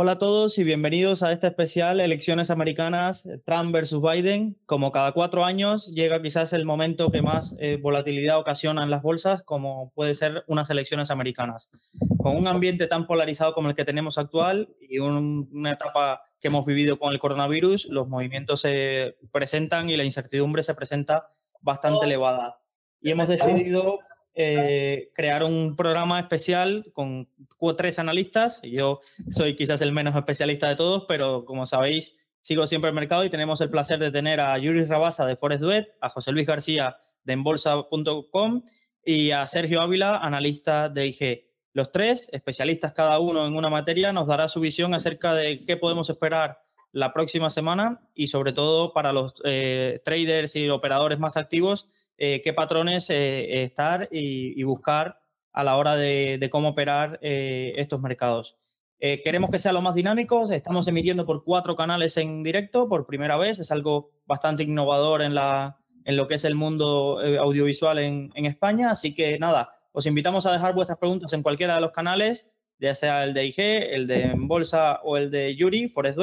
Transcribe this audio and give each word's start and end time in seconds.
Hola 0.00 0.12
a 0.12 0.18
todos 0.18 0.58
y 0.58 0.62
bienvenidos 0.62 1.24
a 1.24 1.32
este 1.32 1.48
especial 1.48 1.98
Elecciones 1.98 2.50
Americanas 2.50 3.28
Trump 3.44 3.72
versus 3.72 4.00
Biden. 4.00 4.56
Como 4.64 4.92
cada 4.92 5.10
cuatro 5.10 5.44
años 5.44 5.92
llega 5.92 6.22
quizás 6.22 6.52
el 6.52 6.64
momento 6.64 7.10
que 7.10 7.20
más 7.20 7.56
eh, 7.58 7.80
volatilidad 7.82 8.38
ocasiona 8.38 8.84
en 8.84 8.90
las 8.90 9.02
bolsas, 9.02 9.42
como 9.42 9.90
puede 9.96 10.14
ser 10.14 10.44
unas 10.46 10.70
elecciones 10.70 11.10
americanas. 11.10 11.72
Con 12.16 12.36
un 12.36 12.46
ambiente 12.46 12.86
tan 12.86 13.08
polarizado 13.08 13.54
como 13.54 13.70
el 13.70 13.74
que 13.74 13.84
tenemos 13.84 14.18
actual 14.18 14.68
y 14.80 15.00
una 15.00 15.72
etapa 15.72 16.22
que 16.40 16.46
hemos 16.46 16.64
vivido 16.64 16.96
con 17.00 17.12
el 17.12 17.18
coronavirus, 17.18 17.86
los 17.86 18.06
movimientos 18.06 18.60
se 18.60 19.16
presentan 19.32 19.90
y 19.90 19.96
la 19.96 20.04
incertidumbre 20.04 20.62
se 20.62 20.74
presenta 20.74 21.32
bastante 21.60 22.06
elevada. 22.06 22.60
Y 23.00 23.10
hemos 23.10 23.26
decidido 23.26 23.98
eh, 24.40 25.10
crear 25.14 25.42
un 25.42 25.74
programa 25.74 26.20
especial 26.20 26.84
con 26.92 27.28
tres 27.76 27.98
analistas. 27.98 28.60
Yo 28.62 29.00
soy 29.30 29.56
quizás 29.56 29.82
el 29.82 29.90
menos 29.90 30.14
especialista 30.14 30.68
de 30.68 30.76
todos, 30.76 31.06
pero 31.08 31.44
como 31.44 31.66
sabéis, 31.66 32.16
sigo 32.40 32.68
siempre 32.68 32.88
el 32.88 32.94
mercado 32.94 33.24
y 33.24 33.30
tenemos 33.30 33.60
el 33.60 33.68
placer 33.68 33.98
de 33.98 34.12
tener 34.12 34.38
a 34.40 34.56
Yuri 34.56 34.84
Rabasa 34.84 35.26
de 35.26 35.34
Forest 35.34 35.60
Duet, 35.60 35.88
a 36.00 36.08
José 36.08 36.30
Luis 36.30 36.46
García 36.46 36.98
de 37.24 37.32
Enbolsa.com 37.32 38.62
y 39.04 39.32
a 39.32 39.44
Sergio 39.48 39.80
Ávila, 39.80 40.18
analista 40.18 40.88
de 40.88 41.08
IG. 41.08 41.44
Los 41.72 41.90
tres, 41.90 42.28
especialistas 42.30 42.92
cada 42.92 43.18
uno 43.18 43.44
en 43.44 43.56
una 43.56 43.70
materia, 43.70 44.12
nos 44.12 44.28
dará 44.28 44.46
su 44.46 44.60
visión 44.60 44.94
acerca 44.94 45.34
de 45.34 45.64
qué 45.66 45.76
podemos 45.76 46.10
esperar 46.10 46.60
la 46.92 47.12
próxima 47.12 47.50
semana 47.50 48.00
y 48.14 48.28
sobre 48.28 48.52
todo 48.52 48.92
para 48.92 49.12
los 49.12 49.34
eh, 49.44 50.00
traders 50.04 50.56
y 50.56 50.68
operadores 50.68 51.18
más 51.18 51.36
activos, 51.36 51.88
eh, 52.20 52.42
qué 52.42 52.52
patrones 52.52 53.08
eh, 53.10 53.62
estar 53.62 54.08
y, 54.10 54.60
buscar 54.64 55.20
a 55.52 55.62
la 55.62 55.76
hora 55.76 55.94
de, 55.94 56.48
cómo 56.50 56.70
operar 56.70 57.20
eh, 57.22 57.74
estos 57.76 58.00
mercados. 58.00 58.56
queremos 58.98 59.50
que 59.50 59.60
sea 59.60 59.72
lo 59.72 59.80
más 59.80 59.94
dinámico, 59.94 60.50
estamos 60.50 60.88
emitiendo 60.88 61.24
por 61.24 61.44
cuatro 61.44 61.76
canales 61.76 62.16
en 62.16 62.42
directo 62.42 62.88
por 62.88 63.06
primera 63.06 63.36
vez, 63.36 63.60
es 63.60 63.70
algo 63.70 64.10
bastante 64.26 64.64
innovador 64.64 65.22
en, 65.22 65.36
la, 65.36 65.78
en 66.04 66.16
lo 66.16 66.26
que 66.26 66.34
es 66.34 66.44
el 66.44 66.56
mundo 66.56 67.20
audiovisual 67.40 67.98
en, 68.00 68.32
en 68.34 68.46
España, 68.46 68.90
así 68.90 69.14
que 69.14 69.38
nada, 69.38 69.70
os 69.92 70.04
invitamos 70.04 70.44
a 70.44 70.52
dejar 70.52 70.74
vuestras 70.74 70.98
preguntas 70.98 71.32
en 71.32 71.44
cualquiera 71.44 71.76
de 71.76 71.80
los 71.80 71.92
canales, 71.92 72.50
ya 72.80 72.96
sea 72.96 73.22
el 73.22 73.32
de 73.32 73.46
IG, 73.46 73.60
el 73.60 74.06
de 74.08 74.32
Bolsa 74.36 75.00
o 75.04 75.16
el 75.16 75.30
de 75.30 75.54
Yuri, 75.54 75.88
Forest. 75.88 76.18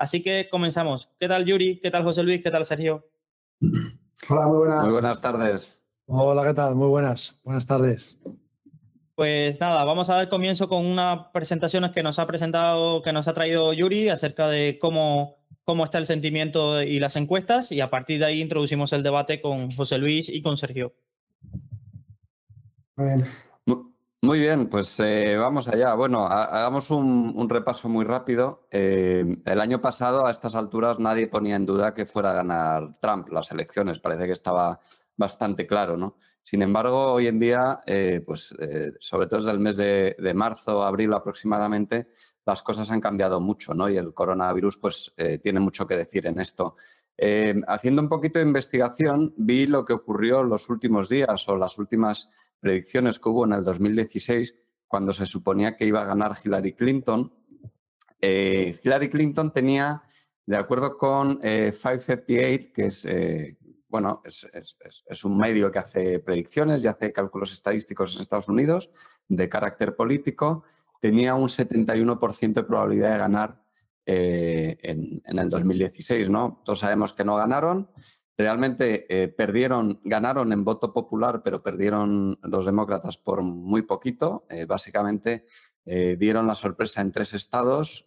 Así 0.00 0.22
que 0.22 0.48
comenzamos. 0.50 1.10
¿Qué 1.18 1.28
tal 1.28 1.44
Yuri? 1.44 1.78
¿Qué 1.78 1.90
tal 1.90 2.02
José 2.02 2.22
Luis? 2.22 2.42
¿Qué 2.42 2.50
tal 2.50 2.64
Sergio? 2.64 3.06
Hola, 4.30 4.46
muy 4.46 4.56
buenas. 4.56 4.84
Muy 4.84 4.92
buenas 4.94 5.20
tardes. 5.20 5.84
Hola, 6.06 6.42
¿qué 6.42 6.54
tal? 6.54 6.74
Muy 6.74 6.88
buenas. 6.88 7.38
Buenas 7.44 7.66
tardes. 7.66 8.18
Pues 9.14 9.60
nada, 9.60 9.84
vamos 9.84 10.08
a 10.08 10.14
dar 10.14 10.30
comienzo 10.30 10.70
con 10.70 10.86
unas 10.86 11.26
presentaciones 11.34 11.90
que 11.90 12.02
nos 12.02 12.18
ha 12.18 12.26
presentado, 12.26 13.02
que 13.02 13.12
nos 13.12 13.28
ha 13.28 13.34
traído 13.34 13.74
Yuri 13.74 14.08
acerca 14.08 14.48
de 14.48 14.78
cómo, 14.80 15.36
cómo 15.64 15.84
está 15.84 15.98
el 15.98 16.06
sentimiento 16.06 16.80
y 16.80 16.98
las 16.98 17.16
encuestas 17.16 17.70
y 17.70 17.82
a 17.82 17.90
partir 17.90 18.20
de 18.20 18.24
ahí 18.24 18.40
introducimos 18.40 18.94
el 18.94 19.02
debate 19.02 19.42
con 19.42 19.70
José 19.70 19.98
Luis 19.98 20.30
y 20.30 20.40
con 20.40 20.56
Sergio. 20.56 20.94
Muy 22.96 23.06
bien. 23.08 23.26
Muy 24.22 24.38
bien, 24.38 24.68
pues 24.68 25.00
eh, 25.00 25.38
vamos 25.38 25.66
allá. 25.66 25.94
Bueno, 25.94 26.26
hagamos 26.26 26.90
un, 26.90 27.48
repaso 27.48 27.88
muy 27.88 28.04
rápido. 28.04 28.66
Eh, 28.70 29.24
el 29.46 29.60
año 29.60 29.80
pasado, 29.80 30.26
a 30.26 30.30
estas 30.30 30.54
alturas, 30.54 30.98
nadie 30.98 31.26
ponía 31.26 31.56
en 31.56 31.64
duda 31.64 31.94
que 31.94 32.04
fuera 32.04 32.32
a 32.32 32.34
ganar 32.34 32.92
Trump 33.00 33.30
las 33.30 33.50
elecciones. 33.50 33.98
Parece 33.98 34.26
que 34.26 34.34
estaba 34.34 34.78
bastante 35.16 35.66
claro, 35.66 35.96
¿no? 35.96 36.18
Sin 36.42 36.60
embargo, 36.60 37.12
hoy 37.12 37.28
en 37.28 37.38
día, 37.38 37.78
eh, 37.86 38.22
pues 38.24 38.54
sobre 38.98 39.26
todo 39.26 39.40
desde 39.40 39.52
el 39.52 39.58
mes 39.58 39.78
de, 39.78 40.14
de, 40.18 40.34
marzo, 40.34 40.84
abril 40.84 41.14
aproximadamente, 41.14 42.08
las 42.44 42.62
cosas 42.62 42.90
han 42.90 43.00
cambiado 43.00 43.40
mucho, 43.40 43.72
¿no? 43.72 43.88
Y 43.88 43.96
el 43.96 44.12
coronavirus, 44.12 44.76
pues, 44.76 45.14
tiene 45.42 45.60
mucho 45.60 45.86
que 45.86 45.96
decir 45.96 46.26
en 46.26 46.40
esto. 46.40 46.74
haciendo 47.68 48.02
un 48.02 48.08
poquito 48.08 48.38
de 48.38 48.44
investigación, 48.46 49.32
vi 49.38 49.66
lo 49.66 49.84
que 49.84 49.94
ocurrió 49.94 50.42
los 50.42 50.68
últimos 50.68 51.08
días 51.08 51.48
o 51.48 51.56
las 51.56 51.78
últimas 51.78 52.49
predicciones 52.60 53.18
que 53.18 53.28
hubo 53.28 53.44
en 53.44 53.54
el 53.54 53.64
2016, 53.64 54.54
cuando 54.86 55.12
se 55.12 55.26
suponía 55.26 55.76
que 55.76 55.86
iba 55.86 56.02
a 56.02 56.04
ganar 56.04 56.36
Hillary 56.42 56.72
Clinton. 56.72 57.32
Eh, 58.20 58.78
Hillary 58.82 59.08
Clinton 59.08 59.52
tenía, 59.52 60.02
de 60.44 60.56
acuerdo 60.56 60.98
con 60.98 61.38
538, 61.38 62.36
eh, 62.36 62.72
que 62.72 62.86
es, 62.86 63.04
eh, 63.06 63.56
bueno, 63.88 64.20
es, 64.24 65.24
un 65.24 65.38
medio 65.38 65.70
que 65.70 65.78
hace 65.78 66.18
predicciones 66.20 66.84
y 66.84 66.88
hace 66.88 67.12
cálculos 67.12 67.52
estadísticos 67.52 68.14
en 68.14 68.20
Estados 68.20 68.48
Unidos 68.48 68.90
de 69.28 69.48
carácter 69.48 69.96
político, 69.96 70.64
tenía 71.00 71.34
un 71.34 71.48
71% 71.48 72.52
de 72.52 72.64
probabilidad 72.64 73.12
de 73.12 73.18
ganar 73.18 73.62
en, 74.04 75.22
en, 75.24 75.38
el 75.38 75.48
2016, 75.48 76.28
¿no? 76.30 76.62
Todos 76.64 76.80
sabemos 76.80 77.12
que 77.12 77.24
no 77.24 77.36
ganaron, 77.36 77.88
realmente 78.40 79.06
eh, 79.08 79.28
perdieron, 79.28 80.00
ganaron 80.04 80.52
en 80.52 80.64
voto 80.64 80.92
popular, 80.92 81.42
pero 81.42 81.62
perdieron 81.62 82.38
los 82.42 82.64
demócratas 82.64 83.16
por 83.16 83.42
muy 83.42 83.82
poquito. 83.82 84.46
Eh, 84.48 84.66
básicamente 84.66 85.44
eh, 85.84 86.16
dieron 86.18 86.46
la 86.46 86.54
sorpresa 86.54 87.00
en 87.00 87.12
tres 87.12 87.34
estados 87.34 88.06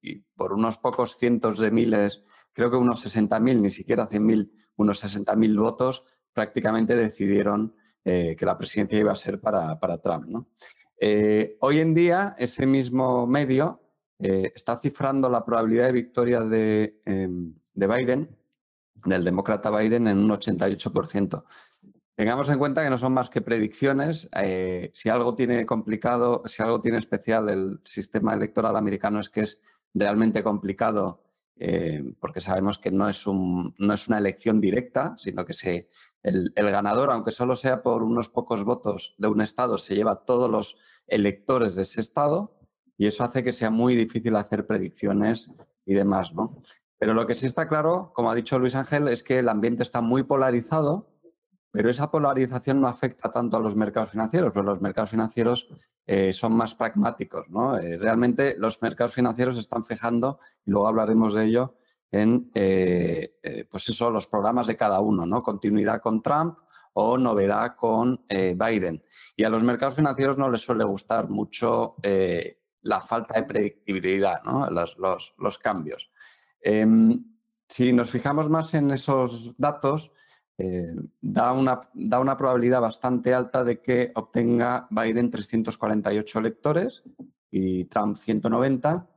y 0.00 0.16
por 0.34 0.52
unos 0.52 0.78
pocos 0.78 1.16
cientos 1.16 1.58
de 1.58 1.70
miles, 1.70 2.24
creo 2.52 2.70
que 2.70 2.76
unos 2.76 3.06
60.000, 3.06 3.60
ni 3.60 3.70
siquiera 3.70 4.08
100.000, 4.08 4.50
unos 4.76 5.04
60.000 5.04 5.58
votos, 5.58 6.04
prácticamente 6.32 6.96
decidieron 6.96 7.76
que 8.04 8.36
la 8.40 8.58
presidencia 8.58 8.98
iba 8.98 9.12
a 9.12 9.16
ser 9.16 9.40
para, 9.40 9.78
Trump. 10.02 10.44
hoy 11.60 11.78
en 11.78 11.94
día, 11.94 12.34
ese 12.36 12.66
mismo 12.66 13.28
medio 13.28 13.80
está 14.18 14.76
cifrando 14.76 15.28
la 15.28 15.44
probabilidad 15.44 15.86
de 15.86 15.92
victoria 15.92 16.40
de, 16.40 17.00
em, 17.04 17.54
de 17.74 17.86
Biden 17.86 18.41
del 19.04 19.24
demócrata 19.24 19.70
Biden 19.70 20.08
en 20.08 20.18
un 20.18 20.30
88%. 20.30 21.44
Tengamos 22.14 22.48
en 22.48 22.58
cuenta 22.58 22.82
que 22.82 22.90
no 22.90 22.98
son 22.98 23.14
más 23.14 23.30
que 23.30 23.40
predicciones. 23.40 24.28
Eh, 24.36 24.90
si 24.92 25.08
algo 25.08 25.34
tiene 25.34 25.64
complicado, 25.66 26.42
si 26.46 26.62
algo 26.62 26.80
tiene 26.80 26.98
especial 26.98 27.48
el 27.48 27.80
sistema 27.82 28.34
electoral 28.34 28.76
americano 28.76 29.20
es 29.20 29.30
que 29.30 29.40
es 29.40 29.60
realmente 29.94 30.42
complicado 30.42 31.22
eh, 31.64 32.14
porque 32.18 32.40
sabemos 32.40 32.78
que 32.78 32.90
no 32.90 33.08
es, 33.08 33.26
un, 33.26 33.74
no 33.78 33.94
es 33.94 34.08
una 34.08 34.18
elección 34.18 34.60
directa, 34.60 35.14
sino 35.16 35.44
que 35.44 35.52
se, 35.52 35.88
el, 36.22 36.52
ganador, 36.56 37.12
aunque 37.12 37.30
solo 37.30 37.54
sea 37.54 37.82
por 37.82 38.02
unos 38.02 38.28
pocos 38.28 38.64
votos 38.64 39.14
de 39.18 39.28
un 39.28 39.40
estado, 39.40 39.78
se 39.78 39.94
lleva 39.94 40.24
todos 40.24 40.50
los 40.50 40.76
electores 41.06 41.76
de 41.76 41.82
ese 41.82 42.00
estado 42.00 42.58
y 42.98 43.06
eso 43.06 43.22
hace 43.22 43.44
que 43.44 43.52
sea 43.52 43.70
muy 43.70 43.94
difícil 43.94 44.34
hacer 44.34 44.66
predicciones 44.66 45.50
y 45.86 45.94
demás, 45.94 46.34
¿no? 46.34 46.60
Pero 47.02 47.14
lo 47.14 47.26
que 47.26 47.34
sí 47.34 47.46
está 47.46 47.66
claro, 47.66 48.12
como 48.14 48.30
ha 48.30 48.34
dicho 48.36 48.60
Luis 48.60 48.76
Ángel, 48.76 49.08
es 49.08 49.24
que 49.24 49.40
el 49.40 49.48
ambiente 49.48 49.82
está 49.82 50.02
muy 50.02 50.22
polarizado, 50.22 51.10
pero 51.72 51.90
esa 51.90 52.12
polarización 52.12 52.80
no 52.80 52.86
afecta 52.86 53.28
tanto 53.28 53.56
a 53.56 53.60
los 53.60 53.74
mercados 53.74 54.10
financieros, 54.12 54.52
porque 54.52 54.66
los 54.66 54.80
mercados 54.80 55.10
financieros 55.10 55.66
eh, 56.06 56.32
son 56.32 56.52
más 56.52 56.76
pragmáticos. 56.76 57.48
¿no? 57.48 57.76
Eh, 57.76 57.98
realmente 57.98 58.54
los 58.56 58.80
mercados 58.82 59.14
financieros 59.14 59.58
están 59.58 59.82
fijando, 59.84 60.38
y 60.64 60.70
luego 60.70 60.86
hablaremos 60.86 61.34
de 61.34 61.44
ello, 61.46 61.74
en 62.12 62.52
eh, 62.54 63.34
pues 63.68 63.88
eso, 63.88 64.08
los 64.12 64.28
programas 64.28 64.68
de 64.68 64.76
cada 64.76 65.00
uno, 65.00 65.26
¿no? 65.26 65.42
Continuidad 65.42 66.00
con 66.00 66.22
Trump 66.22 66.56
o 66.92 67.18
novedad 67.18 67.74
con 67.74 68.24
Biden. 68.28 69.02
Y 69.34 69.42
a 69.42 69.50
los 69.50 69.64
mercados 69.64 69.96
financieros 69.96 70.38
no 70.38 70.48
les 70.48 70.62
suele 70.62 70.84
gustar 70.84 71.28
mucho 71.28 71.96
la 72.82 73.00
falta 73.00 73.34
de 73.34 73.42
predictibilidad, 73.42 74.42
¿no? 74.44 74.68
los, 74.70 75.34
los 75.36 75.58
cambios. 75.58 76.12
Em, 76.62 77.24
si 77.68 77.92
nos 77.92 78.10
fijamos 78.10 78.48
más 78.48 78.74
en 78.74 78.90
esos 78.92 79.56
datos, 79.56 80.12
eh, 80.58 80.94
da, 81.20 81.52
una, 81.52 81.80
da, 81.94 82.20
una, 82.20 82.36
probabilidad 82.36 82.80
bastante 82.80 83.34
alta 83.34 83.64
de 83.64 83.80
que 83.80 84.12
obtenga 84.14 84.86
Biden 84.90 85.30
348 85.30 86.38
electores 86.38 87.02
y 87.50 87.86
Trump 87.86 88.16
190. 88.16 89.08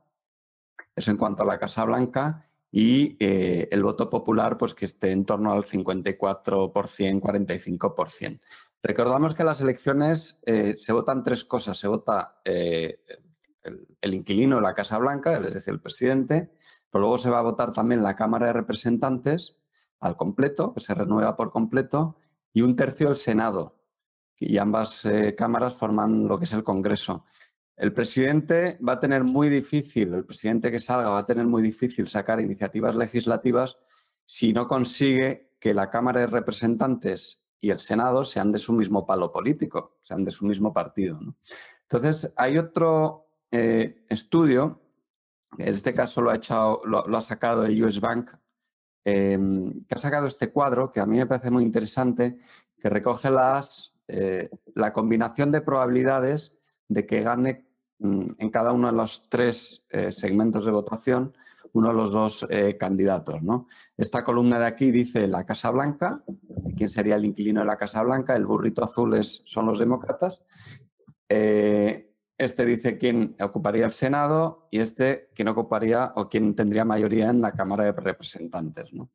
Eso 0.94 1.10
en 1.10 1.16
cuanto 1.16 1.42
a 1.42 1.46
la 1.46 1.58
Casa 1.58 1.84
Blanca. 1.84 2.48
Y 2.72 3.16
eh, 3.20 3.68
el 3.70 3.82
voto 3.82 4.10
popular, 4.10 4.58
pues 4.58 4.74
que 4.74 4.86
esté 4.86 5.12
en 5.12 5.24
torno 5.24 5.52
al 5.52 5.62
54%, 5.62 6.50
45%. 6.52 8.40
Recordamos 8.82 9.34
que 9.34 9.44
las 9.44 9.60
elecciones 9.60 10.40
eh, 10.46 10.74
se 10.76 10.92
votan 10.92 11.22
tres 11.22 11.44
cosas. 11.44 11.78
Se 11.78 11.88
vota 11.88 12.40
el, 12.44 14.14
inquilino 14.14 14.56
de 14.56 14.62
la 14.62 14.74
Casa 14.74 14.98
Blanca, 14.98 15.36
es 15.36 15.54
decir, 15.54 15.74
el 15.74 15.80
presidente, 15.80 16.50
luego 16.98 17.18
se 17.18 17.30
va 17.30 17.38
a 17.38 17.42
votar 17.42 17.72
también 17.72 18.02
la 18.02 18.16
Cámara 18.16 18.46
de 18.46 18.52
Representantes 18.52 19.60
al 20.00 20.16
completo, 20.16 20.72
que 20.74 20.80
se 20.80 20.94
renueva 20.94 21.36
por 21.36 21.50
completo, 21.50 22.16
y 22.52 22.62
un 22.62 22.76
tercio 22.76 23.08
el 23.08 23.16
Senado, 23.16 23.76
y 24.38 24.58
ambas 24.58 25.04
eh, 25.06 25.34
cámaras 25.34 25.74
forman 25.74 26.28
lo 26.28 26.38
que 26.38 26.44
es 26.44 26.52
el 26.52 26.64
Congreso. 26.64 27.24
El 27.76 27.92
presidente 27.92 28.78
va 28.86 28.94
a 28.94 29.00
tener 29.00 29.24
muy 29.24 29.48
difícil, 29.48 30.14
el 30.14 30.24
presidente 30.24 30.70
que 30.70 30.80
salga 30.80 31.10
va 31.10 31.18
a 31.18 31.26
tener 31.26 31.46
muy 31.46 31.62
difícil 31.62 32.06
sacar 32.06 32.40
iniciativas 32.40 32.96
legislativas 32.96 33.78
si 34.24 34.52
no 34.52 34.66
consigue 34.66 35.54
que 35.60 35.74
la 35.74 35.90
Cámara 35.90 36.20
de 36.20 36.26
Representantes 36.26 37.44
y 37.60 37.70
el 37.70 37.78
Senado 37.78 38.24
sean 38.24 38.52
de 38.52 38.58
su 38.58 38.72
mismo 38.72 39.06
palo 39.06 39.32
político, 39.32 39.98
sean 40.02 40.24
de 40.24 40.30
su 40.30 40.46
mismo 40.46 40.72
partido. 40.72 41.18
Entonces, 41.82 42.32
hay 42.36 42.58
otro 42.58 43.28
eh, 43.50 44.04
estudio, 44.08 44.82
en 45.58 45.68
este 45.68 45.94
caso 45.94 46.20
lo 46.20 46.30
ha, 46.30 46.36
echado, 46.36 46.80
lo, 46.84 47.16
ha 47.16 47.20
sacado 47.20 47.64
el 47.64 47.82
US 47.84 48.00
Bank, 48.00 48.30
em, 49.04 49.80
que 49.86 49.94
ha 49.94 49.98
sacado 49.98 50.26
este 50.26 50.50
cuadro 50.50 50.90
que 50.90 51.00
a 51.00 51.06
mí 51.06 51.16
me 51.16 51.26
parece 51.26 51.50
muy 51.50 51.62
interesante, 51.62 52.38
que 52.78 52.90
recoge 52.90 53.30
las, 53.30 53.94
eh, 54.08 54.50
la 54.74 54.92
combinación 54.92 55.50
de 55.52 55.60
probabilidades 55.60 56.58
de 56.88 57.06
que 57.06 57.22
gane 57.22 57.66
mm, 57.98 58.26
en 58.38 58.50
cada 58.50 58.72
uno 58.72 58.88
de 58.88 58.94
los 58.94 59.28
tres 59.28 59.84
eh, 59.90 60.12
segmentos 60.12 60.64
de 60.64 60.72
votación 60.72 61.34
uno 61.76 61.88
de 61.88 61.94
los 61.94 62.10
dos 62.10 62.46
eh, 62.48 62.76
candidatos. 62.78 63.36
Esta 63.96 64.24
columna 64.24 64.58
de 64.58 64.66
aquí 64.66 64.90
dice 64.90 65.28
la 65.28 65.44
Casa 65.44 65.70
Blanca, 65.70 66.22
quién 66.74 66.88
sería 66.88 67.16
el 67.16 67.24
inquilino 67.26 67.60
de 67.60 67.66
la 67.66 67.76
Casa 67.76 68.02
Blanca, 68.02 68.34
el 68.34 68.46
burrito 68.46 68.82
azul 68.82 69.14
es, 69.14 69.42
son 69.44 69.66
los 69.66 69.78
demócratas. 69.78 70.42
Este 72.38 72.64
dice 72.64 72.98
quién 72.98 73.36
ocuparía 73.40 73.84
el 73.84 73.92
Senado 73.92 74.68
y 74.70 74.80
este 74.80 75.30
quién 75.34 75.48
ocuparía 75.48 76.12
o 76.16 76.28
quién 76.28 76.54
tendría 76.54 76.84
mayoría 76.84 77.30
en 77.30 77.40
la 77.40 77.52
Cámara 77.52 77.84
de 77.84 77.92
Representantes. 77.92 78.92
¿no? 78.92 79.10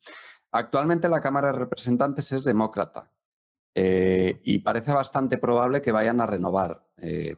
Actualmente 0.52 1.10
la 1.10 1.22
Cámara 1.22 1.52
de 1.52 1.60
Representantes 1.60 2.32
es 2.32 2.44
demócrata 2.44 3.12
eh, 3.76 4.42
y 4.44 4.60
parece 4.60 4.92
bastante 4.92 5.38
probable 5.38 5.82
que 5.82 5.92
vayan 5.92 6.22
a 6.22 6.26
renovar. 6.26 6.84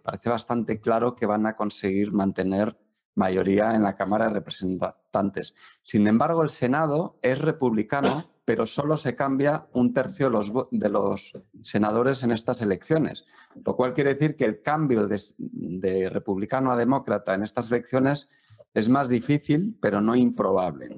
parece 0.03 0.29
bastante 0.29 0.79
claro 0.81 1.15
que 1.15 1.25
van 1.25 1.45
a 1.45 1.55
conseguir 1.55 2.11
mantener 2.11 2.77
mayoría 3.15 3.75
en 3.75 3.83
la 3.83 3.95
Cámara 3.95 4.27
de 4.27 4.33
Representantes. 4.33 5.55
Sin 5.83 6.07
embargo, 6.07 6.43
el 6.43 6.49
Senado 6.49 7.17
es 7.21 7.39
republicano, 7.39 8.32
pero 8.45 8.65
solo 8.65 8.97
se 8.97 9.15
cambia 9.15 9.67
un 9.73 9.93
tercio 9.93 10.29
de 10.71 10.89
los, 10.89 11.39
senadores 11.61 12.23
en 12.23 12.31
estas 12.31 12.61
elecciones, 12.61 13.25
lo 13.63 13.75
cual 13.75 13.93
quiere 13.93 14.13
decir 14.13 14.35
que 14.35 14.45
el 14.45 14.61
cambio 14.61 15.07
de, 15.07 16.09
republicano 16.09 16.71
a 16.71 16.77
demócrata 16.77 17.33
en 17.33 17.43
estas 17.43 17.71
elecciones 17.71 18.29
es 18.73 18.89
más 18.89 19.07
difícil, 19.09 19.77
pero 19.81 20.01
no 20.01 20.15
improbable. 20.15 20.89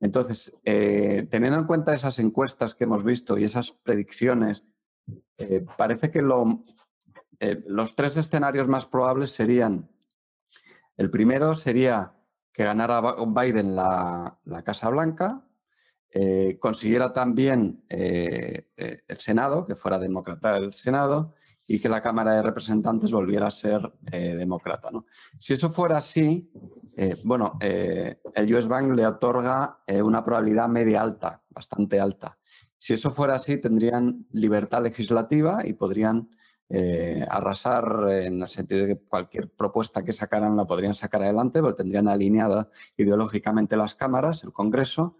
Entonces, 0.00 0.58
eh, 0.64 1.26
teniendo 1.30 1.58
en 1.58 1.66
cuenta 1.66 1.94
esas 1.94 2.18
encuestas 2.18 2.74
que 2.74 2.84
hemos 2.84 3.04
visto 3.04 3.38
y 3.38 3.44
esas 3.44 3.72
predicciones, 3.72 4.64
eh, 5.38 5.64
parece 5.76 6.10
que 6.10 6.22
eh, 7.40 7.62
los 7.66 7.94
tres 7.94 8.16
escenarios 8.16 8.68
más 8.68 8.86
probables 8.86 9.32
serían 9.32 9.88
el 10.96 11.10
primero 11.10 11.54
sería 11.54 12.14
que 12.52 12.64
ganara 12.64 13.02
Biden 13.26 13.74
la, 13.74 14.38
Casa 14.64 14.88
Blanca, 14.90 15.43
eh, 16.16 16.58
consiguiera 16.60 17.12
también 17.12 17.82
eh, 17.88 18.68
eh, 18.76 19.00
el 19.08 19.16
Senado, 19.16 19.64
que 19.64 19.74
fuera 19.74 19.98
demócrata 19.98 20.56
el 20.56 20.72
Senado, 20.72 21.34
y 21.66 21.80
que 21.80 21.88
la 21.88 22.02
Cámara 22.02 22.34
de 22.34 22.42
Representantes 22.42 23.10
volviera 23.10 23.48
a 23.48 23.50
ser 23.50 23.90
demócrata. 24.02 24.90
Si 25.38 25.54
eso 25.54 25.72
fuera 25.72 25.96
así, 25.96 26.52
bueno, 27.24 27.58
el 27.58 28.54
US 28.54 28.68
Bank 28.68 28.94
le 28.94 29.06
otorga 29.06 29.78
una 30.02 30.22
probabilidad 30.22 30.68
media 30.68 31.00
alta, 31.00 31.42
bastante 31.48 31.98
alta. 31.98 32.38
Si 32.76 32.92
eso 32.92 33.10
fuera 33.10 33.36
así, 33.36 33.56
tendrían 33.56 34.26
libertad 34.32 34.82
legislativa 34.82 35.62
y 35.64 35.72
podrían 35.72 36.28
arrasar 37.30 38.10
en 38.10 38.42
el 38.42 38.48
sentido 38.48 38.82
de 38.82 38.96
que 38.96 39.02
cualquier 39.02 39.48
propuesta 39.48 40.04
que 40.04 40.12
sacaran 40.12 40.58
la 40.58 40.66
podrían 40.66 40.94
sacar 40.94 41.22
adelante, 41.22 41.62
porque 41.62 41.78
tendrían 41.78 42.08
alineada 42.08 42.68
ideológicamente 42.98 43.74
las 43.78 43.94
cámaras, 43.94 44.44
el 44.44 44.52
Congreso, 44.52 45.16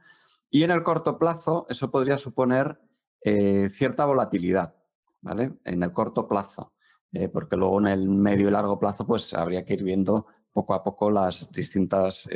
y 0.54 0.62
en 0.62 0.70
el 0.70 0.82
corto 0.82 1.18
plazo 1.18 1.66
eso 1.68 1.90
podría 1.90 2.16
suponer 2.16 2.78
eh, 3.20 3.68
cierta 3.70 4.04
volatilidad, 4.04 4.76
¿vale? 5.20 5.54
En 5.64 5.82
el 5.82 5.92
corto 5.92 6.28
plazo, 6.28 6.74
eh, 7.12 7.28
porque 7.28 7.56
luego 7.56 7.80
en 7.80 7.88
el 7.88 8.08
medio 8.08 8.48
y 8.48 8.52
largo 8.52 8.78
plazo 8.78 9.04
pues 9.06 9.34
habría 9.34 9.64
que 9.64 9.74
ir 9.74 9.82
viendo 9.82 10.26
poco 10.52 10.74
a 10.74 10.82
poco 10.84 11.10
las 11.10 11.50
distintas 11.50 12.28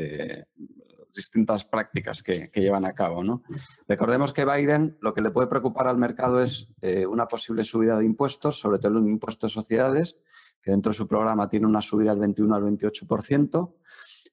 distintas 1.15 1.65
prácticas 1.65 2.23
que, 2.23 2.51
llevan 2.55 2.85
a 2.85 2.95
cabo. 2.95 3.23
¿no? 3.23 3.43
Recordemos 3.87 4.33
que 4.33 4.45
Biden 4.45 4.97
lo 5.01 5.13
que 5.13 5.21
le 5.21 5.31
puede 5.31 5.49
preocupar 5.49 5.89
al 5.89 5.99
mercado 5.99 6.41
es 6.41 6.69
eh, 6.81 7.07
una 7.07 7.27
posible 7.27 7.65
subida 7.65 7.99
de 7.99 8.05
impuestos, 8.05 8.59
sobre 8.59 8.79
todo 8.79 8.99
el 8.99 9.07
impuesto 9.07 9.47
de 9.47 9.53
sociedades, 9.53 10.19
que 10.63 10.71
dentro 10.71 10.93
de 10.93 10.97
su 10.97 11.09
programa 11.09 11.49
tiene 11.49 11.67
una 11.67 11.81
subida 11.81 12.11
del 12.11 12.21
21 12.21 12.55
al 12.55 12.63
28%. 12.63 13.75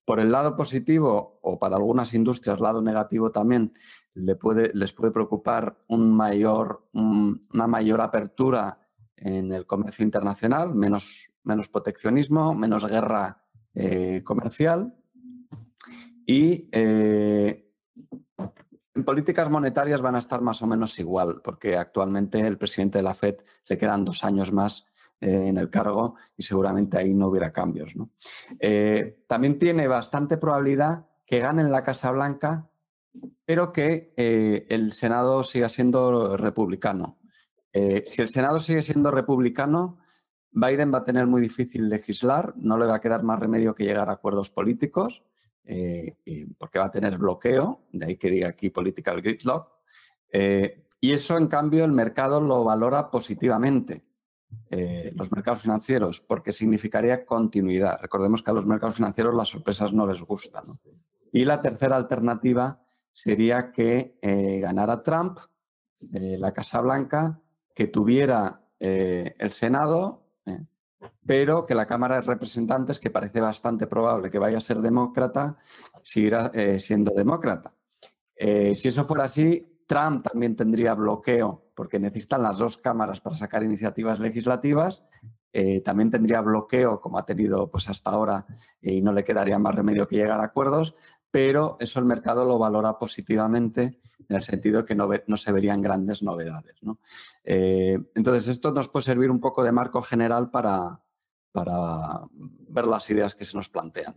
Por 0.06 0.20
el 0.20 0.32
lado 0.32 0.56
positivo, 0.56 1.40
o 1.42 1.58
para 1.58 1.78
algunas 1.78 2.14
industrias, 2.14 2.62
lado 2.62 2.82
negativo 2.82 3.32
también, 3.32 3.74
le 4.14 4.36
puede, 4.36 4.72
les 4.74 4.94
puede 4.94 5.12
preocupar 5.12 5.84
una 5.88 7.68
mayor 7.68 8.02
apertura 8.02 8.80
en 9.18 9.52
el 9.52 9.66
comercio 9.66 10.06
internacional, 10.06 10.76
menos, 10.76 11.32
menos 11.44 11.70
proteccionismo, 11.70 12.54
menos 12.54 12.86
guerra 12.86 13.42
eh, 13.74 14.22
comercial. 14.24 14.96
Y 16.26 16.70
eh, 16.72 17.72
en 18.96 19.04
políticas 19.04 19.50
monetarias 19.50 20.02
van 20.02 20.16
a 20.16 20.20
estar 20.20 20.42
más 20.42 20.62
o 20.62 20.68
menos 20.68 20.98
igual, 21.00 21.42
porque 21.44 21.78
actualmente 21.78 22.40
el 22.40 22.58
presidente 22.58 23.00
de 23.00 23.04
la 23.04 23.14
Fed 23.14 23.38
le 23.68 23.78
quedan 23.78 24.06
dos 24.06 24.24
años 24.24 24.54
más 24.54 24.86
eh, 25.26 25.48
en 25.48 25.58
el 25.58 25.70
cargo 25.70 26.16
y 26.38 26.44
seguramente 26.44 26.98
ahí 26.98 27.14
no 27.14 27.28
hubiera 27.28 27.52
cambios. 27.52 27.94
Eh, 28.60 29.24
también 29.28 29.58
tiene 29.58 29.88
bastante 29.88 30.38
probabilidad 30.38 31.08
que 31.26 31.40
gane 31.40 31.62
en 31.62 31.72
la 31.72 31.84
Casa 31.84 32.12
Blanca, 32.12 32.70
pero 33.46 33.72
que 33.72 34.14
el 34.70 34.92
Senado 34.92 35.44
siga 35.44 35.70
siendo 35.70 36.36
republicano. 36.38 37.18
si 37.72 38.22
el 38.22 38.30
Senado 38.30 38.60
sigue 38.60 38.82
siendo 38.82 39.10
republicano, 39.10 39.98
Biden 40.52 40.94
va 40.94 41.00
a 41.00 41.04
tener 41.04 41.26
muy 41.26 41.42
difícil 41.42 41.90
legislar, 41.90 42.54
no 42.58 42.78
le 42.78 42.86
va 42.86 42.96
a 42.96 43.02
quedar 43.02 43.24
más 43.24 43.40
remedio 43.40 43.74
que 43.74 43.86
llegar 43.86 44.10
a 44.10 44.14
acuerdos 44.14 44.50
políticos 44.50 45.24
eh, 45.68 46.16
porque 46.60 46.78
va 46.78 46.86
a 46.86 46.92
tener 46.92 47.18
bloqueo, 47.18 47.88
de 47.92 48.06
ahí 48.06 48.18
que 48.18 48.30
diga 48.30 48.50
aquí 48.50 48.70
political 48.70 49.22
gridlock, 49.22 49.72
eh, 50.32 50.86
y 51.02 51.12
eso 51.12 51.38
en 51.38 51.48
cambio 51.48 51.84
el 51.86 51.92
mercado 51.92 52.40
lo 52.40 52.64
valora 52.64 53.10
positivamente, 53.10 54.05
eh, 54.70 55.12
los 55.16 55.32
mercados 55.32 55.62
financieros, 55.62 56.22
porque 56.22 56.52
significaría 56.52 57.26
continuidad. 57.26 58.00
Recordemos 58.02 58.44
que 58.44 58.52
a 58.52 58.54
los 58.54 58.66
mercados 58.66 58.96
financieros 58.96 59.36
las 59.36 59.50
sorpresas 59.50 59.94
no 59.94 60.06
les 60.08 60.22
gustan. 60.22 60.80
Y 61.32 61.46
la 61.46 61.62
tercera 61.62 61.96
alternativa 61.96 62.82
sería 63.12 63.72
que 63.72 64.18
ganara 64.62 65.04
Trump, 65.04 65.38
la 66.00 66.52
Casa 66.54 66.82
Blanca, 66.82 67.40
que 67.74 67.88
tuviera 67.88 68.62
el 68.80 69.52
Senado 69.52 70.26
pero 71.26 71.66
que 71.66 71.76
la 71.76 71.86
Cámara 71.86 72.16
de 72.16 72.22
Representantes, 72.22 73.00
que 73.00 73.10
parece 73.10 73.42
bastante 73.42 73.88
probable 73.88 74.30
que 74.30 74.40
vaya 74.40 74.58
a 74.58 74.62
ser 74.62 74.80
demócrata, 74.80 75.58
seguirá 76.02 76.52
eh, 76.54 76.80
siendo 76.80 77.14
demócrata. 77.14 77.74
Eh, 78.36 78.76
si 78.76 78.90
eso 78.90 79.06
fuera 79.06 79.24
así, 79.24 79.82
Trump 79.88 80.28
también 80.30 80.56
tendría 80.56 80.94
bloqueo, 80.94 81.65
porque 81.76 82.00
necesitan 82.00 82.42
las 82.42 82.58
dos 82.58 82.78
cámaras 82.78 83.22
para 83.22 83.36
sacar 83.36 83.64
iniciativas 83.64 84.20
legislativas. 84.20 85.04
Eh, 85.54 85.82
también 85.82 86.10
tendría 86.10 86.42
bloqueo, 86.42 87.00
como 87.00 87.18
ha 87.18 87.26
tenido 87.26 87.70
pues, 87.70 87.90
hasta 87.90 88.12
ahora, 88.12 88.46
y 88.82 89.02
no 89.02 89.14
le 89.14 89.24
quedaría 89.24 89.60
más 89.60 89.76
remedio 89.76 90.08
que 90.08 90.16
llegar 90.16 90.40
a 90.40 90.46
acuerdos, 90.46 90.96
pero 91.32 91.78
eso 91.80 92.00
el 92.00 92.06
mercado 92.06 92.46
lo 92.46 92.58
valora 92.58 92.98
positivamente 92.98 94.00
en 94.28 94.36
el 94.36 94.42
sentido 94.42 94.80
de 94.80 94.86
que 94.86 94.96
no, 94.96 95.10
no 95.28 95.38
se 95.38 95.52
verían 95.52 95.82
grandes 95.82 96.24
novedades. 96.24 96.76
entonces, 97.44 98.48
esto 98.48 98.72
nos 98.72 98.90
puede 98.90 99.04
servir 99.04 99.30
un 99.30 99.40
poco 99.40 99.64
de 99.64 99.72
marco 99.72 100.02
general 100.02 100.50
para, 100.50 101.02
para 101.52 102.28
ver 102.70 102.88
las 102.88 103.10
ideas 103.10 103.36
que 103.36 103.46
se 103.46 103.56
nos 103.56 103.70
plantean. 103.70 104.16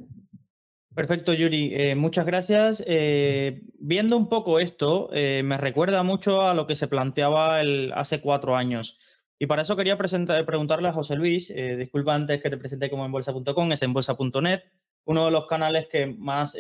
Perfecto, 0.99 1.33
Yuri. 1.33 1.71
Eh, 1.77 1.95
muchas 1.95 2.27
gracias. 2.27 2.83
Eh, 2.85 3.61
viendo 3.79 4.17
un 4.17 4.29
poco 4.29 4.59
esto, 4.59 5.11
eh, 5.13 5.43
me 5.45 5.57
recuerda 5.57 6.03
mucho 6.03 6.43
a 6.43 6.55
lo 6.55 6.67
que 6.67 6.75
se 6.75 6.89
planteaba 6.89 7.61
el, 7.61 7.93
hace 7.95 8.21
cuatro 8.21 8.57
años. 8.57 8.99
Y 9.39 9.47
para 9.47 9.63
eso 9.63 9.77
quería 9.77 9.97
presentar, 9.97 10.45
preguntarle 10.45 10.89
a 10.89 10.93
José 10.93 11.15
Luis, 11.15 11.55
disculpa 11.55 12.17
antes 12.17 12.43
que 12.43 12.51
te 12.51 12.57
presenté 12.57 12.91
como 12.91 13.05
en 13.05 13.13
bolsa.com, 13.13 13.71
es 13.71 13.83
en 13.83 13.93
bolsa.net, 13.93 14.63
uno 15.05 15.27
de 15.27 15.31
los 15.31 15.47
canales 15.47 15.87
que 15.89 16.07
más 16.07 16.57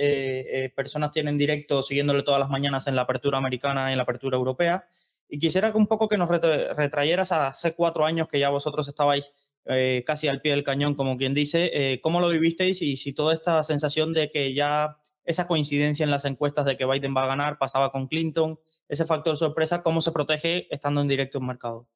personas 0.76 1.11
tienen 1.11 1.37
directo 1.37 1.83
siguiéndole 1.83 2.23
todas 2.23 2.38
las 2.38 2.49
mañanas 2.49 2.87
en 2.87 2.95
la 2.95 3.02
apertura 3.02 3.38
americana 3.38 3.88
y 3.90 3.95
en 3.95 3.97
la 3.97 4.04
apertura 4.04 4.37
europea. 4.37 4.87
Y 5.28 5.40
quisiera 5.40 5.73
un 5.75 5.88
poco 5.88 6.07
que 6.07 6.16
nos 6.16 6.28
retrayeras 6.28 7.33
a 7.33 7.49
hace 7.49 7.75
cuatro 7.75 8.04
años 8.04 8.28
que 8.28 8.38
ya 8.38 8.50
vosotros 8.50 8.87
estabais 8.87 9.35
eh, 9.69 10.03
casi 10.07 10.29
al 10.29 10.41
pie 10.41 10.53
del 10.53 10.65
cañón, 10.65 10.95
como 10.95 11.17
quien 11.17 11.35
dice. 11.35 11.71
Eh, 11.73 12.01
¿Cómo 12.01 12.21
lo 12.21 12.31
vivisteis 12.31 12.83
y 12.83 12.97
si 12.97 13.13
toda 13.13 13.35
esta 13.35 13.63
sensación 13.63 14.13
de 14.13 14.31
que 14.31 14.55
ya 14.55 14.97
esa 15.25 15.47
coincidencia 15.47 16.05
en 16.05 16.11
las 16.11 16.25
encuestas 16.25 16.65
de 16.65 16.77
que 16.77 16.87
Biden 16.87 17.15
va 17.15 17.25
a 17.25 17.29
ganar 17.29 17.59
pasaba 17.59 17.93
con 17.93 18.09
Clinton 18.09 18.59
ese 18.89 19.05
factor 19.05 19.37
sorpresa, 19.37 19.83
¿cómo 19.83 20.01
se 20.01 20.13
protege 20.13 20.73
estando 20.75 21.03
en 21.03 21.09
directo 21.09 21.39
en 21.39 21.47
mercado? 21.47 21.87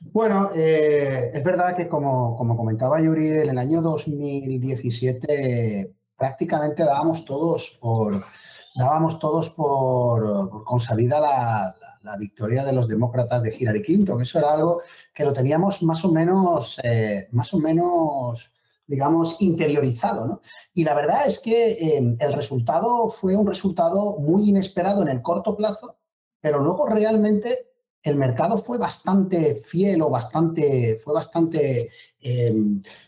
Bueno, 0.00 0.50
eh, 0.54 1.30
es 1.34 1.44
verdad 1.44 1.76
que 1.76 1.88
como, 1.88 2.36
como, 2.36 2.56
comentaba 2.56 3.02
Yuri, 3.02 3.28
en 3.28 3.50
el 3.50 3.58
año 3.58 3.82
2017 3.82 5.92
prácticamente 6.16 6.84
dábamos 6.84 7.24
todos 7.24 7.78
por, 7.80 8.24
dábamos 8.74 9.18
todos 9.18 9.50
por, 9.50 10.64
consabida 10.64 11.20
la, 11.20 11.74
victoria 12.18 12.64
de 12.64 12.72
los 12.72 12.88
demócratas 12.88 13.42
de 13.42 13.54
Hillary 13.54 13.82
Clinton. 13.82 14.20
Eso 14.20 14.38
era 14.38 14.54
algo 14.54 14.82
que 15.12 15.24
lo 15.24 15.32
teníamos 15.32 15.82
más 15.82 16.04
o 16.04 16.12
menos, 16.12 16.80
eh, 16.82 17.28
más 17.32 17.52
o 17.54 17.58
menos 17.58 18.52
digamos, 18.88 19.40
interiorizado. 19.40 20.26
¿no? 20.26 20.40
Y 20.74 20.82
la 20.82 20.94
verdad 20.94 21.26
es 21.26 21.40
que 21.40 21.72
eh, 21.72 22.16
el 22.18 22.32
resultado 22.32 23.08
fue 23.08 23.36
un 23.36 23.46
resultado 23.46 24.18
muy 24.18 24.48
inesperado 24.48 25.02
en 25.02 25.08
el 25.08 25.22
corto 25.22 25.54
plazo, 25.54 25.96
pero 26.40 26.58
luego 26.58 26.86
realmente 26.86 27.67
el 28.02 28.16
mercado 28.16 28.58
fue 28.58 28.78
bastante 28.78 29.56
fiel 29.56 30.02
o 30.02 30.10
bastante, 30.10 30.96
fue 31.02 31.14
bastante, 31.14 31.90
eh, 32.20 32.54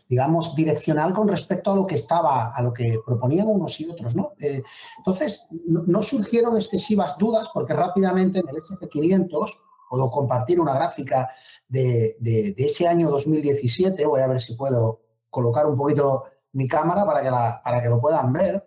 digamos, 0.08 0.54
direccional 0.54 1.14
con 1.14 1.28
respecto 1.28 1.72
a 1.72 1.76
lo 1.76 1.86
que 1.86 1.94
estaba, 1.94 2.52
a 2.52 2.62
lo 2.62 2.72
que 2.72 2.98
proponían 3.04 3.46
unos 3.46 3.80
y 3.80 3.88
otros, 3.88 4.16
¿no? 4.16 4.32
Eh, 4.40 4.62
entonces, 4.98 5.46
no, 5.66 6.02
surgieron 6.02 6.56
excesivas 6.56 7.16
dudas 7.18 7.48
porque 7.54 7.72
rápidamente 7.72 8.40
en 8.40 8.48
el 8.48 8.56
SP500 8.56 9.58
puedo 9.88 10.10
compartir 10.10 10.60
una 10.60 10.74
gráfica 10.74 11.30
de, 11.68 12.16
ese 12.56 12.88
año 12.88 13.10
2017, 13.10 14.04
voy 14.06 14.20
a 14.20 14.26
ver 14.26 14.40
si 14.40 14.54
puedo 14.54 15.00
colocar 15.30 15.66
un 15.66 15.76
poquito 15.76 16.24
mi 16.52 16.66
cámara 16.66 17.06
para 17.06 17.22
que, 17.22 17.30
para 17.30 17.82
que 17.82 17.88
lo 17.88 18.00
puedan 18.00 18.32
ver 18.32 18.66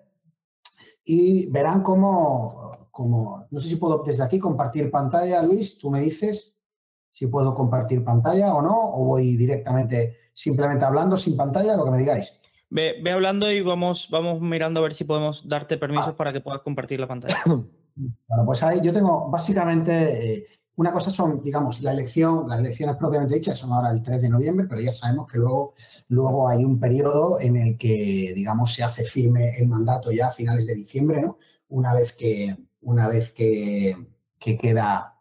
y 1.05 1.49
verán 1.49 1.83
cómo 1.83 2.72
como, 2.93 3.47
no 3.49 3.59
sé 3.59 3.69
si 3.69 3.77
puedo 3.77 4.03
desde 4.03 4.21
aquí 4.21 4.37
compartir 4.37 4.91
pantalla, 4.91 5.41
Luis, 5.41 5.79
tú 5.79 5.89
me 5.89 5.99
dices 5.99 6.55
si 7.09 7.25
puedo 7.25 7.55
compartir 7.55 8.03
pantalla 8.03 8.53
o 8.53 8.61
no, 8.61 8.75
o 8.77 9.05
voy 9.05 9.35
directamente 9.35 10.29
simplemente 10.31 10.85
hablando 10.85 11.17
sin 11.17 11.35
pantalla, 11.35 11.75
lo 11.75 11.85
que 11.85 11.91
me 11.91 11.97
digáis. 11.97 12.39
Ve, 12.69 13.01
hablando 13.11 13.51
y 13.51 13.61
vamos, 13.61 14.09
vamos 14.11 14.39
mirando 14.41 14.79
a 14.79 14.83
ver 14.83 14.93
si 14.93 15.05
podemos 15.05 15.47
darte 15.49 15.79
permisos 15.79 16.09
ah. 16.09 16.15
para 16.15 16.31
que 16.31 16.41
puedas 16.41 16.61
compartir 16.61 16.99
la 16.99 17.07
pantalla. 17.07 17.35
Bueno, 17.95 18.43
pues 18.47 18.63
ahí 18.63 18.81
yo 18.81 18.91
tengo 18.91 19.29
básicamente 19.29 20.37
eh, 20.37 20.47
una 20.77 20.91
cosa 20.91 21.11
son, 21.11 21.43
digamos, 21.43 21.79
la 21.81 21.91
elección, 21.91 22.49
las 22.49 22.57
elecciones 22.57 22.95
propiamente 22.95 23.35
dichas 23.35 23.59
son 23.59 23.71
ahora 23.71 23.91
el 23.91 24.01
3 24.01 24.19
de 24.19 24.29
noviembre, 24.29 24.65
pero 24.67 24.81
ya 24.81 24.91
sabemos 24.91 25.27
que 25.31 25.37
luego, 25.37 25.75
luego 26.07 26.49
hay 26.49 26.65
un 26.65 26.79
periodo 26.79 27.39
en 27.39 27.55
el 27.55 27.77
que, 27.77 28.33
digamos, 28.33 28.73
se 28.73 28.83
hace 28.83 29.03
firme 29.03 29.55
el 29.59 29.67
mandato 29.67 30.11
ya 30.11 30.29
a 30.29 30.31
finales 30.31 30.65
de 30.65 30.73
diciembre, 30.73 31.21
¿no? 31.21 31.37
Una 31.67 31.93
vez 31.93 32.13
que, 32.13 32.57
una 32.83 33.07
vez 33.07 33.31
que, 33.33 33.95
queda 34.39 35.15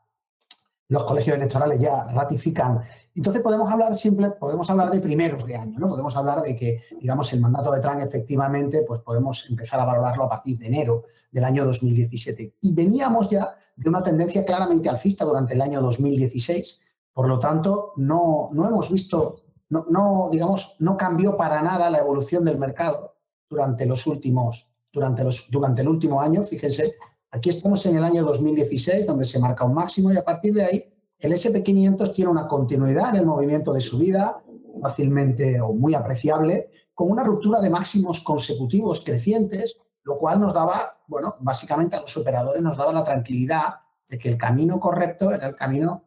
los 0.89 1.05
colegios 1.05 1.37
electorales 1.37 1.81
ya 1.81 2.05
ratifican. 2.07 2.83
Entonces 3.15 3.41
podemos 3.41 3.71
hablar 3.71 3.95
simple, 3.95 4.31
podemos 4.33 4.69
hablar 4.69 4.91
de 4.91 4.99
primeros 4.99 5.47
de 5.47 5.57
año, 5.57 5.79
¿no? 5.79 5.89
Podemos 5.89 6.15
hablar 6.17 6.43
de 6.43 6.57
que, 6.57 6.83
digamos, 7.01 7.33
el 7.33 7.41
mandato 7.41 7.71
de 7.71 7.81
Trump 7.81 8.01
efectivamente, 8.01 8.83
pues 8.87 9.01
podemos 9.01 9.49
empezar 9.49 9.81
a 9.81 9.85
valorarlo 9.85 10.25
a 10.25 10.29
partir 10.29 10.59
de 10.59 10.67
enero 10.67 11.05
del 11.31 11.45
año 11.45 11.65
2017. 11.65 12.57
Y 12.61 12.75
veníamos 12.75 13.31
ya 13.31 13.55
de 13.77 13.89
una 13.89 14.03
tendencia 14.03 14.45
claramente 14.45 14.89
alcista 14.89 15.25
durante 15.25 15.55
el 15.55 15.63
año 15.63 15.81
2016, 15.81 16.81
por 17.13 17.29
lo 17.29 17.39
tanto, 17.39 17.93
no, 17.97 18.51
no 18.53 18.69
hemos 18.69 18.91
visto, 18.91 19.37
no, 19.69 19.87
no, 19.89 20.29
digamos, 20.31 20.77
no 20.79 20.97
cambió 20.97 21.37
para 21.37 21.63
nada 21.63 21.91
la 21.91 21.99
evolución 21.99 22.45
del 22.45 22.59
mercado 22.59 23.15
durante 23.49 23.87
los 23.87 24.07
últimos, 24.07 24.71
durante, 24.93 25.25
los, 25.25 25.51
durante 25.51 25.83
el 25.83 25.89
último 25.89 26.21
año, 26.21 26.43
fíjense, 26.43 26.95
Aquí 27.35 27.49
estamos 27.49 27.85
en 27.87 27.97
el 27.97 28.05
año 28.05 28.25
2016, 28.25 29.07
donde 29.07 29.25
se 29.25 29.39
marca 29.39 29.65
un 29.65 29.73
máximo 29.73 30.13
y 30.13 30.19
a 30.19 30.23
partir 30.23 30.53
de 30.53 30.65
ahí 30.65 30.95
el 31.19 31.33
SP500 31.33 32.13
tiene 32.13 32.31
una 32.31 32.47
continuidad 32.47 33.09
en 33.09 33.17
el 33.17 33.27
movimiento 33.27 33.73
de 33.73 33.81
subida, 33.81 34.43
fácilmente 34.83 35.59
o 35.59 35.73
muy 35.73 35.95
apreciable, 35.95 36.69
con 36.93 37.11
una 37.11 37.25
ruptura 37.25 37.59
de 37.61 37.71
máximos 37.71 38.21
consecutivos 38.21 39.03
crecientes, 39.03 39.79
lo 40.03 40.19
cual 40.19 40.41
nos 40.41 40.53
daba, 40.53 40.99
bueno, 41.07 41.37
básicamente 41.41 41.97
a 41.97 42.03
los 42.03 42.15
operadores 42.19 42.61
nos 42.61 42.77
daba 42.77 42.93
la 42.93 43.03
tranquilidad 43.03 43.77
de 44.11 44.19
que 44.19 44.29
el 44.29 44.37
camino 44.37 44.79
correcto 44.79 45.33
era 45.33 45.49
el 45.49 45.57
camino 45.57 46.05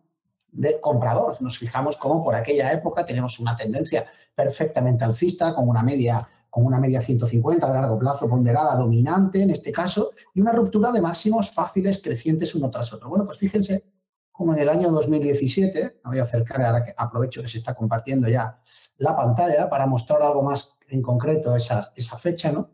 de 0.51 0.79
comprador. 0.79 1.41
Nos 1.41 1.57
fijamos 1.57 1.97
cómo 1.97 2.23
por 2.23 2.35
aquella 2.35 2.71
época 2.71 3.03
tenemos 3.03 3.39
una 3.39 3.55
tendencia 3.55 4.05
perfectamente 4.35 5.03
alcista, 5.03 5.55
con 5.55 5.67
una 5.67 5.81
media 5.81 6.29
con 6.55 6.65
una 6.65 6.79
media 6.79 7.01
150 7.01 7.67
de 7.67 7.73
largo 7.73 7.99
plazo 7.99 8.29
ponderada 8.29 8.77
dominante 8.77 9.41
en 9.41 9.49
este 9.49 9.73
caso 9.73 10.11
y 10.33 10.39
una 10.39 10.53
ruptura 10.53 10.89
de 10.93 11.01
máximos 11.01 11.51
fáciles 11.51 12.01
crecientes 12.01 12.55
uno 12.55 12.71
tras 12.71 12.93
otro. 12.93 13.09
Bueno, 13.09 13.25
pues 13.25 13.39
fíjense 13.39 13.83
como 14.31 14.53
en 14.53 14.59
el 14.59 14.69
año 14.69 14.89
2017, 14.89 15.99
me 16.01 16.09
voy 16.11 16.19
a 16.19 16.23
acercar 16.23 16.61
ahora 16.61 16.85
que 16.85 16.93
aprovecho 16.95 17.41
que 17.41 17.49
se 17.49 17.57
está 17.57 17.73
compartiendo 17.73 18.29
ya 18.29 18.57
la 18.99 19.13
pantalla 19.17 19.69
para 19.69 19.85
mostrar 19.85 20.21
algo 20.21 20.43
más 20.43 20.77
en 20.87 21.01
concreto 21.01 21.53
esa, 21.57 21.91
esa 21.93 22.17
fecha, 22.17 22.53
¿no? 22.53 22.71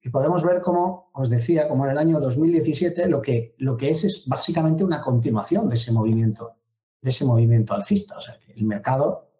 Y 0.00 0.08
podemos 0.08 0.42
ver 0.42 0.62
como, 0.62 1.10
os 1.12 1.28
decía, 1.28 1.68
como 1.68 1.84
en 1.84 1.90
el 1.90 1.98
año 1.98 2.18
2017 2.18 3.08
lo 3.08 3.20
que, 3.20 3.56
lo 3.58 3.76
que 3.76 3.90
es 3.90 4.04
es 4.04 4.26
básicamente 4.26 4.82
una 4.82 5.02
continuación 5.02 5.68
de 5.68 5.74
ese 5.74 5.92
movimiento, 5.92 6.56
de 7.02 7.10
ese 7.10 7.26
movimiento 7.26 7.74
alcista. 7.74 8.16
O 8.16 8.20
sea, 8.22 8.38
que 8.38 8.54
el 8.54 8.64
mercado 8.64 9.32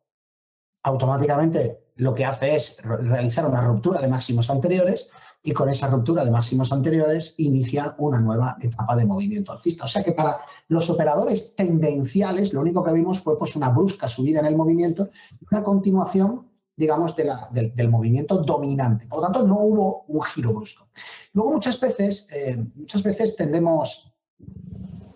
automáticamente 0.83 1.86
lo 1.97 2.15
que 2.15 2.25
hace 2.25 2.55
es 2.55 2.83
realizar 2.83 3.47
una 3.47 3.63
ruptura 3.63 4.01
de 4.01 4.09
máximos 4.09 4.51
anteriores 4.51 5.11
y 5.43 5.53
con 5.53 5.69
esa 5.69 5.89
ruptura 5.89 6.25
de 6.25 6.31
máximos 6.31 6.73
anteriores 6.73 7.35
inicia 7.39 7.95
una 7.99 8.19
nueva 8.19 8.57
etapa 8.61 8.97
de 8.97 9.07
movimiento 9.07 9.53
alcista. 9.53 9.85
O 9.85 9.89
sea 9.89 10.03
que 10.03 10.13
para 10.13 10.39
los 10.69 10.91
operadores 10.91 11.55
tendenciales 11.55 12.53
lo 12.53 12.61
único 12.61 12.83
que 12.83 12.93
vimos 12.93 13.21
fue 13.21 13.39
pues, 13.39 13.57
una 13.57 13.71
brusca 13.71 14.09
subida 14.09 14.41
en 14.41 14.47
el 14.47 14.57
movimiento 14.57 15.09
y 15.41 15.47
una 15.51 15.63
continuación 15.63 16.47
digamos, 16.77 17.17
del, 17.17 17.89
movimiento 17.89 18.37
dominante. 18.39 19.07
Por 19.07 19.21
lo 19.21 19.25
tanto, 19.25 19.47
no 19.47 19.61
hubo 19.61 20.05
un 20.09 20.23
giro 20.23 20.53
brusco. 20.53 20.89
Luego, 21.33 21.53
muchas 21.53 21.81
veces, 21.81 22.29
eh, 22.31 22.63
muchas 22.75 23.03
veces 23.03 23.35
tendemos 23.35 24.13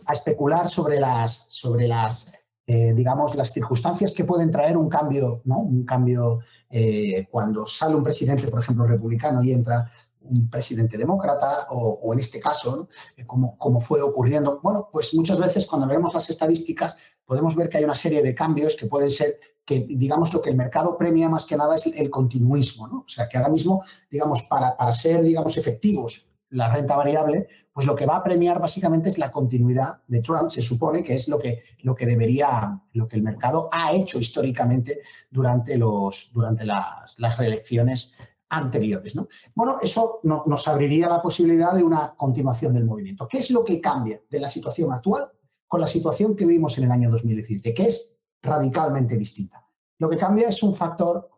a 0.07 0.15
especular 0.15 0.67
sobre 0.69 0.99
las, 0.99 1.47
sobre 1.51 1.87
las 1.87 2.33
eh, 2.73 2.95
digamos, 2.95 3.35
las 3.35 3.53
circunstancias 3.53 4.15
que 4.15 4.23
pueden 4.23 4.49
traer 4.49 4.77
un 4.77 4.89
cambio, 4.89 5.41
¿no? 5.45 5.59
Un 5.59 5.85
cambio 5.85 6.39
eh, 6.71 7.27
cuando 7.29 7.67
sale 7.67 7.97
un 7.97 8.05
presidente, 8.05 8.47
por 8.47 8.61
ejemplo, 8.61 8.87
republicano 8.87 9.43
y 9.43 9.51
entra 9.51 9.91
un 10.21 10.49
presidente 10.49 10.97
demócrata 10.97 11.67
o, 11.71 12.13
en 12.13 12.21
este 12.21 12.39
caso, 12.39 12.89
eh, 13.17 13.27
como, 13.27 13.59
como, 13.59 13.81
fue 13.81 14.01
ocurriendo. 14.01 14.61
Bueno, 14.63 14.89
pues 14.93 15.13
muchas 15.15 15.39
veces 15.39 15.67
cuando 15.67 15.89
vemos 15.89 16.15
las 16.15 16.31
estadísticas 16.31 16.97
podemos 17.25 17.57
ver 17.57 17.69
que 17.69 17.79
hay 17.79 17.85
una 17.85 17.97
serie 17.97 18.23
de 18.23 18.37
cambios 18.37 18.77
que 18.77 18.87
pueden 18.87 19.11
ser 19.11 19.41
que, 19.65 19.81
digamos, 19.81 20.33
lo 20.33 20.41
que 20.41 20.51
el 20.51 20.57
mercado 20.57 20.97
premia 20.97 21.29
más 21.29 21.47
que 21.47 21.57
nada 21.57 21.75
es 21.75 21.87
el 21.87 22.09
continuismo, 22.09 22.87
¿no? 22.87 22.99
O 23.01 23.09
sea, 23.09 23.29
que 23.29 23.37
ahora 23.37 23.51
mismo, 23.51 23.83
digamos, 24.09 24.45
para, 24.45 24.77
para 24.77 24.95
ser, 24.95 25.23
digamos, 25.23 25.57
efectivos 25.57 26.30
la 26.51 26.73
renta 26.73 26.97
variable, 26.97 27.49
pues 27.73 27.87
lo 27.87 27.95
que 27.95 28.07
va 28.07 28.17
a 28.17 28.23
premiar 28.23 28.61
básicamente 28.61 29.11
es 29.11 29.19
la 29.19 29.31
continuidad 29.31 30.03
de 30.07 30.21
Trump, 30.21 30.51
se 30.51 30.61
supone 30.61 31.03
que 31.03 31.15
es 31.15 31.29
lo 31.29 31.39
que, 31.39 31.63
lo 31.83 31.95
que 31.95 32.07
debería, 32.07 32.81
lo 32.93 33.07
que 33.07 33.17
el 33.17 33.23
mercado 33.23 33.69
ha 33.73 33.93
hecho 33.93 34.19
históricamente 34.19 35.01
durante, 35.31 35.79
los, 35.79 36.31
durante 36.33 36.65
las, 36.65 37.19
las 37.19 37.39
reelecciones 37.39 38.15
anteriores. 38.49 39.15
¿no? 39.15 39.29
Bueno, 39.55 39.79
eso 39.81 40.21
nos 40.25 40.69
abriría 40.69 41.09
la 41.09 41.23
posibilidad 41.23 41.73
de 41.73 41.85
una 41.85 42.15
continuación 42.17 42.75
del 42.75 42.85
movimiento. 42.85 43.29
¿Qué 43.29 43.39
es 43.39 43.51
lo 43.51 43.65
que 43.65 43.81
cambia 43.81 44.21
de 44.29 44.41
la 44.41 44.49
situación 44.49 44.93
actual 44.93 45.31
con 45.69 45.81
la 45.81 45.87
situación 45.87 46.35
que 46.35 46.47
vimos 46.47 46.77
en 46.79 46.85
el 46.85 46.91
año 46.91 47.11
2017, 47.11 47.73
que 47.73 47.85
es 47.85 48.17
radicalmente 48.43 49.17
distinta? 49.17 49.65
Lo 49.99 50.09
que 50.09 50.19
cambia 50.19 50.49
es 50.49 50.63
un 50.65 50.75
factor 50.75 51.31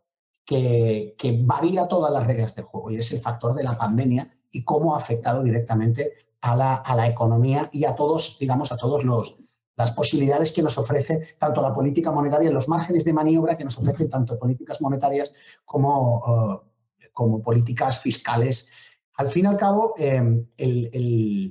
que, 0.44 1.14
que 1.18 1.38
varía 1.44 1.86
todas 1.86 2.10
las 2.10 2.26
reglas 2.26 2.54
del 2.54 2.64
juego 2.64 2.90
y 2.90 2.96
es 2.96 3.12
el 3.12 3.20
factor 3.20 3.54
de 3.54 3.64
la 3.64 3.76
pandemia 3.76 4.34
y 4.52 4.62
cómo 4.62 4.94
ha 4.94 4.98
afectado 4.98 5.42
directamente 5.42 6.12
a 6.40 6.54
la, 6.54 6.76
a 6.76 6.94
la 6.94 7.08
economía 7.08 7.68
y 7.72 7.84
a 7.84 7.94
todos, 7.94 8.36
digamos, 8.38 8.70
a 8.70 8.76
todos 8.76 9.02
los, 9.04 9.42
las 9.76 9.92
posibilidades 9.92 10.52
que 10.52 10.62
nos 10.62 10.76
ofrece 10.78 11.36
tanto 11.38 11.62
la 11.62 11.74
política 11.74 12.12
monetaria, 12.12 12.50
los 12.50 12.68
márgenes 12.68 13.04
de 13.04 13.12
maniobra 13.12 13.56
que 13.56 13.64
nos 13.64 13.78
ofrecen 13.78 14.10
tanto 14.10 14.38
políticas 14.38 14.80
monetarias 14.80 15.32
como, 15.64 16.62
eh, 17.00 17.08
como 17.12 17.42
políticas 17.42 17.98
fiscales. 17.98 18.68
Al 19.14 19.28
fin 19.28 19.44
y 19.44 19.48
al 19.48 19.56
cabo, 19.56 19.94
em, 19.98 20.46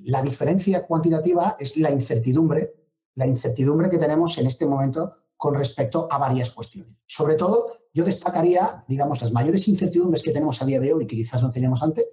la 0.06 0.22
diferencia 0.22 0.86
cuantitativa 0.86 1.56
es 1.60 1.78
la 1.78 1.92
incertidumbre, 1.92 2.74
la 3.16 3.28
incertidumbre 3.28 3.90
que 3.90 3.98
tenemos 3.98 4.38
en 4.38 4.48
este 4.48 4.66
momento 4.66 5.14
con 5.38 5.56
respecto 5.56 6.08
a 6.10 6.18
varias 6.18 6.52
cuestiones. 6.52 6.96
Sobre 7.08 7.36
todo, 7.36 7.82
yo 7.94 8.04
destacaría, 8.04 8.84
digamos, 8.88 9.22
las 9.22 9.32
mayores 9.32 9.68
incertidumbres 9.68 10.24
que 10.24 10.32
tenemos 10.32 10.62
a 10.62 10.66
día 10.66 10.80
de 10.80 10.94
hoy 10.94 11.04
y 11.04 11.08
que 11.08 11.16
quizás 11.16 11.42
no 11.42 11.52
teníamos 11.52 11.82
antes, 11.84 12.06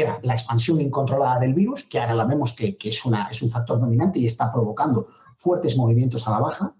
era 0.00 0.20
la 0.22 0.34
expansión 0.34 0.80
incontrolada 0.80 1.40
del 1.40 1.54
virus, 1.54 1.84
que 1.84 1.98
ahora 1.98 2.14
la 2.14 2.24
vemos 2.24 2.52
que, 2.52 2.76
es, 2.82 3.04
una, 3.04 3.28
es, 3.30 3.42
un 3.42 3.50
factor 3.50 3.78
dominante 3.78 4.18
y 4.18 4.26
está 4.26 4.52
provocando 4.52 5.08
fuertes 5.36 5.76
movimientos 5.76 6.26
a 6.26 6.32
la 6.32 6.38
baja. 6.40 6.74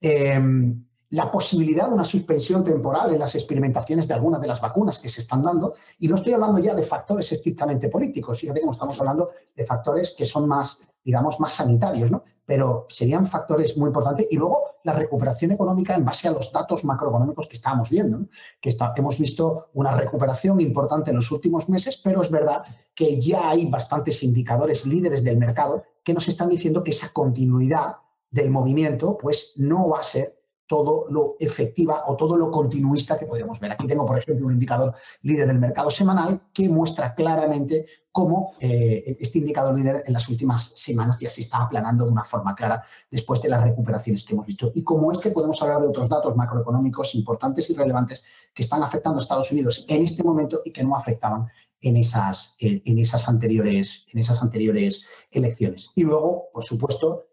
Em, 0.00 0.84
la 1.10 1.30
posibilidad 1.30 1.86
de 1.86 1.94
una 1.94 2.04
suspensión 2.04 2.62
temporal 2.62 3.12
en 3.12 3.18
las 3.18 3.34
experimentaciones 3.34 4.06
de 4.06 4.14
algunas 4.14 4.40
de 4.40 4.48
las 4.48 4.60
vacunas 4.60 4.98
que 4.98 5.08
se 5.08 5.20
están 5.20 5.42
dando. 5.42 5.74
Y 5.98 6.08
no 6.08 6.16
estoy 6.16 6.34
hablando 6.34 6.58
ya 6.58 6.74
de 6.74 6.82
factores 6.82 7.32
estrictamente 7.32 7.88
políticos, 7.88 8.40
fíjate 8.40 8.60
que 8.60 8.68
estamos 8.68 9.00
hablando 9.00 9.30
de 9.54 9.64
factores 9.64 10.14
que 10.16 10.26
son 10.26 10.46
más, 10.46 10.82
digamos, 11.08 11.40
más 11.40 11.52
sanitarios, 11.52 12.10
¿no? 12.10 12.22
Pero 12.44 12.84
serían 12.90 13.26
factores 13.26 13.78
muy 13.78 13.86
importantes. 13.86 14.26
Y 14.30 14.36
luego 14.36 14.62
la 14.84 14.92
recuperación 14.92 15.52
económica 15.52 15.94
en 15.94 16.04
base 16.04 16.28
a 16.28 16.32
los 16.32 16.52
datos 16.52 16.84
macroeconómicos 16.84 17.46
que 17.46 17.56
estábamos 17.56 17.88
viendo, 17.88 18.26
que 18.60 18.76
hemos 18.96 19.18
visto 19.18 19.70
una 19.72 19.96
recuperación 19.96 20.60
importante 20.60 21.08
en 21.08 21.16
los 21.16 21.30
últimos 21.32 21.66
meses, 21.70 21.96
pero 21.96 22.20
es 22.20 22.30
verdad 22.30 22.62
que 22.94 23.18
ya 23.18 23.48
hay 23.48 23.64
bastantes 23.70 24.22
indicadores 24.22 24.84
líderes 24.84 25.24
del 25.24 25.38
mercado 25.38 25.82
que 26.04 26.12
nos 26.12 26.28
están 26.28 26.50
diciendo 26.50 26.84
que 26.84 26.90
esa 26.90 27.10
continuidad 27.14 27.96
del 28.30 28.50
movimiento 28.50 29.16
pues 29.16 29.54
no 29.56 29.88
va 29.88 30.00
a 30.00 30.02
ser 30.02 30.37
todo 30.68 31.06
lo 31.10 31.36
efectiva 31.40 32.04
o 32.06 32.14
todo 32.14 32.36
lo 32.36 32.50
continuista 32.50 33.18
que 33.18 33.26
podemos 33.26 33.58
ver. 33.58 33.72
Aquí 33.72 33.86
tengo, 33.86 34.06
por 34.06 34.18
ejemplo, 34.18 34.46
un 34.46 34.52
indicador 34.52 34.94
líder 35.22 35.48
del 35.48 35.58
mercado 35.58 35.90
semanal 35.90 36.42
que 36.52 36.68
muestra 36.68 37.14
claramente 37.14 37.86
cómo 38.12 38.52
eh, 38.60 39.16
este 39.18 39.38
indicador 39.38 39.78
líder 39.78 40.04
en 40.06 40.12
las 40.12 40.28
últimas 40.28 40.72
semanas 40.74 41.18
ya 41.18 41.30
se 41.30 41.40
está 41.40 41.62
aplanando 41.62 42.04
de 42.04 42.10
una 42.10 42.24
forma 42.24 42.54
clara 42.54 42.84
después 43.10 43.40
de 43.40 43.48
las 43.48 43.62
recuperaciones 43.62 44.24
que 44.24 44.34
hemos 44.34 44.46
visto. 44.46 44.70
Y 44.74 44.84
cómo 44.84 45.10
es 45.10 45.18
que 45.18 45.30
podemos 45.30 45.60
hablar 45.62 45.80
de 45.80 45.88
otros 45.88 46.08
datos 46.08 46.36
macroeconómicos 46.36 47.14
importantes 47.14 47.70
y 47.70 47.74
relevantes 47.74 48.22
que 48.52 48.62
están 48.62 48.82
afectando 48.82 49.18
a 49.18 49.22
Estados 49.22 49.50
Unidos 49.50 49.86
en 49.88 50.02
este 50.02 50.22
momento 50.22 50.60
y 50.64 50.72
que 50.72 50.84
no 50.84 50.94
afectaban 50.94 51.48
en 51.80 51.96
esas, 51.96 52.56
en 52.58 52.98
esas, 52.98 53.28
anteriores, 53.28 54.04
en 54.12 54.18
esas 54.18 54.42
anteriores 54.42 55.06
elecciones. 55.30 55.90
Y 55.94 56.02
luego, 56.02 56.48
por 56.52 56.64
supuesto, 56.64 57.27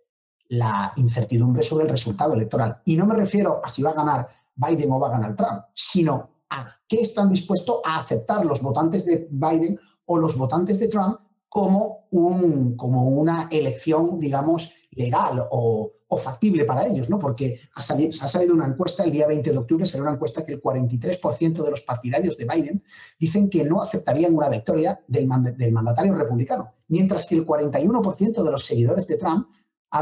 la 0.50 0.94
incertidumbre 0.98 1.64
sobre 1.64 1.86
el 1.86 1.90
resultado 1.90 2.34
electoral. 2.34 2.82
Y 2.86 2.96
no 2.96 3.06
me 3.06 3.16
refiero 3.16 3.62
a 3.64 3.70
si 3.70 3.82
va 3.82 3.92
a 3.92 3.96
ganar 3.96 4.28
Biden 4.56 4.92
o 4.92 5.00
va 5.00 5.08
a 5.08 5.12
ganar 5.12 5.36
Trump, 5.36 5.64
sino 5.74 6.30
a 6.50 6.68
qué 6.88 7.02
están 7.02 7.30
dispuestos 7.30 7.82
a 7.84 7.98
aceptar 7.98 8.46
los 8.46 8.62
votantes 8.62 9.06
de 9.06 9.28
Biden 9.30 9.80
o 10.06 10.18
los 10.18 10.38
votantes 10.38 10.80
de 10.80 10.88
Trump 10.88 11.20
como, 11.50 12.08
un, 12.12 12.76
como 12.76 13.08
una 13.08 13.48
elección, 13.50 14.20
digamos, 14.20 14.74
legal 14.92 15.48
o, 15.52 15.92
factible 16.18 16.64
para 16.64 16.88
ellos, 16.88 17.10
¿no? 17.10 17.20
Porque 17.20 17.60
ha 17.74 17.82
salido, 17.82 18.12
ha 18.22 18.30
salido 18.30 18.54
una 18.54 18.66
encuesta 18.66 19.04
el 19.04 19.12
día 19.12 19.28
20 19.28 19.52
de 19.52 19.58
octubre, 19.58 19.86
salió 19.86 20.04
una 20.04 20.14
encuesta 20.14 20.46
que 20.46 20.54
el 20.54 20.62
43% 20.62 21.62
de 21.62 21.70
los 21.70 21.82
partidarios 21.82 22.38
de 22.38 22.46
Biden 22.46 22.84
dicen 23.20 23.50
que 23.50 23.66
no 23.66 23.82
aceptarían 23.82 24.34
una 24.34 24.48
victoria 24.48 24.98
del, 25.10 25.28
mandatario 25.28 26.14
republicano, 26.14 26.74
mientras 26.88 27.26
que 27.26 27.36
el 27.36 27.46
41% 27.46 28.44
de 28.44 28.50
los 28.50 28.64
seguidores 28.64 29.08
de 29.08 29.18
Trump 29.18 29.50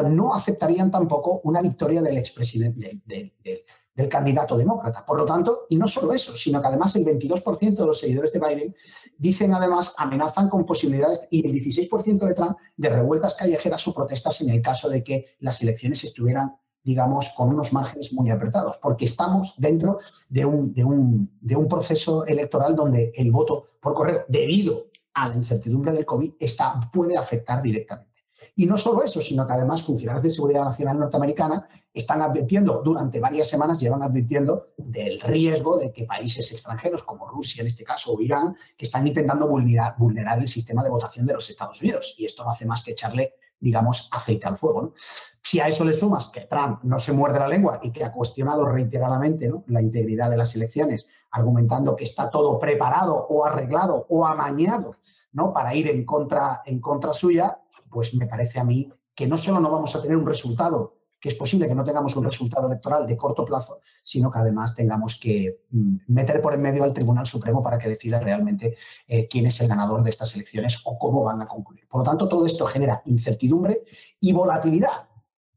no 0.10 0.34
aceptarían 0.34 0.90
tampoco 0.90 1.42
una 1.44 1.62
victoria 1.62 2.02
del 2.02 2.18
expresidente, 2.18 3.02
del 3.06 4.10
candidato 4.10 4.58
demócrata. 4.58 5.06
Por 5.06 5.18
lo 5.18 5.26
tanto, 5.26 5.66
y 5.70 5.76
no 5.76 5.88
solo 5.88 6.14
eso, 6.14 6.36
sino 6.36 6.60
que 6.62 6.68
además 6.68 6.96
el 6.96 7.06
22% 7.06 7.76
de 7.76 7.86
los 7.86 8.00
seguidores 8.00 8.34
de 8.34 8.40
Biden 8.40 8.76
dicen 9.18 9.54
además, 9.54 9.94
amenazan 9.98 10.50
con 10.50 10.66
posibilidades, 10.66 11.28
y 11.30 11.46
el 11.46 11.54
16% 11.54 12.28
de 12.28 12.34
Trump, 12.34 12.58
de 12.76 12.90
revueltas 12.90 13.36
callejeras 13.36 13.88
o 13.88 13.94
protestas 13.94 14.42
en 14.42 14.50
el 14.50 14.62
caso 14.62 14.90
de 14.90 15.04
que 15.04 15.36
las 15.40 15.62
elecciones 15.62 16.04
estuvieran 16.04 16.56
digamos, 16.84 17.30
con 17.30 17.50
unos 17.50 17.72
márgenes 17.72 18.12
muy 18.12 18.30
apretados, 18.30 18.78
porque 18.82 19.06
estamos 19.06 19.56
dentro 19.58 20.00
de 20.28 20.46
un, 20.46 20.74
de 20.74 20.84
un, 20.84 21.32
de 21.40 21.56
un 21.56 21.68
proceso 21.68 22.26
electoral 22.26 22.76
donde 22.76 23.14
el 23.16 23.32
voto 23.32 23.68
por 23.82 23.94
correo, 23.94 24.26
debido 24.28 24.88
a 25.14 25.30
la 25.30 25.36
incertidumbre 25.36 25.94
del 25.94 26.06
COVID, 26.06 26.34
está, 26.40 26.90
puede 26.92 27.16
afectar 27.16 27.62
directamente. 27.62 28.13
Y 28.56 28.68
no 28.68 28.78
solo 28.78 29.04
eso, 29.04 29.20
sino 29.20 29.48
que 29.48 29.54
además 29.54 29.82
funcionarios 29.82 30.24
de 30.24 30.30
seguridad 30.30 30.64
nacional 30.64 31.00
norteamericana 31.00 31.68
están 31.92 32.22
advirtiendo, 32.22 32.82
durante 32.84 33.20
varias 33.20 33.50
semanas 33.50 33.80
llevan 33.80 34.04
advirtiendo 34.04 34.74
del 34.78 35.20
riesgo 35.22 35.78
de 35.78 35.92
que 35.92 36.06
países 36.06 36.52
extranjeros, 36.52 37.04
como 37.04 37.28
Rusia 37.28 37.62
en 37.62 37.68
este 37.68 37.84
caso 37.84 38.14
o 38.14 38.22
Irán, 38.22 38.56
que 38.78 38.86
están 38.86 39.08
intentando 39.08 39.48
vulnerar, 39.48 39.96
vulnerar 39.98 40.40
el 40.40 40.48
sistema 40.48 40.84
de 40.84 40.92
votación 40.92 41.26
de 41.26 41.34
los 41.34 41.50
Estados 41.50 41.82
Unidos. 41.82 42.16
Y 42.18 42.26
esto 42.26 42.44
no 42.44 42.52
hace 42.52 42.66
más 42.68 42.84
que 42.84 42.92
echarle 42.92 43.34
digamos, 43.64 44.10
aceite 44.12 44.46
al 44.46 44.58
fuego. 44.58 44.94
Si 45.42 45.62
a 45.62 45.68
eso 45.68 45.86
le 45.86 45.94
sumas 45.94 46.28
que 46.28 46.42
Trump 46.42 46.84
no 46.84 47.00
se 47.00 47.14
muerde 47.14 47.40
la 47.40 47.48
lengua 47.48 47.80
y 47.82 47.92
que 47.92 48.04
ha 48.04 48.12
cuestionado 48.12 48.66
reiteradamente 48.66 49.50
la 49.68 49.82
integridad 49.82 50.30
de 50.30 50.36
las 50.36 50.54
elecciones, 50.56 51.08
argumentando 51.32 51.96
que 51.96 52.04
está 52.04 52.30
todo 52.30 52.60
preparado 52.60 53.16
o 53.16 53.46
arreglado 53.46 54.06
o 54.10 54.26
amañado 54.26 54.98
¿no? 55.32 55.54
para 55.54 55.74
ir 55.74 55.88
en 55.88 56.06
contra, 56.06 56.62
en 56.66 56.82
contra 56.82 57.14
suya, 57.14 57.58
pues 57.94 58.16
me 58.16 58.26
parece 58.26 58.60
a 58.60 58.64
mí 58.64 58.92
que 59.14 59.28
no 59.28 59.38
solo 59.38 59.60
no 59.60 59.70
vamos 59.70 59.96
a 59.96 60.02
tener 60.02 60.18
un 60.18 60.26
resultado, 60.26 60.98
que 61.20 61.30
es 61.30 61.36
posible 61.36 61.68
que 61.68 61.76
no 61.76 61.86
tengamos 61.86 62.16
un 62.16 62.26
resultado 62.26 62.68
electoral 62.68 63.08
de 63.08 63.16
corto 63.16 63.46
plazo, 63.46 63.80
sino 64.02 64.30
que 64.30 64.40
además 64.40 64.76
tengamos 64.76 65.18
que 65.18 65.62
mm, 65.70 65.96
meter 66.08 66.42
por 66.42 66.54
en 66.54 66.62
medio 66.62 66.84
al 66.84 66.94
Tribunal 66.94 67.26
Supremo 67.26 67.62
para 67.64 67.78
que 67.78 67.88
decida 67.88 68.20
realmente 68.20 68.76
eh, 69.08 69.28
quién 69.30 69.46
es 69.46 69.62
el 69.62 69.68
ganador 69.68 70.04
de 70.04 70.10
estas 70.10 70.36
elecciones 70.36 70.82
o 70.84 70.98
cómo 70.98 71.24
van 71.24 71.42
a 71.42 71.48
concluir. 71.48 71.88
Por 71.88 72.00
lo 72.00 72.06
tanto, 72.06 72.28
todo 72.28 72.46
esto 72.46 72.66
genera 72.66 73.02
incertidumbre 73.06 73.84
y 74.20 74.34
volatilidad. 74.34 75.08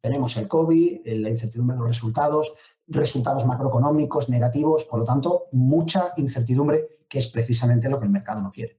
Tenemos 0.01 0.37
el 0.37 0.46
COVID, 0.46 1.01
la 1.05 1.31
incertidumbre 1.31 1.75
de 1.75 1.81
los 1.81 1.88
resultados, 1.88 2.55
resultados 2.87 3.44
macroeconómicos 3.44 4.29
negativos, 4.29 4.85
por 4.85 5.01
lo 5.01 5.05
tanto, 5.05 5.46
mucha 5.51 6.12
incertidumbre, 6.16 7.01
que 7.09 7.18
es 7.18 7.27
precisamente 7.27 7.88
lo 7.88 7.99
que 7.99 8.05
el 8.05 8.12
mercado 8.12 8.40
no 8.40 8.53
quiere. 8.53 8.79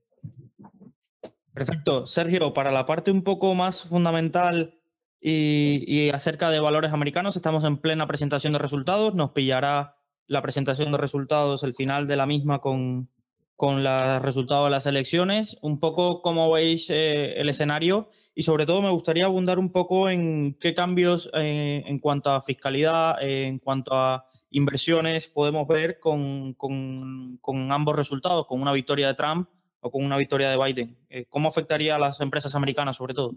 Perfecto. 1.57 2.05
Sergio, 2.05 2.53
para 2.53 2.71
la 2.71 2.85
parte 2.85 3.09
un 3.09 3.23
poco 3.23 3.55
más 3.55 3.81
fundamental 3.81 4.75
y, 5.19 6.09
acerca 6.11 6.51
de 6.51 6.59
valores 6.59 6.93
americanos, 6.93 7.35
estamos 7.35 7.63
en 7.63 7.77
plena 7.77 8.05
presentación 8.05 8.53
de 8.53 8.59
resultados. 8.59 9.15
Nos 9.15 9.31
pillará 9.31 9.95
la 10.27 10.43
presentación 10.43 10.91
de 10.91 10.99
resultados, 10.99 11.63
el 11.63 11.73
final 11.73 12.07
de 12.07 12.15
la 12.15 12.27
misma 12.27 12.59
con, 12.59 13.09
con 13.55 13.83
los 13.83 14.21
resultados 14.21 14.67
de 14.67 14.69
las 14.69 14.85
elecciones. 14.85 15.57
Un 15.61 15.79
poco 15.79 16.21
cómo 16.21 16.51
veis 16.51 16.91
eh, 16.91 17.33
el 17.41 17.49
escenario 17.49 18.09
y 18.35 18.43
sobre 18.43 18.67
todo 18.67 18.83
me 18.83 18.91
gustaría 18.91 19.25
abundar 19.25 19.57
un 19.57 19.71
poco 19.71 20.09
en 20.11 20.53
qué 20.59 20.75
cambios 20.75 21.27
eh, 21.33 21.83
en 21.87 21.97
cuanto 21.97 22.29
a 22.29 22.43
fiscalidad, 22.43 23.15
en 23.19 23.57
cuanto 23.57 23.95
a 23.95 24.27
inversiones 24.51 25.27
podemos 25.27 25.67
ver 25.67 25.99
con, 25.99 26.53
con, 26.53 27.37
con 27.41 27.71
ambos 27.71 27.95
resultados, 27.95 28.45
con 28.45 28.61
una 28.61 28.73
victoria 28.73 29.07
de 29.07 29.15
Trump 29.15 29.49
con 29.91 30.03
una 30.03 30.17
victoria 30.17 30.49
de 30.49 30.57
Biden? 30.57 30.97
Eh, 31.09 31.25
¿Cómo 31.29 31.49
afectaría 31.49 31.95
a 31.95 31.99
las 31.99 32.19
empresas 32.21 32.53
americanas 32.55 32.95
sobre 32.95 33.13
todo? 33.13 33.35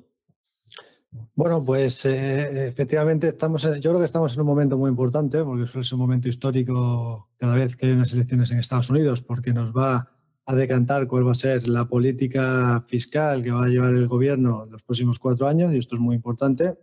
Bueno, 1.34 1.64
pues 1.64 2.04
eh, 2.04 2.68
efectivamente 2.68 3.28
estamos, 3.28 3.62
yo 3.62 3.90
creo 3.90 3.98
que 3.98 4.04
estamos 4.04 4.32
en 4.34 4.42
un 4.42 4.46
momento 4.46 4.78
muy 4.78 4.88
importante 4.88 5.42
porque 5.42 5.64
es 5.64 5.92
un 5.92 5.98
momento 5.98 6.28
histórico 6.28 7.30
cada 7.36 7.56
vez 7.56 7.74
que 7.74 7.86
hay 7.86 7.92
unas 7.92 8.12
elecciones 8.12 8.50
en 8.52 8.58
Estados 8.58 8.90
Unidos 8.90 9.22
porque 9.22 9.52
nos 9.52 9.72
va 9.72 10.08
a 10.46 10.54
decantar 10.54 11.06
cuál 11.08 11.26
va 11.26 11.32
a 11.32 11.34
ser 11.34 11.66
la 11.66 11.86
política 11.86 12.82
fiscal 12.86 13.42
que 13.42 13.50
va 13.50 13.64
a 13.64 13.68
llevar 13.68 13.90
el 13.90 14.06
gobierno 14.06 14.64
en 14.64 14.72
los 14.72 14.82
próximos 14.82 15.18
cuatro 15.18 15.48
años 15.48 15.72
y 15.72 15.78
esto 15.78 15.96
es 15.96 16.00
muy 16.00 16.14
importante. 16.14 16.76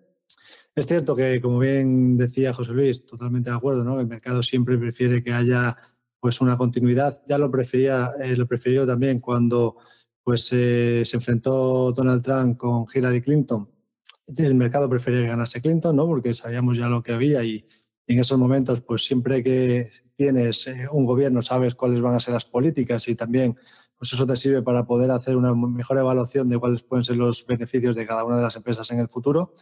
Es 0.75 0.85
cierto 0.85 1.15
que, 1.15 1.41
como 1.41 1.59
bien 1.59 2.17
decía 2.17 2.53
José 2.53 2.71
Luis, 2.71 3.05
totalmente 3.05 3.49
de 3.49 3.55
acuerdo, 3.55 3.83
¿no? 3.83 3.99
El 3.99 4.07
mercado 4.07 4.43
siempre 4.43 4.77
prefiere 4.77 5.23
que 5.23 5.33
haya 5.33 5.75
pues 6.19 6.41
una 6.41 6.57
continuidad. 6.57 7.21
Ya 7.27 7.37
lo 7.37 7.49
prefería, 7.51 8.11
eh, 8.21 8.35
lo 8.35 8.47
prefirió 8.47 8.85
también 8.85 9.19
cuando 9.19 9.77
pues 10.23 10.49
eh, 10.51 11.03
se 11.05 11.17
enfrentó 11.17 11.91
Donald 11.93 12.21
Trump 12.21 12.57
con 12.57 12.85
Hillary 12.93 13.21
Clinton. 13.21 13.69
El 14.37 14.55
mercado 14.55 14.89
prefería 14.89 15.21
que 15.21 15.27
ganase 15.27 15.61
Clinton, 15.61 15.95
¿no? 15.95 16.05
Porque 16.05 16.33
sabíamos 16.33 16.77
ya 16.77 16.89
lo 16.89 17.01
que 17.01 17.13
había 17.13 17.43
y 17.43 17.65
en 18.07 18.19
esos 18.19 18.37
momentos, 18.37 18.81
pues 18.81 19.05
siempre 19.05 19.43
que 19.43 19.89
tienes 20.15 20.67
eh, 20.67 20.87
un 20.91 21.05
gobierno 21.05 21.41
sabes 21.41 21.75
cuáles 21.75 22.01
van 22.01 22.15
a 22.15 22.19
ser 22.19 22.33
las 22.33 22.45
políticas 22.45 23.07
y 23.07 23.15
también 23.15 23.55
pues 23.97 24.13
eso 24.13 24.27
te 24.27 24.35
sirve 24.35 24.61
para 24.61 24.85
poder 24.85 25.11
hacer 25.11 25.35
una 25.35 25.53
mejor 25.53 25.97
evaluación 25.97 26.49
de 26.49 26.57
cuáles 26.57 26.83
pueden 26.83 27.03
ser 27.03 27.17
los 27.17 27.45
beneficios 27.47 27.95
de 27.95 28.05
cada 28.05 28.23
una 28.23 28.37
de 28.37 28.43
las 28.43 28.55
empresas 28.55 28.89
en 28.91 28.99
el 28.99 29.09
futuro. 29.09 29.53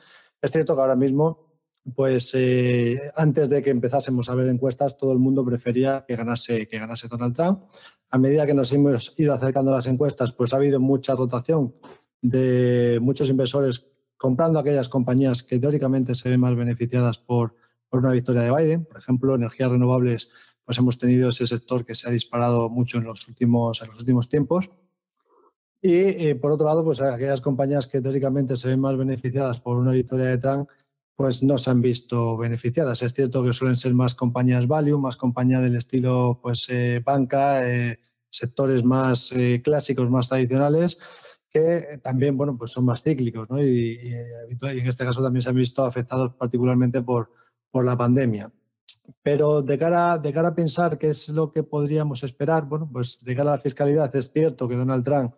Es 0.42 0.52
cierto 0.52 0.76
que 0.76 0.82
ahora 0.82 0.96
mismo 0.96 1.55
pues 1.94 2.32
eh, 2.34 3.00
antes 3.16 3.48
de 3.50 3.62
que 3.62 3.70
empezásemos 3.70 4.30
a 4.30 4.36
ver 4.36 4.48
encuestas, 4.48 4.98
todo 4.98 5.12
el 5.12 5.20
mundo 5.20 5.46
prefería 5.46 6.04
que 6.08 6.16
ganase, 6.16 6.68
que 6.68 6.80
ganase 6.80 7.08
Donald 7.08 7.36
Trump. 7.36 7.64
A 8.10 8.18
medida 8.18 8.46
que 8.46 8.54
nos 8.54 8.74
hemos 8.74 9.18
ido 9.20 9.34
acercando 9.34 9.72
a 9.72 9.76
las 9.76 9.88
encuestas, 9.88 10.32
pues 10.32 10.54
ha 10.54 10.58
habido 10.58 10.80
mucha 10.80 11.16
rotación 11.16 11.76
de 12.22 13.00
muchos 13.02 13.30
inversores 13.30 13.92
comprando 14.18 14.58
aquellas 14.58 14.90
compañías 14.90 15.44
que 15.44 15.60
teóricamente 15.60 16.16
se 16.16 16.30
ven 16.30 16.40
más 16.40 16.56
beneficiadas 16.56 17.20
por, 17.20 17.56
por 17.90 18.00
una 18.00 18.14
victoria 18.14 18.44
de 18.44 18.52
Biden. 18.52 18.86
Por 18.86 18.98
ejemplo, 18.98 19.36
energías 19.36 19.70
renovables, 19.70 20.32
pues 20.64 20.78
hemos 20.80 20.98
tenido 20.98 21.30
ese 21.30 21.46
sector 21.46 21.86
que 21.86 21.94
se 21.94 22.10
ha 22.10 22.12
disparado 22.12 22.70
mucho 22.70 22.98
en 22.98 23.04
los 23.04 23.28
últimos, 23.28 23.82
en 23.84 23.90
los 23.90 24.00
últimos 24.00 24.28
tiempos. 24.28 24.72
Y 25.82 25.94
eh, 25.94 26.36
por 26.36 26.52
otro 26.52 26.66
lado, 26.66 26.84
pues 26.84 27.00
aquellas 27.00 27.42
compañías 27.42 27.86
que 27.86 28.02
teóricamente 28.02 28.56
se 28.56 28.70
ven 28.70 28.80
más 28.80 28.98
beneficiadas 28.98 29.62
por 29.62 29.78
una 29.78 29.92
victoria 29.92 30.26
de 30.28 30.40
Trump, 30.40 30.68
pues 31.16 31.44
no 31.44 31.58
se 31.58 31.72
han 31.72 31.82
visto 31.82 32.38
beneficiadas. 32.38 33.02
Es 33.02 33.14
cierto 33.14 33.44
que 33.44 33.54
suelen 33.54 33.78
ser 33.78 33.94
más 33.94 34.16
compañías 34.16 34.68
value, 34.68 35.00
más 35.00 35.18
compañías 35.18 35.62
del 35.62 35.76
estilo 35.76 36.40
pues 36.42 36.68
eh, 36.70 37.02
banca, 37.04 37.70
eh, 37.70 38.00
sectores 38.30 38.84
más 38.84 39.32
eh, 39.32 39.62
clásicos, 39.64 40.10
más 40.10 40.28
tradicionales, 40.28 40.98
que 41.50 42.00
también 42.04 42.36
bueno, 42.36 42.58
pues 42.58 42.72
son 42.72 42.86
más 42.86 43.02
cíclicos. 43.02 43.50
¿no? 43.50 43.64
Y, 43.64 43.98
en 44.62 44.88
este 44.88 45.06
caso 45.06 45.24
también 45.24 45.42
se 45.42 45.50
han 45.50 45.56
visto 45.56 45.86
afectados 45.86 46.34
particularmente 46.36 47.02
por, 47.02 47.32
por 47.72 47.86
la 47.86 47.98
pandemia. 47.98 48.52
Pero 49.22 49.62
de 49.62 49.78
cara, 49.78 50.18
de 50.18 50.34
cara 50.34 50.50
a 50.50 50.56
pensar 50.56 50.98
qué 50.98 51.10
es 51.10 51.30
lo 51.30 51.52
que 51.52 51.64
podríamos 51.64 52.24
esperar, 52.24 52.66
bueno, 52.66 52.90
pues 52.92 53.24
de 53.24 53.36
cara 53.36 53.54
a 53.54 53.56
la 53.56 53.62
fiscalidad 53.62 54.14
es 54.16 54.32
cierto 54.32 54.68
que 54.68 54.76
Donald 54.76 55.04
Trump 55.06 55.34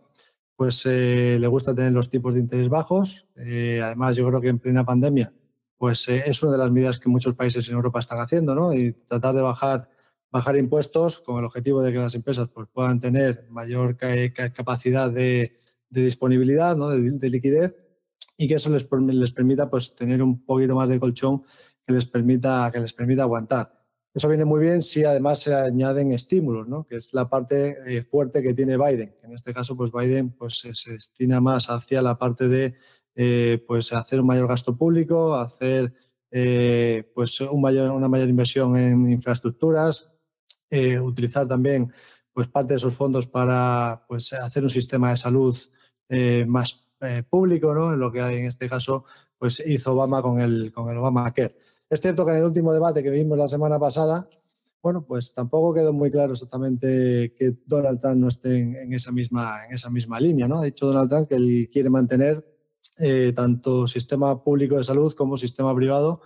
pues 0.56 0.88
le 0.88 1.46
gusta 1.46 1.76
tener 1.76 1.92
los 1.92 2.10
tipos 2.10 2.34
de 2.34 2.40
interés 2.40 2.68
bajos. 2.68 3.28
además, 3.36 4.16
yo 4.16 4.28
creo 4.28 4.42
que 4.42 4.48
en 4.48 4.58
plena 4.58 4.84
pandemia, 4.84 5.32
pues 5.78 6.08
es 6.10 6.44
una 6.44 6.54
de 6.54 6.58
las 6.58 6.72
medidas 6.72 7.00
que 7.00 7.10
muchos 7.10 7.36
países 7.36 7.68
en 7.70 7.76
Europa 7.76 8.00
están 8.00 8.20
haciendo, 8.20 8.56
¿no? 8.56 8.74
Y 8.74 8.94
tratar 8.94 9.36
de 9.36 9.42
bajar 9.42 9.90
bajar 10.32 10.58
impuestos 10.58 11.20
con 11.20 11.40
el 11.40 11.46
objetivo 11.46 11.82
de 11.82 11.92
que 11.92 12.00
las 12.00 12.16
empresas 12.16 12.50
pues, 12.54 12.68
puedan 12.72 13.00
tener 13.00 13.48
mayor 13.50 13.98
capacidad 14.54 15.10
de, 15.10 15.58
disponibilidad, 15.90 16.76
¿no? 16.76 16.90
de, 16.90 17.30
liquidez 17.30 17.76
y 18.38 18.48
que 18.48 18.56
eso 18.56 18.70
les, 18.70 18.88
les 18.92 19.32
permita 19.32 19.70
pues, 19.70 19.96
tener 19.96 20.22
un 20.22 20.44
poquito 20.44 20.76
más 20.76 20.90
de 20.90 21.00
colchón 21.00 21.44
que 21.86 21.94
les 21.94 22.06
permita, 22.06 22.70
que 22.72 22.80
les 22.80 22.94
permita 22.94 23.24
aguantar. 23.24 23.74
Eso 24.14 24.28
viene 24.28 24.46
muy 24.46 24.60
bien 24.60 24.82
si 24.82 25.04
además 25.04 25.40
se 25.40 25.54
añaden 25.54 26.12
estímulos, 26.12 26.68
¿no? 26.68 26.86
que 26.86 26.98
es 26.98 27.14
la 27.14 27.30
parte 27.30 27.78
eh, 27.86 28.04
fuerte 28.04 28.42
que 28.42 28.54
tiene 28.54 28.78
Biden. 28.78 29.16
En 29.24 29.32
este 29.32 29.54
caso, 29.54 29.78
pues 29.78 29.92
Biden 29.92 30.32
pues, 30.32 30.60
se 30.74 30.92
destina 30.92 31.40
más 31.40 31.70
hacia 31.70 32.02
la 32.02 32.18
parte 32.18 32.48
de 32.48 32.76
eh, 33.20 33.64
pues, 33.66 33.92
hacer 33.94 34.22
un 34.22 34.28
mayor 34.28 34.48
gasto 34.48 34.78
público, 34.78 35.34
hacer 35.34 35.92
eh, 36.30 37.12
pues, 37.16 37.42
un 37.42 37.60
mayor, 37.60 37.90
una 37.90 38.08
mayor 38.08 38.30
inversión 38.30 38.78
en 38.78 39.10
infraestructuras, 39.10 40.16
eh, 40.70 41.00
utilizar 41.00 41.48
también 41.48 41.92
pues, 42.32 42.48
parte 42.48 42.74
de 42.74 42.78
esos 42.78 42.94
fondos 42.94 43.26
para 43.26 44.06
pues, 44.08 44.34
hacer 44.34 44.62
un 44.62 44.70
sistema 44.70 45.10
de 45.10 45.18
salud 45.18 45.58
más 46.46 46.86
público, 47.28 47.74
¿no? 47.74 47.94
en 47.94 48.00
lo 48.00 48.12
que 48.12 48.20
en 48.20 48.46
este 48.46 48.70
caso 48.70 49.06
pues, 49.40 49.64
hizo 49.66 49.94
Obama 49.94 50.22
con 50.22 50.40
el, 50.40 50.72
con 50.72 50.90
el 50.92 50.98
Obamacare. 50.98 51.58
Es 51.90 52.00
cierto 52.00 52.24
que 52.24 52.34
en 52.34 52.38
el 52.38 52.44
último 52.44 52.72
debate 52.72 53.02
que 53.02 53.10
vimos 53.10 53.36
la 53.36 53.48
semana 53.48 53.80
pasada, 53.80 54.30
bueno, 54.84 55.04
pues 55.04 55.34
tampoco 55.34 55.74
quedó 55.74 55.92
muy 55.92 56.12
claro 56.12 56.34
exactamente 56.34 57.34
que 57.36 57.58
Donald 57.66 58.00
Trump 58.00 58.18
no 58.18 58.28
esté 58.28 58.60
en, 58.60 58.94
esa, 58.94 59.12
misma, 59.12 59.66
en 59.66 59.74
esa 59.74 59.90
misma 59.90 60.20
línea. 60.20 60.48
¿no? 60.48 60.60
Ha 60.60 60.66
dicho 60.66 60.86
Donald 60.86 61.10
Trump 61.10 61.28
que 61.28 61.36
él 61.36 61.70
quiere 61.74 61.90
mantener 61.90 62.57
tanto 63.36 63.86
sistema 63.88 64.44
público 64.44 64.78
de 64.78 64.84
salud 64.84 65.14
como 65.14 65.38
sistema 65.38 65.76
privado, 65.76 66.22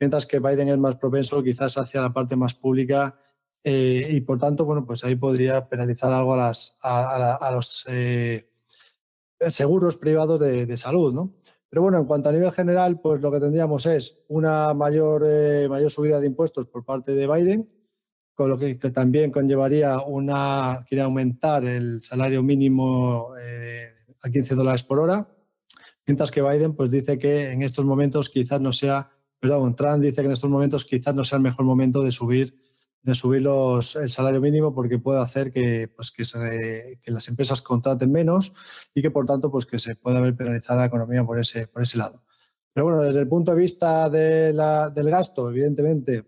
mientras 0.00 0.26
que 0.26 0.38
Biden 0.38 0.68
es 0.68 0.78
más 0.78 0.96
propenso 0.96 1.42
quizás 1.42 1.76
hacia 1.76 2.00
la 2.00 2.12
parte 2.12 2.36
más 2.36 2.54
pública 2.54 3.18
eh, 3.66 4.08
y 4.10 4.20
por 4.20 4.38
tanto, 4.38 4.66
bueno, 4.66 4.84
pues 4.84 5.04
ahí 5.04 5.16
podría 5.16 5.66
penalizar 5.66 6.12
algo 6.12 6.34
a, 6.34 6.36
las, 6.36 6.78
a, 6.82 7.50
los 7.50 7.86
eh, 7.88 8.50
seguros 9.48 9.96
privados 9.96 10.38
de, 10.38 10.76
salud, 10.76 11.14
¿no? 11.14 11.34
Pero 11.70 11.80
bueno, 11.80 11.98
en 11.98 12.04
cuanto 12.04 12.28
a 12.28 12.32
nivel 12.32 12.52
general, 12.52 13.00
pues 13.00 13.22
lo 13.22 13.32
que 13.32 13.40
tendríamos 13.40 13.86
es 13.86 14.18
una 14.28 14.74
mayor, 14.74 15.24
eh, 15.26 15.66
mayor 15.68 15.90
subida 15.90 16.20
de 16.20 16.26
impuestos 16.26 16.66
por 16.66 16.84
parte 16.84 17.14
de 17.14 17.26
Biden, 17.26 17.70
con 18.34 18.50
lo 18.50 18.58
que, 18.58 18.74
también 18.74 19.30
conllevaría 19.30 19.98
una, 20.00 20.84
quiere 20.86 21.02
aumentar 21.02 21.64
el 21.64 22.02
salario 22.02 22.42
mínimo 22.42 23.30
a 24.22 24.30
15 24.30 24.54
dólares 24.54 24.84
por 24.84 24.98
hora, 24.98 25.26
mientras 26.06 26.30
que 26.30 26.42
Biden 26.42 26.74
pues 26.74 26.90
dice 26.90 27.18
que 27.18 27.50
en 27.50 27.62
estos 27.62 27.84
momentos 27.84 28.30
quizás 28.30 28.60
no 28.60 28.72
sea, 28.72 29.10
perdón, 29.40 29.74
Trump 29.76 30.02
dice 30.02 30.22
que 30.22 30.26
en 30.26 30.32
estos 30.32 30.50
momentos 30.50 30.84
quizás 30.84 31.14
no 31.14 31.24
sea 31.24 31.36
el 31.36 31.42
mejor 31.42 31.64
momento 31.64 32.02
de 32.02 32.12
subir 32.12 32.54
de 33.04 33.14
subir 33.14 33.42
los, 33.42 33.96
el 33.96 34.10
salario 34.10 34.40
mínimo 34.40 34.74
porque 34.74 34.98
puede 34.98 35.20
hacer 35.20 35.52
que, 35.52 35.88
pues, 35.88 36.10
que, 36.10 36.24
las 37.12 37.28
empresas 37.28 37.60
contraten 37.60 38.10
menos 38.10 38.54
y 38.94 39.02
que 39.02 39.10
por 39.10 39.26
tanto 39.26 39.50
pues, 39.50 39.66
que 39.66 39.78
se 39.78 39.94
pueda 39.94 40.20
ver 40.22 40.34
penalizada 40.34 40.80
la 40.80 40.86
economía 40.86 41.22
por 41.22 41.38
ese, 41.38 41.66
por 41.66 41.82
ese 41.82 41.98
lado. 41.98 42.22
Pero 42.72 42.86
bueno, 42.86 43.02
desde 43.02 43.20
el 43.20 43.28
punto 43.28 43.52
de 43.52 43.58
vista 43.58 44.08
de 44.08 44.54
la, 44.54 44.88
del 44.88 45.10
gasto, 45.10 45.50
evidentemente 45.50 46.24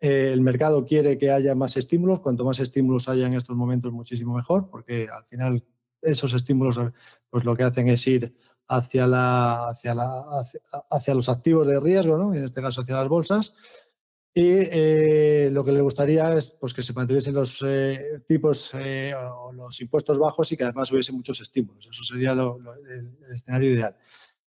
eh, 0.00 0.30
el 0.32 0.40
mercado 0.40 0.86
quiere 0.86 1.18
que 1.18 1.30
haya 1.30 1.54
más 1.54 1.76
estímulos. 1.76 2.20
Cuanto 2.20 2.46
más 2.46 2.58
estímulos 2.60 3.08
haya 3.08 3.26
en 3.26 3.34
estos 3.34 3.54
momentos, 3.54 3.92
muchísimo 3.92 4.34
mejor, 4.34 4.70
porque 4.70 5.06
al 5.12 5.24
final 5.26 5.62
esos 6.00 6.32
estímulos 6.32 6.80
pues, 7.28 7.44
lo 7.44 7.54
que 7.54 7.64
hacen 7.64 7.88
es 7.88 8.06
ir 8.06 8.34
hacia, 8.70 9.06
la, 9.06 9.68
hacia, 9.68 9.94
la, 9.94 10.40
hacia, 10.40 10.60
hacia 10.90 11.14
los 11.14 11.28
activos 11.28 11.66
de 11.66 11.78
riesgo, 11.78 12.16
¿no? 12.16 12.34
en 12.34 12.44
este 12.44 12.62
caso 12.62 12.80
hacia 12.80 12.96
las 12.96 13.08
bolsas 13.08 13.54
y 14.32 14.48
eh, 14.48 15.48
lo 15.50 15.64
que 15.64 15.72
le 15.72 15.80
gustaría 15.80 16.32
es 16.34 16.52
pues, 16.52 16.72
que 16.72 16.84
se 16.84 16.92
mantuviesen 16.92 17.34
los 17.34 17.64
eh, 17.66 18.22
tipos 18.26 18.70
eh, 18.74 19.12
o 19.14 19.52
los 19.52 19.80
impuestos 19.80 20.18
bajos 20.18 20.52
y 20.52 20.56
que 20.56 20.64
además 20.64 20.92
hubiese 20.92 21.12
muchos 21.12 21.40
estímulos. 21.40 21.88
Eso 21.90 22.04
sería 22.04 22.32
el, 22.32 23.16
escenario 23.32 23.72
ideal. 23.72 23.96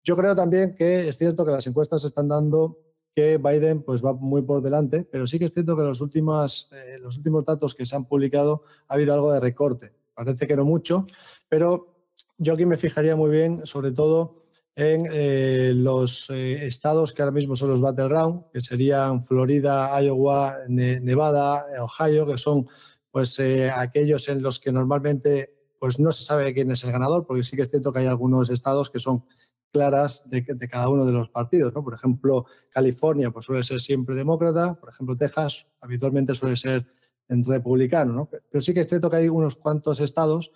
Yo 0.04 0.16
creo 0.16 0.36
también 0.36 0.74
que 0.76 1.08
es 1.08 1.18
cierto 1.18 1.44
que 1.44 1.50
las 1.50 1.66
encuestas 1.66 2.04
están 2.04 2.28
dando 2.28 2.78
que 3.14 3.38
Biden 3.38 3.82
pues, 3.82 4.04
va 4.04 4.12
muy 4.12 4.42
por 4.42 4.62
delante, 4.62 5.02
pero 5.02 5.26
sí 5.26 5.38
que 5.38 5.46
es 5.46 5.54
cierto 5.54 5.76
que 5.76 5.82
los, 5.82 6.00
últimos, 6.00 6.70
los 7.00 7.16
últimos 7.16 7.44
datos 7.44 7.74
que 7.74 7.84
se 7.84 7.96
han 7.96 8.06
publicado 8.06 8.62
ha 8.88 8.94
habido 8.94 9.14
algo 9.14 9.32
de 9.32 9.40
recorte. 9.40 9.92
Parece 10.14 10.46
que 10.46 10.56
no 10.56 10.64
mucho, 10.64 11.06
pero 11.48 11.91
yo 12.38 12.54
aquí 12.54 12.66
me 12.66 12.76
fijaría 12.76 13.16
muy 13.16 13.30
bien, 13.30 13.66
sobre 13.66 13.92
todo, 13.92 14.42
en 14.74 15.06
eh, 15.10 15.72
los 15.74 16.30
eh, 16.30 16.66
estados 16.66 17.12
que 17.12 17.22
ahora 17.22 17.32
mismo 17.32 17.54
son 17.54 17.70
los 17.70 17.80
battleground, 17.80 18.44
que 18.52 18.60
serían 18.60 19.24
Florida, 19.24 20.00
Iowa, 20.00 20.58
Nevada, 20.68 21.66
Ohio, 21.80 22.26
que 22.26 22.38
son 22.38 22.66
pues 23.10 23.38
eh, 23.38 23.70
aquellos 23.70 24.28
en 24.28 24.42
los 24.42 24.58
que 24.58 24.72
normalmente 24.72 25.54
pues 25.78 25.98
no 25.98 26.12
se 26.12 26.22
sabe 26.22 26.54
quién 26.54 26.70
es 26.70 26.84
el 26.84 26.92
ganador, 26.92 27.26
porque 27.26 27.42
sí 27.42 27.56
que 27.56 27.62
es 27.62 27.70
cierto 27.70 27.92
que 27.92 27.98
hay 27.98 28.06
algunos 28.06 28.48
estados 28.50 28.88
que 28.88 28.98
son 28.98 29.24
claras 29.70 30.30
de, 30.30 30.44
cada 30.68 30.88
uno 30.88 31.04
de 31.04 31.12
los 31.12 31.28
partidos. 31.28 31.74
¿no? 31.74 31.82
Por 31.82 31.94
ejemplo, 31.94 32.46
California 32.70 33.30
pues 33.30 33.46
suele 33.46 33.62
ser 33.64 33.80
siempre 33.80 34.14
demócrata, 34.14 34.74
por 34.74 34.90
ejemplo, 34.90 35.16
Texas 35.16 35.66
habitualmente 35.80 36.34
suele 36.34 36.56
ser 36.56 36.86
republicano, 37.28 38.12
¿no? 38.12 38.28
pero 38.28 38.60
sí 38.60 38.74
que 38.74 38.80
es 38.80 38.88
cierto 38.88 39.08
que 39.08 39.16
hay 39.16 39.28
unos 39.28 39.56
cuantos 39.56 40.00
estados 40.00 40.52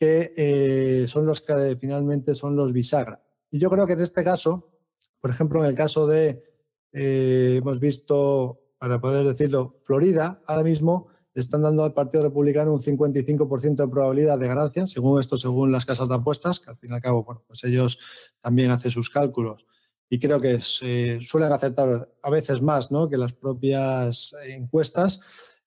que 0.00 1.04
son 1.06 1.26
los 1.26 1.42
que 1.42 1.76
finalmente 1.78 2.34
son 2.34 2.56
los 2.56 2.72
bisagra. 2.72 3.22
Y 3.50 3.58
yo 3.58 3.68
creo 3.68 3.86
que 3.86 3.92
en 3.92 4.00
este 4.00 4.24
caso, 4.24 4.70
por 5.20 5.30
ejemplo, 5.30 5.62
en 5.62 5.68
el 5.68 5.74
caso 5.74 6.06
de, 6.06 6.42
eh, 6.92 7.56
hemos 7.58 7.78
visto, 7.78 8.62
para 8.78 8.98
poder 8.98 9.26
decirlo, 9.26 9.76
Florida, 9.84 10.40
ahora 10.46 10.62
mismo 10.62 11.08
están 11.34 11.62
dando 11.62 11.84
al 11.84 11.92
Partido 11.92 12.22
Republicano 12.22 12.72
un 12.72 12.80
55% 12.80 13.76
de 13.76 13.88
probabilidad 13.88 14.38
de 14.38 14.48
ganancia, 14.48 14.86
según 14.86 15.20
esto, 15.20 15.36
según 15.36 15.70
las 15.70 15.84
casas 15.84 16.08
de 16.08 16.14
apuestas, 16.14 16.60
que 16.60 16.70
al 16.70 16.78
fin 16.78 16.90
y 16.92 16.94
al 16.94 17.02
cabo, 17.02 17.44
pues 17.46 17.62
ellos 17.64 17.98
también 18.40 18.70
hacen 18.70 18.90
sus 18.90 19.10
cálculos 19.10 19.66
y 20.12 20.18
creo 20.18 20.40
que 20.40 20.60
suelen 20.60 21.52
aceptar 21.52 22.08
a 22.20 22.30
veces 22.30 22.60
más 22.60 22.90
¿no? 22.90 23.08
que 23.08 23.16
las 23.16 23.32
propias 23.32 24.34
encuestas. 24.48 25.20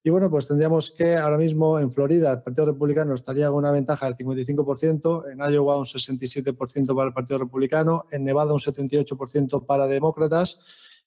Y 0.06 0.10
bueno, 0.10 0.30
pues 0.30 0.48
tendríamos 0.48 0.92
que 0.92 1.16
ahora 1.16 1.38
mismo 1.38 1.80
en 1.80 1.94
Florida 1.94 2.34
el 2.34 2.42
Partido 2.42 2.66
Republicano 2.66 3.14
estaría 3.14 3.48
con 3.48 3.60
una 3.60 3.72
ventaja 3.72 4.06
del 4.06 4.18
55%, 4.18 5.32
en 5.32 5.54
Iowa 5.54 5.78
un 5.78 5.86
67% 5.86 6.94
para 6.94 7.08
el 7.08 7.14
Partido 7.14 7.40
Republicano, 7.40 8.06
en 8.12 8.26
Nevada 8.26 8.52
un 8.52 8.60
78% 8.60 9.66
para 9.66 9.88
demócratas 9.88 10.60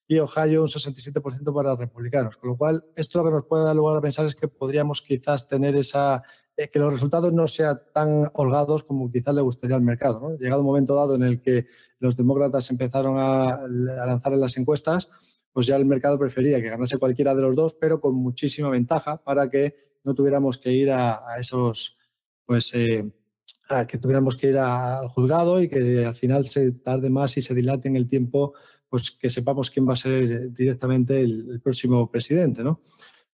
y 0.09 0.19
Ohio 0.19 0.63
un 0.63 0.69
67% 0.69 1.55
para 1.55 1.77
republicanos. 1.77 2.39
Con 2.39 2.51
lo 2.51 2.57
cual, 2.57 2.85
esto 2.95 3.19
lo 3.19 3.27
que 3.27 3.31
nos 3.33 3.45
puede 3.45 3.65
dar 3.65 3.77
lugar 3.77 3.99
a 3.99 4.01
pensar 4.01 4.25
es 4.25 4.35
que 4.35 4.49
podríamos 4.49 5.03
quizás 5.03 5.47
tener 5.47 5.77
esa, 5.77 6.23
eh, 6.57 6.71
que 6.71 6.79
los 6.79 6.91
resultados 6.91 7.35
no 7.35 7.47
sean 7.49 7.77
tan 7.93 8.31
holgados 8.33 8.83
como 8.83 9.11
quizás 9.13 9.35
le 9.35 9.43
gustaría 9.43 9.77
al 9.77 9.83
mercado. 9.83 10.21
¿no? 10.21 10.39
Llegado 10.39 10.63
un 10.63 10.69
momento 10.69 10.95
dado 10.95 11.17
en 11.17 11.23
el 11.23 11.43
que 11.43 11.67
los 11.99 12.17
demócratas 12.17 12.71
empezaron 12.71 13.19
a, 13.19 13.57
a 13.57 14.07
lanzar 14.07 14.33
en 14.33 14.41
las 14.41 14.57
encuestas, 14.57 15.11
pues 15.57 15.69
ya 15.69 15.77
el 15.77 15.87
mercado 15.87 16.19
prefería 16.19 16.61
que 16.61 16.69
ganase 16.69 16.99
cualquiera 16.99 17.35
de 17.35 17.41
los 17.41 17.57
dos, 17.57 17.79
pero 17.81 17.99
con 17.99 18.15
muchísima 18.15 18.69
ventaja 18.69 19.25
para 19.25 19.49
que 19.49 19.75
no 20.05 20.15
tuviéramos 20.15 20.59
que 20.59 20.71
ir 20.71 20.91
a, 20.91 21.19
esos, 21.39 21.97
pues, 22.45 22.75
eh, 22.75 23.11
que 23.89 23.97
tuviéramos 23.97 24.37
que 24.37 24.49
ir 24.49 24.59
al 24.59 25.09
juzgado 25.09 25.63
y 25.63 25.67
que 25.67 26.05
al 26.05 26.15
final 26.15 26.45
se 26.45 26.73
tarde 26.73 27.09
más 27.09 27.39
y 27.39 27.41
se 27.41 27.55
dilate 27.55 27.89
en 27.89 27.97
el 27.97 28.07
tiempo, 28.07 28.53
pues 28.87 29.11
que 29.11 29.31
sepamos 29.31 29.71
quién 29.71 29.89
va 29.89 29.95
a 29.95 29.97
ser 29.97 30.53
directamente 30.53 31.23
el, 31.23 31.59
próximo 31.65 32.11
presidente, 32.11 32.63
¿no? 32.63 32.83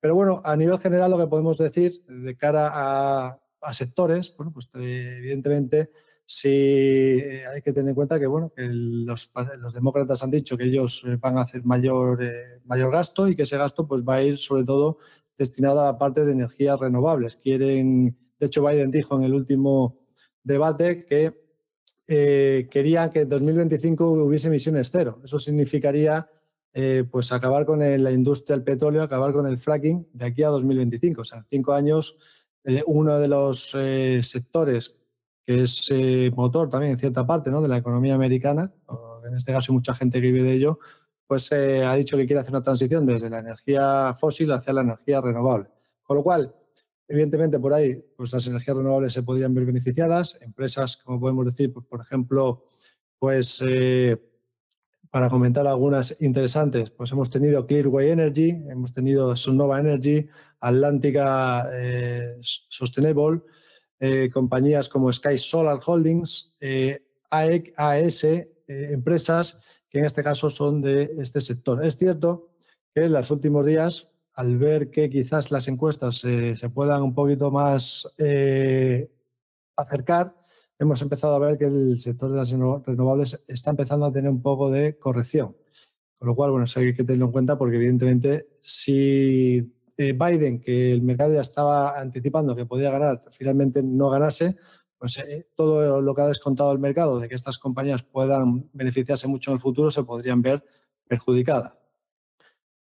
Pero 0.01 0.13
bueno, 0.13 0.41
a 0.43 0.57
nivel 0.57 0.77
general 0.77 1.11
lo 1.11 1.17
que 1.19 1.27
podemos 1.27 1.57
decir 1.57 2.03
de 2.05 2.35
cara 2.35 2.69
a, 2.73 3.39
a 3.61 3.73
sectores, 3.73 4.35
bueno, 4.35 4.51
pues 4.51 4.69
eh, 4.75 5.15
evidentemente 5.19 5.91
Sí, 6.31 6.47
hay 6.47 7.59
que 7.63 7.73
tener 7.73 7.89
en 7.89 7.95
cuenta 7.95 8.19
que, 8.19 8.27
bueno, 8.27 8.53
que 8.55 8.69
los, 8.69 9.31
los, 9.57 9.73
demócratas 9.73 10.21
han 10.21 10.29
dicho 10.29 10.55
que 10.55 10.65
ellos 10.65 11.03
eh, 11.07 11.17
van 11.19 11.39
a 11.39 11.41
hacer 11.41 11.65
mayor, 11.65 12.23
eh, 12.23 12.61
mayor 12.65 12.91
gasto 12.91 13.27
y 13.27 13.35
que 13.35 13.43
ese 13.43 13.57
gasto 13.57 13.87
pues, 13.87 14.03
va 14.03 14.17
a 14.17 14.21
ir 14.21 14.37
sobre 14.37 14.63
todo 14.63 14.99
destinado 15.35 15.81
a 15.81 15.85
la 15.85 15.97
parte 15.97 16.23
de 16.23 16.33
energías 16.33 16.79
renovables. 16.79 17.35
Quieren, 17.35 18.15
de 18.37 18.45
hecho, 18.45 18.63
Biden 18.63 18.91
dijo 18.91 19.15
en 19.15 19.23
el 19.23 19.33
último 19.33 19.97
debate 20.43 21.03
que 21.03 21.33
eh, 22.07 22.67
quería 22.69 23.09
que 23.09 23.21
en 23.21 23.29
2025 23.29 24.11
hubiese 24.11 24.49
emisiones 24.49 24.91
cero. 24.91 25.19
Eso 25.23 25.39
significaría 25.39 26.29
pues 27.11 27.33
acabar 27.33 27.65
con 27.65 27.79
la 27.79 28.11
industria 28.11 28.55
del 28.55 28.63
petróleo, 28.63 29.01
acabar 29.01 29.33
con 29.33 29.45
el 29.47 29.57
fracking 29.57 30.07
de 30.13 30.25
aquí 30.25 30.43
a 30.43 30.49
2025. 30.49 31.21
O 31.21 31.25
sea, 31.25 31.43
cinco 31.49 31.73
años, 31.73 32.17
uno 32.85 33.19
de 33.19 33.27
los 33.27 33.75
sectores 34.21 34.98
que 35.49 35.63
es 35.63 35.89
eh, 35.89 36.31
motor 36.35 36.69
también 36.69 36.91
en 36.91 36.99
cierta 36.99 37.25
parte 37.25 37.49
¿no? 37.49 37.59
de 37.59 37.67
la 37.67 37.77
economía 37.77 38.13
americana, 38.13 38.71
en 39.27 39.33
este 39.33 39.51
caso 39.51 39.71
hay 39.71 39.77
mucha 39.77 39.95
gente 39.95 40.21
que 40.21 40.31
vive 40.31 40.43
de 40.43 40.53
ello, 40.53 40.77
pues 41.25 41.51
eh, 41.51 41.83
ha 41.83 41.95
dicho 41.95 42.17
que 42.17 42.27
quiere 42.27 42.39
hacer 42.39 42.53
una 42.53 42.61
transición 42.61 43.03
desde 43.03 43.31
la 43.31 43.39
energía 43.39 44.13
fósil 44.13 44.51
hacia 44.51 44.73
la 44.73 44.81
energía 44.81 45.21
renovable. 45.21 45.69
Con 46.03 46.17
lo 46.17 46.23
cual, 46.23 46.53
Evidentemente, 47.07 47.59
por 47.59 47.73
ahí, 47.73 47.95
pues 48.15 48.31
las 48.33 48.45
energías 48.45 48.77
renovables 48.77 49.13
se 49.13 49.23
podrían 49.23 49.51
ver 49.55 49.65
beneficiadas. 49.65 50.37
Empresas, 50.41 50.97
como 50.97 51.19
podemos 51.19 51.43
decir, 51.43 51.73
pues, 51.73 51.83
por 51.87 51.99
ejemplo, 51.99 52.65
pues 53.17 53.63
eh, 53.67 54.15
para 55.09 55.27
comentar 55.31 55.65
algunas 55.65 56.21
interesantes, 56.21 56.91
pues 56.91 57.11
hemos 57.11 57.31
tenido 57.31 57.65
Clearway 57.65 58.11
Energy, 58.11 58.49
hemos 58.69 58.93
tenido 58.93 59.35
Sunnova 59.35 59.79
Energy, 59.79 60.27
Atlántica 60.59 61.67
Sustainable, 62.41 63.41
eh, 63.99 64.29
compañías 64.31 64.89
como 64.89 65.11
Sky 65.11 65.37
Solar 65.37 65.79
Holdings, 65.85 66.55
AEC, 67.29 67.73
AES, 67.75 68.23
empresas 68.67 69.61
que 69.89 69.99
en 69.99 70.05
este 70.05 70.23
caso 70.23 70.49
son 70.49 70.81
de 70.81 71.15
este 71.19 71.41
sector. 71.41 71.83
Es 71.83 71.97
cierto 71.97 72.49
que 72.93 73.05
en 73.05 73.13
los 73.13 73.31
últimos 73.31 73.65
días 73.65 74.09
al 74.39 74.57
ver 74.57 74.89
que 74.89 75.09
quizás 75.09 75.51
las 75.51 75.67
encuestas 75.67 76.19
se 76.19 76.69
puedan 76.73 77.01
un 77.01 77.13
poquito 77.13 77.51
más 77.51 78.09
eh, 78.17 79.11
acercar, 79.75 80.33
hemos 80.77 81.01
empezado 81.01 81.35
a 81.35 81.39
ver 81.39 81.57
que 81.57 81.65
el 81.65 81.99
sector 81.99 82.31
de 82.31 82.37
las 82.37 82.49
renovables 82.49 83.43
está 83.49 83.71
empezando 83.71 84.05
a 84.05 84.13
tener 84.13 84.31
un 84.31 84.41
poco 84.41 84.71
de 84.71 84.97
corrección. 84.97 85.57
Con 86.17 86.29
lo 86.29 86.35
cual, 86.35 86.51
bueno, 86.51 86.63
eso 86.63 86.79
hay 86.79 86.93
que 86.93 87.03
tenerlo 87.03 87.25
en 87.25 87.31
cuenta 87.33 87.57
porque 87.57 87.75
evidentemente 87.75 88.47
si 88.61 89.73
eh, 89.99 90.13
Biden, 90.13 90.61
que 90.61 90.93
el 90.93 91.01
mercado 91.01 91.33
ya 91.33 91.41
estaba 91.41 91.99
anticipando 91.99 92.55
que 92.55 92.65
podía 92.65 92.89
ganar, 92.89 93.21
finalmente 93.31 93.83
no 93.83 94.09
ganase, 94.09 94.55
pues 94.97 95.17
eh, 95.17 95.49
todo 95.55 96.01
lo 96.01 96.15
que 96.15 96.21
ha 96.21 96.27
descontado 96.27 96.71
el 96.71 96.79
mercado 96.79 97.19
de 97.19 97.27
que 97.27 97.35
estas 97.35 97.59
compañías 97.59 98.03
puedan 98.03 98.69
beneficiarse 98.71 99.27
mucho 99.27 99.51
en 99.51 99.55
el 99.55 99.59
futuro 99.59 99.91
se 99.91 100.03
podrían 100.03 100.41
ver 100.41 100.63
perjudicadas. 101.05 101.73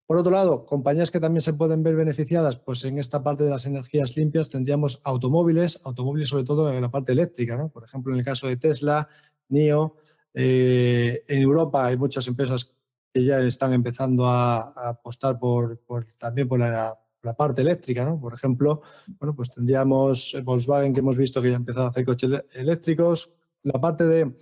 Por 0.07 0.19
otro 0.19 0.31
lado, 0.31 0.65
compañías 0.67 1.11
que 1.11 1.19
también 1.19 1.41
se 1.41 1.55
pueden 1.55 1.83
ver 1.83 1.97
beneficiadas, 1.97 2.59
pues 2.59 2.85
en 2.85 2.99
esta 2.99 3.25
parte 3.25 3.43
de 3.43 3.51
las 3.51 3.67
energías 3.67 4.17
limpias 4.17 4.49
tendríamos 4.49 5.01
automóviles, 5.03 5.81
automóviles 5.85 6.29
sobre 6.29 6.45
todo 6.45 6.73
en 6.73 6.81
la 6.81 6.93
parte 6.93 7.11
eléctrica, 7.11 7.57
¿no? 7.57 7.71
Por 7.71 7.83
ejemplo, 7.83 8.13
en 8.13 8.21
el 8.21 8.25
caso 8.25 8.47
de 8.47 8.57
Tesla, 8.57 9.09
NIO, 9.49 9.97
eh, 10.33 11.25
en 11.27 11.43
Europa 11.43 11.87
hay 11.87 11.97
muchas 11.97 12.29
empresas 12.29 12.77
que 13.13 13.25
ya 13.25 13.41
están 13.41 13.73
empezando 13.73 14.27
a, 14.27 14.89
apostar 14.89 15.39
por, 15.39 15.79
también 16.19 16.49
por 16.49 16.59
la, 16.61 16.97
parte 17.37 17.63
eléctrica, 17.63 18.05
¿no? 18.05 18.19
Por 18.19 18.33
ejemplo, 18.33 18.83
bueno, 19.19 19.35
pues 19.35 19.51
tendríamos 19.51 20.37
Volkswagen 20.45 20.95
que 20.95 21.01
hemos 21.01 21.19
visto 21.19 21.43
que 21.43 21.49
ya 21.49 21.55
ha 21.55 21.57
empezado 21.57 21.87
a 21.87 21.91
hacer 21.91 22.05
coches 22.05 22.31
eléctricos, 22.55 23.37
la 23.63 23.81
parte 23.81 24.07
de 24.07 24.35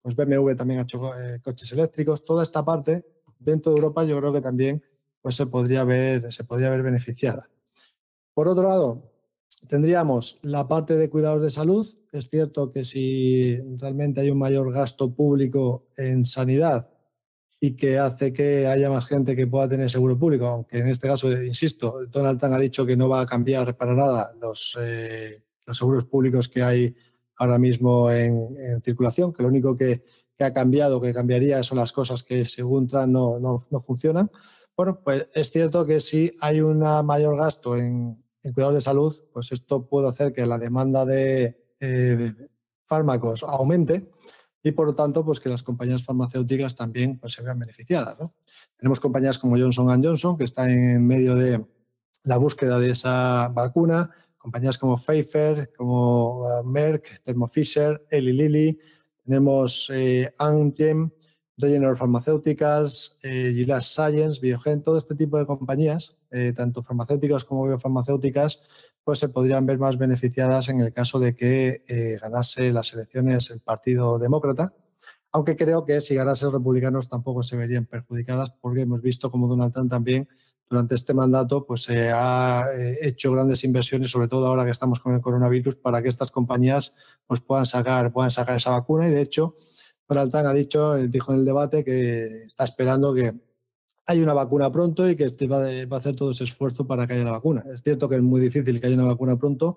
pues 0.00 0.16
BMW 0.16 0.54
también 0.54 0.80
ha 0.80 0.82
hecho 0.82 1.14
eh, 1.14 1.40
coches 1.42 1.70
eléctricos, 1.72 2.24
toda 2.24 2.42
esta 2.42 2.64
parte 2.64 3.04
dentro 3.38 3.72
de 3.72 3.78
Europa 3.78 4.04
yo 4.04 4.18
creo 4.18 4.32
que 4.32 4.40
también 4.40 4.82
pues 5.20 5.36
se 5.36 5.46
podría 5.46 5.84
ver, 5.84 6.32
se 6.32 6.44
podría 6.44 6.70
ver 6.70 6.82
beneficiada. 6.82 7.48
Por 8.34 8.48
otro 8.48 8.64
lado, 8.64 9.12
tendríamos 9.68 10.40
la 10.42 10.66
parte 10.66 10.96
de 10.96 11.08
cuidados 11.08 11.42
de 11.42 11.50
salud. 11.50 11.86
Es 12.10 12.28
cierto 12.28 12.72
que 12.72 12.84
si 12.84 13.56
realmente 13.78 14.20
hay 14.20 14.30
un 14.30 14.38
mayor 14.38 14.72
gasto 14.72 15.14
público 15.14 15.86
en 15.96 16.24
sanidad 16.24 16.91
y 17.64 17.76
que 17.76 17.96
hace 17.96 18.32
que 18.32 18.66
haya 18.66 18.90
más 18.90 19.06
gente 19.06 19.36
que 19.36 19.46
pueda 19.46 19.68
tener 19.68 19.88
seguro 19.88 20.18
público, 20.18 20.46
aunque 20.46 20.78
en 20.78 20.88
este 20.88 21.06
caso, 21.06 21.30
insisto, 21.30 22.06
Donald 22.10 22.40
Trump 22.40 22.54
ha 22.54 22.58
dicho 22.58 22.84
que 22.84 22.96
no 22.96 23.08
va 23.08 23.20
a 23.20 23.26
cambiar 23.26 23.76
para 23.76 23.94
nada 23.94 24.34
los, 24.40 24.76
eh, 24.80 25.44
los 25.64 25.76
seguros 25.76 26.04
públicos 26.06 26.48
que 26.48 26.60
hay 26.60 26.92
ahora 27.36 27.60
mismo 27.60 28.10
en, 28.10 28.82
circulación, 28.82 29.32
que 29.32 29.44
lo 29.44 29.48
único 29.48 29.76
que, 29.76 30.02
ha 30.40 30.52
cambiado, 30.52 31.00
que 31.00 31.14
cambiaría 31.14 31.62
son 31.62 31.78
las 31.78 31.92
cosas 31.92 32.24
que 32.24 32.48
según 32.48 32.88
Trump 32.88 33.12
no, 33.12 33.38
no, 33.38 33.64
no 33.70 33.80
funcionan. 33.80 34.28
Bueno, 34.76 34.98
pues 35.00 35.26
es 35.32 35.52
cierto 35.52 35.86
que 35.86 36.00
si 36.00 36.34
hay 36.40 36.60
un 36.60 36.80
mayor 36.80 37.36
gasto 37.36 37.76
en, 37.76 38.24
cuidados 38.42 38.74
de 38.74 38.80
salud, 38.80 39.14
pues 39.32 39.52
esto 39.52 39.86
puede 39.86 40.08
hacer 40.08 40.32
que 40.32 40.44
la 40.46 40.58
demanda 40.58 41.04
de 41.04 41.62
eh, 41.78 42.34
fármacos 42.86 43.44
aumente 43.44 44.10
y 44.62 44.72
por 44.72 44.86
lo 44.86 44.94
tanto, 44.94 45.24
pues 45.24 45.40
que 45.40 45.48
las 45.48 45.62
compañías 45.62 46.04
farmacéuticas 46.04 46.76
también 46.76 47.18
pues, 47.18 47.32
se 47.32 47.42
vean 47.42 47.58
beneficiadas. 47.58 48.16
Tenemos 48.76 49.00
compañías 49.00 49.38
como 49.38 49.58
Johnson 49.58 50.02
Johnson 50.02 50.36
que 50.36 50.44
están 50.44 50.70
en 50.70 51.06
medio 51.06 51.34
de 51.34 51.64
la 52.24 52.36
búsqueda 52.36 52.78
de 52.78 52.90
esa 52.90 53.48
vacuna, 53.48 54.10
compañías 54.38 54.78
como 54.78 54.96
Pfizer, 54.96 55.72
como 55.76 56.44
uh, 56.44 56.64
Merck, 56.64 57.22
Thermo 57.22 57.48
Fisher, 57.48 58.04
Eli 58.10 58.32
Lilly, 58.32 58.78
tenemos 59.24 59.90
eh, 59.92 60.32
Regeneron 61.56 61.96
Pharmaceuticals, 61.96 63.20
eh, 63.22 63.52
Gilead 63.54 63.82
Science, 63.82 64.40
Biogen, 64.40 64.82
todo 64.82 64.96
este 64.96 65.14
tipo 65.14 65.38
de 65.38 65.46
compañías, 65.46 66.16
eh, 66.32 66.52
tanto 66.56 66.82
farmacéuticas 66.82 67.44
como 67.44 67.66
biofarmacéuticas, 67.66 68.68
pues 69.04 69.18
se 69.18 69.28
podrían 69.28 69.66
ver 69.66 69.78
más 69.78 69.98
beneficiadas 69.98 70.68
en 70.68 70.80
el 70.80 70.92
caso 70.92 71.18
de 71.18 71.36
que 71.36 71.84
eh, 71.86 72.18
ganase 72.20 72.72
las 72.72 72.92
elecciones 72.94 73.50
el 73.50 73.60
Partido 73.60 74.18
Demócrata. 74.18 74.72
Aunque 75.30 75.56
creo 75.56 75.84
que 75.84 76.00
si 76.00 76.14
ganase 76.14 76.44
los 76.46 76.54
republicanos 76.54 77.08
tampoco 77.08 77.42
se 77.42 77.56
verían 77.56 77.86
perjudicadas, 77.86 78.52
porque 78.60 78.82
hemos 78.82 79.02
visto 79.02 79.30
como 79.30 79.48
Donald 79.48 79.72
Trump 79.72 79.90
también 79.90 80.28
durante 80.72 80.94
este 80.94 81.12
mandato 81.12 81.66
pues 81.66 81.82
se 81.82 82.10
ha 82.10 82.64
eh, 82.74 82.96
hecho 83.02 83.30
grandes 83.30 83.62
inversiones, 83.62 84.10
sobre 84.10 84.26
todo 84.26 84.46
ahora 84.46 84.64
que 84.64 84.70
estamos 84.70 85.00
con 85.00 85.12
el 85.12 85.20
coronavirus, 85.20 85.76
para 85.76 86.00
que 86.00 86.08
estas 86.08 86.30
compañías 86.30 86.94
pues 87.26 87.42
puedan 87.42 87.66
sacar, 87.66 88.10
puedan 88.10 88.30
sacar 88.30 88.56
esa 88.56 88.70
vacuna. 88.70 89.06
Y 89.06 89.10
de 89.10 89.20
hecho, 89.20 89.54
Donald 90.08 90.30
Trump 90.30 90.46
ha 90.46 90.54
dicho, 90.54 90.94
dijo 90.94 91.34
en 91.34 91.40
el 91.40 91.44
debate 91.44 91.84
que 91.84 92.44
está 92.44 92.64
esperando 92.64 93.12
que 93.12 93.34
haya 94.06 94.22
una 94.22 94.34
vacuna 94.34 94.70
pronto 94.70 95.08
y 95.08 95.16
que 95.16 95.24
este 95.24 95.46
va, 95.46 95.64
a 95.64 95.96
hacer 95.96 96.16
todo 96.16 96.30
ese 96.30 96.44
esfuerzo 96.44 96.86
para 96.86 97.06
que 97.06 97.14
haya 97.14 97.24
la 97.24 97.30
vacuna. 97.32 97.64
Es 97.72 97.82
cierto 97.82 98.08
que 98.08 98.16
es 98.16 98.22
muy 98.22 98.40
difícil 98.40 98.80
que 98.80 98.86
haya 98.86 98.96
una 98.96 99.06
vacuna 99.06 99.36
pronto, 99.36 99.76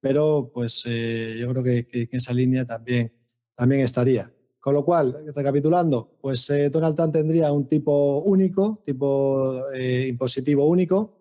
pero 0.00 0.50
pues 0.52 0.84
eh, 0.86 1.36
yo 1.40 1.48
creo 1.50 1.62
que, 1.62 1.86
en 1.90 2.08
esa 2.12 2.32
línea 2.32 2.64
también, 2.64 3.12
también 3.54 3.82
estaría. 3.82 4.30
Con 4.60 4.74
lo 4.74 4.84
cual, 4.84 5.24
recapitulando, 5.34 6.16
pues 6.20 6.48
eh, 6.50 6.70
Donald 6.70 6.96
Trump 6.96 7.12
tendría 7.12 7.52
un 7.52 7.68
tipo 7.68 8.20
único, 8.20 8.82
tipo 8.84 9.68
eh, 9.74 10.06
impositivo 10.08 10.66
único, 10.66 11.18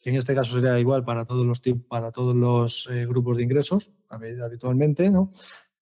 que 0.00 0.10
en 0.10 0.16
este 0.16 0.34
caso 0.34 0.54
sería 0.54 0.78
igual 0.80 1.04
para 1.04 1.26
todos 1.26 1.44
los, 1.44 1.60
para 1.88 2.10
todos 2.10 2.34
los 2.34 2.88
grupos 3.06 3.36
de 3.36 3.42
ingresos 3.42 3.92
habitualmente, 4.08 5.10
¿no? 5.10 5.30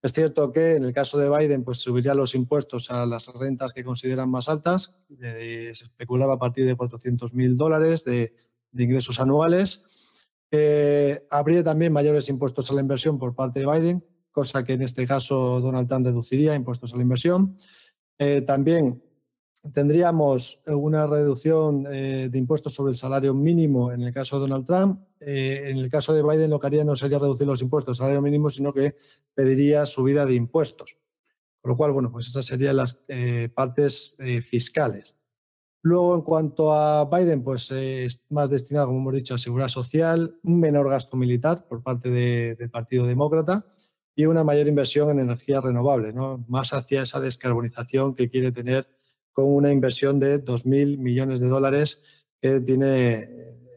Es 0.01 0.13
cierto 0.13 0.53
que 0.53 0.77
en 0.77 0.85
el 0.85 0.93
caso 0.93 1.19
de 1.19 1.29
Biden, 1.29 1.65
pues 1.65 1.79
subiría 1.79 2.15
los 2.15 2.35
impuestos 2.35 2.91
a 2.91 3.05
las 3.05 3.27
rentas 3.35 3.73
que 3.73 3.83
consideran 3.83 4.31
más 4.31 4.49
altas. 4.49 5.01
se 5.19 5.71
especulaba 5.71 6.35
a 6.35 6.39
partir 6.39 6.67
de 6.67 6.77
400 6.77 7.35
mil 7.35 7.57
dólares 7.57 8.05
de, 8.05 8.33
ingresos 8.73 9.19
anuales. 9.19 10.29
Eh, 10.51 11.27
habría 11.31 11.65
también 11.65 11.93
mayores 11.93 12.29
impuestos 12.29 12.71
a 12.71 12.75
la 12.75 12.81
inversión 12.81 13.19
por 13.19 13.35
parte 13.35 13.61
de 13.61 13.67
Biden, 13.67 14.05
cosa 14.31 14.65
que 14.65 14.75
en 14.75 14.83
este 14.83 15.07
caso 15.07 15.61
Donald 15.61 15.89
Trump 15.89 16.07
reduciría 16.07 16.55
impuestos 16.55 16.95
a 16.95 16.97
la 16.97 17.03
inversión. 17.03 17.57
Eh, 18.19 18.43
también 18.43 19.03
tendríamos 19.73 20.63
una 20.67 21.07
reducción 21.07 21.87
eh, 21.91 22.29
de 22.31 22.39
impuestos 22.39 22.75
sobre 22.75 22.91
el 22.91 22.97
salario 22.97 23.35
mínimo 23.35 23.93
en 23.93 24.03
el 24.03 24.13
caso 24.13 24.37
de 24.37 24.43
Donald 24.43 24.67
Trump. 24.67 25.01
Eh, 25.21 25.69
en 25.71 25.79
el 25.79 25.91
caso 25.91 26.13
de 26.13 26.23
Biden 26.23 26.51
lo 26.51 26.61
que 26.61 26.67
haría 26.67 26.85
no 26.85 26.95
sería 26.95 27.19
reducir 27.19 27.47
los 27.47 27.63
impuestos 27.63 28.01
al 28.01 28.07
salario 28.07 28.23
mínimo, 28.23 28.51
sino 28.51 28.73
que 28.73 28.97
pediría 29.35 29.87
subida 29.87 30.27
de 30.27 30.35
impuestos. 30.35 30.99
Con 31.61 31.71
lo 31.71 31.77
cual, 31.77 31.93
bueno, 31.93 32.11
pues 32.11 32.29
esas 32.29 32.47
serían 32.47 32.77
las 32.77 33.03
eh, 33.09 33.49
partes 33.53 34.17
fiscales. 34.49 35.17
Luego, 35.83 36.15
en 36.15 36.23
cuanto 36.23 36.73
a 36.73 37.05
Biden, 37.05 37.43
pues 37.43 37.71
es 37.71 38.27
más 38.31 38.51
destinado, 38.51 38.89
como 38.89 39.01
hemos 39.01 39.15
dicho, 39.15 39.35
a 39.35 39.39
seguridad 39.39 39.69
social, 39.69 40.39
un 40.43 40.61
menor 40.61 40.89
gasto 40.89 41.17
militar 41.17 41.67
por 41.67 41.83
parte 41.83 42.11
del 42.11 42.71
Partido 42.71 43.07
Demócrata 43.07 43.65
y 44.19 44.27
una 44.27 44.43
mayor 44.43 44.67
inversión 44.67 45.11
en 45.11 45.21
energías 45.21 45.63
renovables, 45.63 46.13
¿no? 46.13 46.45
más 46.49 46.73
hacia 46.73 47.03
esa 47.03 47.21
descarbonización 47.21 48.17
que 48.17 48.29
quiere 48.29 48.51
tener 48.51 48.89
con 49.39 49.55
una 49.55 49.71
inversión 49.71 50.19
de 50.19 50.45
2.000 50.45 50.99
millones 50.99 51.39
de 51.39 51.47
dólares 51.47 52.03
que 52.43 52.59
tiene 52.59 53.29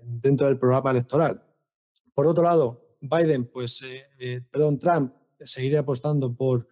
dentro 0.02 0.48
del 0.48 0.58
programa 0.58 0.90
electoral. 0.90 1.40
Por 2.16 2.26
otro 2.26 2.42
lado, 2.42 2.96
Biden, 3.00 3.46
pues, 3.46 3.84
eh, 3.84 4.08
eh, 4.18 4.42
perdón, 4.50 4.80
Trump 4.80 5.14
seguiría 5.46 5.82
apostando 5.82 6.34
por 6.34 6.68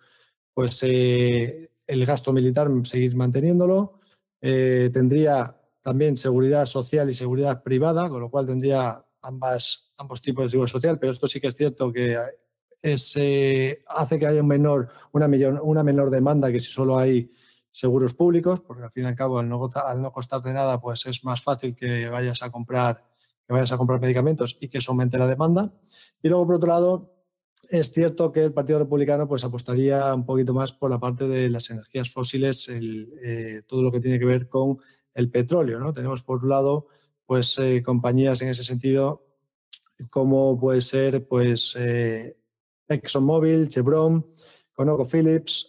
pues, 0.56 0.82
eh, 0.82 1.70
el 1.86 2.04
gasto 2.04 2.34
militar, 2.34 2.68
seguir 2.84 3.16
manteniéndolo. 3.16 4.00
tendría 4.42 5.56
también 5.84 6.18
seguridad 6.18 6.66
social 6.66 7.12
y 7.12 7.14
seguridad 7.14 7.62
privada, 7.62 8.10
con 8.10 8.22
lo 8.22 8.32
cual 8.32 8.48
tendría 8.48 9.06
ambos 9.22 10.22
tipos 10.24 10.46
de 10.46 10.50
seguridad 10.50 10.72
social, 10.72 10.98
pero 10.98 11.12
esto 11.12 11.28
sí 11.28 11.40
que 11.40 11.50
es 11.50 11.56
cierto 11.56 11.94
que 11.94 12.18
es, 12.82 13.20
hace 13.86 14.18
que 14.18 14.26
haya 14.26 14.42
un 14.42 14.48
menor, 14.48 14.90
una, 15.12 15.28
una 15.62 15.84
menor 15.84 16.10
demanda 16.10 16.52
que 16.52 16.60
si 16.60 16.72
solo 16.72 16.98
hay 16.98 17.32
seguros 17.72 18.14
públicos, 18.14 18.62
porque 18.62 18.84
al 18.84 18.92
fin 18.92 19.04
y 19.04 19.08
al 19.08 19.16
cabo, 19.16 19.40
al 19.40 19.50
no, 19.50 20.12
costarte 20.12 20.52
nada, 20.52 20.80
pues 20.80 21.06
es 21.06 21.24
más 21.24 21.42
fácil 21.42 21.76
que 21.76 22.10
vayas 22.10 22.42
a 22.44 22.52
comprar 22.52 23.06
que 23.46 23.54
vayas 23.54 23.72
a 23.72 23.78
comprar 23.78 24.00
medicamentos 24.00 24.58
y 24.60 24.68
que 24.68 24.78
eso 24.78 24.92
aumente 24.92 25.18
la 25.18 25.26
demanda. 25.26 25.74
Y 26.22 26.30
luego, 26.30 26.46
por 26.46 26.56
otro 26.56 26.68
lado, 26.70 27.16
es 27.72 27.92
cierto 27.92 28.32
que 28.32 28.44
el 28.44 28.54
Partido 28.54 28.78
Republicano 28.78 29.28
pues, 29.28 29.44
apostaría 29.44 30.14
un 30.14 30.24
poquito 30.24 30.54
más 30.54 30.72
por 30.72 30.92
la 30.92 31.00
parte 31.00 31.28
de 31.28 31.50
las 31.50 31.68
energías 31.72 32.12
fósiles, 32.12 32.70
eh, 32.70 33.64
todo 33.66 33.82
lo 33.82 33.92
que 33.92 34.02
tiene 34.02 34.20
que 34.20 34.26
ver 34.26 34.48
con 34.48 34.78
el 35.16 35.32
petróleo. 35.32 35.80
¿no? 35.80 35.96
Tenemos, 35.96 36.22
por 36.22 36.44
un 36.44 36.50
lado, 36.50 36.88
pues, 37.26 37.58
eh, 37.58 37.82
compañías 37.82 38.40
en 38.44 38.50
ese 38.50 38.64
sentido 38.64 39.26
como 40.10 40.60
puede 40.60 40.82
ser 40.82 41.28
pues 41.28 41.76
eh, 41.78 42.38
ExxonMobil, 42.88 43.70
Chevron, 43.70 44.26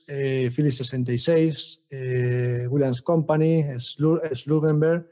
Eh, 0.06 0.50
Philips 0.54 0.76
66, 0.76 1.86
eh, 1.90 2.66
Williams 2.70 3.02
Company, 3.02 3.64
Slugenberg, 3.78 5.06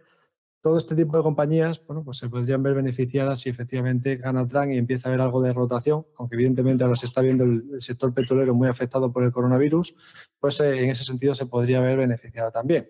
todo 0.61 0.77
este 0.77 0.95
tipo 0.95 1.17
de 1.17 1.23
compañías, 1.23 1.85
bueno, 1.87 2.05
pues 2.05 2.19
se 2.19 2.29
podrían 2.29 2.63
ver 2.63 2.75
beneficiadas 2.75 3.41
si 3.41 3.49
efectivamente 3.49 4.17
gana 4.17 4.47
Trump 4.47 4.73
y 4.73 4.77
empieza 4.77 5.09
a 5.09 5.11
haber 5.11 5.21
algo 5.23 5.41
de 5.41 5.53
rotación, 5.53 6.07
aunque 6.17 6.37
evidentemente 6.37 6.85
ahora 6.85 6.97
se 6.97 7.07
está 7.07 7.23
viendo 7.23 7.45
el, 7.45 7.81
sector 7.81 8.13
petrolero 8.13 8.55
muy 8.55 8.69
afectado 8.69 9.13
por 9.13 9.25
el 9.25 9.33
coronavirus, 9.33 9.95
pues 10.39 10.61
eh, 10.61 10.85
en 10.85 10.91
ese 10.91 11.05
sentido 11.05 11.35
se 11.35 11.47
podría 11.47 11.81
ver 11.81 11.99
beneficiada 11.99 12.51
también. 12.51 12.89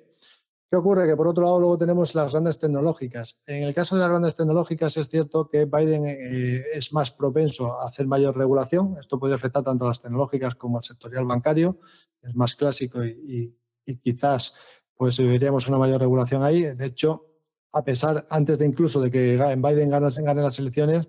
¿Qué 0.70 0.76
ocurre? 0.76 1.06
Que 1.06 1.16
por 1.16 1.26
otro 1.26 1.44
lado 1.44 1.58
luego 1.60 1.78
tenemos 1.78 2.14
las 2.14 2.32
grandes 2.32 2.58
tecnológicas. 2.58 3.40
En 3.46 3.62
el 3.62 3.74
caso 3.74 3.94
de 3.94 4.02
las 4.02 4.10
grandes 4.10 4.34
tecnológicas 4.34 4.98
es 4.98 5.08
cierto 5.08 5.48
que 5.48 5.64
Biden 5.64 6.04
eh, 6.06 6.62
es 6.74 6.92
más 6.92 7.10
propenso 7.10 7.80
a 7.80 7.86
hacer 7.86 8.06
mayor 8.06 8.36
regulación. 8.36 8.96
Esto 9.00 9.18
podría 9.18 9.36
afectar 9.36 9.62
tanto 9.62 9.86
a 9.86 9.88
las 9.88 10.00
tecnológicas 10.02 10.56
como 10.56 10.76
al 10.76 10.84
sectorial 10.84 11.24
bancario. 11.24 11.78
Es 12.20 12.34
más 12.34 12.54
clásico 12.54 13.02
y, 13.02 13.54
quizás 14.02 14.54
pues 14.94 15.16
veríamos 15.18 15.66
una 15.68 15.78
mayor 15.78 16.00
regulación 16.00 16.42
ahí. 16.42 16.62
De 16.62 16.84
hecho, 16.84 17.24
a 17.72 17.82
pesar, 17.82 18.26
antes 18.28 18.58
de 18.58 18.66
incluso 18.66 19.00
de 19.00 19.10
que 19.10 19.36
Biden 19.56 19.88
gane, 19.88 20.08
gane 20.22 20.42
las 20.42 20.58
elecciones, 20.58 21.08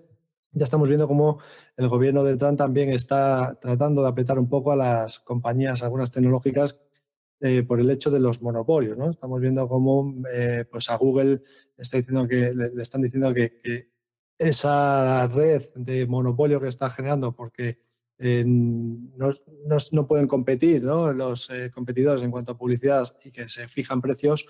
ya 0.52 0.64
estamos 0.64 0.88
viendo 0.88 1.06
cómo 1.06 1.38
el 1.76 1.88
gobierno 1.88 2.24
de 2.24 2.36
Trump 2.36 2.56
también 2.56 2.90
está 2.90 3.58
tratando 3.60 4.02
de 4.02 4.08
apretar 4.08 4.38
un 4.38 4.48
poco 4.48 4.72
a 4.72 4.76
las 4.76 5.20
compañías, 5.20 5.82
algunas 5.82 6.10
tecnológicas, 6.10 6.80
eh, 7.42 7.62
por 7.62 7.80
el 7.80 7.90
hecho 7.90 8.10
de 8.10 8.20
los 8.20 8.42
monopolios. 8.42 8.98
¿no? 8.98 9.10
Estamos 9.10 9.40
viendo 9.40 9.66
cómo 9.66 10.14
eh, 10.30 10.66
pues 10.70 10.90
a 10.90 10.96
Google 10.96 11.42
está 11.74 11.96
diciendo 11.96 12.28
que, 12.28 12.52
le, 12.54 12.82
están 12.82 13.00
diciendo 13.00 13.32
que, 13.32 13.88
esa 14.36 15.26
red 15.26 15.68
de 15.74 16.06
monopolio 16.06 16.60
que 16.60 16.68
está 16.68 16.90
generando, 16.90 17.32
porque 17.34 17.78
eh, 18.18 18.42
no, 18.46 19.34
no, 19.92 20.06
pueden 20.06 20.26
competir 20.26 20.82
¿no? 20.82 21.12
los 21.12 21.50
competidores 21.74 22.22
en 22.22 22.30
cuanto 22.30 22.52
a 22.52 22.58
publicidad 22.58 23.06
y 23.22 23.30
que 23.30 23.48
se 23.50 23.68
fijan 23.68 24.00
precios, 24.00 24.46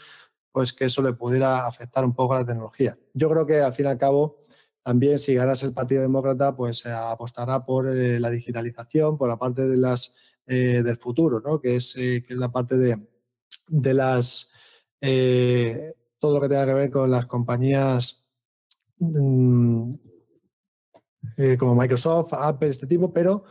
pues 0.52 0.72
que 0.72 0.86
eso 0.86 1.02
le 1.02 1.12
pudiera 1.12 1.66
afectar 1.66 2.04
un 2.04 2.14
poco 2.14 2.34
a 2.34 2.40
la 2.40 2.46
tecnología. 2.46 2.98
Yo 3.14 3.28
creo 3.28 3.46
que 3.46 3.60
al 3.60 3.72
fin 3.72 3.86
y 3.86 3.88
al 3.88 3.98
cabo, 3.98 4.38
también 4.82 5.18
si 5.18 5.34
ganase 5.34 5.66
el 5.66 5.74
Partido 5.74 6.02
Demócrata, 6.02 6.56
pues 6.56 6.86
apostará 6.86 7.64
por 7.64 7.86
la 7.86 8.30
digitalización, 8.30 9.18
por 9.18 9.28
la 9.28 9.38
parte 9.38 9.68
de 9.68 9.76
las 9.76 10.16
eh, 10.52 10.82
del 10.82 10.96
futuro, 10.96 11.40
¿no? 11.40 11.60
que, 11.60 11.76
es, 11.76 11.96
eh, 11.96 12.24
que 12.26 12.34
es 12.34 12.38
la 12.40 12.50
parte 12.50 12.76
de, 12.76 13.00
de 13.68 13.94
las 13.94 14.50
eh, 15.00 15.94
todo 16.18 16.34
lo 16.34 16.40
que 16.40 16.48
tenga 16.48 16.66
que 16.66 16.74
ver 16.74 16.90
con 16.90 17.08
las 17.08 17.26
compañías 17.26 18.24
mm, 18.98 19.92
como 21.56 21.76
Microsoft, 21.76 22.32
Apple, 22.32 22.68
este 22.68 22.88
tipo, 22.88 23.12
pero 23.12 23.44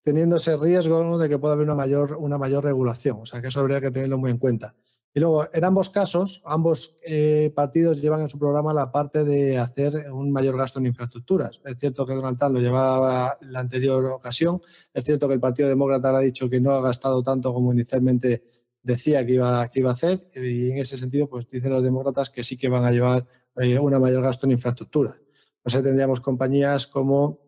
teniendo 0.00 0.36
ese 0.36 0.56
riesgo 0.56 1.18
de 1.18 1.28
que 1.28 1.38
pueda 1.40 1.54
haber 1.54 1.64
una 1.64 1.74
mayor, 1.74 2.16
una 2.20 2.38
mayor 2.38 2.62
regulación. 2.62 3.18
O 3.22 3.26
sea 3.26 3.40
que 3.40 3.48
eso 3.48 3.58
habría 3.58 3.80
que 3.80 3.90
tenerlo 3.90 4.16
muy 4.16 4.30
en 4.30 4.38
cuenta. 4.38 4.76
Y 5.16 5.20
luego, 5.20 5.48
en 5.52 5.62
ambos 5.62 5.90
casos, 5.90 6.42
ambos 6.44 6.98
eh, 7.06 7.52
partidos 7.54 8.02
llevan 8.02 8.22
en 8.22 8.28
su 8.28 8.36
programa 8.36 8.74
la 8.74 8.90
parte 8.90 9.22
de 9.22 9.56
hacer 9.56 10.10
un 10.10 10.32
mayor 10.32 10.56
gasto 10.56 10.80
en 10.80 10.86
infraestructuras. 10.86 11.60
Es 11.64 11.76
cierto 11.78 12.04
que 12.04 12.14
Donald 12.14 12.36
Trump 12.36 12.54
lo 12.56 12.60
llevaba 12.60 13.38
la 13.42 13.60
anterior 13.60 14.04
ocasión. 14.06 14.60
Es 14.92 15.04
cierto 15.04 15.28
que 15.28 15.34
el 15.34 15.40
Partido 15.40 15.68
Demócrata 15.68 16.16
ha 16.16 16.18
dicho 16.18 16.50
que 16.50 16.60
no 16.60 16.72
ha 16.72 16.82
gastado 16.82 17.22
tanto 17.22 17.54
como 17.54 17.72
inicialmente 17.72 18.42
decía 18.82 19.24
que 19.24 19.34
iba, 19.34 19.68
que 19.68 19.80
iba 19.80 19.90
a 19.90 19.94
hacer. 19.94 20.20
Y 20.34 20.72
en 20.72 20.78
ese 20.78 20.98
sentido, 20.98 21.28
pues 21.28 21.48
dicen 21.48 21.72
los 21.72 21.84
demócratas 21.84 22.28
que 22.28 22.42
sí 22.42 22.58
que 22.58 22.68
van 22.68 22.84
a 22.84 22.90
llevar 22.90 23.24
eh, 23.54 23.78
un 23.78 23.96
mayor 24.00 24.20
gasto 24.20 24.46
en 24.46 24.52
infraestructura. 24.52 25.16
O 25.62 25.70
sea, 25.70 25.80
tendríamos 25.80 26.20
compañías 26.20 26.88
como, 26.88 27.38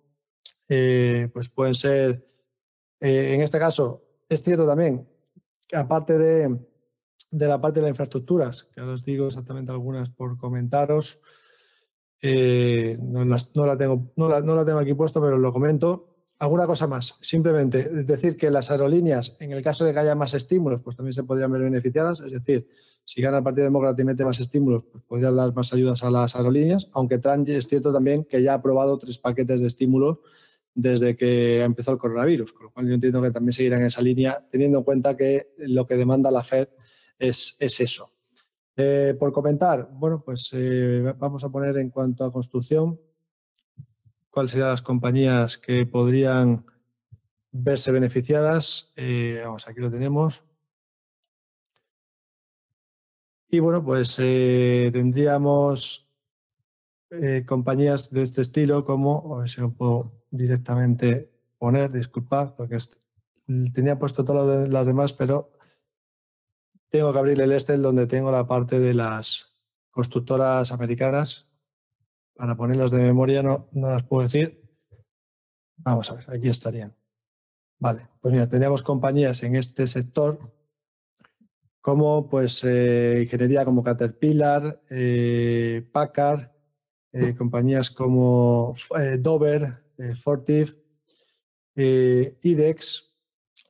eh, 0.68 1.28
pues 1.32 1.48
pueden 1.48 1.74
ser, 1.74 2.28
en 3.00 3.40
este 3.40 3.58
caso, 3.58 4.04
es 4.28 4.40
cierto 4.40 4.68
también 4.68 5.08
que 5.66 5.76
aparte 5.76 6.16
de 6.16 6.75
de 7.30 7.48
la 7.48 7.60
parte 7.60 7.80
de 7.80 7.82
las 7.82 7.90
infraestructuras, 7.90 8.64
que 8.72 8.80
os 8.80 9.04
digo 9.04 9.26
exactamente 9.26 9.72
algunas 9.72 10.10
por 10.10 10.36
comentaros. 10.36 11.20
Eh, 12.22 12.98
no, 13.00 13.24
la 13.24 13.76
tengo, 13.76 14.12
no, 14.16 14.28
la, 14.28 14.64
tengo 14.64 14.78
aquí 14.78 14.94
puesto, 14.94 15.20
pero 15.20 15.38
lo 15.38 15.52
comento. 15.52 16.12
Alguna 16.38 16.66
cosa 16.66 16.86
más, 16.86 17.16
simplemente 17.22 17.88
decir 18.04 18.36
que 18.36 18.50
las 18.50 18.70
aerolíneas, 18.70 19.40
en 19.40 19.52
el 19.52 19.62
caso 19.62 19.84
de 19.84 19.94
que 19.94 20.00
haya 20.00 20.14
más 20.14 20.34
estímulos, 20.34 20.82
pues 20.82 20.94
también 20.94 21.14
se 21.14 21.24
podrían 21.24 21.50
ver 21.50 21.62
beneficiadas. 21.62 22.20
Es 22.20 22.30
decir, 22.30 22.68
si 23.04 23.22
gana 23.22 23.38
el 23.38 23.44
Partido 23.44 23.64
Demócrata 23.64 24.02
y 24.02 24.04
mete 24.04 24.24
más 24.24 24.38
estímulos, 24.38 24.84
pues 24.90 25.02
podría 25.04 25.30
dar 25.30 25.54
más 25.54 25.72
ayudas 25.72 26.02
a 26.02 26.10
las 26.10 26.36
aerolíneas, 26.36 26.88
aunque 26.92 27.18
Trump 27.18 27.48
es 27.48 27.66
cierto 27.66 27.92
también 27.92 28.24
que 28.24 28.42
ya 28.42 28.52
ha 28.52 28.56
aprobado 28.56 28.98
tres 28.98 29.18
paquetes 29.18 29.60
de 29.60 29.68
estímulos 29.68 30.18
desde 30.74 31.16
que 31.16 31.62
empezó 31.62 31.92
el 31.92 31.98
coronavirus, 31.98 32.52
con 32.52 32.66
lo 32.66 32.72
cual 32.72 32.86
yo 32.86 32.94
entiendo 32.94 33.22
que 33.22 33.30
también 33.30 33.54
seguirán 33.54 33.80
en 33.80 33.86
esa 33.86 34.02
línea, 34.02 34.46
teniendo 34.50 34.78
en 34.78 34.84
cuenta 34.84 35.16
que 35.16 35.54
lo 35.56 35.86
que 35.86 35.96
demanda 35.96 36.30
la 36.30 36.44
Fed 36.44 36.68
es, 37.18 37.56
eso. 37.60 38.12
Eh, 38.76 39.14
por 39.18 39.32
comentar, 39.32 39.88
bueno, 39.92 40.22
pues 40.22 40.50
eh, 40.52 41.14
vamos 41.18 41.44
a 41.44 41.48
poner 41.48 41.76
en 41.78 41.90
cuanto 41.90 42.24
a 42.24 42.32
construcción, 42.32 43.00
cuáles 44.30 44.52
serían 44.52 44.70
las 44.70 44.82
compañías 44.82 45.56
que 45.56 45.86
podrían 45.86 46.66
verse 47.52 47.90
beneficiadas. 47.90 48.92
Eh, 48.96 49.40
vamos, 49.42 49.66
aquí 49.66 49.80
lo 49.80 49.90
tenemos. 49.90 50.44
Y 53.48 53.60
bueno, 53.60 53.82
pues 53.82 54.16
tendríamos 54.16 56.10
compañías 57.46 58.10
de 58.10 58.22
este 58.22 58.42
estilo 58.42 58.84
como, 58.84 59.36
a 59.36 59.38
ver 59.40 59.48
si 59.48 59.60
lo 59.60 59.72
puedo 59.72 60.12
directamente 60.30 61.30
poner, 61.56 61.92
disculpad, 61.92 62.54
porque 62.56 62.76
tenía 63.72 63.98
puesto 63.98 64.24
todas 64.24 64.68
las 64.68 64.86
demás, 64.86 65.12
pero 65.12 65.55
tengo 66.88 67.12
que 67.12 67.18
abrir 67.18 67.40
el 67.40 67.52
Excel 67.52 67.82
donde 67.82 68.06
tengo 68.06 68.30
la 68.30 68.46
parte 68.46 68.78
de 68.78 68.94
las 68.94 69.56
constructoras 69.90 70.72
americanas. 70.72 71.48
Para 72.34 72.56
ponerlas 72.56 72.90
de 72.90 72.98
memoria 72.98 73.42
no, 73.42 73.68
no 73.72 73.90
las 73.90 74.02
puedo 74.02 74.22
decir. 74.22 74.62
Vamos 75.78 76.10
a 76.10 76.14
ver, 76.14 76.30
aquí 76.30 76.48
estarían. 76.48 76.94
Vale, 77.78 78.08
pues 78.20 78.32
mira, 78.32 78.48
teníamos 78.48 78.82
compañías 78.82 79.42
en 79.42 79.56
este 79.56 79.86
sector 79.86 80.56
como 81.86 82.28
pues 82.28 82.64
eh, 82.64 83.20
ingeniería 83.22 83.64
como 83.64 83.84
Caterpillar, 83.84 84.80
eh, 84.90 85.88
Packard, 85.92 86.50
eh, 87.12 87.32
compañías 87.36 87.92
como 87.92 88.74
Dover, 89.20 89.84
Fortive, 90.20 90.72
IDEX, 91.76 93.14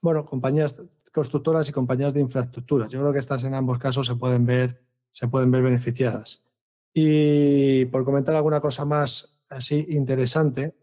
bueno, 0.01 0.25
compañías 0.25 0.83
constructoras 1.17 1.67
y 1.67 1.73
compañías 1.73 2.13
de 2.13 2.21
infraestructuras. 2.21 2.93
Yo 2.93 3.01
creo 3.01 3.11
que 3.11 3.21
estas 3.21 3.43
en 3.45 3.55
ambos 3.55 3.79
casos 3.79 4.07
se 4.07 4.17
pueden 4.17 4.45
ver, 4.45 4.83
se 5.11 5.27
pueden 5.29 5.51
ver 5.51 5.63
beneficiadas. 5.63 6.45
Y 6.93 7.87
por 7.87 8.05
comentar 8.05 8.35
alguna 8.35 8.61
cosa 8.61 8.85
más 8.85 9.39
así 9.49 9.87
interesante 9.89 10.75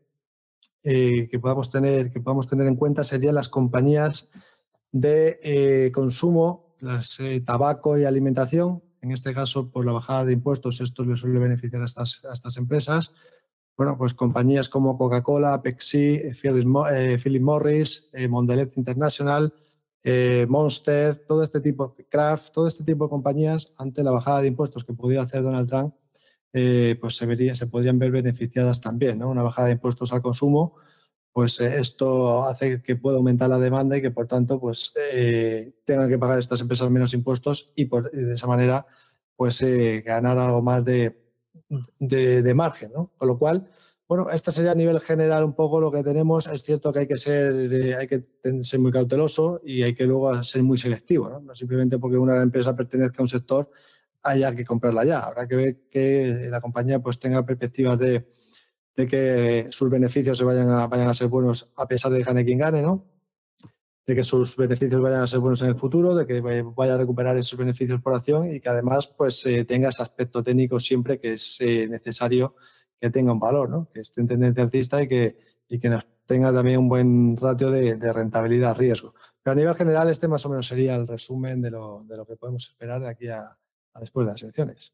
eh, 0.81 1.27
que, 1.29 1.37
podamos 1.37 1.69
tener, 1.69 2.09
que 2.09 2.19
podamos 2.19 2.47
tener 2.47 2.65
en 2.65 2.75
cuenta 2.75 3.03
serían 3.03 3.35
las 3.35 3.47
compañías 3.47 4.31
de 4.91 5.39
eh, 5.43 5.91
consumo, 5.91 6.75
las 6.79 7.19
eh, 7.19 7.39
tabaco 7.41 7.95
y 7.99 8.05
alimentación. 8.05 8.81
En 9.01 9.11
este 9.11 9.35
caso, 9.35 9.69
por 9.69 9.85
la 9.85 9.91
bajada 9.91 10.25
de 10.25 10.33
impuestos, 10.33 10.81
esto 10.81 11.05
le 11.05 11.15
suele 11.15 11.37
beneficiar 11.37 11.83
a 11.83 11.85
estas, 11.85 12.25
a 12.25 12.33
estas 12.33 12.57
empresas. 12.57 13.13
Bueno, 13.77 13.99
pues 13.99 14.15
compañías 14.15 14.67
como 14.67 14.97
Coca-Cola, 14.97 15.61
Pepsi, 15.61 16.21
Philip 16.41 17.41
Morris, 17.41 18.09
Mondelez 18.29 18.75
International, 18.77 19.53
eh, 20.03 20.45
Monster, 20.49 21.23
todo 21.25 21.43
este 21.43 21.61
tipo, 21.61 21.95
Kraft, 22.09 22.51
todo 22.53 22.67
este 22.67 22.83
tipo 22.83 23.05
de 23.05 23.09
compañías, 23.09 23.73
ante 23.77 24.03
la 24.03 24.11
bajada 24.11 24.41
de 24.41 24.47
impuestos 24.47 24.83
que 24.83 24.93
pudiera 24.93 25.23
hacer 25.23 25.43
Donald 25.43 25.67
Trump, 25.67 25.95
eh, 26.51 26.97
pues 26.99 27.15
se, 27.15 27.25
vería, 27.25 27.55
se 27.55 27.67
podrían 27.67 27.97
ver 27.97 28.11
beneficiadas 28.11 28.81
también. 28.81 29.19
¿no? 29.19 29.29
Una 29.29 29.43
bajada 29.43 29.67
de 29.67 29.73
impuestos 29.73 30.11
al 30.11 30.21
consumo, 30.21 30.75
pues 31.31 31.59
eh, 31.61 31.79
esto 31.79 32.43
hace 32.43 32.81
que 32.81 32.97
pueda 32.97 33.17
aumentar 33.17 33.49
la 33.49 33.57
demanda 33.59 33.97
y 33.97 34.01
que 34.01 34.11
por 34.11 34.27
tanto 34.27 34.59
pues 34.59 34.93
tengan 35.85 36.09
que 36.09 36.19
pagar 36.19 36.37
estas 36.37 36.61
empresas 36.61 36.91
menos 36.91 37.13
impuestos 37.13 37.71
y, 37.75 37.85
por, 37.85 38.11
de 38.11 38.33
esa 38.33 38.47
manera 38.47 38.85
pues 39.35 39.65
ganar 40.05 40.37
algo 40.37 40.61
más 40.61 40.85
de, 40.85 41.23
de, 41.99 42.41
de 42.43 42.53
margen. 42.53 42.91
¿no? 42.93 43.11
Con 43.17 43.29
lo 43.29 43.39
cual, 43.39 43.67
bueno, 44.15 44.29
este 44.29 44.51
sería 44.51 44.73
a 44.73 44.75
nivel 44.75 44.99
general 44.99 45.43
un 45.43 45.53
poco 45.55 45.81
lo 45.81 45.91
que 45.91 46.03
tenemos. 46.03 46.45
Es 46.45 46.61
cierto 46.61 46.93
que 46.93 46.99
hay 46.99 47.07
que 47.07 47.17
ser, 47.17 47.51
eh, 47.73 47.95
hay 47.95 48.07
que 48.07 48.23
ser 48.61 48.79
muy 48.79 48.91
cauteloso 48.91 49.59
y 49.65 49.81
hay 49.81 49.95
que 49.95 50.05
luego 50.05 50.43
ser 50.43 50.61
muy 50.61 50.77
selectivo, 50.77 51.29
¿no? 51.29 51.55
simplemente 51.55 51.97
porque 51.97 52.17
una 52.17 52.39
empresa 52.39 52.75
pertenezca 52.75 53.17
a 53.17 53.23
un 53.23 53.27
sector 53.27 53.71
haya 54.21 54.53
que 54.53 54.65
comprarla 54.65 55.03
ya. 55.03 55.21
Habrá 55.21 55.47
que 55.47 55.55
ver 55.55 55.77
que 55.89 56.47
la 56.47 56.61
compañía 56.61 56.99
pues 56.99 57.17
tenga 57.17 57.43
perspectivas 57.43 57.97
de, 57.97 58.27
que 58.95 59.65
sus 59.71 59.89
beneficios 59.89 60.37
se 60.37 60.43
vayan 60.43 60.69
a, 60.69 60.85
vayan 60.85 61.07
a 61.07 61.13
ser 61.15 61.27
buenos 61.27 61.71
a 61.75 61.87
pesar 61.87 62.11
de 62.11 62.19
que 62.19 62.25
gane 62.25 62.45
quien 62.45 62.59
gane, 62.59 62.83
¿no? 62.83 63.03
de 64.05 64.13
que 64.13 64.23
sus 64.23 64.55
beneficios 64.57 65.01
vayan 65.01 65.21
a 65.21 65.27
ser 65.27 65.39
buenos 65.39 65.63
en 65.63 65.69
el 65.69 65.75
futuro, 65.75 66.13
de 66.13 66.27
que 66.27 66.39
vaya 66.39 66.93
a 66.93 66.97
recuperar 66.97 67.35
esos 67.35 67.57
beneficios 67.57 67.99
por 67.99 68.13
acción 68.13 68.53
y 68.53 68.59
que 68.59 68.69
además 68.69 69.07
pues 69.07 69.43
eh, 69.47 69.65
tenga 69.65 69.89
ese 69.89 70.03
aspecto 70.03 70.43
técnico 70.43 70.79
siempre 70.79 71.19
que 71.19 71.33
es 71.33 71.59
eh, 71.61 71.87
necesario 71.89 72.53
que 73.03 73.09
tenga 73.09 73.33
un 73.33 73.39
valor, 73.39 73.69
¿no? 73.69 73.89
que 73.93 73.99
esté 73.99 74.21
en 74.21 74.29
tendencia 74.29 74.63
alcista 74.63 75.03
y 75.03 75.09
que, 75.09 75.35
y 75.67 75.77
que 75.77 75.89
nos 75.89 76.07
tenga 76.25 76.53
también 76.53 76.79
un 76.79 76.87
buen 76.87 77.35
ratio 77.35 77.69
de, 77.69 77.97
rentabilidad-riesgo. 78.13 79.13
Pero 79.41 79.51
a 79.51 79.55
nivel 79.55 79.75
general, 79.75 80.09
este 80.09 80.29
más 80.29 80.45
o 80.45 80.49
menos 80.49 80.67
sería 80.67 80.95
el 80.95 81.05
resumen 81.05 81.61
de 81.61 81.69
lo, 81.69 82.05
de 82.05 82.15
lo 82.15 82.25
que 82.25 82.37
podemos 82.37 82.65
esperar 82.65 83.01
de 83.01 83.09
aquí 83.09 83.27
a, 83.27 83.57
después 83.99 84.25
de 84.25 84.31
las 84.31 84.41
elecciones. 84.41 84.93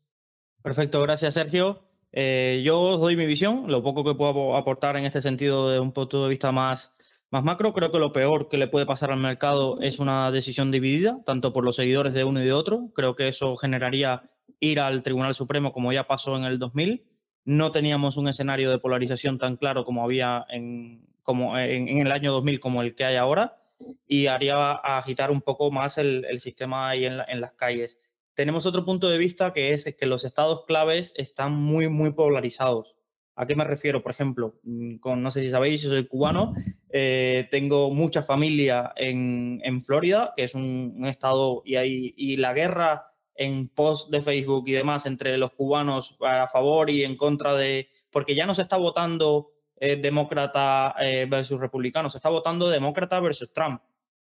Perfecto, 0.63 0.99
gracias 1.03 1.35
Sergio. 1.35 1.83
Eh, 2.11 2.63
yo 2.65 2.81
os 2.81 2.99
doy 2.99 3.15
mi 3.15 3.27
visión, 3.27 3.65
lo 3.67 3.83
poco 3.83 4.03
que 4.03 4.15
puedo 4.15 4.57
aportar 4.57 4.97
en 4.97 5.05
este 5.05 5.21
sentido 5.21 5.69
de 5.69 5.79
un 5.79 5.91
punto 5.91 6.23
de 6.23 6.29
vista 6.29 6.51
más, 6.51 6.97
más 7.29 7.43
macro. 7.43 7.73
Creo 7.73 7.91
que 7.91 7.99
lo 7.99 8.11
peor 8.11 8.49
que 8.49 8.57
le 8.57 8.67
puede 8.67 8.87
pasar 8.87 9.11
al 9.11 9.19
mercado 9.19 9.79
es 9.81 9.99
una 9.99 10.31
decisión 10.31 10.71
dividida, 10.71 11.21
tanto 11.27 11.53
por 11.53 11.63
los 11.63 11.75
seguidores 11.75 12.15
de 12.15 12.23
uno 12.23 12.41
y 12.41 12.45
de 12.45 12.53
otro. 12.53 12.89
Creo 12.95 13.15
que 13.15 13.27
eso 13.27 13.55
generaría 13.55 14.31
ir 14.59 14.79
al 14.79 15.03
Tribunal 15.03 15.35
Supremo 15.35 15.71
como 15.71 15.93
ya 15.93 16.07
pasó 16.07 16.35
en 16.37 16.45
el 16.45 16.57
2000 16.57 17.05
no 17.49 17.71
teníamos 17.71 18.15
un 18.15 18.27
escenario 18.27 18.69
de 18.69 18.77
polarización 18.77 19.39
tan 19.39 19.57
claro 19.57 19.83
como 19.83 20.03
había 20.03 20.45
en, 20.49 21.01
como 21.23 21.57
en, 21.57 21.97
el 21.97 22.11
año 22.11 22.31
2000 22.31 22.59
como 22.59 22.83
el 22.83 22.93
que 22.93 23.05
hay 23.05 23.15
ahora 23.15 23.57
y 24.07 24.27
haría 24.27 24.73
agitar 24.73 25.31
un 25.31 25.41
poco 25.41 25.71
más 25.71 25.97
el, 25.97 26.27
sistema 26.39 26.89
ahí 26.89 27.05
en, 27.05 27.41
las 27.41 27.53
calles. 27.53 27.97
Tenemos 28.35 28.67
otro 28.67 28.85
punto 28.85 29.09
de 29.09 29.17
vista 29.17 29.51
que 29.51 29.73
es 29.73 29.95
que 29.97 30.05
los 30.05 30.25
estados 30.25 30.63
claves 30.67 31.11
están 31.15 31.53
muy, 31.53 31.89
muy 31.89 32.11
polarizados. 32.11 32.95
¿A 33.35 33.47
qué 33.47 33.55
me 33.55 33.63
refiero? 33.63 34.03
Por 34.03 34.11
ejemplo, 34.11 34.59
mm, 34.61 34.97
con, 34.97 35.23
no 35.23 35.31
sé 35.31 35.41
si 35.41 35.49
sabéis, 35.49 35.81
yo 35.81 35.89
soy 35.89 36.05
cubano, 36.05 36.53
eh, 36.91 37.47
tengo 37.49 37.89
mucha 37.89 38.21
familia 38.21 38.93
en, 38.95 39.81
Florida, 39.81 40.33
que 40.35 40.43
es 40.43 40.53
un, 40.53 41.03
estado, 41.07 41.63
y, 41.65 41.77
hay, 41.77 42.13
y 42.15 42.37
la 42.37 42.53
guerra 42.53 43.08
en 43.39 43.69
post 43.69 44.11
de 44.11 44.21
Facebook 44.21 44.65
y 44.67 44.73
demás 44.73 45.05
entre 45.05 45.37
los 45.37 45.51
cubanos 45.51 46.17
a 46.19 46.47
favor 46.47 46.89
y 46.89 47.05
en 47.05 47.15
contra 47.15 47.55
de, 47.55 47.87
porque 48.11 48.35
ya 48.35 48.45
no 48.45 48.53
se 48.53 48.63
está 48.63 48.75
votando 48.75 49.53
eh, 49.77 49.95
demócrata 49.95 50.93
eh, 50.99 51.25
versus 51.27 51.57
republicano, 51.57 52.09
se 52.09 52.17
está 52.17 52.27
votando 52.27 52.69
demócrata 52.69 53.17
versus 53.21 53.53
Trump. 53.53 53.81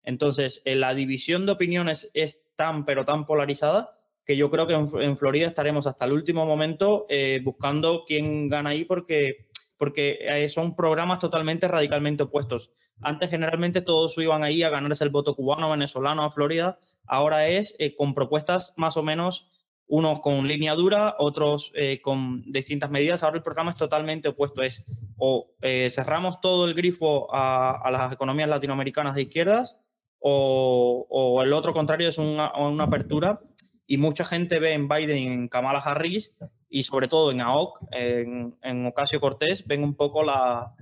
Entonces, 0.03 0.61
eh, 0.65 0.75
la 0.75 0.93
división 0.93 1.45
de 1.45 1.53
opiniones 1.53 2.11
es 2.13 2.41
tan, 2.57 2.83
pero 2.83 3.05
tan 3.05 3.25
polarizada 3.25 3.97
que 4.25 4.35
yo 4.35 4.51
creo 4.51 4.67
que 4.67 4.73
en, 4.73 5.17
Florida 5.17 5.47
estaremos 5.47 5.87
hasta 5.87 6.03
el 6.03 6.11
último 6.11 6.45
momento 6.45 7.07
buscando 7.43 8.03
quién 8.05 8.49
gana 8.49 8.71
ahí 8.71 8.83
porque, 8.83 9.47
porque 9.77 10.49
son 10.53 10.75
programas 10.75 11.19
totalmente 11.19 11.65
radicalmente 11.69 12.23
opuestos. 12.23 12.73
Antes 12.99 13.29
generalmente 13.29 13.79
todos 13.79 14.17
iban 14.17 14.43
ahí 14.43 14.63
a 14.63 14.69
ganarse 14.69 15.05
el 15.05 15.11
voto 15.11 15.33
cubano, 15.33 15.71
venezolano 15.71 16.25
a 16.25 16.29
Florida 16.31 16.77
ahora 17.07 17.47
es 17.47 17.75
eh, 17.79 17.95
con 17.95 18.13
propuestas 18.13 18.73
más 18.77 18.97
o 18.97 19.03
menos, 19.03 19.49
unos 19.87 20.19
con 20.19 20.47
línea 20.47 20.75
dura, 20.75 21.15
otros 21.17 21.71
eh, 21.73 22.01
con 22.01 22.43
distintas 22.51 22.89
medidas. 22.91 23.23
Ahora 23.23 23.37
el 23.37 23.43
programa 23.43 23.71
es 23.71 23.77
totalmente 23.77 24.29
opuesto, 24.29 24.61
es 24.61 24.85
o 25.17 25.51
eh, 25.61 25.89
cerramos 25.89 26.41
todo 26.41 26.65
el 26.65 26.73
grifo 26.73 27.33
a, 27.33 27.89
las 27.91 28.13
economías 28.13 28.49
latinoamericanas 28.49 29.15
de 29.15 29.23
izquierdas 29.23 29.79
o, 30.19 31.41
el 31.43 31.53
otro 31.53 31.73
contrario 31.73 32.09
es 32.09 32.17
una, 32.17 32.51
apertura 32.83 33.39
y 33.85 33.97
mucha 33.97 34.25
gente 34.25 34.59
ve 34.59 34.73
en 34.73 34.87
Biden 34.87 35.17
en 35.17 35.47
Kamala 35.47 35.79
Harris 35.79 36.35
y 36.69 36.83
sobre 36.83 37.07
todo 37.07 37.31
en 37.31 37.39
AOC, 37.39 37.79
en, 37.91 38.57
en 38.61 38.85
Ocasio 38.87 39.21
Cortés, 39.21 39.65
ven 39.65 39.83
un 39.83 39.95
poco 39.95 40.23
la, 40.23 40.75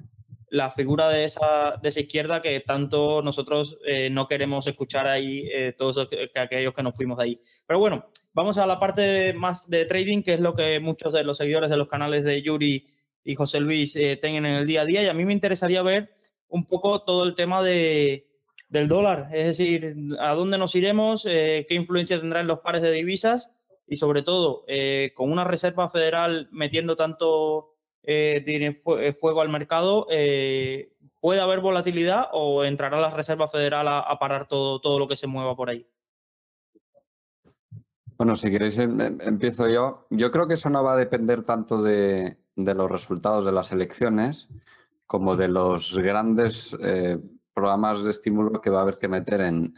la 0.49 0.71
figura 0.71 1.09
de 1.09 1.25
esa, 1.25 1.77
de 1.81 1.89
esa 1.89 1.99
izquierda 1.99 2.41
que 2.41 2.59
tanto 2.59 3.21
nosotros 3.21 3.77
eh, 3.85 4.09
no 4.09 4.27
queremos 4.27 4.67
escuchar 4.67 5.07
ahí, 5.07 5.47
eh, 5.51 5.73
todos 5.77 6.07
aquellos 6.35 6.73
que 6.73 6.83
nos 6.83 6.95
fuimos 6.95 7.17
de 7.17 7.23
ahí. 7.23 7.41
Pero 7.65 7.79
bueno, 7.79 8.05
vamos 8.33 8.57
a 8.57 8.65
la 8.65 8.79
parte 8.79 9.33
más 9.33 9.69
de 9.69 9.85
trading, 9.85 10.21
que 10.23 10.35
es 10.35 10.39
lo 10.39 10.55
que 10.55 10.79
muchos 10.79 11.13
de 11.13 11.23
los 11.23 11.37
seguidores 11.37 11.69
de 11.69 11.77
los 11.77 11.87
canales 11.87 12.23
de 12.23 12.41
Yuri 12.41 12.87
y 13.23 13.35
José 13.35 13.59
Luis 13.59 13.95
eh, 13.95 14.17
tienen 14.17 14.45
en 14.45 14.53
el 14.57 14.67
día 14.67 14.81
a 14.81 14.85
día. 14.85 15.03
Y 15.03 15.07
a 15.07 15.13
mí 15.13 15.25
me 15.25 15.33
interesaría 15.33 15.81
ver 15.81 16.11
un 16.47 16.67
poco 16.67 17.03
todo 17.03 17.23
el 17.23 17.35
tema 17.35 17.63
de, 17.63 18.27
del 18.69 18.87
dólar, 18.87 19.29
es 19.33 19.45
decir, 19.45 19.95
a 20.19 20.35
dónde 20.35 20.57
nos 20.57 20.75
iremos, 20.75 21.23
qué 21.23 21.65
influencia 21.71 22.19
tendrá 22.19 22.39
en 22.39 22.47
los 22.47 22.59
pares 22.59 22.81
de 22.81 22.91
divisas 22.91 23.51
y 23.87 23.97
sobre 23.97 24.21
todo 24.21 24.63
con 25.15 25.31
una 25.31 25.43
Reserva 25.43 25.89
Federal 25.89 26.47
metiendo 26.51 26.95
tanto 26.95 27.74
eh, 28.07 28.43
tiene 28.45 28.81
eh, 28.99 29.13
fuego 29.13 29.41
al 29.41 29.49
mercado, 29.49 30.05
eh, 30.11 30.93
¿puede 31.19 31.41
haber 31.41 31.59
volatilidad 31.59 32.27
o 32.33 32.63
entrará 32.63 32.99
la 32.99 33.09
Reserva 33.09 33.47
Federal 33.47 33.87
a, 33.87 34.19
parar 34.19 34.47
todo, 34.47 34.79
todo 34.79 34.99
lo 34.99 35.07
que 35.07 35.15
se 35.15 35.25
mueva 35.25 35.55
por 35.55 35.69
ahí? 35.69 35.87
Bueno, 38.17 38.35
si 38.35 38.51
queréis 38.51 38.77
em, 38.77 39.01
em, 39.01 39.17
empiezo 39.21 39.67
yo. 39.67 40.05
Yo 40.11 40.29
creo 40.29 40.47
que 40.47 40.53
eso 40.53 40.69
no 40.69 40.83
va 40.83 40.93
a 40.93 40.97
depender 40.97 41.43
tanto 41.43 41.81
de, 41.81 42.37
los 42.55 42.91
resultados 42.91 43.43
de 43.43 43.51
las 43.51 43.71
elecciones 43.71 44.49
como 45.07 45.35
de 45.35 45.47
los 45.47 45.97
grandes 45.97 46.77
programas 47.53 48.03
de 48.03 48.11
estímulo 48.11 48.61
que 48.61 48.69
va 48.69 48.79
a 48.79 48.81
haber 48.83 48.97
que 48.97 49.07
meter 49.07 49.41
en, 49.41 49.73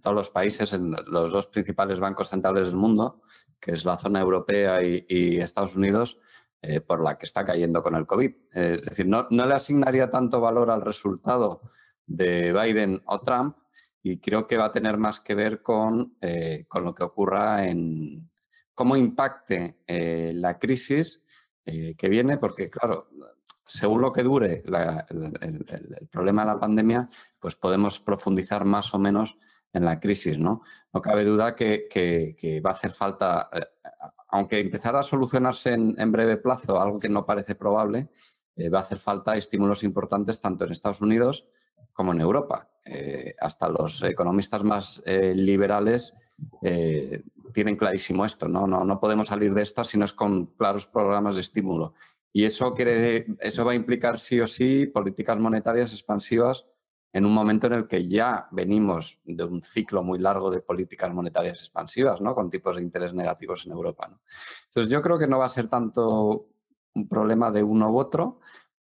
todos 0.00 0.16
los 0.16 0.30
países, 0.30 0.72
en 0.72 0.92
los 1.06 1.32
dos 1.32 1.48
principales 1.48 2.00
bancos 2.00 2.30
centrales 2.30 2.66
del 2.66 2.76
mundo, 2.76 3.22
que 3.60 3.72
es 3.72 3.84
la 3.84 3.98
zona 3.98 4.20
europea 4.20 4.82
y 4.82 5.36
Estados 5.36 5.76
Unidos, 5.76 6.18
eh, 6.60 6.80
por 6.80 7.04
la 7.04 7.16
que 7.16 7.24
está 7.24 7.44
cayendo 7.44 7.84
con 7.84 7.94
el 7.94 8.04
COVID. 8.04 8.32
es 8.52 8.84
decir, 8.84 9.06
no, 9.06 9.28
le 9.30 9.54
asignaría 9.54 10.10
tanto 10.10 10.40
valor 10.40 10.70
al 10.70 10.80
resultado 10.80 11.62
de 12.04 12.52
Biden 12.52 13.00
o 13.06 13.20
Trump 13.20 13.56
y 14.02 14.18
creo 14.18 14.44
que 14.44 14.56
va 14.56 14.64
a 14.64 14.72
tener 14.72 14.96
más 14.96 15.20
que 15.20 15.36
ver 15.36 15.62
con, 15.62 16.16
eh, 16.20 16.64
con 16.66 16.82
lo 16.82 16.92
que 16.92 17.04
ocurra 17.04 17.64
en 17.64 18.28
cómo 18.74 18.96
impacte 18.96 19.82
eh, 19.86 20.32
la 20.34 20.58
crisis 20.58 21.22
que 21.64 22.08
viene, 22.08 22.38
porque 22.38 22.70
claro, 22.70 23.10
según 23.66 24.00
lo 24.00 24.10
que 24.10 24.22
dure 24.22 24.62
el, 24.64 26.08
problema 26.10 26.40
de 26.40 26.46
la 26.46 26.58
pandemia, 26.58 27.06
pues 27.38 27.56
podemos 27.56 28.00
profundizar 28.00 28.64
más 28.64 28.94
o 28.94 28.98
menos 28.98 29.36
en 29.74 29.84
la 29.84 30.00
crisis, 30.00 30.38
¿no? 30.38 30.62
No 30.94 31.02
cabe 31.02 31.24
duda 31.24 31.54
que 31.54 32.62
va 32.64 32.70
a 32.70 32.72
hacer 32.72 32.92
falta 32.92 33.50
aunque 34.28 34.60
empezara 34.60 35.00
a 35.00 35.02
solucionarse 35.02 35.72
en, 35.72 36.12
breve 36.12 36.36
plazo, 36.36 36.80
algo 36.80 36.98
que 36.98 37.08
no 37.08 37.24
parece 37.24 37.54
probable, 37.54 38.08
eh, 38.56 38.68
va 38.68 38.80
a 38.80 38.82
hacer 38.82 38.98
falta 38.98 39.36
estímulos 39.36 39.82
importantes 39.82 40.40
tanto 40.40 40.64
en 40.64 40.72
Estados 40.72 41.00
Unidos 41.00 41.46
como 41.92 42.12
en 42.12 42.20
Europa. 42.20 42.70
Eh, 42.84 43.34
hasta 43.40 43.68
los 43.68 44.02
economistas 44.02 44.62
más 44.62 45.02
eh, 45.04 45.34
liberales 45.34 46.14
tienen 47.52 47.76
clarísimo 47.76 48.24
esto, 48.24 48.46
¿no? 48.46 48.66
¿no? 48.66 48.84
No 48.84 49.00
podemos 49.00 49.26
salir 49.28 49.52
de 49.54 49.62
esta 49.62 49.82
si 49.82 49.98
no 49.98 50.04
es 50.04 50.12
con 50.12 50.46
claros 50.46 50.86
programas 50.86 51.34
de 51.34 51.40
estímulo. 51.40 51.94
Y 52.32 52.44
eso, 52.44 52.74
quiere, 52.74 53.26
eso 53.40 53.64
va 53.64 53.72
a 53.72 53.74
implicar 53.74 54.20
sí 54.20 54.40
o 54.40 54.46
sí 54.46 54.86
políticas 54.86 55.38
monetarias 55.38 55.92
expansivas 55.92 56.66
en 57.12 57.24
un 57.24 57.32
momento 57.32 57.66
en 57.66 57.72
el 57.74 57.86
que 57.86 58.06
ya 58.06 58.48
venimos 58.50 59.20
de 59.24 59.44
un 59.44 59.62
ciclo 59.62 60.02
muy 60.02 60.18
largo 60.18 60.50
de 60.50 60.60
políticas 60.60 61.12
monetarias 61.12 61.58
expansivas, 61.60 62.20
¿no? 62.20 62.34
Con 62.34 62.50
tipos 62.50 62.76
de 62.76 62.82
interés 62.82 63.14
negativos 63.14 63.64
en 63.66 63.72
Europa. 63.72 64.08
Entonces, 64.66 64.90
yo 64.90 65.00
creo 65.00 65.18
que 65.18 65.26
no 65.26 65.38
va 65.38 65.46
a 65.46 65.50
ser 65.50 65.68
tanto 65.68 66.48
un 66.94 67.08
problema 67.08 67.50
de 67.50 67.62
uno 67.62 67.90
u 67.90 67.98
otro 67.98 68.40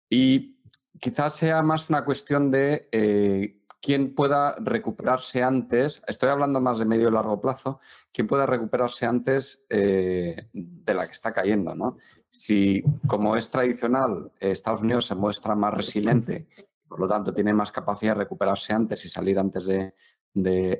y 0.09 0.57
quizás 0.99 1.35
sea 1.35 1.61
más 1.61 1.89
una 1.89 2.03
cuestión 2.03 2.49
de 2.49 2.89
eh, 2.91 3.61
quién 3.81 4.15
pueda 4.15 4.55
recuperarse 4.59 5.43
antes, 5.43 6.01
estoy 6.07 6.29
hablando 6.29 6.59
más 6.59 6.79
de 6.79 6.85
medio 6.85 7.09
y 7.09 7.11
largo 7.11 7.39
plazo, 7.39 7.79
quién 8.11 8.27
pueda 8.27 8.45
recuperarse 8.45 9.05
antes 9.05 9.65
eh, 9.69 10.49
de 10.53 10.93
la 10.93 11.05
que 11.05 11.11
está 11.11 11.31
cayendo. 11.31 11.75
¿no? 11.75 11.97
Si, 12.29 12.83
como 13.05 13.35
es 13.35 13.49
tradicional, 13.49 14.31
Estados 14.39 14.81
Unidos 14.81 15.05
se 15.05 15.15
muestra 15.15 15.55
más 15.55 15.73
resiliente 15.73 16.47
por 16.87 16.99
lo 16.99 17.07
tanto, 17.07 17.33
tiene 17.33 17.53
más 17.53 17.71
capacidad 17.71 18.13
de 18.13 18.19
recuperarse 18.19 18.73
antes 18.73 19.03
y 19.05 19.09
salir 19.09 19.37
antes 19.39 19.65
de, 19.65 19.93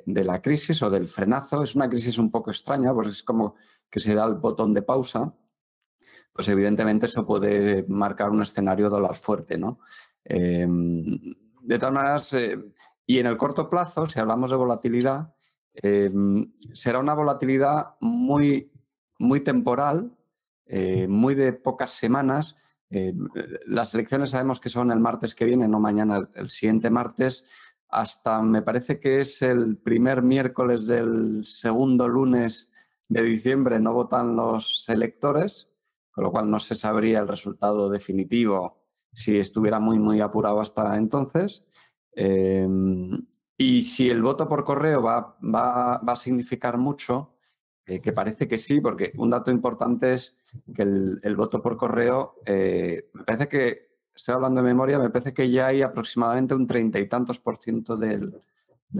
la 0.04 0.40
crisis 0.40 0.82
o 0.82 0.90
del 0.90 1.08
frenazo. 1.08 1.62
Es 1.62 1.74
una 1.74 1.88
crisis 1.88 2.18
un 2.18 2.30
poco 2.30 2.50
extraña, 2.50 2.94
pues 2.94 3.08
es 3.08 3.22
como 3.22 3.56
que 3.90 4.00
se 4.00 4.14
da 4.14 4.26
el 4.26 4.34
botón 4.34 4.72
de 4.72 4.82
pausa. 4.82 5.34
Pues 6.32 6.48
evidentemente 6.48 7.06
eso 7.06 7.26
puede 7.26 7.84
marcar 7.88 8.30
un 8.30 8.42
escenario 8.42 8.88
dólar 8.88 9.16
fuerte, 9.16 9.58
¿no? 9.58 9.80
Em, 10.24 11.18
de 11.62 11.78
todas 11.78 11.94
maneras, 11.94 12.32
eh, 12.34 12.56
y 13.06 13.18
en 13.18 13.26
el 13.26 13.36
corto 13.36 13.68
plazo, 13.68 14.08
si 14.08 14.20
hablamos 14.20 14.50
de 14.50 14.56
volatilidad, 14.56 15.34
em, 15.74 16.52
será 16.72 17.00
una 17.00 17.14
volatilidad 17.14 17.96
muy, 18.00 18.70
muy 19.18 19.40
temporal, 19.40 20.16
eh, 20.66 21.08
muy 21.08 21.34
de 21.34 21.52
pocas 21.52 21.90
semanas, 21.90 22.56
eh, 22.90 23.12
las 23.66 23.94
elecciones 23.94 24.30
sabemos 24.30 24.60
que 24.60 24.70
son 24.70 24.90
el 24.90 25.00
martes 25.00 25.34
que 25.34 25.44
viene, 25.44 25.68
no 25.68 25.78
mañana, 25.78 26.28
el 26.34 26.48
siguiente 26.48 26.90
martes, 26.90 27.44
hasta 27.88 28.42
me 28.42 28.62
parece 28.62 28.98
que 28.98 29.20
es 29.20 29.42
el 29.42 29.78
primer 29.78 30.22
miércoles 30.22 30.86
del 30.86 31.44
segundo 31.44 32.08
lunes 32.08 32.72
de 33.08 33.22
diciembre, 33.22 33.80
no 33.80 33.92
votan 33.92 34.36
los 34.36 34.88
electores, 34.88 35.70
con 36.10 36.24
lo 36.24 36.30
cual 36.30 36.50
no 36.50 36.58
se 36.58 36.74
sabría 36.74 37.20
el 37.20 37.28
resultado 37.28 37.88
definitivo 37.88 38.84
si 39.12 39.38
estuviera 39.38 39.80
muy, 39.80 39.98
muy 39.98 40.20
apurado 40.20 40.60
hasta 40.60 40.96
entonces. 40.96 41.64
Em, 42.12 43.26
y 43.56 43.82
si 43.82 44.10
el 44.10 44.22
voto 44.22 44.48
por 44.48 44.64
correo 44.64 45.02
va, 45.02 45.36
va, 45.42 45.98
va 45.98 46.12
a 46.12 46.16
significar 46.16 46.78
mucho, 46.78 47.34
que 47.84 48.12
parece 48.12 48.46
que 48.46 48.58
sí, 48.58 48.82
porque 48.82 49.12
un 49.16 49.30
dato 49.30 49.50
importante 49.50 50.12
es 50.12 50.37
que 50.74 50.82
el, 50.82 51.36
voto 51.36 51.60
por 51.62 51.76
correo, 51.76 52.36
eh, 52.44 53.10
me 53.14 53.24
parece 53.24 53.48
que, 53.48 53.88
estoy 54.14 54.34
hablando 54.34 54.60
de 54.60 54.68
memoria, 54.68 54.98
me 54.98 55.10
parece 55.10 55.32
que 55.32 55.50
ya 55.50 55.68
hay 55.68 55.82
aproximadamente 55.82 56.54
un 56.54 56.66
treinta 56.66 56.98
y 56.98 57.06
tantos 57.06 57.38
por 57.38 57.56
ciento 57.56 57.96
del, 57.96 58.40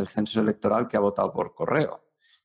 censo 0.07 0.40
electoral 0.40 0.86
que 0.86 0.96
ha 0.96 1.01
votado 1.01 1.32
por 1.32 1.55
correo. 1.55 2.05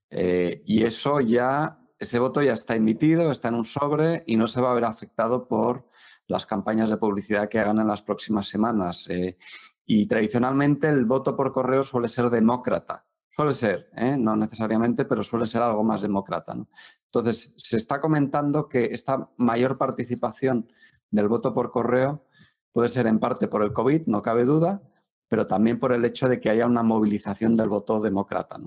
Eh, 0.10 0.64
y 0.66 0.84
eso 0.84 1.20
ya, 1.20 1.80
ese 2.00 2.20
voto 2.20 2.42
ya 2.42 2.54
está 2.54 2.76
emitido, 2.76 3.32
está 3.32 3.50
en 3.50 3.56
un 3.56 3.66
sobre 3.66 4.24
y 4.26 4.38
no 4.38 4.48
se 4.48 4.62
va 4.62 4.72
a 4.72 4.76
ver 4.76 4.86
afectado 4.86 5.48
por 5.48 5.88
las 6.28 6.46
campañas 6.46 6.90
de 6.90 6.98
publicidad 6.98 7.50
que 7.50 7.60
hagan 7.60 7.80
en 7.80 7.88
las 7.88 8.02
próximas 8.02 8.48
semanas. 8.48 9.08
Eh, 9.10 9.38
y 9.86 10.08
tradicionalmente 10.08 10.88
el 10.88 11.06
voto 11.06 11.36
por 11.36 11.52
correo 11.52 11.84
suele 11.84 12.08
ser 12.08 12.30
demócrata. 12.30 13.06
Suele 13.30 13.54
ser, 13.54 13.90
no 14.20 14.36
necesariamente, 14.36 15.06
pero 15.06 15.24
suele 15.24 15.48
ser 15.48 15.64
algo 15.64 15.84
más 15.84 16.04
demócrata. 16.04 16.56
Entonces, 17.14 17.54
se 17.58 17.78
está 17.78 18.02
comentando 18.02 18.68
que 18.68 18.86
esta 18.86 19.30
mayor 19.38 19.78
participación 19.78 20.68
del 21.12 21.28
voto 21.28 21.54
por 21.54 21.70
correo 21.70 22.26
puede 22.72 22.90
ser 22.90 23.06
en 23.06 23.20
parte 23.20 23.48
por 23.48 23.62
el 23.62 23.72
COVID, 23.72 24.08
no 24.08 24.24
cabe 24.24 24.46
duda, 24.46 24.82
pero 25.28 25.46
también 25.46 25.78
por 25.78 25.94
el 25.94 26.06
hecho 26.06 26.28
de 26.28 26.40
que 26.40 26.50
haya 26.50 26.66
una 26.66 26.82
movilización 26.82 27.56
del 27.56 27.70
voto 27.70 28.02
demócrata. 28.02 28.58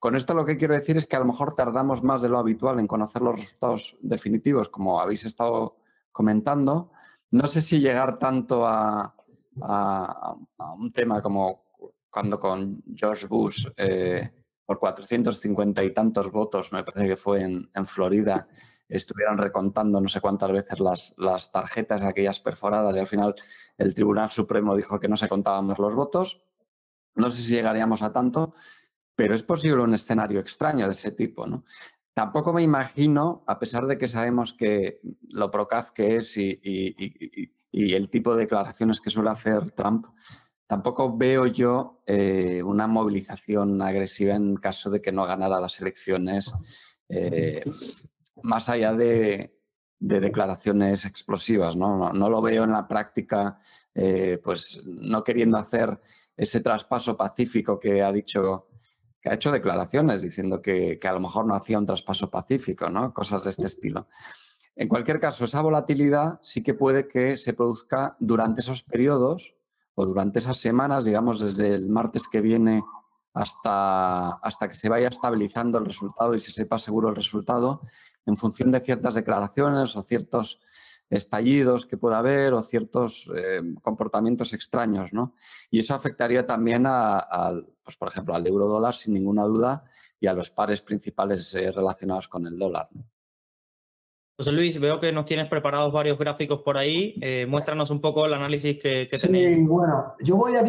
Con 0.00 0.16
esto 0.16 0.34
lo 0.34 0.44
que 0.44 0.56
quiero 0.56 0.74
decir 0.74 0.96
es 0.96 1.06
que 1.06 1.14
a 1.14 1.20
lo 1.20 1.26
mejor 1.26 1.54
tardamos 1.54 2.02
más 2.02 2.20
de 2.20 2.28
lo 2.28 2.38
habitual 2.40 2.80
en 2.80 2.88
conocer 2.88 3.22
los 3.22 3.38
resultados 3.38 3.96
definitivos, 4.00 4.68
como 4.68 5.00
habéis 5.00 5.24
estado 5.24 5.76
comentando. 6.10 6.90
No 7.30 7.46
sé 7.46 7.62
si 7.62 7.78
llegar 7.78 8.18
tanto 8.18 8.66
a 8.66 9.14
un 10.76 10.92
tema 10.92 11.22
como 11.22 11.64
cuando 12.10 12.40
con 12.40 12.82
George 12.94 13.28
Bush, 13.28 13.68
eh, 13.76 14.32
por 14.66 14.78
450 14.78 15.84
y 15.84 15.90
tantos 15.92 16.30
votos, 16.30 16.72
me 16.72 16.84
parece 16.84 17.08
que 17.08 17.16
fue 17.16 17.40
en, 17.42 17.86
Florida, 17.86 18.48
estuvieran 18.88 19.38
recontando 19.38 20.00
no 20.00 20.08
sé 20.08 20.20
cuántas 20.20 20.52
veces 20.52 20.80
las, 20.80 21.14
las, 21.18 21.52
tarjetas 21.52 22.02
aquellas 22.02 22.40
perforadas 22.40 22.94
y 22.96 22.98
al 22.98 23.06
final 23.06 23.34
el 23.76 23.94
Tribunal 23.94 24.30
Supremo 24.30 24.76
dijo 24.76 24.98
que 24.98 25.08
no 25.08 25.16
se 25.16 25.28
contaban 25.28 25.66
más 25.66 25.78
los 25.78 25.94
votos. 25.94 26.42
No 27.14 27.30
sé 27.30 27.42
si 27.42 27.54
llegaríamos 27.54 28.02
a 28.02 28.12
tanto, 28.12 28.54
pero 29.14 29.34
es 29.34 29.44
posible 29.44 29.82
un 29.82 29.94
escenario 29.94 30.40
extraño 30.40 30.86
de 30.86 30.92
ese 30.92 31.12
tipo, 31.12 31.46
¿no? 31.46 31.64
Tampoco 32.14 32.52
me 32.52 32.62
imagino, 32.62 33.42
a 33.46 33.58
pesar 33.58 33.86
de 33.86 33.98
que 33.98 34.06
sabemos 34.06 34.54
que 34.54 35.00
lo 35.32 35.50
procaz 35.50 35.90
que 35.90 36.16
es 36.16 36.36
y, 36.36 36.60
y 37.72 37.94
el 37.94 38.08
tipo 38.08 38.34
de 38.34 38.42
declaraciones 38.42 39.00
que 39.00 39.10
suele 39.10 39.30
hacer 39.30 39.72
Trump, 39.72 40.06
Tampoco 40.66 41.16
veo 41.16 41.46
yo 41.46 42.02
eh, 42.06 42.62
una 42.62 42.86
movilización 42.86 43.82
agresiva 43.82 44.34
en 44.34 44.56
caso 44.56 44.90
de 44.90 45.00
que 45.00 45.12
no 45.12 45.26
ganara 45.26 45.60
las 45.60 45.78
elecciones, 45.80 46.52
eh, 47.08 47.62
más 48.42 48.68
allá 48.68 48.94
de, 48.94 49.50
declaraciones 49.98 51.04
explosivas. 51.04 51.76
¿no? 51.76 52.12
lo 52.12 52.42
veo 52.42 52.64
en 52.64 52.72
la 52.72 52.88
práctica, 52.88 53.58
eh, 53.94 54.38
pues 54.42 54.82
no 54.84 55.22
queriendo 55.22 55.56
hacer 55.56 55.98
ese 56.36 56.60
traspaso 56.60 57.16
pacífico 57.16 57.78
que 57.78 58.02
ha 58.02 58.12
dicho, 58.12 58.68
que 59.20 59.30
ha 59.30 59.34
hecho 59.34 59.52
declaraciones 59.52 60.22
diciendo 60.22 60.60
que, 60.60 60.98
que 60.98 61.08
a 61.08 61.12
lo 61.12 61.20
mejor 61.20 61.46
no 61.46 61.54
hacía 61.54 61.78
un 61.78 61.86
traspaso 61.86 62.30
pacífico, 62.30 62.88
¿no? 62.88 63.12
cosas 63.14 63.44
de 63.44 63.50
este 63.50 63.66
estilo. 63.66 64.08
En 64.76 64.88
cualquier 64.88 65.20
caso, 65.20 65.44
esa 65.44 65.62
volatilidad 65.62 66.38
sí 66.42 66.62
que 66.62 66.74
puede 66.74 67.06
que 67.06 67.36
se 67.36 67.52
produzca 67.52 68.16
durante 68.18 68.60
esos 68.60 68.82
periodos 68.82 69.54
o 69.94 70.04
durante 70.04 70.38
esas 70.38 70.56
semanas, 70.56 71.04
digamos 71.04 71.40
desde 71.40 71.74
el 71.74 71.88
martes 71.88 72.28
que 72.28 72.40
viene 72.40 72.82
hasta, 73.32 74.34
hasta 74.34 74.68
que 74.68 74.74
se 74.74 74.88
vaya 74.88 75.08
estabilizando 75.08 75.78
el 75.78 75.86
resultado 75.86 76.34
y 76.34 76.40
se 76.40 76.50
sepa 76.50 76.78
seguro 76.78 77.08
el 77.08 77.16
resultado, 77.16 77.80
en 78.26 78.36
función 78.36 78.70
de 78.70 78.80
ciertas 78.80 79.14
declaraciones 79.14 79.96
o 79.96 80.02
ciertos 80.02 80.60
estallidos 81.10 81.86
que 81.86 81.98
pueda 81.98 82.18
haber 82.18 82.54
o 82.54 82.62
ciertos 82.62 83.30
eh, 83.34 83.60
comportamientos 83.82 84.52
extraños, 84.52 85.12
¿no? 85.12 85.34
Y 85.70 85.80
eso 85.80 85.94
afectaría 85.94 86.46
también 86.46 86.86
al, 86.86 87.66
pues 87.82 87.96
por 87.96 88.08
ejemplo, 88.08 88.34
al 88.34 88.46
euro 88.46 88.66
dólar 88.66 88.94
sin 88.94 89.14
ninguna 89.14 89.44
duda 89.44 89.84
y 90.18 90.26
a 90.26 90.32
los 90.32 90.50
pares 90.50 90.80
principales 90.80 91.54
eh, 91.54 91.70
relacionados 91.70 92.28
con 92.28 92.46
el 92.46 92.58
dólar. 92.58 92.88
José 94.36 94.50
Luis, 94.50 94.80
veo 94.80 94.98
que 94.98 95.12
nos 95.12 95.26
tienes 95.26 95.48
preparados 95.48 95.92
varios 95.92 96.18
gráficos 96.18 96.60
por 96.62 96.76
ahí. 96.76 97.14
Eh, 97.20 97.46
muéstranos 97.48 97.90
un 97.90 98.00
poco 98.00 98.26
el 98.26 98.34
análisis 98.34 98.78
que, 98.82 99.06
que 99.08 99.16
sí, 99.16 99.62
bueno, 99.62 100.14
yo 100.24 100.36
voy 100.36 100.56
a, 100.56 100.64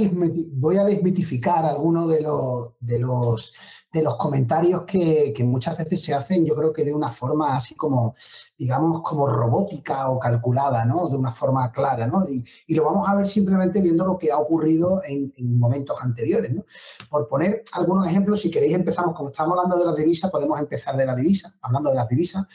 voy 0.51 0.77
a 0.77 0.83
desmitificar 0.83 1.65
algunos 1.65 2.07
de 2.09 2.21
los, 2.21 2.73
de 2.79 2.99
los, 2.99 3.55
de 3.91 4.03
los 4.03 4.17
comentarios 4.17 4.83
que, 4.83 5.33
muchas 5.45 5.77
veces 5.79 6.03
se 6.03 6.13
hacen, 6.13 6.45
yo 6.45 6.53
creo 6.53 6.71
que 6.71 6.83
de 6.83 6.93
una 6.93 7.11
forma 7.11 7.55
así 7.55 7.73
como, 7.73 8.13
digamos, 8.55 9.01
como 9.01 9.25
robótica 9.25 10.09
o 10.09 10.19
calculada, 10.19 10.85
¿no? 10.85 11.09
De 11.09 11.15
una 11.15 11.31
forma 11.31 11.71
clara, 11.71 12.05
¿no? 12.05 12.23
Y, 12.29 12.75
lo 12.75 12.83
vamos 12.83 13.09
a 13.09 13.15
ver 13.15 13.25
simplemente 13.25 13.81
viendo 13.81 14.05
lo 14.05 14.17
que 14.17 14.31
ha 14.31 14.37
ocurrido 14.37 15.01
en, 15.03 15.33
en, 15.37 15.57
momentos 15.57 15.97
anteriores, 16.01 16.53
¿no? 16.53 16.65
Por 17.09 17.27
poner 17.27 17.63
algunos 17.71 18.07
ejemplos, 18.07 18.41
si 18.41 18.51
queréis 18.51 18.75
empezamos, 18.75 19.15
como 19.15 19.29
estamos 19.29 19.57
hablando 19.57 19.79
de 19.79 19.85
la 19.85 19.95
divisa, 19.95 20.29
podemos 20.29 20.59
empezar 20.59 20.95
de 20.95 21.05
la 21.07 21.15
divisa, 21.15 21.55
hablando 21.61 21.89
de 21.89 21.95
las 21.95 22.07
divisas. 22.07 22.45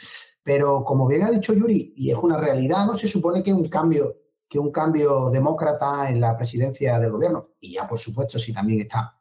Pero 0.42 0.84
como 0.84 1.06
bien 1.06 1.22
ha 1.22 1.30
dicho 1.30 1.52
Yuri, 1.52 1.94
y 1.96 2.10
es 2.10 2.16
una 2.16 2.36
realidad, 2.36 2.86
no 2.86 2.96
se 2.96 3.08
supone 3.08 3.42
que 3.42 3.52
un 3.52 3.68
cambio, 3.68 4.16
que 4.48 4.58
un 4.58 4.70
cambio 4.70 5.30
demócrata 5.30 6.10
en 6.10 6.20
la 6.20 6.36
presidencia 6.36 6.98
del 6.98 7.12
gobierno, 7.12 7.50
y 7.60 7.74
ya 7.74 7.86
por 7.86 7.98
supuesto 7.98 8.38
si 8.38 8.52
también 8.52 8.80
está 8.80 9.16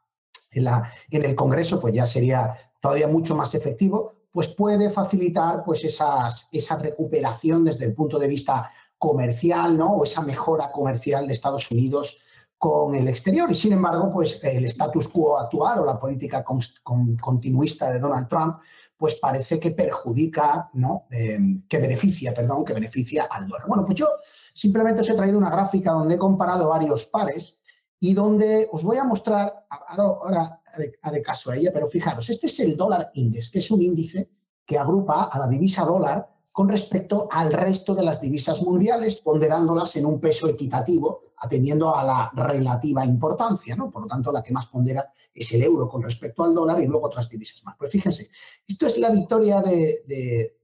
en, 0.52 0.64
la, 0.64 0.90
en 1.10 1.24
el 1.24 1.34
Congreso, 1.34 1.80
pues 1.80 1.94
ya 1.94 2.06
sería 2.06 2.56
todavía 2.80 3.06
mucho 3.06 3.36
más 3.36 3.54
efectivo, 3.54 4.14
pues 4.32 4.48
puede 4.48 4.90
facilitar 4.90 5.62
pues 5.64 5.84
esas, 5.84 6.48
esa 6.52 6.76
recuperación 6.76 7.64
desde 7.64 7.84
el 7.84 7.94
punto 7.94 8.18
de 8.18 8.28
vista 8.28 8.70
comercial, 8.96 9.76
¿no? 9.76 9.94
O 9.94 10.04
esa 10.04 10.22
mejora 10.22 10.70
comercial 10.70 11.26
de 11.26 11.32
Estados 11.32 11.70
Unidos 11.70 12.22
con 12.58 12.94
el 12.94 13.08
exterior. 13.08 13.50
Y 13.50 13.54
sin 13.54 13.72
embargo, 13.72 14.12
pues 14.12 14.38
el 14.44 14.64
status 14.66 15.08
quo 15.08 15.38
actual 15.38 15.80
o 15.80 15.84
la 15.84 15.98
política 15.98 16.44
continuista 16.44 17.90
de 17.90 17.98
Donald 17.98 18.28
Trump, 18.28 18.58
pues 19.00 19.14
parece 19.14 19.58
que 19.58 19.70
perjudica, 19.70 20.68
¿no? 20.74 21.06
Em, 21.10 21.66
que 21.66 21.78
beneficia, 21.78 22.34
perdón, 22.34 22.66
que 22.66 22.74
beneficia 22.74 23.24
al 23.30 23.48
dólar. 23.48 23.66
Bueno, 23.66 23.82
pues 23.82 23.96
yo 23.96 24.08
simplemente 24.52 25.00
os 25.00 25.08
he 25.08 25.14
traído 25.14 25.38
una 25.38 25.48
gráfica 25.48 25.92
donde 25.92 26.16
he 26.16 26.18
comparado 26.18 26.68
varios 26.68 27.06
pares 27.06 27.62
y 27.98 28.12
donde 28.12 28.68
os 28.70 28.84
voy 28.84 28.98
a 28.98 29.04
mostrar, 29.04 29.64
ahora, 29.88 30.60
haré 31.00 31.22
caso 31.22 31.50
a 31.50 31.56
ella, 31.56 31.70
pero 31.72 31.86
fijaros, 31.86 32.28
este 32.28 32.46
es 32.46 32.60
el 32.60 32.76
dólar 32.76 33.10
index, 33.14 33.50
que 33.50 33.60
es 33.60 33.70
un 33.70 33.80
índice 33.80 34.28
que 34.66 34.76
agrupa 34.76 35.30
a 35.32 35.38
la 35.38 35.48
divisa 35.48 35.82
dólar 35.86 36.28
con 36.52 36.68
respecto 36.68 37.26
al 37.32 37.54
resto 37.54 37.94
de 37.94 38.04
las 38.04 38.20
divisas 38.20 38.60
mundiales, 38.60 39.22
ponderándolas 39.22 39.96
en 39.96 40.04
un 40.04 40.20
peso 40.20 40.46
equitativo 40.46 41.29
atendiendo 41.40 41.94
a 41.94 42.04
la 42.04 42.30
relativa 42.34 43.04
importancia, 43.04 43.74
¿no? 43.74 43.90
Por 43.90 44.02
lo 44.02 44.08
tanto, 44.08 44.30
la 44.30 44.42
que 44.42 44.52
más 44.52 44.66
pondera 44.66 45.10
es 45.34 45.52
el 45.52 45.62
euro 45.62 45.88
con 45.88 46.02
respecto 46.02 46.44
al 46.44 46.54
dólar 46.54 46.80
y 46.80 46.86
luego 46.86 47.06
otras 47.06 47.28
divisas 47.30 47.64
más. 47.64 47.76
Pues 47.78 47.90
fíjense, 47.90 48.30
esto 48.66 48.86
es 48.86 48.98
la 48.98 49.10
victoria 49.10 49.60
de, 49.62 50.56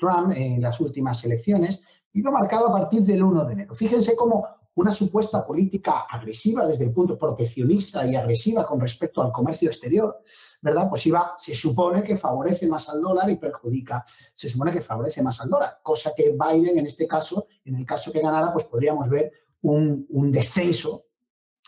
Trump 0.00 0.32
en 0.34 0.60
las 0.60 0.80
últimas 0.80 1.24
elecciones 1.24 1.84
y 2.12 2.20
lo 2.20 2.32
marcado 2.32 2.66
a 2.66 2.72
partir 2.72 3.02
del 3.02 3.22
1 3.22 3.44
de 3.44 3.52
enero. 3.52 3.74
Fíjense 3.74 4.16
cómo 4.16 4.44
una 4.74 4.90
supuesta 4.90 5.46
política 5.46 6.06
agresiva 6.10 6.66
desde 6.66 6.84
el 6.84 6.92
punto 6.92 7.16
proteccionista 7.16 8.04
y 8.04 8.16
agresiva 8.16 8.66
con 8.66 8.80
respecto 8.80 9.22
al 9.22 9.32
comercio 9.32 9.68
exterior, 9.68 10.22
¿verdad? 10.60 10.88
Pues 10.90 11.06
iba, 11.06 11.34
se 11.38 11.54
supone 11.54 12.02
que 12.02 12.16
favorece 12.16 12.66
más 12.66 12.88
al 12.88 13.00
dólar 13.00 13.30
y 13.30 13.36
perjudica, 13.36 14.04
se 14.34 14.50
supone 14.50 14.72
que 14.72 14.82
favorece 14.82 15.22
más 15.22 15.40
al 15.40 15.48
dólar, 15.48 15.78
cosa 15.82 16.12
que 16.14 16.32
Biden 16.36 16.78
en 16.78 16.86
este 16.86 17.06
caso, 17.06 17.46
en 17.64 17.76
el 17.76 17.86
caso 17.86 18.10
que 18.12 18.20
ganara, 18.20 18.52
pues 18.52 18.64
podríamos 18.64 19.08
ver 19.08 19.32
un, 19.70 20.32
descenso 20.32 21.06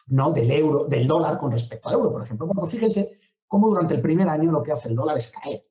¿no? 0.08 0.30
del 0.30 0.50
euro, 0.50 0.84
del 0.84 1.06
dólar 1.06 1.38
con 1.38 1.50
respecto 1.50 1.88
al 1.88 1.94
euro, 1.94 2.12
por 2.12 2.22
ejemplo. 2.22 2.46
Bueno, 2.46 2.66
fíjense 2.66 3.18
cómo 3.46 3.68
durante 3.68 3.94
el 3.94 4.00
primer 4.00 4.28
año 4.28 4.52
lo 4.52 4.62
que 4.62 4.72
hace 4.72 4.88
el 4.88 4.94
dólar 4.94 5.16
es 5.16 5.30
caer, 5.30 5.64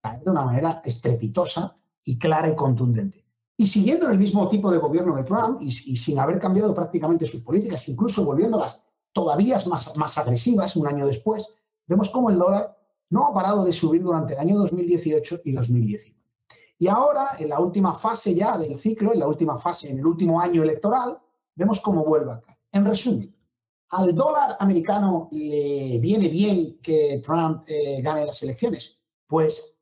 caer 0.00 0.22
de 0.22 0.30
una 0.30 0.44
manera 0.44 0.82
estrepitosa 0.84 1.76
y 2.04 2.18
clara 2.18 2.48
y 2.48 2.56
contundente. 2.56 3.24
Y 3.56 3.66
siguiendo 3.66 4.10
el 4.10 4.18
mismo 4.18 4.48
tipo 4.48 4.70
de 4.70 4.78
gobierno 4.78 5.14
de 5.14 5.24
Trump 5.24 5.62
y, 5.62 5.70
sin 5.70 6.18
haber 6.18 6.40
cambiado 6.40 6.74
prácticamente 6.74 7.26
sus 7.26 7.42
políticas, 7.42 7.88
incluso 7.88 8.24
volviéndolas 8.24 8.82
todavía 9.12 9.58
más, 9.66 9.96
más 9.96 10.18
agresivas 10.18 10.74
un 10.74 10.88
año 10.88 11.06
después, 11.06 11.54
vemos 11.86 12.10
cómo 12.10 12.30
el 12.30 12.38
dólar 12.38 12.76
no 13.10 13.26
ha 13.26 13.34
parado 13.34 13.64
de 13.64 13.72
subir 13.72 14.02
durante 14.02 14.32
el 14.32 14.40
año 14.40 14.56
2018 14.56 15.42
y 15.44 15.52
2019. 15.52 16.16
Y 16.78 16.88
ahora, 16.88 17.36
en 17.38 17.50
la 17.50 17.60
última 17.60 17.94
fase 17.94 18.34
ya 18.34 18.58
del 18.58 18.76
ciclo, 18.76 19.12
en 19.12 19.20
la 19.20 19.28
última 19.28 19.58
fase, 19.58 19.90
en 19.90 19.98
el 19.98 20.06
último 20.06 20.40
año 20.40 20.64
electoral, 20.64 21.21
vemos 21.54 21.80
cómo 21.80 22.04
vuelve 22.04 22.32
acá. 22.32 22.58
En 22.70 22.84
resumen, 22.84 23.34
¿al 23.90 24.14
dólar 24.14 24.56
americano 24.58 25.28
le 25.32 25.98
viene 25.98 26.28
bien 26.28 26.78
que 26.80 27.22
Trump 27.24 27.64
eh, 27.66 28.00
gane 28.02 28.26
las 28.26 28.42
elecciones? 28.42 29.00
Pues 29.26 29.78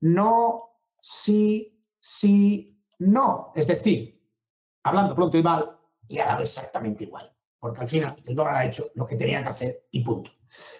no, 0.00 0.70
sí, 1.00 1.84
sí, 1.98 2.80
no. 3.00 3.52
Es 3.54 3.66
decir, 3.66 4.20
hablando 4.82 5.14
pronto 5.14 5.36
y 5.36 5.42
mal, 5.42 5.78
le 6.08 6.22
ha 6.22 6.26
dado 6.26 6.42
exactamente 6.42 7.04
igual. 7.04 7.32
Porque 7.58 7.80
al 7.80 7.88
final 7.88 8.22
el 8.24 8.34
dólar 8.34 8.56
ha 8.56 8.66
hecho 8.66 8.86
lo 8.94 9.06
que 9.06 9.16
tenía 9.16 9.42
que 9.42 9.48
hacer 9.50 9.86
y 9.90 10.02
punto. 10.02 10.30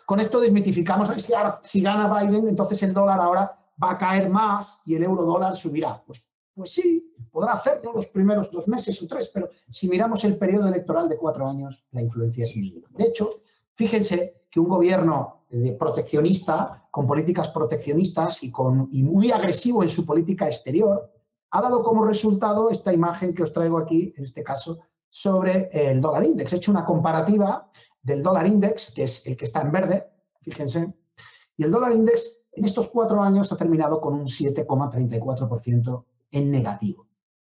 Con 0.07 0.19
esto 0.19 0.41
desmitificamos, 0.41 1.09
si, 1.23 1.33
si 1.63 1.81
gana 1.83 2.21
Biden, 2.21 2.49
entonces 2.49 2.83
el 2.83 2.95
dólar 2.95 3.21
ahora 3.21 3.57
va 3.83 3.93
a 3.93 3.99
caer 3.99 4.29
más 4.29 4.83
y 4.87 4.95
el 4.95 5.05
euro 5.05 5.23
dólar 5.23 5.55
subirá. 5.57 6.03
Pues, 6.05 6.30
pues 6.55 6.71
sí, 6.71 7.15
podrá 7.31 7.53
hacerlo 7.53 7.93
los 7.93 8.09
primeros 8.09 8.51
dos 8.51 8.69
meses 8.69 9.01
o 9.03 9.07
tres, 9.07 9.31
pero 9.33 9.51
si 9.69 9.89
miramos 9.89 10.25
el 10.25 10.37
periodo 10.37 10.69
electoral 10.69 11.09
de 11.09 11.17
cuatro 11.17 11.47
años, 11.47 11.85
la 11.93 12.03
influencia 12.03 12.45
es 12.45 12.57
mínima. 12.57 12.89
De 12.91 13.05
hecho, 13.05 13.31
fíjense 13.75 14.45
que 14.51 14.61
un 14.61 14.69
gobierno 14.69 15.45
de 15.49 15.73
proteccionista, 15.73 16.89
con 16.91 17.07
políticas 17.07 17.49
proteccionistas 17.49 18.43
y, 18.43 18.51
con, 18.51 18.89
y 18.91 19.03
muy 19.03 19.31
agresivo 19.31 19.83
en 19.83 19.89
su 19.89 20.05
política 20.05 20.47
exterior, 20.47 21.11
ha 21.51 21.63
dado 21.63 21.83
como 21.83 22.05
resultado 22.05 22.71
esta 22.71 22.93
imagen 22.93 23.35
que 23.35 23.43
os 23.43 23.53
traigo 23.53 23.79
aquí, 23.79 24.15
en 24.17 24.25
este 24.25 24.43
caso, 24.43 24.81
sobre 25.09 25.71
el 25.73 26.01
dólar 26.01 26.25
index. 26.25 26.53
He 26.53 26.57
hecho 26.57 26.71
una 26.71 26.85
comparativa 26.85 27.69
del 28.03 28.23
dólar 28.23 28.47
index, 28.47 28.93
que 28.95 29.05
es 29.05 29.27
el 29.27 29.37
que 29.37 29.45
está 29.45 29.63
en 29.63 29.73
verde, 29.73 30.07
fíjense, 30.41 30.95
y 31.57 31.65
el 31.65 31.71
dólar 31.71 31.93
index 31.93 32.47
en 32.53 32.65
estos 32.65 32.89
cuatro 32.89 33.23
años 33.23 33.53
ha 33.53 33.57
terminado 33.57 34.01
con 34.01 34.15
un 34.15 34.27
7,34% 34.27 36.05
en 36.31 36.51
negativo. 36.51 37.07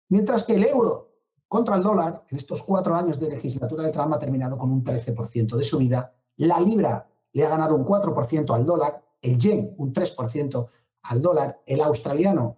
Mientras 0.09 0.43
que 0.43 0.55
el 0.55 0.65
euro 0.65 1.11
contra 1.47 1.75
el 1.75 1.83
dólar, 1.83 2.25
en 2.29 2.37
estos 2.37 2.63
cuatro 2.63 2.95
años 2.95 3.19
de 3.19 3.29
legislatura 3.29 3.83
de 3.83 3.91
Trump, 3.91 4.13
ha 4.13 4.19
terminado 4.19 4.57
con 4.57 4.71
un 4.71 4.83
13% 4.83 5.55
de 5.55 5.63
subida. 5.63 6.13
La 6.37 6.59
libra 6.59 7.07
le 7.31 7.45
ha 7.45 7.49
ganado 7.49 7.75
un 7.75 7.85
4% 7.85 8.55
al 8.55 8.65
dólar, 8.65 9.03
el 9.21 9.37
yen 9.37 9.73
un 9.77 9.93
3% 9.93 10.67
al 11.03 11.21
dólar, 11.21 11.61
el 11.65 11.81
australiano 11.81 12.57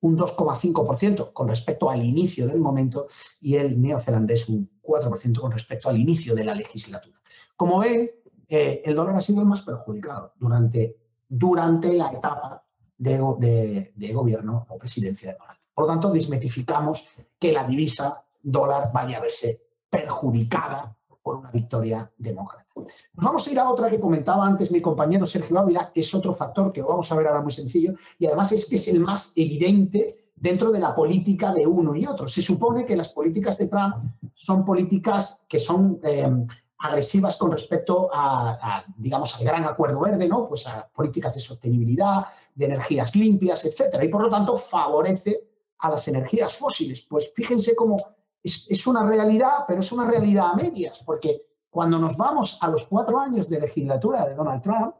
un 0.00 0.16
2,5% 0.16 1.32
con 1.32 1.48
respecto 1.48 1.90
al 1.90 2.02
inicio 2.02 2.46
del 2.46 2.58
momento 2.58 3.08
y 3.40 3.56
el 3.56 3.80
neozelandés 3.80 4.48
un 4.48 4.70
4% 4.82 5.40
con 5.40 5.52
respecto 5.52 5.88
al 5.88 5.98
inicio 5.98 6.34
de 6.34 6.44
la 6.44 6.54
legislatura. 6.54 7.20
Como 7.56 7.78
ven, 7.78 8.10
eh, 8.48 8.82
el 8.84 8.94
dólar 8.94 9.16
ha 9.16 9.20
sido 9.20 9.40
el 9.40 9.46
más 9.46 9.62
perjudicado 9.62 10.34
durante, 10.38 10.96
durante 11.28 11.92
la 11.92 12.12
etapa 12.12 12.64
de, 12.96 13.92
gobierno 14.12 14.66
o 14.68 14.78
presidencia 14.78 15.32
de 15.32 15.38
Donald. 15.38 15.55
Por 15.76 15.84
lo 15.84 15.92
tanto, 15.92 16.08
desmetificamos 16.10 17.06
que 17.38 17.52
la 17.52 17.64
divisa 17.64 18.24
dólar 18.42 18.90
vaya 18.94 19.18
a 19.18 19.20
verse 19.20 19.60
perjudicada 19.90 20.96
por 21.22 21.36
una 21.36 21.50
victoria 21.50 22.10
demócrata. 22.16 22.64
Nos 22.74 23.24
vamos 23.24 23.46
a 23.46 23.50
ir 23.50 23.58
a 23.58 23.68
otra 23.68 23.90
que 23.90 24.00
comentaba 24.00 24.46
antes 24.46 24.70
mi 24.70 24.80
compañero 24.80 25.26
Sergio 25.26 25.58
Ávila, 25.58 25.92
que 25.92 26.00
es 26.00 26.14
otro 26.14 26.32
factor 26.32 26.72
que 26.72 26.80
vamos 26.80 27.12
a 27.12 27.16
ver 27.16 27.26
ahora 27.26 27.42
muy 27.42 27.52
sencillo, 27.52 27.92
y 28.18 28.24
además 28.24 28.52
es 28.52 28.66
que 28.66 28.76
es 28.76 28.88
el 28.88 29.00
más 29.00 29.34
evidente 29.36 30.30
dentro 30.34 30.72
de 30.72 30.80
la 30.80 30.94
política 30.94 31.52
de 31.52 31.66
uno 31.66 31.94
y 31.94 32.06
otro. 32.06 32.26
Se 32.26 32.40
supone 32.40 32.86
que 32.86 32.96
las 32.96 33.10
políticas 33.10 33.58
de 33.58 33.66
Trump 33.66 33.96
son 34.32 34.64
políticas 34.64 35.44
que 35.46 35.58
son 35.58 36.00
eh, 36.02 36.46
agresivas 36.78 37.36
con 37.36 37.50
respecto 37.50 38.08
a, 38.10 38.82
digamos, 38.96 39.36
al 39.36 39.44
gran 39.44 39.64
acuerdo 39.64 40.00
verde, 40.00 40.26
¿no? 40.26 40.48
Pues 40.48 40.66
a 40.68 40.88
políticas 40.88 41.34
de 41.34 41.40
sostenibilidad, 41.42 42.24
de 42.54 42.64
energías 42.64 43.14
limpias, 43.14 43.62
etcétera, 43.66 44.02
y 44.02 44.08
por 44.08 44.22
lo 44.22 44.30
tanto 44.30 44.56
favorece 44.56 45.55
a 45.78 45.90
las 45.90 46.06
energías 46.08 46.56
fósiles. 46.56 47.02
Pues 47.02 47.32
fíjense 47.34 47.74
cómo 47.74 47.96
es, 48.42 48.86
una 48.86 49.06
realidad, 49.06 49.64
pero 49.66 49.80
es 49.80 49.92
una 49.92 50.08
realidad 50.08 50.52
a 50.52 50.56
medias, 50.56 51.02
porque 51.04 51.42
cuando 51.68 51.98
nos 51.98 52.16
vamos 52.16 52.58
a 52.60 52.68
los 52.68 52.86
cuatro 52.86 53.18
años 53.18 53.48
de 53.48 53.60
legislatura 53.60 54.24
de 54.24 54.34
Donald 54.34 54.62
Trump, 54.62 54.94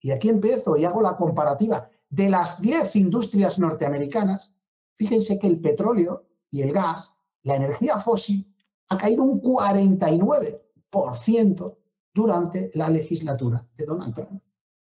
y 0.00 0.10
aquí 0.10 0.28
empiezo 0.28 0.76
y 0.76 0.84
hago 0.84 1.00
la 1.02 1.16
comparativa 1.16 1.88
de 2.08 2.28
las 2.28 2.60
diez 2.60 2.96
industrias 2.96 3.58
norteamericanas, 3.58 4.54
fíjense 4.96 5.38
que 5.38 5.46
el 5.46 5.60
petróleo 5.60 6.26
y 6.50 6.62
el 6.62 6.72
gas, 6.72 7.14
la 7.42 7.56
energía 7.56 8.00
fósil, 8.00 8.46
ha 8.88 8.98
caído 8.98 9.22
un 9.22 9.40
49% 9.40 11.76
durante 12.12 12.70
la 12.74 12.90
legislatura 12.90 13.64
de 13.76 13.86
Donald 13.86 14.14
Trump. 14.14 14.42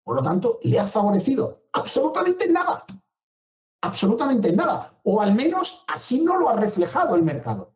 Por 0.03 0.17
lo 0.17 0.23
tanto, 0.23 0.59
le 0.63 0.79
ha 0.79 0.87
favorecido 0.87 1.65
absolutamente 1.73 2.49
nada, 2.49 2.85
absolutamente 3.85 4.53
nada, 4.53 4.99
o 5.03 5.21
al 5.21 5.35
menos 5.35 5.85
así 5.87 6.25
no 6.25 6.39
lo 6.39 6.49
ha 6.49 6.57
reflejado 6.57 7.15
el 7.15 7.23
mercado. 7.23 7.75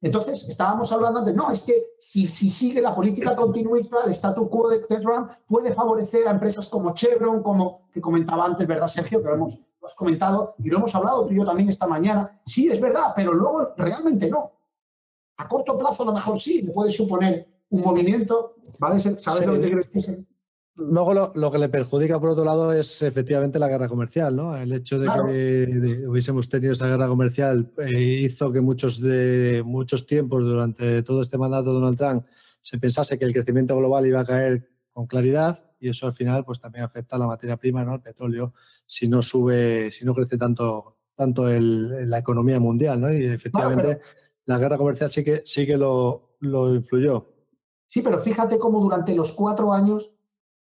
Entonces, 0.00 0.48
estábamos 0.48 0.92
hablando 0.92 1.22
de, 1.22 1.32
no, 1.32 1.50
es 1.50 1.62
que 1.62 1.90
si, 1.98 2.28
sigue 2.28 2.80
la 2.80 2.94
política 2.94 3.34
continuista, 3.34 3.98
el 4.04 4.10
statu 4.12 4.48
quo 4.48 4.68
de 4.68 4.78
Trump 4.78 5.30
puede 5.46 5.72
favorecer 5.72 6.28
a 6.28 6.30
empresas 6.30 6.68
como 6.68 6.94
Chevron, 6.94 7.42
como 7.42 7.88
que 7.92 8.00
comentaba 8.00 8.44
antes, 8.44 8.66
¿verdad, 8.66 8.86
Sergio? 8.86 9.20
Que 9.22 9.28
lo 9.28 9.34
hemos 9.34 9.58
comentado 9.96 10.54
y 10.58 10.68
lo 10.68 10.78
hemos 10.78 10.94
hablado 10.94 11.26
tú 11.26 11.32
y 11.32 11.36
yo 11.38 11.44
también 11.44 11.68
esta 11.68 11.86
mañana. 11.86 12.40
Sí, 12.46 12.68
es 12.68 12.80
verdad, 12.80 13.12
pero 13.14 13.32
luego 13.32 13.72
realmente 13.76 14.28
no. 14.28 14.52
A 15.36 15.48
corto 15.48 15.76
plazo 15.76 16.04
a 16.04 16.06
lo 16.06 16.12
mejor 16.12 16.38
sí, 16.38 16.62
le 16.62 16.72
puede 16.72 16.90
suponer 16.90 17.62
un 17.70 17.82
movimiento, 17.82 18.56
¿vale? 18.78 19.00
¿Sabes 19.00 19.46
lo 19.46 19.54
que 19.54 19.60
quiero 19.60 19.76
decir? 19.78 20.26
Luego 20.80 21.32
lo, 21.34 21.50
que 21.50 21.58
le 21.58 21.68
perjudica, 21.68 22.20
por 22.20 22.30
otro 22.30 22.44
lado, 22.44 22.72
es 22.72 23.02
efectivamente 23.02 23.58
la 23.58 23.66
guerra 23.66 23.88
comercial, 23.88 24.36
¿no? 24.36 24.56
El 24.56 24.72
hecho 24.72 25.00
de 25.00 25.08
que 25.08 26.06
hubiésemos 26.06 26.48
tenido 26.48 26.72
esa 26.72 26.86
guerra 26.86 27.08
comercial 27.08 27.72
eh, 27.78 28.00
hizo 28.00 28.52
que 28.52 28.60
muchos, 28.60 29.00
de, 29.00 29.64
muchos 29.66 30.06
tiempos 30.06 30.44
durante 30.44 31.02
todo 31.02 31.20
este 31.20 31.36
mandato 31.36 31.70
de 31.70 31.80
Donald 31.80 31.98
Trump 31.98 32.26
se 32.60 32.78
pensase 32.78 33.18
que 33.18 33.24
el 33.24 33.32
crecimiento 33.32 33.76
global 33.76 34.06
iba 34.06 34.20
a 34.20 34.24
caer 34.24 34.70
con 34.92 35.08
claridad 35.08 35.64
y 35.80 35.88
eso 35.88 36.06
al 36.06 36.12
final 36.12 36.44
pues 36.44 36.60
también 36.60 36.84
afecta 36.84 37.16
a 37.16 37.18
la 37.18 37.26
materia 37.26 37.56
prima, 37.56 37.84
¿no? 37.84 37.94
Al 37.94 38.02
petróleo, 38.02 38.54
si 38.86 39.08
no 39.08 39.20
sube, 39.20 39.90
si 39.90 40.04
no 40.04 40.14
crece 40.14 40.38
tanto, 40.38 40.98
tanto 41.16 41.44
la 41.48 42.18
economía 42.18 42.60
mundial, 42.60 43.00
¿no? 43.00 43.12
Y 43.12 43.24
efectivamente 43.24 44.00
la 44.44 44.58
guerra 44.58 44.78
comercial 44.78 45.10
sí 45.10 45.24
que, 45.24 45.42
sí 45.44 45.66
que 45.66 45.76
lo, 45.76 46.36
lo 46.38 46.72
influyó. 46.72 47.26
Sí, 47.88 48.00
pero 48.00 48.20
fíjate 48.20 48.58
cómo 48.58 48.80
durante 48.80 49.14
los 49.16 49.32
cuatro 49.32 49.72
años 49.72 50.17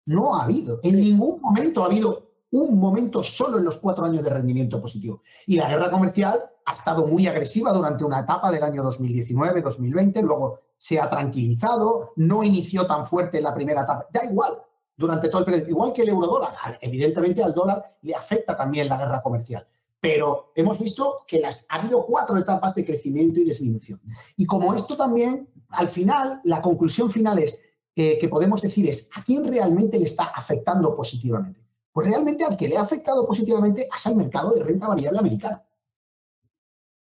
no 0.06 0.36
ha 0.36 0.44
habido. 0.44 0.80
En 0.82 0.96
ningún 0.96 1.40
momento 1.40 1.82
ha 1.82 1.86
habido 1.86 2.32
un 2.52 2.78
momento 2.78 3.22
solo 3.22 3.58
en 3.58 3.64
los 3.64 3.78
cuatro 3.78 4.04
años 4.04 4.22
de 4.22 4.30
rendimiento 4.30 4.80
positivo. 4.80 5.22
Y 5.46 5.56
la 5.56 5.68
guerra 5.68 5.90
comercial 5.90 6.40
ha 6.64 6.72
estado 6.72 7.06
muy 7.06 7.26
agresiva 7.26 7.72
durante 7.72 8.04
una 8.04 8.20
etapa 8.20 8.50
del 8.52 8.62
año 8.62 8.84
2019-2020, 8.84 10.22
luego 10.22 10.60
se 10.76 11.00
ha 11.00 11.08
tranquilizado, 11.08 12.12
no 12.16 12.42
inició 12.42 12.86
tan 12.86 13.06
fuerte 13.06 13.38
en 13.38 13.44
la 13.44 13.54
primera 13.54 13.82
etapa. 13.82 14.06
Da 14.12 14.24
igual, 14.24 14.58
durante 14.96 15.28
todo 15.28 15.40
el 15.40 15.44
periodo, 15.46 15.68
igual 15.70 15.92
que 15.92 16.02
el 16.02 16.10
euro 16.10 16.26
dólar. 16.26 16.54
Evidentemente 16.80 17.42
al 17.42 17.54
dólar 17.54 17.84
le 18.02 18.14
afecta 18.14 18.56
también 18.56 18.88
la 18.88 18.98
guerra 18.98 19.22
comercial. 19.22 19.66
Pero 20.00 20.52
hemos 20.54 20.78
visto 20.78 21.18
que 21.26 21.40
las, 21.40 21.64
ha 21.68 21.76
habido 21.76 22.04
cuatro 22.04 22.36
etapas 22.36 22.74
de 22.74 22.84
crecimiento 22.84 23.40
y 23.40 23.44
disminución. 23.44 24.00
Y 24.36 24.44
como 24.44 24.74
esto 24.74 24.96
también, 24.96 25.48
al 25.70 25.88
final, 25.88 26.40
la 26.44 26.60
conclusión 26.60 27.10
final 27.10 27.38
es, 27.38 27.62
eh, 27.94 28.18
que 28.18 28.28
podemos 28.28 28.62
decir 28.62 28.88
es 28.88 29.10
a 29.14 29.22
quién 29.22 29.44
realmente 29.44 29.98
le 29.98 30.04
está 30.04 30.24
afectando 30.24 30.94
positivamente. 30.96 31.62
Pues 31.92 32.08
realmente 32.08 32.44
al 32.44 32.56
que 32.56 32.68
le 32.68 32.78
ha 32.78 32.82
afectado 32.82 33.26
positivamente 33.26 33.86
es 33.94 34.06
al 34.06 34.16
mercado 34.16 34.52
de 34.52 34.64
renta 34.64 34.88
variable 34.88 35.18
americano. 35.18 35.62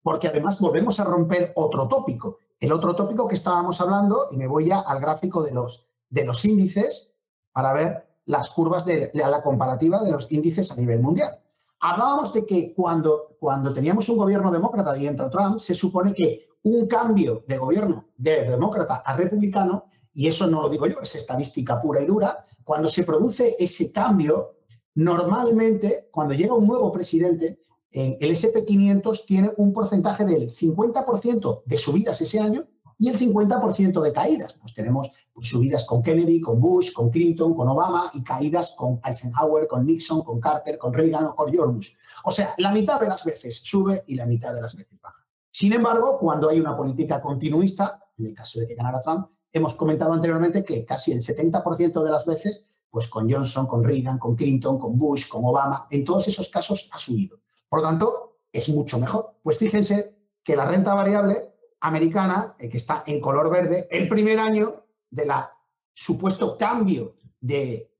Porque 0.02 0.28
además 0.28 0.58
volvemos 0.58 0.98
a 0.98 1.04
romper 1.04 1.52
otro 1.56 1.86
tópico. 1.86 2.38
El 2.58 2.72
otro 2.72 2.94
tópico 2.94 3.28
que 3.28 3.34
estábamos 3.34 3.80
hablando, 3.80 4.28
y 4.30 4.38
me 4.38 4.46
voy 4.46 4.66
ya 4.66 4.80
al 4.80 5.00
gráfico 5.00 5.42
de 5.42 5.52
los, 5.52 5.86
de 6.08 6.24
los 6.24 6.44
índices 6.46 7.12
para 7.52 7.74
ver 7.74 8.10
las 8.24 8.50
curvas 8.50 8.86
de, 8.86 9.10
la 9.12 9.42
comparativa 9.42 10.02
de 10.02 10.12
los 10.12 10.32
índices 10.32 10.70
a 10.70 10.76
nivel 10.76 11.00
mundial. 11.00 11.38
Hablábamos 11.80 12.32
de 12.32 12.46
que 12.46 12.72
cuando, 12.74 13.36
cuando 13.38 13.72
teníamos 13.72 14.08
un 14.08 14.16
gobierno 14.16 14.50
demócrata 14.50 14.96
y 14.96 15.06
entra 15.06 15.28
Trump, 15.28 15.58
se 15.58 15.74
supone 15.74 16.14
que 16.14 16.48
un 16.62 16.86
cambio 16.86 17.44
de 17.46 17.58
gobierno 17.58 18.06
de 18.16 18.44
demócrata 18.44 18.96
a 18.96 19.14
republicano 19.14 19.86
y 20.12 20.26
eso 20.26 20.46
no 20.46 20.62
lo 20.62 20.68
digo 20.68 20.86
yo, 20.86 21.00
es 21.00 21.14
estadística 21.14 21.80
pura 21.80 22.02
y 22.02 22.06
dura, 22.06 22.44
cuando 22.64 22.88
se 22.88 23.04
produce 23.04 23.56
ese 23.58 23.92
cambio, 23.92 24.56
normalmente 24.94 26.08
cuando 26.10 26.34
llega 26.34 26.54
un 26.54 26.66
nuevo 26.66 26.90
presidente, 26.92 27.60
el 27.92 28.30
SP500 28.30 29.24
tiene 29.26 29.52
un 29.56 29.72
porcentaje 29.72 30.24
del 30.24 30.50
50% 30.50 31.62
de 31.64 31.78
subidas 31.78 32.20
ese 32.20 32.38
año 32.38 32.66
y 32.98 33.08
el 33.08 33.18
50% 33.18 34.00
de 34.00 34.12
caídas. 34.12 34.54
Pues 34.54 34.74
tenemos 34.74 35.10
pues, 35.32 35.48
subidas 35.48 35.86
con 35.86 36.02
Kennedy, 36.02 36.40
con 36.40 36.60
Bush, 36.60 36.92
con 36.92 37.10
Clinton, 37.10 37.54
con 37.54 37.68
Obama 37.68 38.10
y 38.14 38.22
caídas 38.22 38.74
con 38.76 39.00
Eisenhower, 39.04 39.66
con 39.66 39.86
Nixon, 39.86 40.22
con 40.22 40.38
Carter, 40.38 40.78
con 40.78 40.92
Reagan 40.92 41.24
o 41.24 41.34
con 41.34 41.50
George 41.50 41.74
Bush. 41.74 41.90
O 42.24 42.30
sea, 42.30 42.54
la 42.58 42.70
mitad 42.72 43.00
de 43.00 43.08
las 43.08 43.24
veces 43.24 43.60
sube 43.64 44.04
y 44.06 44.14
la 44.14 44.26
mitad 44.26 44.54
de 44.54 44.60
las 44.60 44.76
veces 44.76 45.00
baja. 45.00 45.16
Sin 45.50 45.72
embargo, 45.72 46.18
cuando 46.18 46.48
hay 46.48 46.60
una 46.60 46.76
política 46.76 47.20
continuista, 47.20 48.04
en 48.18 48.26
el 48.26 48.34
caso 48.34 48.60
de 48.60 48.68
que 48.68 48.74
ganara 48.74 49.00
Trump, 49.00 49.28
hemos 49.52 49.74
comentado 49.74 50.12
anteriormente 50.12 50.64
que 50.64 50.84
casi 50.84 51.12
el 51.12 51.20
70% 51.20 52.02
de 52.02 52.10
las 52.10 52.26
veces, 52.26 52.70
pues 52.90 53.08
con 53.08 53.30
Johnson, 53.30 53.66
con 53.66 53.84
Reagan, 53.84 54.18
con 54.18 54.36
Clinton, 54.36 54.78
con 54.78 54.98
Bush, 54.98 55.28
con 55.28 55.44
Obama, 55.44 55.86
en 55.90 56.04
todos 56.04 56.28
esos 56.28 56.48
casos 56.48 56.88
ha 56.92 56.98
subido. 56.98 57.40
Por 57.68 57.80
lo 57.80 57.86
tanto, 57.86 58.40
es 58.52 58.68
mucho 58.68 58.98
mejor. 58.98 59.36
Pues 59.42 59.58
fíjense 59.58 60.16
que 60.42 60.56
la 60.56 60.64
renta 60.64 60.94
variable 60.94 61.50
americana, 61.80 62.54
eh, 62.58 62.68
que 62.68 62.76
está 62.76 63.04
en 63.06 63.20
color 63.20 63.50
verde, 63.50 63.88
el 63.90 64.08
primer 64.08 64.38
año 64.38 64.84
de 65.10 65.26
la 65.26 65.52
supuesto 65.92 66.56
cambio 66.56 67.16
de, 67.40 67.90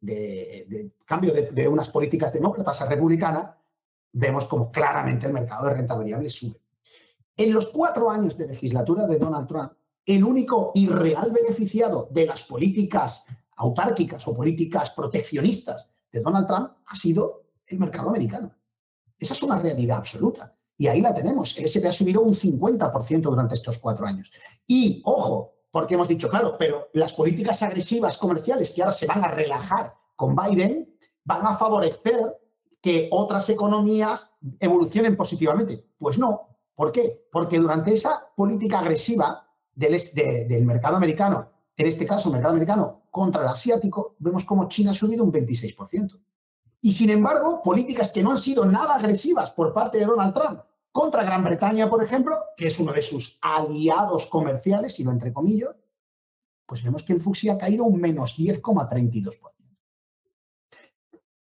cambio 1.04 1.32
de, 1.32 1.68
unas 1.68 1.88
políticas 1.88 2.32
demócratas 2.32 2.80
a 2.82 2.86
republicanas, 2.86 3.54
vemos 4.12 4.46
como 4.46 4.70
claramente 4.70 5.26
el 5.26 5.32
mercado 5.32 5.66
de 5.66 5.74
renta 5.74 5.94
variable 5.94 6.28
sube. 6.28 6.60
En 7.36 7.52
los 7.52 7.68
cuatro 7.68 8.10
años 8.10 8.36
de 8.36 8.48
legislatura 8.48 9.06
de 9.06 9.18
Donald 9.18 9.48
Trump, 9.48 9.72
el 10.16 10.24
único 10.24 10.72
y 10.74 10.88
real 10.88 11.30
beneficiado 11.30 12.08
de 12.10 12.26
las 12.26 12.42
políticas 12.42 13.24
autárquicas 13.56 14.26
o 14.26 14.34
políticas 14.34 14.90
proteccionistas 14.90 15.88
de 16.10 16.20
Donald 16.20 16.46
Trump 16.46 16.70
ha 16.86 16.94
sido 16.96 17.44
el 17.66 17.78
mercado 17.78 18.10
americano. 18.10 18.52
Esa 19.18 19.34
es 19.34 19.42
una 19.42 19.58
realidad 19.58 19.98
absoluta. 19.98 20.56
Y 20.76 20.88
ahí 20.88 21.00
la 21.00 21.14
tenemos. 21.14 21.56
El 21.58 21.66
SP 21.68 21.86
ha 21.86 21.92
subido 21.92 22.22
un 22.22 22.34
50% 22.34 23.20
durante 23.20 23.54
estos 23.54 23.78
cuatro 23.78 24.06
años. 24.06 24.32
Y, 24.66 25.02
ojo, 25.04 25.52
porque 25.70 25.94
hemos 25.94 26.08
dicho, 26.08 26.28
claro, 26.28 26.56
pero 26.58 26.88
las 26.94 27.12
políticas 27.12 27.62
agresivas 27.62 28.16
comerciales 28.18 28.72
que 28.72 28.82
ahora 28.82 28.92
se 28.92 29.06
van 29.06 29.22
a 29.22 29.28
relajar 29.28 29.94
con 30.16 30.34
Biden 30.34 30.96
van 31.22 31.46
a 31.46 31.54
favorecer 31.54 32.34
que 32.80 33.08
otras 33.12 33.48
economías 33.50 34.34
evolucionen 34.58 35.16
positivamente. 35.16 35.86
Pues 35.98 36.18
no. 36.18 36.48
¿Por 36.74 36.90
qué? 36.90 37.26
Porque 37.30 37.58
durante 37.58 37.92
esa 37.92 38.32
política 38.34 38.78
agresiva 38.78 39.49
del, 39.80 40.64
mercado 40.64 40.96
americano, 40.96 41.48
en 41.76 41.86
este 41.86 42.06
caso 42.06 42.28
el 42.28 42.34
mercado 42.34 42.52
americano 42.52 43.02
contra 43.10 43.42
el 43.42 43.48
asiático, 43.48 44.16
vemos 44.18 44.44
como 44.44 44.68
China 44.68 44.90
ha 44.90 44.94
subido 44.94 45.24
un 45.24 45.32
26%. 45.32 46.20
Y 46.82 46.92
sin 46.92 47.10
embargo, 47.10 47.60
políticas 47.62 48.12
que 48.12 48.22
no 48.22 48.30
han 48.30 48.38
sido 48.38 48.64
nada 48.64 48.94
agresivas 48.94 49.52
por 49.52 49.72
parte 49.72 49.98
de 49.98 50.06
Donald 50.06 50.34
Trump 50.34 50.60
contra 50.92 51.24
Gran 51.24 51.44
Bretaña, 51.44 51.88
por 51.88 52.02
ejemplo, 52.02 52.36
que 52.56 52.66
es 52.66 52.78
uno 52.78 52.92
de 52.92 53.02
sus 53.02 53.38
aliados 53.40 54.26
comerciales, 54.26 54.94
si 54.94 55.04
lo 55.04 55.12
entrecomillo, 55.12 55.74
pues 56.66 56.82
vemos 56.82 57.02
que 57.02 57.12
el 57.12 57.20
Fuxi 57.20 57.48
ha 57.48 57.58
caído 57.58 57.84
un 57.84 58.00
menos 58.00 58.38
10,32%. 58.38 59.59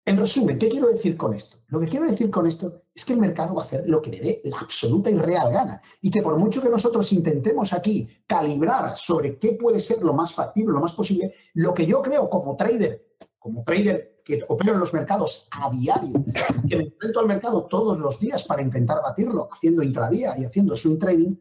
En 0.08 0.16
resumen, 0.16 0.56
¿qué 0.56 0.68
quiero 0.68 0.86
decir 0.86 1.16
con 1.16 1.34
esto? 1.34 1.56
Lo 1.66 1.80
que 1.80 1.88
quiero 1.88 2.06
decir 2.06 2.30
con 2.30 2.46
esto 2.46 2.84
es 2.94 3.04
que 3.04 3.14
el 3.14 3.18
mercado 3.18 3.56
va 3.56 3.62
a 3.62 3.64
hacer 3.64 3.88
lo 3.88 4.00
que 4.00 4.12
le 4.12 4.20
dé 4.20 4.40
la 4.44 4.60
absoluta 4.60 5.10
y 5.10 5.16
real 5.16 5.52
gana. 5.52 5.82
Y 6.00 6.12
que 6.12 6.22
por 6.22 6.38
mucho 6.38 6.62
que 6.62 6.68
nosotros 6.68 7.12
intentemos 7.12 7.72
aquí 7.72 8.08
calibrar 8.24 8.96
sobre 8.96 9.36
qué 9.36 9.54
puede 9.60 9.80
ser 9.80 10.02
lo 10.02 10.12
más 10.12 10.32
factible, 10.32 10.74
lo 10.74 10.80
más 10.80 10.92
posible, 10.92 11.34
lo 11.54 11.74
que 11.74 11.86
yo 11.86 12.02
creo 12.02 12.30
como 12.30 12.56
trader, 12.56 13.16
como 13.36 13.64
trader 13.64 14.22
que 14.24 14.44
opero 14.46 14.74
en 14.74 14.78
los 14.78 14.94
mercados 14.94 15.48
a 15.50 15.68
diario, 15.70 16.24
que 16.68 16.76
me 16.76 16.84
enfrento 16.84 17.18
al 17.18 17.26
mercado 17.26 17.64
todos 17.64 17.98
los 17.98 18.20
días 18.20 18.44
para 18.44 18.62
intentar 18.62 19.02
batirlo, 19.02 19.48
haciendo 19.50 19.82
intradía 19.82 20.38
y 20.38 20.44
haciendo 20.44 20.76
swing 20.76 21.00
trading, 21.00 21.34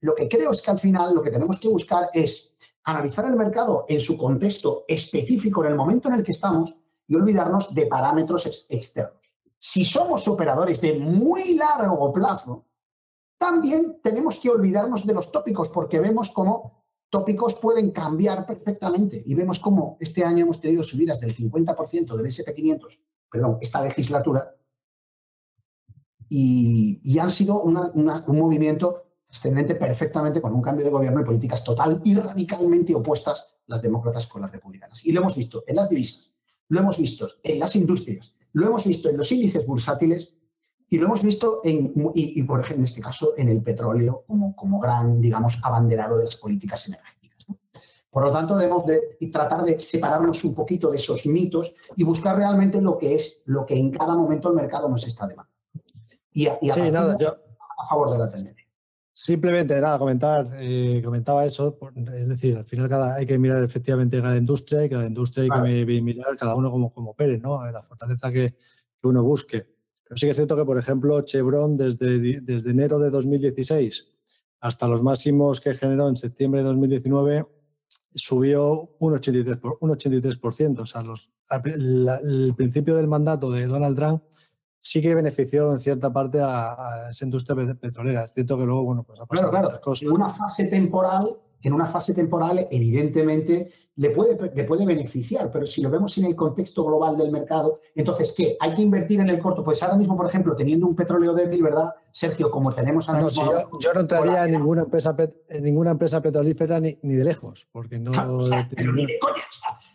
lo 0.00 0.16
que 0.16 0.28
creo 0.28 0.50
es 0.50 0.60
que 0.62 0.70
al 0.72 0.80
final 0.80 1.14
lo 1.14 1.22
que 1.22 1.30
tenemos 1.30 1.60
que 1.60 1.68
buscar 1.68 2.10
es 2.12 2.56
analizar 2.82 3.26
el 3.26 3.36
mercado 3.36 3.84
en 3.88 4.00
su 4.00 4.18
contexto 4.18 4.84
específico, 4.88 5.64
en 5.64 5.70
el 5.70 5.76
momento 5.76 6.08
en 6.08 6.14
el 6.16 6.24
que 6.24 6.32
estamos, 6.32 6.74
y 7.10 7.16
olvidarnos 7.16 7.74
de 7.74 7.86
parámetros 7.86 8.46
externos. 8.70 9.34
Si 9.58 9.84
somos 9.84 10.28
operadores 10.28 10.80
de 10.80 10.96
muy 10.96 11.54
largo 11.54 12.12
plazo, 12.12 12.66
también 13.36 13.98
tenemos 14.00 14.38
que 14.38 14.48
olvidarnos 14.48 15.04
de 15.04 15.14
los 15.14 15.32
tópicos 15.32 15.68
porque 15.70 15.98
vemos 15.98 16.30
cómo 16.30 16.84
tópicos 17.10 17.56
pueden 17.56 17.90
cambiar 17.90 18.46
perfectamente 18.46 19.20
y 19.26 19.34
vemos 19.34 19.58
cómo 19.58 19.96
este 19.98 20.22
año 20.24 20.44
hemos 20.44 20.60
tenido 20.60 20.84
subidas 20.84 21.18
del 21.18 21.36
50% 21.36 22.14
del 22.14 22.26
SP500, 22.26 23.00
perdón, 23.28 23.58
esta 23.60 23.82
legislatura, 23.82 24.54
y, 26.28 27.18
han 27.18 27.30
sido 27.30 27.60
un 27.60 28.38
movimiento 28.38 29.02
ascendente 29.28 29.74
perfectamente 29.74 30.40
con 30.40 30.54
un 30.54 30.62
cambio 30.62 30.84
de 30.84 30.92
gobierno 30.92 31.20
y 31.20 31.24
políticas 31.24 31.64
total 31.64 32.00
y 32.04 32.14
radicalmente 32.14 32.94
opuestas 32.94 33.56
las 33.66 33.82
demócratas 33.82 34.28
con 34.28 34.42
las 34.42 34.52
republicanas. 34.52 35.04
Y 35.04 35.10
lo 35.10 35.22
hemos 35.22 35.34
visto 35.34 35.64
en 35.66 35.74
las 35.74 35.90
divisas, 35.90 36.32
lo 36.70 36.80
hemos 36.80 36.98
visto 36.98 37.28
en 37.42 37.58
las 37.58 37.76
industrias, 37.76 38.34
lo 38.52 38.66
hemos 38.66 38.86
visto 38.86 39.10
en 39.10 39.16
los 39.16 39.30
índices 39.30 39.66
bursátiles 39.66 40.36
y 40.88 40.98
lo 40.98 41.06
hemos 41.06 41.22
visto, 41.22 41.60
en, 41.62 41.92
y, 42.14 42.42
por 42.42 42.60
ejemplo, 42.60 42.80
en 42.80 42.84
este 42.84 43.00
caso, 43.00 43.34
en 43.36 43.48
el 43.48 43.62
petróleo 43.62 44.24
como, 44.26 44.56
como 44.56 44.80
gran, 44.80 45.20
digamos, 45.20 45.60
abanderado 45.62 46.18
de 46.18 46.24
las 46.24 46.36
políticas 46.36 46.88
energéticas. 46.88 47.46
Por 48.10 48.24
lo 48.24 48.32
tanto, 48.32 48.56
debemos 48.56 48.86
de 48.86 49.18
tratar 49.32 49.62
de 49.62 49.78
separarnos 49.78 50.42
un 50.42 50.54
poquito 50.54 50.90
de 50.90 50.96
esos 50.96 51.26
mitos 51.26 51.74
y 51.94 52.02
buscar 52.02 52.36
realmente 52.36 52.80
lo 52.80 52.98
que 52.98 53.14
es 53.14 53.42
lo 53.46 53.64
que 53.64 53.74
en 53.76 53.92
cada 53.92 54.16
momento 54.16 54.48
el 54.48 54.56
mercado 54.56 54.88
nos 54.88 55.06
está 55.06 55.28
demandando. 55.28 55.56
Y, 56.32 56.46
a, 56.48 56.58
sí, 56.60 56.90
nada, 56.90 57.16
yo... 57.18 57.36
a 57.78 57.86
favor 57.88 58.10
de 58.10 58.18
la 58.18 58.30
tendencia. 58.30 58.59
Simplemente, 59.22 59.78
nada, 59.78 59.98
comentar, 59.98 60.48
eh, 60.60 61.02
comentaba 61.04 61.44
eso, 61.44 61.78
es 61.94 62.26
decir, 62.26 62.56
al 62.56 62.64
final 62.64 62.88
cada, 62.88 63.16
hay 63.16 63.26
que 63.26 63.38
mirar 63.38 63.62
efectivamente 63.62 64.18
cada 64.22 64.38
industria 64.38 64.82
y 64.82 64.88
cada 64.88 65.06
industria 65.06 65.44
hay 65.44 65.84
que 65.84 66.00
mirar 66.00 66.34
cada 66.38 66.54
uno 66.54 66.70
como, 66.70 66.90
como 66.90 67.10
opere, 67.10 67.36
¿no? 67.36 67.62
La 67.70 67.82
fortaleza 67.82 68.32
que, 68.32 68.54
uno 69.02 69.22
busque. 69.22 69.66
Pero 70.04 70.16
sí 70.16 70.24
que 70.24 70.30
es 70.30 70.36
cierto 70.36 70.56
que, 70.56 70.64
por 70.64 70.78
ejemplo, 70.78 71.20
Chevron 71.20 71.76
desde, 71.76 72.40
desde 72.40 72.70
enero 72.70 72.98
de 72.98 73.10
2016 73.10 74.06
hasta 74.60 74.88
los 74.88 75.02
máximos 75.02 75.60
que 75.60 75.74
generó 75.74 76.08
en 76.08 76.16
septiembre 76.16 76.62
de 76.62 76.68
2019 76.68 77.46
subió 78.14 78.96
un 79.00 79.12
83%. 79.12 79.76
Un 79.80 79.90
83%. 79.90 80.78
O 80.78 80.86
sea, 80.86 81.02
los, 81.02 81.30
el 81.66 82.54
principio 82.56 82.96
del 82.96 83.06
mandato 83.06 83.50
de 83.50 83.66
Donald 83.66 83.96
Trump 83.98 84.22
sí 84.80 85.02
que 85.02 85.14
benefició 85.14 85.70
en 85.70 85.78
cierta 85.78 86.12
parte 86.12 86.40
a, 86.42 87.10
esa 87.10 87.24
industria 87.24 87.76
petrolera. 87.76 88.24
Es 88.24 88.32
cierto 88.32 88.58
que 88.58 88.64
luego, 88.64 88.84
bueno, 88.84 89.04
pues 89.04 89.20
ha 89.20 89.26
pasado 89.26 89.50
claro, 89.50 89.80
cosas. 89.80 90.02
En 90.02 90.12
una 90.12 90.30
fase 90.30 90.66
temporal, 90.66 91.36
en 91.62 91.72
una 91.72 91.86
fase 91.86 92.14
temporal, 92.14 92.66
evidentemente, 92.70 93.70
le 94.00 94.10
puede, 94.10 94.50
le 94.54 94.64
puede 94.64 94.86
beneficiar, 94.86 95.50
pero 95.52 95.66
si 95.66 95.82
lo 95.82 95.90
vemos 95.90 96.16
en 96.16 96.24
el 96.24 96.34
contexto 96.34 96.86
global 96.86 97.18
del 97.18 97.30
mercado, 97.30 97.80
entonces, 97.94 98.32
¿qué? 98.34 98.56
Hay 98.58 98.72
que 98.72 98.80
invertir 98.80 99.20
en 99.20 99.28
el 99.28 99.38
corto. 99.38 99.62
Pues 99.62 99.82
ahora 99.82 99.96
mismo, 99.96 100.16
por 100.16 100.26
ejemplo, 100.26 100.56
teniendo 100.56 100.86
un 100.86 100.96
petróleo 100.96 101.34
débil, 101.34 101.62
¿verdad, 101.62 101.92
Sergio? 102.10 102.50
Como 102.50 102.72
tenemos 102.72 103.10
ahora 103.10 103.24
mismo. 103.24 103.78
yo, 103.78 103.92
no 103.92 104.00
entraría 104.00 104.46
en 104.46 104.52
ninguna 104.52 104.82
empresa, 104.84 105.14
en 105.48 105.62
ninguna 105.62 105.90
empresa 105.90 106.22
petrolífera 106.22 106.80
ni, 106.80 106.96
de 107.02 107.24
lejos, 107.24 107.68
porque 107.70 108.00
no. 108.00 108.12
ni 108.12 109.04
de 109.04 109.18
coña, 109.18 109.44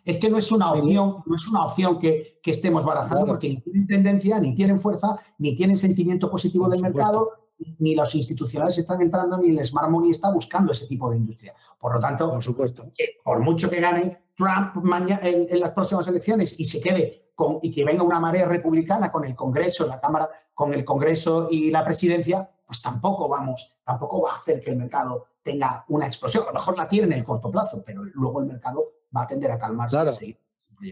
es 0.06 0.18
que 0.20 0.30
no 0.30 0.38
es 0.38 0.52
una 0.52 0.72
opción, 0.72 1.24
no 1.26 1.36
es 1.36 1.48
una 1.48 1.66
opción 1.66 1.98
que, 1.98 2.36
estemos 2.46 2.86
barajando 2.86 3.26
porque 3.26 3.50
ni 3.50 3.58
tienen 3.58 3.88
tendencia, 3.88 4.40
ni 4.40 4.54
tienen 4.54 4.80
fuerza, 4.80 5.18
ni 5.40 5.56
tienen 5.56 5.78
sentimiento 5.78 6.30
positivo 6.30 6.70
del 6.70 6.80
mercado, 6.80 7.32
ni 7.80 7.96
los 7.96 8.14
institucionales 8.16 8.78
están 8.78 9.02
entrando, 9.02 9.38
ni 9.38 9.50
el 9.50 9.66
Smart 9.66 9.90
Money 9.90 10.12
está 10.12 10.30
buscando 10.32 10.72
ese 10.72 10.88
tipo 10.88 11.10
de 11.10 11.18
industria. 11.18 11.54
Por 11.80 11.94
lo 11.94 12.00
tanto, 12.00 12.32
por, 12.32 12.44
supuesto. 12.44 12.86
Por 13.24 13.40
mucho 13.40 13.70
que 13.70 13.80
gane 13.80 14.26
Trump 14.36 14.76
en, 15.22 15.60
las 15.60 15.72
próximas 15.72 16.08
elecciones 16.08 16.60
y 16.60 16.66
se 16.66 16.82
quede 16.82 17.32
con, 17.36 17.60
y 17.62 17.72
que 17.72 17.86
venga 17.86 18.04
una 18.04 18.20
marea 18.20 18.46
republicana 18.46 19.12
con 19.12 19.26
el 19.26 19.36
Congreso, 19.36 19.88
la 19.88 20.00
Cámara, 20.00 20.30
con 20.54 20.74
el 20.74 20.84
Congreso 20.84 21.48
y 21.50 21.72
la 21.72 21.84
presidencia, 21.84 22.50
pues 22.66 22.82
tampoco 22.82 23.28
vamos, 23.30 23.78
tampoco 23.84 24.22
va 24.22 24.32
a 24.32 24.36
hacer 24.36 24.62
que 24.62 24.72
el 24.72 24.78
mercado 24.78 25.28
tenga 25.44 25.86
una 25.90 26.08
explosión. 26.08 26.44
A 26.44 26.48
lo 26.48 26.54
mejor 26.54 26.78
la 26.78 26.88
tiene 26.88 27.08
en 27.08 27.14
el 27.14 27.24
corto 27.24 27.52
plazo, 27.52 27.84
pero 27.86 28.04
luego 28.04 28.42
el 28.42 28.48
mercado 28.48 28.94
va 29.16 29.24
a 29.24 29.28
tender 29.28 29.52
a 29.52 29.60
calmarse. 29.60 29.96
Claro. 29.96 30.12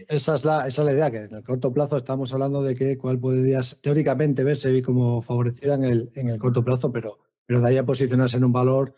Esa 0.08 0.34
es, 0.34 0.44
la, 0.44 0.66
esa 0.66 0.82
es 0.82 0.86
la 0.86 0.92
idea, 0.92 1.10
que 1.10 1.18
en 1.18 1.34
el 1.34 1.42
corto 1.42 1.72
plazo 1.72 1.96
estamos 1.96 2.32
hablando 2.32 2.62
de 2.62 2.74
que 2.74 2.96
cuál 2.98 3.18
podría 3.18 3.60
teóricamente 3.82 4.44
verse 4.44 4.82
como 4.82 5.22
favorecida 5.22 5.74
en 5.74 5.84
el, 5.84 6.10
en 6.14 6.30
el 6.30 6.38
corto 6.38 6.64
plazo, 6.64 6.90
pero, 6.92 7.18
pero 7.46 7.60
de 7.60 7.68
ahí 7.68 7.76
a 7.76 7.86
posicionarse 7.86 8.36
en 8.36 8.44
un 8.44 8.52
valor 8.52 8.94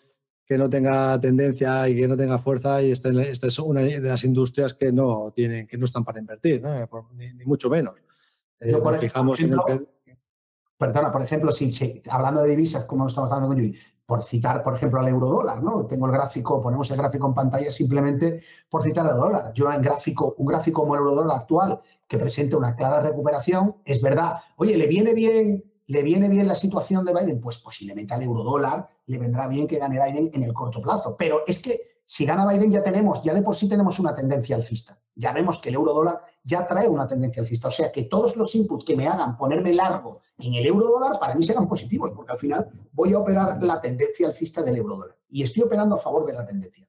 que 0.47 0.57
no 0.57 0.69
tenga 0.71 1.19
tendencia 1.21 1.89
y 1.89 1.97
que 1.97 2.07
no 2.07 2.17
tenga 2.17 2.39
fuerza 2.39 2.81
y 2.83 2.93
esta, 2.93 3.11
esta 3.23 3.49
es 3.49 3.59
una 3.59 3.81
de 3.81 4.01
las 4.01 4.23
industrias 4.25 4.75
que 4.75 4.93
no 4.93 5.33
tienen, 5.35 5.67
que 5.67 5.77
no 5.77 5.85
están 5.85 6.05
para 6.05 6.21
invertir, 6.21 6.63
ni, 7.15 7.45
mucho 7.45 7.69
menos. 7.69 7.95
Eh, 8.61 8.75
fijamos 9.01 9.41
en 9.41 9.53
el... 9.53 9.89
Perdona, 10.79 11.11
por 11.11 11.23
ejemplo, 11.23 11.51
si, 11.51 12.03
hablando 12.09 12.43
de 12.43 12.51
divisas, 12.51 12.85
como 12.85 13.07
estamos 13.07 13.31
hablando 13.31 13.49
con 13.49 13.57
Yuri, 13.57 13.79
por 14.07 14.23
citar, 14.23 14.63
por 14.63 14.75
ejemplo, 14.75 15.01
al 15.01 15.09
euro 15.09 15.27
dólar, 15.27 15.63
¿no? 15.63 15.85
Tengo 15.85 16.07
el 16.07 16.13
gráfico, 16.13 16.63
ponemos 16.63 16.89
el 16.93 16.97
gráfico 16.97 17.27
en 17.27 17.35
pantalla 17.35 17.71
simplemente 17.73 18.41
por 18.71 18.83
citar 18.83 19.07
al 19.07 19.17
dólar. 19.17 19.53
Yo 19.53 19.71
en 19.71 19.83
gráfico, 19.83 20.35
un 20.39 20.47
gráfico 20.47 20.83
como 20.83 20.95
el 20.95 21.01
euro 21.01 21.17
dólar 21.17 21.39
actual 21.39 21.81
que 22.07 22.17
presenta 22.17 22.57
una 22.57 22.77
clara 22.77 23.01
recuperación, 23.01 23.77
es 23.85 24.01
verdad, 24.01 24.37
oye, 24.57 24.77
¿le 24.77 24.87
viene 24.87 25.13
bien, 25.13 25.65
le 25.89 26.03
viene 26.03 26.29
bien 26.29 26.47
la 26.47 26.55
situación 26.55 27.05
de 27.05 27.13
Biden? 27.13 27.41
Pues 27.41 27.59
posiblemente 27.59 28.15
al 28.15 28.23
euro 28.23 28.45
dólar 28.45 28.89
le 29.07 29.19
vendrá 29.19 29.49
bien 29.49 29.67
que 29.67 29.79
gane 29.79 29.99
Biden 30.03 30.31
en 30.33 30.45
el 30.45 30.55
corto 30.55 30.81
plazo. 30.81 31.17
Pero 31.19 31.43
es 31.45 31.61
que 31.61 31.96
si 32.09 32.25
gana 32.25 32.47
Biden 32.47 32.71
ya 32.71 32.85
tenemos, 32.85 33.21
ya 33.25 33.35
de 33.35 33.43
por 33.43 33.57
sí 33.57 33.69
tenemos 33.69 33.99
una 33.99 34.15
tendencia 34.15 34.55
alcista. 34.55 34.97
Ya 35.17 35.33
vemos 35.33 35.59
que 35.59 35.71
el 35.71 35.75
euro 35.75 35.93
dólar 35.93 36.23
ya 36.45 36.67
trae 36.69 36.89
una 36.89 37.09
tendencia 37.09 37.43
alcista. 37.43 37.67
O 37.67 37.71
sea 37.71 37.91
que 37.91 38.05
todos 38.05 38.37
los 38.37 38.55
inputs 38.55 38.85
que 38.85 38.95
me 38.95 39.09
hagan 39.09 39.37
ponerme 39.37 39.75
largo 39.75 40.21
en 40.39 40.55
el 40.55 40.65
euro 40.67 40.87
dólar 40.87 41.19
para 41.19 41.35
mí 41.35 41.45
serán 41.45 41.67
positivos, 41.67 42.13
porque 42.15 42.31
al 42.31 42.39
final 42.39 42.71
voy 42.93 43.13
a 43.13 43.19
operar 43.19 43.61
la 43.61 43.81
tendencia 43.81 44.29
alcista 44.29 44.63
del 44.63 44.77
euro 44.77 44.97
dólar. 44.99 45.17
Y 45.29 45.43
estoy 45.43 45.65
operando 45.65 45.97
a 45.97 45.99
favor 45.99 46.25
de 46.25 46.35
la 46.35 46.47
tendencia. 46.47 46.87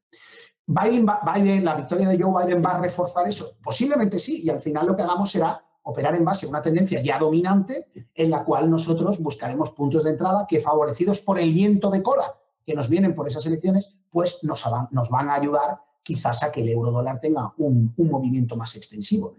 Biden, 0.67 1.07
Biden, 1.33 1.65
la 1.65 1.75
victoria 1.75 2.09
de 2.09 2.21
Joe 2.21 2.45
Biden 2.45 2.63
va 2.63 2.75
a 2.75 2.79
reforzar 2.79 3.27
eso. 3.27 3.57
Posiblemente 3.63 4.19
sí, 4.19 4.43
y 4.43 4.49
al 4.51 4.61
final 4.61 4.85
lo 4.85 4.95
que 4.95 5.01
hagamos 5.01 5.31
será 5.31 5.63
operar 5.81 6.15
en 6.15 6.25
base 6.25 6.45
a 6.45 6.49
una 6.49 6.61
tendencia 6.61 7.01
ya 7.01 7.17
dominante 7.17 7.87
en 8.13 8.29
la 8.29 8.43
cual 8.43 8.69
nosotros 8.69 9.19
buscaremos 9.19 9.71
puntos 9.71 10.03
de 10.03 10.11
entrada 10.11 10.45
que 10.47 10.59
favorecidos 10.59 11.21
por 11.21 11.39
el 11.39 11.53
viento 11.53 11.89
de 11.89 12.03
cola 12.03 12.35
que 12.67 12.75
nos 12.75 12.89
vienen 12.89 13.15
por 13.15 13.25
esas 13.29 13.45
elecciones, 13.45 13.95
pues 14.11 14.43
nos, 14.43 14.65
nos 14.91 15.09
van 15.09 15.29
a 15.29 15.35
ayudar 15.35 15.79
quizás 16.03 16.43
a 16.43 16.51
que 16.51 16.59
el 16.61 16.67
euro 16.67 16.91
dólar 16.91 17.21
tenga 17.21 17.53
un, 17.57 17.93
movimiento 17.97 18.57
más 18.57 18.75
extensivo. 18.75 19.35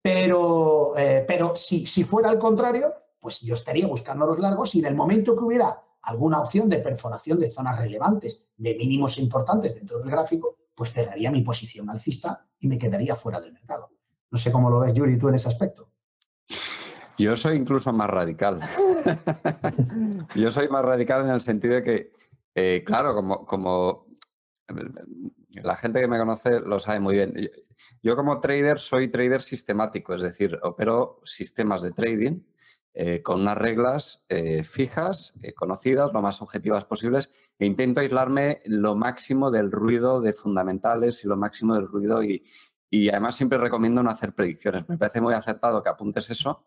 Pero, 0.00 0.96
eh, 0.96 1.22
pero 1.28 1.54
si, 1.54 1.86
si 1.86 2.04
fuera 2.04 2.30
al 2.30 2.38
contrario, 2.38 2.94
pues 3.20 3.42
yo 3.42 3.52
estaría 3.52 3.86
buscando 3.86 4.24
los 4.24 4.38
largos 4.38 4.74
y 4.74 4.78
en 4.78 4.86
el 4.86 4.94
momento 4.94 5.36
que 5.36 5.44
hubiera 5.44 5.78
alguna 6.00 6.40
opción 6.40 6.70
de 6.70 6.78
perforación 6.78 7.38
de 7.38 7.50
zonas 7.50 7.78
relevantes, 7.78 8.44
de 8.56 8.74
mínimos 8.74 9.18
importantes 9.18 9.74
dentro 9.74 9.98
del 9.98 10.10
gráfico, 10.10 10.56
pues 10.74 10.94
cerraría 10.94 11.30
mi 11.30 11.42
posición 11.42 11.90
alcista 11.90 12.46
y 12.60 12.66
me 12.66 12.78
quedaría 12.78 13.14
fuera 13.14 13.42
del 13.42 13.52
mercado. 13.52 13.90
No 14.30 14.38
sé 14.38 14.50
cómo 14.50 14.70
lo 14.70 14.80
ves, 14.80 14.94
Yuri, 14.94 15.18
tú 15.18 15.28
en 15.28 15.34
ese 15.34 15.50
aspecto. 15.50 15.90
Yo 17.18 17.36
soy 17.36 17.58
incluso 17.58 17.92
más 17.92 18.08
radical. 18.08 18.60
Yo 20.34 20.50
soy 20.50 20.68
más 20.68 20.82
radical 20.82 21.26
en 21.26 21.30
el 21.32 21.42
sentido 21.42 21.74
de 21.74 21.82
que, 21.82 22.12
eh, 22.54 22.82
claro, 22.84 23.14
como, 23.14 23.46
como 23.46 24.06
la 25.62 25.76
gente 25.76 26.00
que 26.00 26.08
me 26.08 26.18
conoce 26.18 26.60
lo 26.60 26.78
sabe 26.78 27.00
muy 27.00 27.14
bien. 27.14 27.34
Yo 28.02 28.16
como 28.16 28.40
trader 28.40 28.78
soy 28.78 29.08
trader 29.08 29.42
sistemático, 29.42 30.14
es 30.14 30.22
decir, 30.22 30.58
opero 30.62 31.20
sistemas 31.24 31.82
de 31.82 31.92
trading 31.92 32.40
eh, 32.92 33.22
con 33.22 33.40
unas 33.40 33.56
reglas 33.56 34.24
eh, 34.28 34.64
fijas, 34.64 35.34
eh, 35.42 35.52
conocidas, 35.52 36.12
lo 36.12 36.22
más 36.22 36.42
objetivas 36.42 36.84
posibles, 36.86 37.30
e 37.58 37.66
intento 37.66 38.00
aislarme 38.00 38.60
lo 38.64 38.96
máximo 38.96 39.50
del 39.50 39.70
ruido 39.70 40.20
de 40.20 40.32
fundamentales 40.32 41.24
y 41.24 41.28
lo 41.28 41.36
máximo 41.36 41.74
del 41.74 41.86
ruido 41.86 42.22
y, 42.22 42.42
y 42.90 43.08
además 43.08 43.36
siempre 43.36 43.58
recomiendo 43.58 44.02
no 44.02 44.10
hacer 44.10 44.34
predicciones. 44.34 44.88
Me 44.88 44.98
parece 44.98 45.20
muy 45.20 45.34
acertado 45.34 45.82
que 45.82 45.88
apuntes 45.88 46.30
eso 46.30 46.66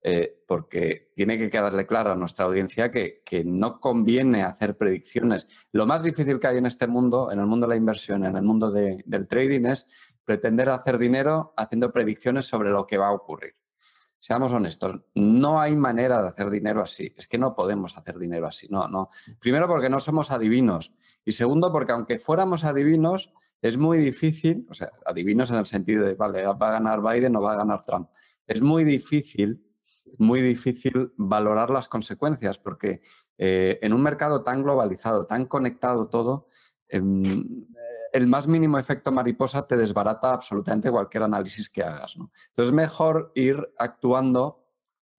eh, 0.00 0.44
porque 0.46 1.10
tiene 1.12 1.36
que 1.36 1.50
quedarle 1.50 1.84
claro 1.84 2.12
a 2.12 2.16
nuestra 2.16 2.44
audiencia 2.44 2.90
que, 2.90 3.22
no 3.44 3.80
conviene 3.80 4.42
hacer 4.42 4.76
predicciones. 4.76 5.46
Lo 5.72 5.86
más 5.86 6.04
difícil 6.04 6.38
que 6.38 6.46
hay 6.46 6.58
en 6.58 6.66
este 6.66 6.86
mundo, 6.86 7.32
en 7.32 7.40
el 7.40 7.46
mundo 7.46 7.66
de 7.66 7.70
la 7.70 7.76
inversión, 7.76 8.24
en 8.24 8.36
el 8.36 8.42
mundo 8.42 8.70
del 8.70 9.28
trading, 9.28 9.66
es 9.66 9.86
pretender 10.24 10.68
hacer 10.68 10.98
dinero 10.98 11.52
haciendo 11.56 11.92
predicciones 11.92 12.46
sobre 12.46 12.70
lo 12.70 12.86
que 12.86 12.98
va 12.98 13.08
a 13.08 13.12
ocurrir. 13.12 13.54
Seamos 14.20 14.52
honestos, 14.52 15.00
no 15.14 15.60
hay 15.60 15.76
manera 15.76 16.22
de 16.22 16.28
hacer 16.28 16.50
dinero 16.50 16.82
así. 16.82 17.12
Es 17.16 17.28
que 17.28 17.38
no 17.38 17.54
podemos 17.54 17.96
hacer 17.96 18.18
dinero 18.18 18.46
así. 18.46 18.66
No, 18.68 18.88
no. 18.88 19.08
Primero 19.38 19.68
porque 19.68 19.88
no 19.88 20.00
somos 20.00 20.30
adivinos. 20.30 20.92
Y 21.24 21.32
segundo 21.32 21.72
porque 21.72 21.92
aunque 21.92 22.18
fuéramos 22.18 22.64
adivinos, 22.64 23.32
es 23.62 23.76
muy 23.76 23.98
difícil, 23.98 24.66
o 24.70 24.74
sea, 24.74 24.90
adivinos 25.06 25.50
en 25.50 25.56
el 25.56 25.66
sentido 25.66 26.04
de, 26.04 26.14
vale, 26.14 26.44
va 26.44 26.68
a 26.68 26.72
ganar 26.72 27.00
Biden 27.02 27.36
o 27.36 27.42
va 27.42 27.54
a 27.54 27.56
ganar 27.56 27.82
Trump. 27.84 28.08
Es 28.46 28.60
muy 28.60 28.84
difícil 28.84 29.67
muy 30.18 30.40
difícil 30.40 31.12
valorar 31.16 31.70
las 31.70 31.88
consecuencias, 31.88 32.58
porque 32.58 33.00
eh, 33.36 33.78
en 33.82 33.92
un 33.92 34.02
mercado 34.02 34.42
tan 34.42 34.62
globalizado, 34.62 35.26
tan 35.26 35.46
conectado 35.46 36.08
todo, 36.08 36.48
em, 36.88 37.22
el 38.12 38.26
más 38.26 38.46
mínimo 38.46 38.78
efecto 38.78 39.12
mariposa 39.12 39.66
te 39.66 39.76
desbarata 39.76 40.32
absolutamente 40.32 40.90
cualquier 40.90 41.24
análisis 41.24 41.68
que 41.68 41.82
hagas. 41.82 42.14
Entonces 42.16 42.68
es 42.68 42.72
mejor 42.72 43.32
ir 43.34 43.74
actuando 43.78 44.64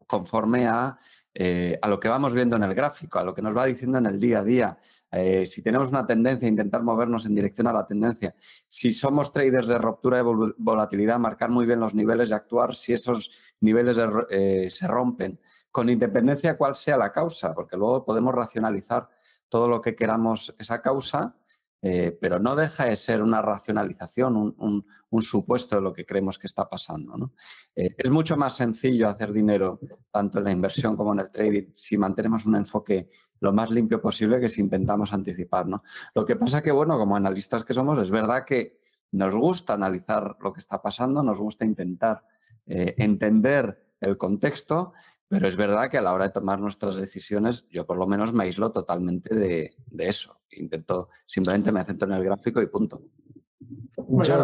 conforme 0.08 0.68
a, 0.68 0.98
eh, 1.36 1.78
a, 1.82 1.88
lo 1.88 2.00
que 2.00 2.10
vamos 2.10 2.34
viendo 2.34 2.56
en 2.56 2.64
el 2.64 2.74
gráfico, 2.74 3.20
a 3.20 3.24
lo 3.24 3.34
que 3.34 3.44
nos 3.44 3.56
va 3.56 3.66
diciendo 3.66 4.00
en 4.00 4.08
el 4.08 4.20
día 4.20 4.40
a 4.40 4.44
día. 4.44 4.78
Eh, 5.12 5.46
si 5.46 5.62
tenemos 5.62 5.90
una 5.90 6.06
tendencia, 6.06 6.48
intentar 6.48 6.84
movernos 6.84 7.26
en 7.26 7.36
dirección 7.36 7.68
a 7.68 7.74
la 7.74 7.86
tendencia. 7.86 8.36
Si 8.68 8.92
somos 8.92 9.34
traders 9.34 9.68
de 9.68 9.78
ruptura 9.78 10.18
de 10.18 10.54
volatilidad, 10.58 11.20
marcar 11.20 11.50
muy 11.50 11.66
bien 11.66 11.80
los 11.80 11.96
niveles 11.96 12.30
y 12.30 12.34
actuar 12.34 12.76
si 12.76 12.94
esos 12.94 13.32
niveles 13.62 13.98
eh, 14.30 14.70
se 14.70 14.88
rompen, 14.88 15.40
con 15.72 15.90
independencia 15.90 16.58
cuál 16.58 16.76
sea 16.76 16.98
la 16.98 17.12
causa, 17.12 17.54
porque 17.54 17.78
luego 17.78 18.06
podemos 18.06 18.34
racionalizar 18.34 19.10
todo 19.50 19.68
lo 19.68 19.82
que 19.82 19.96
queramos 19.96 20.54
esa 20.60 20.82
causa 20.82 21.36
eh, 21.82 22.18
pero 22.20 22.40
no 22.40 22.56
deja 22.56 22.86
de 22.86 22.98
ser 22.98 23.22
una 23.22 23.42
racionalización, 23.42 24.36
un, 24.36 24.86
supuesto 25.22 25.76
de 25.76 25.82
lo 25.82 25.94
que 25.94 26.06
creemos 26.06 26.38
que 26.38 26.48
está 26.48 26.70
pasando. 26.70 27.32
Eh, 27.76 27.96
es 27.98 28.12
mucho 28.12 28.36
más 28.36 28.56
sencillo 28.56 29.08
hacer 29.08 29.32
dinero 29.32 29.80
tanto 30.12 30.40
en 30.40 30.44
la 30.46 30.52
inversión 30.52 30.96
como 30.96 31.14
en 31.14 31.20
el 31.20 31.32
trading 31.32 31.72
si 31.74 31.98
mantenemos 31.98 32.46
un 32.46 32.56
enfoque 32.56 33.10
lo 33.40 33.54
más 33.54 33.70
limpio 33.72 34.02
posible 34.02 34.40
que 34.40 34.50
si 34.50 34.62
intentamos 34.62 35.14
anticipar. 35.14 35.68
Lo 36.14 36.26
que 36.26 36.36
pasa 36.36 36.62
que, 36.62 36.72
bueno, 36.72 36.98
como 36.98 37.16
analistas 37.16 37.64
que 37.64 37.74
somos, 37.74 37.98
es 38.00 38.12
verdad 38.12 38.44
que 38.46 38.78
nos 39.12 39.36
gusta 39.36 39.74
analizar 39.74 40.38
lo 40.42 40.54
que 40.54 40.60
está 40.60 40.82
pasando, 40.82 41.24
nos 41.24 41.40
gusta 41.40 41.66
intentar 41.66 42.24
eh, 42.68 42.96
entender 42.98 43.96
el 44.00 44.18
contexto, 44.18 44.94
pero 45.30 45.48
es 45.48 45.56
verdad 45.56 45.92
que 45.92 46.00
a 46.00 46.02
la 46.02 46.12
hora 46.12 46.26
de 46.26 46.32
tomar 46.32 46.60
nuestras 46.60 46.96
decisiones, 46.96 47.68
yo 47.70 47.86
por 47.86 47.98
lo 47.98 48.08
menos 48.08 48.34
me 48.34 48.46
aíslo 48.46 48.72
totalmente 48.72 49.36
de, 49.36 49.72
eso. 50.00 50.42
Intento, 50.54 51.10
simplemente 51.28 51.72
me 51.72 51.84
centro 51.84 52.08
en 52.08 52.16
el 52.16 52.24
gráfico 52.24 52.60
y 52.64 52.66
punto. 52.66 53.04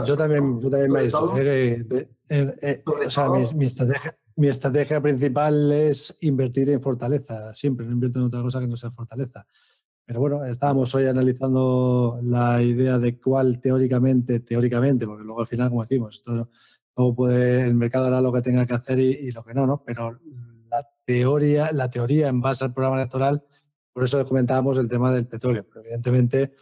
Yo, 0.06 0.16
también, 0.16 0.60
me 0.60 1.00
aíslo. 1.00 1.36
Eh, 1.40 1.84
eh, 2.30 2.56
eh, 2.62 2.84
o 2.86 3.10
sea, 3.10 3.30
mi, 3.30 3.66
estrategia, 3.66 4.16
mi 4.36 4.48
estrategia 4.48 5.02
principal 5.02 5.72
es 5.72 6.18
invertir 6.22 6.70
en 6.70 6.80
fortaleza. 6.80 7.52
Siempre 7.56 7.88
no 7.88 7.94
invierto 7.94 8.20
en 8.20 8.26
otra 8.26 8.44
cosa 8.44 8.60
que 8.60 8.68
no 8.68 8.78
sea 8.78 8.92
fortaleza. 8.92 9.44
Pero 10.06 10.20
bueno, 10.20 10.46
estábamos 10.46 10.94
hoy 10.94 11.08
analizando 11.08 12.20
la 12.22 12.62
idea 12.62 13.00
de 13.00 13.20
cuál 13.20 13.60
teóricamente, 13.60 14.42
teóricamente, 14.42 15.08
porque 15.08 15.24
luego 15.24 15.42
al 15.42 15.48
final, 15.48 15.70
como 15.70 15.82
decimos, 15.82 16.22
todo, 16.22 16.48
puede, 17.16 17.66
el 17.66 17.74
mercado 17.74 18.06
hará 18.06 18.22
lo 18.22 18.32
que 18.32 18.44
tenga 18.44 18.68
que 18.68 18.76
hacer 18.76 19.00
y, 19.00 19.10
y 19.10 19.32
lo 19.32 19.44
que 19.44 19.56
no, 19.56 19.66
¿no? 19.66 19.82
Pero 19.84 20.20
la 20.76 20.90
teoría, 21.06 21.72
la 21.72 21.90
teoría 21.90 22.28
en 22.28 22.42
base 22.42 22.66
al 22.66 22.74
programa 22.74 22.98
electoral, 22.98 23.44
por 23.94 24.04
eso 24.04 24.26
comentábamos 24.26 24.78
el 24.78 24.88
tema 24.88 25.12
del 25.12 25.28
petróleo. 25.28 25.66
Pero 25.68 25.82
evidentemente, 25.82 26.54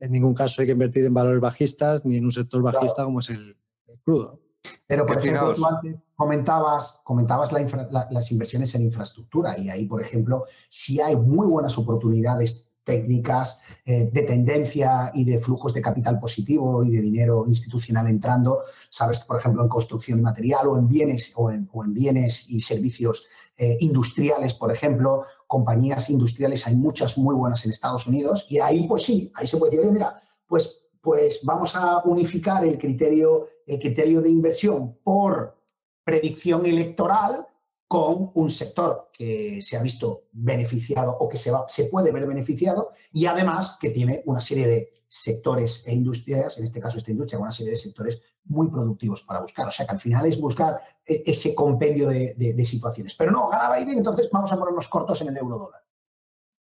en 0.00 0.12
ningún 0.12 0.34
caso 0.34 0.60
hay 0.60 0.66
que 0.66 0.72
invertir 0.72 1.04
en 1.04 1.14
valores 1.14 1.40
bajistas 1.40 2.04
ni 2.04 2.16
en 2.16 2.24
un 2.24 2.32
sector 2.32 2.62
bajista 2.62 3.04
como 3.04 3.20
es 3.20 3.30
el, 3.30 3.56
crudo. 4.02 4.40
Pero, 4.86 5.06
por 5.06 5.16
ejemplo, 5.16 5.54
tú 5.54 5.66
antes 5.66 5.96
comentabas, 6.14 7.00
comentabas 7.04 7.52
las 7.52 8.32
inversiones 8.32 8.74
en 8.74 8.82
infraestructura 8.82 9.58
y 9.58 9.68
ahí, 9.68 9.86
por 9.86 10.02
ejemplo, 10.02 10.44
si 10.68 11.00
hay 11.00 11.16
muy 11.16 11.46
buenas 11.46 11.78
oportunidades 11.78 12.70
técnicas 12.84 13.62
eh, 13.84 14.10
de 14.12 14.22
tendencia 14.22 15.10
y 15.14 15.24
de 15.24 15.38
flujos 15.38 15.72
de 15.74 15.82
capital 15.82 16.20
positivo 16.20 16.84
y 16.84 16.90
de 16.90 17.00
dinero 17.00 17.46
institucional 17.48 18.08
entrando, 18.08 18.60
sabes, 18.90 19.20
por 19.20 19.38
ejemplo, 19.38 19.62
en 19.62 19.68
construcción 19.68 20.18
y 20.18 20.22
material 20.22 20.68
o 20.68 20.78
en 20.78 20.86
bienes 20.86 21.32
o 21.36 21.50
en, 21.50 21.68
bienes 21.88 22.48
y 22.50 22.60
servicios 22.60 23.26
eh, 23.56 23.76
industriales, 23.80 24.54
por 24.54 24.70
ejemplo, 24.70 25.24
compañías 25.46 26.10
industriales, 26.10 26.66
hay 26.66 26.76
muchas 26.76 27.16
muy 27.18 27.34
buenas 27.34 27.64
en 27.64 27.70
Estados 27.70 28.06
Unidos 28.06 28.46
y 28.48 28.58
ahí, 28.58 28.86
pues 28.86 29.04
sí, 29.04 29.32
ahí 29.34 29.46
se 29.46 29.56
puede 29.56 29.76
decir, 29.76 29.90
mira, 29.90 30.16
pues, 30.46 30.86
pues 31.00 31.40
vamos 31.44 31.74
a 31.76 32.02
unificar 32.04 32.64
el 32.64 32.78
criterio, 32.78 33.48
el 33.66 33.78
criterio 33.78 34.20
de 34.20 34.30
inversión 34.30 34.98
por 35.02 35.56
predicción 36.04 36.66
electoral 36.66 37.46
con 37.94 38.32
un 38.34 38.50
sector 38.50 39.10
que 39.12 39.62
se 39.62 39.76
ha 39.76 39.80
visto 39.80 40.24
beneficiado 40.32 41.16
o 41.16 41.28
que 41.28 41.36
se, 41.36 41.52
va, 41.52 41.64
se 41.68 41.84
puede 41.84 42.10
ver 42.10 42.26
beneficiado 42.26 42.90
y 43.12 43.26
además 43.26 43.76
que 43.78 43.90
tiene 43.90 44.20
una 44.26 44.40
serie 44.40 44.66
de 44.66 44.92
sectores 45.06 45.84
e 45.86 45.94
industrias, 45.94 46.58
en 46.58 46.64
este 46.64 46.80
caso 46.80 46.98
esta 46.98 47.12
industria, 47.12 47.38
una 47.38 47.52
serie 47.52 47.70
de 47.70 47.76
sectores 47.76 48.20
muy 48.46 48.68
productivos 48.68 49.22
para 49.22 49.42
buscar. 49.42 49.68
O 49.68 49.70
sea 49.70 49.86
que 49.86 49.92
al 49.92 50.00
final 50.00 50.26
es 50.26 50.40
buscar 50.40 50.80
e, 51.06 51.22
ese 51.24 51.54
compendio 51.54 52.08
de, 52.08 52.64
situaciones. 52.64 53.14
Pero 53.14 53.30
no, 53.30 53.48
gana 53.48 53.72
Biden, 53.76 53.98
entonces 53.98 54.28
vamos 54.32 54.50
a 54.50 54.58
ponernos 54.58 54.88
cortos 54.88 55.22
en 55.22 55.28
el 55.28 55.36
euro 55.36 55.58
dólar. 55.58 55.84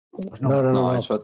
Pues 0.10 0.42
no. 0.42 0.48
No, 0.48 0.72
no, 0.72 0.96
eso 0.96 1.22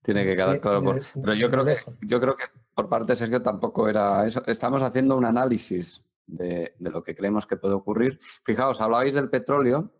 tiene 0.00 0.24
que 0.24 0.34
quedar 0.34 0.56
eh, 0.56 0.60
claro. 0.62 0.96
Eh, 0.96 1.02
pero 1.20 1.34
yo 1.34 1.50
creo, 1.50 1.66
que, 1.66 1.76
yo 2.00 2.18
creo 2.18 2.34
que 2.34 2.44
por 2.74 2.88
parte 2.88 3.12
de 3.12 3.16
Sergio 3.16 3.42
tampoco 3.42 3.90
era 3.90 4.24
eso. 4.24 4.42
Estamos 4.46 4.80
haciendo 4.80 5.18
un 5.18 5.26
análisis 5.26 6.02
de, 6.26 6.74
lo 6.78 7.02
que 7.02 7.14
creemos 7.14 7.46
que 7.46 7.56
puede 7.56 7.74
ocurrir. 7.74 8.18
Fijaos, 8.42 8.80
hablabais 8.80 9.14
del 9.14 9.30
petróleo 9.30 9.92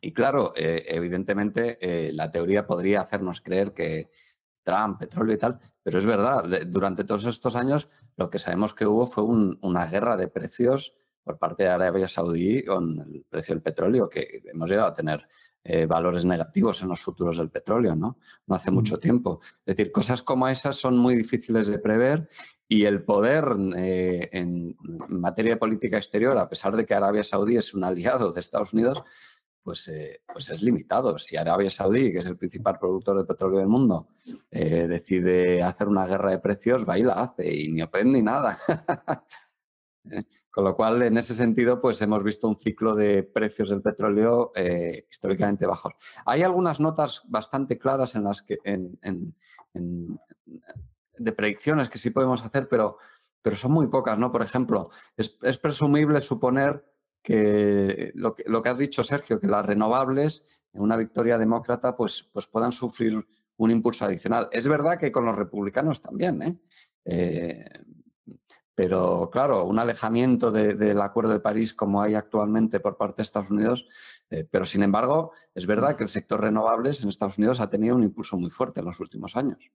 y 0.00 0.12
claro, 0.12 0.52
eh, 0.56 0.84
evidentemente 0.88 1.78
eh, 1.80 2.12
la 2.12 2.30
teoría 2.30 2.66
podría 2.66 3.00
hacernos 3.00 3.40
creer 3.40 3.72
que 3.72 4.10
Trump, 4.62 4.98
petróleo 4.98 5.34
y 5.34 5.38
tal, 5.38 5.58
pero 5.82 5.98
es 5.98 6.06
verdad, 6.06 6.44
durante 6.66 7.04
todos 7.04 7.24
estos 7.24 7.56
años 7.56 7.88
lo 8.16 8.30
que 8.30 8.38
sabemos 8.38 8.74
que 8.74 8.86
hubo 8.86 9.06
fue 9.06 9.24
una 9.24 9.86
guerra 9.86 10.16
de 10.16 10.28
precios 10.28 10.94
por 11.24 11.38
parte 11.38 11.64
de 11.64 11.70
Arabia 11.70 12.08
Saudí 12.08 12.64
con 12.64 12.98
el 13.00 13.24
precio 13.28 13.54
del 13.54 13.62
petróleo, 13.62 14.08
que 14.08 14.42
hemos 14.44 14.68
llegado 14.70 14.88
a 14.88 14.94
tener 14.94 15.26
eh, 15.64 15.86
valores 15.86 16.24
negativos 16.24 16.82
en 16.82 16.88
los 16.88 17.00
futuros 17.00 17.38
del 17.38 17.50
petróleo, 17.50 17.94
¿no? 17.94 18.18
No 18.46 18.54
hace 18.54 18.70
mucho 18.70 18.98
tiempo. 18.98 19.40
Es 19.64 19.76
decir, 19.76 19.92
cosas 19.92 20.22
como 20.22 20.48
esas 20.48 20.76
son 20.76 20.98
muy 20.98 21.14
difíciles 21.14 21.68
de 21.68 21.78
prever 21.78 22.28
y 22.68 22.86
el 22.86 23.04
poder 23.04 23.44
eh, 23.76 24.30
en 24.32 24.76
materia 25.08 25.52
de 25.52 25.58
política 25.58 25.98
exterior, 25.98 26.38
a 26.38 26.48
pesar 26.48 26.74
de 26.74 26.86
que 26.86 26.94
Arabia 26.94 27.22
Saudí 27.22 27.56
es 27.56 27.74
un 27.74 27.84
aliado 27.84 28.32
de 28.32 28.40
Estados 28.40 28.72
Unidos, 28.72 29.02
pues, 29.62 29.88
eh, 29.88 30.22
pues 30.32 30.50
es 30.50 30.62
limitado. 30.62 31.18
Si 31.18 31.36
Arabia 31.36 31.70
Saudí, 31.70 32.12
que 32.12 32.18
es 32.18 32.26
el 32.26 32.36
principal 32.36 32.78
productor 32.78 33.18
de 33.18 33.24
petróleo 33.24 33.58
del 33.58 33.68
mundo, 33.68 34.08
eh, 34.50 34.86
decide 34.88 35.62
hacer 35.62 35.88
una 35.88 36.06
guerra 36.06 36.30
de 36.30 36.38
precios, 36.38 36.88
va 36.88 36.98
y 36.98 37.02
la 37.02 37.14
hace, 37.14 37.54
y 37.54 37.70
ni 37.70 37.82
OPEP 37.82 38.06
ni 38.06 38.22
nada. 38.22 38.58
Con 40.50 40.64
lo 40.64 40.74
cual, 40.74 41.02
en 41.02 41.16
ese 41.16 41.34
sentido, 41.34 41.80
pues 41.80 42.02
hemos 42.02 42.22
visto 42.24 42.48
un 42.48 42.56
ciclo 42.56 42.94
de 42.94 43.22
precios 43.22 43.70
del 43.70 43.82
petróleo 43.82 44.52
históricamente 45.10 45.66
bajos. 45.66 45.92
Hay 46.26 46.42
algunas 46.42 46.80
notas 46.80 47.22
bastante 47.28 47.78
claras 47.78 48.14
en 48.14 48.24
las 48.24 48.42
que 48.42 48.58
en, 48.64 48.98
de 51.18 51.32
predicciones 51.32 51.88
que 51.88 51.98
sí 51.98 52.10
podemos 52.10 52.42
hacer, 52.44 52.68
pero, 52.68 52.98
pero 53.40 53.56
son 53.56 53.72
muy 53.72 53.86
pocas, 53.86 54.18
¿no? 54.18 54.32
Por 54.32 54.42
ejemplo, 54.42 54.90
es, 55.16 55.58
presumible 55.58 56.20
suponer 56.20 56.84
que 57.22 58.10
lo, 58.14 58.34
que 58.34 58.44
lo, 58.46 58.62
que 58.62 58.68
has 58.68 58.78
dicho, 58.78 59.04
Sergio, 59.04 59.38
que 59.38 59.46
las 59.46 59.64
renovables 59.64 60.44
en 60.72 60.82
una 60.82 60.96
victoria 60.96 61.38
demócrata 61.38 61.94
pues, 61.94 62.28
pues 62.32 62.46
puedan 62.48 62.72
sufrir 62.72 63.24
un 63.56 63.70
impulso 63.70 64.04
adicional. 64.04 64.48
Es 64.50 64.66
verdad 64.66 64.98
que 64.98 65.12
con 65.12 65.24
los 65.24 65.36
republicanos 65.36 66.00
también, 66.00 66.42
¿eh? 66.42 66.58
eh 67.04 67.64
Pero 68.82 69.30
claro, 69.30 69.64
un 69.64 69.78
alejamiento 69.78 70.50
del 70.50 71.00
Acuerdo 71.00 71.30
de 71.30 71.38
París 71.38 71.72
como 71.72 72.02
hay 72.02 72.16
actualmente 72.16 72.80
por 72.80 72.96
parte 72.96 73.18
de 73.18 73.22
Estados 73.22 73.52
Unidos, 73.52 73.86
eh, 74.28 74.44
pero 74.50 74.64
sin 74.64 74.82
embargo 74.82 75.30
es 75.54 75.68
verdad 75.68 75.94
que 75.94 76.02
el 76.02 76.08
sector 76.08 76.40
renovables 76.40 77.00
en 77.00 77.08
Estados 77.08 77.38
Unidos 77.38 77.60
ha 77.60 77.70
tenido 77.70 77.94
un 77.94 78.02
impulso 78.02 78.36
muy 78.36 78.50
fuerte 78.50 78.80
en 78.80 78.86
los 78.86 78.98
últimos 78.98 79.36
años. 79.36 79.70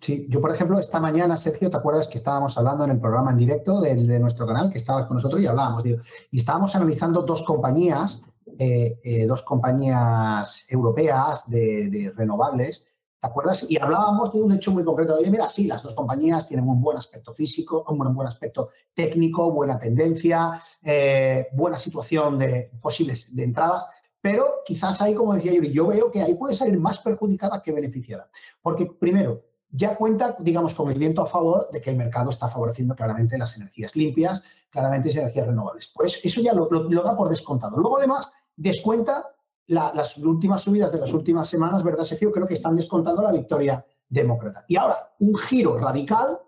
Sí, 0.00 0.28
yo 0.30 0.40
por 0.40 0.54
ejemplo, 0.54 0.78
esta 0.78 1.00
mañana, 1.00 1.36
Sergio, 1.36 1.68
¿te 1.68 1.78
acuerdas 1.78 2.06
que 2.06 2.18
estábamos 2.18 2.56
hablando 2.56 2.84
en 2.84 2.92
el 2.92 3.00
programa 3.00 3.32
en 3.32 3.38
directo 3.38 3.80
de, 3.80 3.96
de 3.96 4.20
nuestro 4.20 4.46
canal, 4.46 4.70
que 4.70 4.78
estabas 4.78 5.06
con 5.06 5.16
nosotros 5.16 5.42
y 5.42 5.46
hablábamos, 5.48 5.82
y 6.30 6.38
estábamos 6.38 6.76
analizando 6.76 7.22
dos 7.22 7.42
compañías, 7.42 8.22
eh, 8.56 9.00
eh, 9.02 9.26
dos 9.26 9.42
compañías 9.42 10.64
europeas 10.68 11.50
de, 11.50 12.12
renovables, 12.14 12.86
¿te 13.26 13.30
acuerdas? 13.30 13.66
Y 13.68 13.76
hablábamos 13.80 14.32
de 14.32 14.40
un 14.40 14.52
hecho 14.52 14.70
muy 14.70 14.84
concreto. 14.84 15.16
Oye, 15.16 15.30
mira, 15.30 15.48
sí, 15.48 15.66
las 15.66 15.82
dos 15.82 15.94
compañías 15.94 16.46
tienen 16.46 16.68
un 16.68 16.80
buen 16.80 16.96
aspecto 16.96 17.34
físico, 17.34 17.84
un 17.88 18.14
buen, 18.14 18.28
aspecto 18.28 18.70
técnico, 18.94 19.50
buena 19.50 19.78
tendencia, 19.78 20.62
eh, 20.82 21.48
buena 21.52 21.76
situación 21.76 22.38
de 22.38 22.70
posibles 22.80 23.34
de 23.34 23.44
entradas, 23.44 23.88
pero 24.20 24.62
quizás 24.64 25.00
ahí, 25.02 25.14
como 25.14 25.34
decía 25.34 25.52
Yuri, 25.52 25.72
yo 25.72 25.88
veo 25.88 26.10
que 26.10 26.22
ahí 26.22 26.34
puede 26.34 26.54
salir 26.54 26.78
más 26.78 27.00
perjudicada 27.00 27.60
que 27.62 27.72
beneficiada. 27.72 28.30
Porque 28.62 28.86
primero, 28.86 29.42
ya 29.70 29.96
cuenta, 29.96 30.36
digamos, 30.38 30.74
con 30.74 30.90
el 30.90 30.98
viento 30.98 31.22
a 31.22 31.26
favor 31.26 31.68
de 31.72 31.80
que 31.80 31.90
el 31.90 31.96
mercado 31.96 32.30
está 32.30 32.48
favoreciendo 32.48 32.94
claramente 32.94 33.36
las 33.36 33.56
energías 33.56 33.96
limpias, 33.96 34.44
claramente 34.70 35.08
las 35.08 35.16
energías 35.16 35.48
renovables. 35.48 35.92
Pues 35.92 36.24
eso 36.24 36.40
ya 36.40 36.52
lo, 36.52 36.68
da 36.68 37.16
por 37.16 37.28
descontado. 37.28 37.76
Luego, 37.76 37.98
además, 37.98 38.32
descuenta 38.54 39.35
las 39.68 40.18
últimas 40.18 40.62
subidas 40.62 40.92
de 40.92 40.98
las 40.98 41.12
últimas 41.12 41.48
semanas, 41.48 41.82
¿verdad, 41.82 42.04
Sergio? 42.04 42.30
Creo 42.30 42.46
que 42.46 42.54
están 42.54 42.76
descontando 42.76 43.22
la 43.22 43.32
victoria 43.32 43.84
demócrata. 44.08 44.64
Y 44.68 44.76
ahora, 44.76 45.14
un 45.18 45.36
giro 45.36 45.78
radical, 45.78 46.38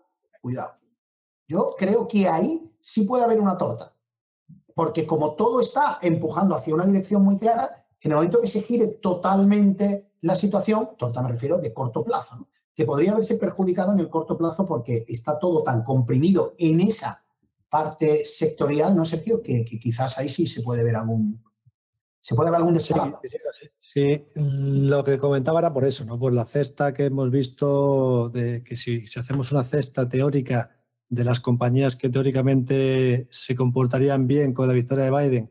cuidado. 0.40 0.74
Yo 1.46 1.74
creo 1.76 2.06
que 2.06 2.28
ahí 2.28 2.70
sí 2.80 3.04
puede 3.04 3.24
haber 3.24 3.40
una 3.40 3.56
torta. 3.56 3.92
Porque 4.74 5.06
como 5.06 5.34
todo 5.34 5.60
está 5.60 5.98
empujando 6.00 6.54
hacia 6.54 6.74
una 6.74 6.86
dirección 6.86 7.24
muy 7.24 7.38
clara, 7.38 7.84
en 8.00 8.12
el 8.12 8.16
momento 8.16 8.40
que 8.40 8.46
se 8.46 8.62
gire 8.62 8.86
totalmente 8.86 10.12
la 10.20 10.36
situación, 10.36 10.90
torta 10.96 11.20
me 11.22 11.30
refiero 11.30 11.58
de 11.58 11.72
corto 11.72 12.04
plazo, 12.04 12.36
¿no? 12.36 12.48
que 12.74 12.84
podría 12.84 13.10
haberse 13.10 13.34
perjudicado 13.34 13.92
en 13.92 13.98
el 13.98 14.08
corto 14.08 14.38
plazo 14.38 14.64
porque 14.64 15.04
está 15.08 15.36
todo 15.36 15.64
tan 15.64 15.82
comprimido 15.82 16.54
en 16.58 16.80
esa 16.80 17.24
parte 17.68 18.24
sectorial, 18.24 18.94
¿no, 18.94 19.04
Sergio? 19.04 19.42
Que, 19.42 19.64
que 19.64 19.80
quizás 19.80 20.16
ahí 20.16 20.28
sí 20.28 20.46
se 20.46 20.62
puede 20.62 20.84
ver 20.84 20.94
algún, 20.94 21.42
se 22.28 22.34
puede 22.34 22.50
ver 22.50 22.58
algún 22.58 22.78
sí, 22.78 22.92
sí, 23.78 24.24
lo 24.34 25.02
que 25.02 25.16
comentaba 25.16 25.60
era 25.60 25.72
por 25.72 25.86
eso, 25.86 26.04
¿no? 26.04 26.18
Por 26.18 26.34
la 26.34 26.44
cesta 26.44 26.92
que 26.92 27.06
hemos 27.06 27.30
visto 27.30 28.28
de 28.28 28.62
que 28.62 28.76
si, 28.76 29.06
si, 29.06 29.18
hacemos 29.18 29.50
una 29.50 29.64
cesta 29.64 30.06
teórica 30.06 30.76
de 31.08 31.24
las 31.24 31.40
compañías 31.40 31.96
que 31.96 32.10
teóricamente 32.10 33.26
se 33.30 33.56
comportarían 33.56 34.26
bien 34.26 34.52
con 34.52 34.68
la 34.68 34.74
victoria 34.74 35.06
de 35.06 35.10
Biden 35.10 35.50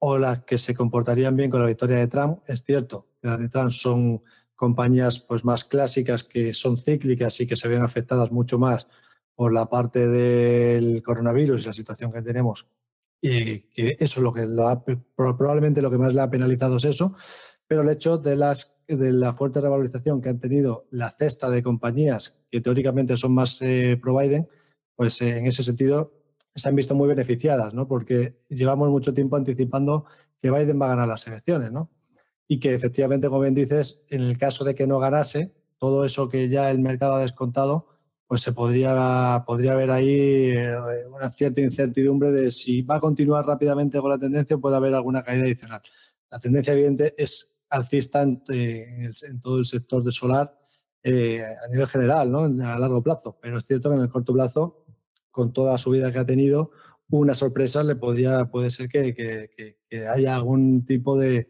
o 0.00 0.18
las 0.18 0.40
que 0.40 0.58
se 0.58 0.74
comportarían 0.74 1.36
bien 1.36 1.52
con 1.52 1.60
la 1.60 1.66
victoria 1.66 1.98
de 1.98 2.08
Trump, 2.08 2.40
es 2.48 2.64
cierto, 2.64 3.06
las 3.22 3.38
de 3.38 3.48
Trump 3.48 3.70
son 3.70 4.20
compañías 4.56 5.20
pues, 5.20 5.44
más 5.44 5.62
clásicas 5.62 6.24
que 6.24 6.52
son 6.52 6.78
cíclicas 6.78 7.40
y 7.40 7.46
que 7.46 7.54
se 7.54 7.68
ven 7.68 7.82
afectadas 7.82 8.32
mucho 8.32 8.58
más 8.58 8.88
por 9.36 9.52
la 9.52 9.66
parte 9.66 10.08
del 10.08 11.00
coronavirus 11.00 11.62
y 11.62 11.66
la 11.66 11.72
situación 11.72 12.10
que 12.10 12.22
tenemos. 12.22 12.66
Y 13.20 13.60
que 13.70 13.96
eso 13.98 14.20
es 14.20 14.22
lo 14.22 14.32
que 14.32 14.46
probablemente 15.16 15.82
lo 15.82 15.90
que 15.90 15.98
más 15.98 16.14
le 16.14 16.20
ha 16.20 16.30
penalizado 16.30 16.76
es 16.76 16.84
eso, 16.84 17.16
pero 17.66 17.82
el 17.82 17.88
hecho 17.88 18.18
de, 18.18 18.36
las, 18.36 18.78
de 18.86 19.12
la 19.12 19.34
fuerte 19.34 19.60
revalorización 19.60 20.20
que 20.20 20.28
han 20.28 20.38
tenido 20.38 20.86
la 20.90 21.10
cesta 21.10 21.50
de 21.50 21.62
compañías 21.62 22.40
que 22.50 22.60
teóricamente 22.60 23.16
son 23.16 23.34
más 23.34 23.60
eh, 23.60 23.98
pro 24.00 24.16
Biden, 24.16 24.46
pues 24.94 25.20
eh, 25.20 25.38
en 25.38 25.46
ese 25.46 25.62
sentido 25.62 26.12
se 26.54 26.68
han 26.68 26.74
visto 26.76 26.94
muy 26.94 27.08
beneficiadas, 27.08 27.74
¿no? 27.74 27.86
Porque 27.86 28.36
llevamos 28.48 28.88
mucho 28.88 29.12
tiempo 29.12 29.36
anticipando 29.36 30.06
que 30.40 30.50
Biden 30.50 30.80
va 30.80 30.86
a 30.86 30.90
ganar 30.90 31.08
las 31.08 31.26
elecciones, 31.26 31.72
¿no? 31.72 31.90
y 32.48 32.58
que 32.58 32.74
efectivamente, 32.74 33.28
como 33.28 33.42
bien 33.42 33.54
dices, 33.54 34.04
en 34.08 34.22
el 34.22 34.38
caso 34.38 34.64
de 34.64 34.74
que 34.74 34.86
no 34.86 34.98
ganase, 34.98 35.54
todo 35.76 36.04
eso 36.04 36.28
que 36.28 36.48
ya 36.48 36.70
el 36.70 36.80
mercado 36.80 37.14
ha 37.14 37.20
descontado, 37.20 37.86
pues 38.28 38.42
se 38.42 38.52
podría, 38.52 39.42
podría 39.46 39.72
haber 39.72 39.90
ahí 39.90 40.50
eh, 40.50 40.76
una 41.10 41.30
cierta 41.30 41.62
incertidumbre 41.62 42.30
de 42.30 42.50
si 42.50 42.82
va 42.82 42.96
a 42.96 43.00
continuar 43.00 43.46
rápidamente 43.46 43.98
con 44.00 44.10
la 44.10 44.18
tendencia 44.18 44.56
o 44.56 44.60
puede 44.60 44.76
haber 44.76 44.94
alguna 44.94 45.22
caída 45.22 45.44
adicional. 45.44 45.80
La 46.30 46.38
tendencia 46.38 46.74
evidente 46.74 47.14
es 47.16 47.56
alcista 47.70 48.20
en, 48.20 48.42
eh, 48.50 49.10
todo 49.40 49.58
el 49.58 49.64
sector 49.64 50.04
de 50.04 50.12
solar 50.12 50.56
eh, 51.02 51.42
a 51.42 51.68
nivel 51.68 51.86
general, 51.86 52.30
¿no? 52.30 52.40
a 52.40 52.78
largo 52.78 53.02
plazo, 53.02 53.38
pero 53.40 53.56
es 53.56 53.64
cierto 53.64 53.88
que 53.88 53.96
en 53.96 54.02
el 54.02 54.10
corto 54.10 54.34
plazo, 54.34 54.84
con 55.30 55.54
toda 55.54 55.72
la 55.72 55.78
subida 55.78 56.12
que 56.12 56.18
ha 56.18 56.26
tenido, 56.26 56.70
una 57.08 57.34
sorpresa 57.34 57.82
le 57.82 57.96
podría, 57.96 58.44
puede 58.50 58.68
ser 58.68 58.90
que 58.90 59.78
haya 60.12 60.36
algún 60.36 60.84
tipo 60.84 61.16
de, 61.16 61.48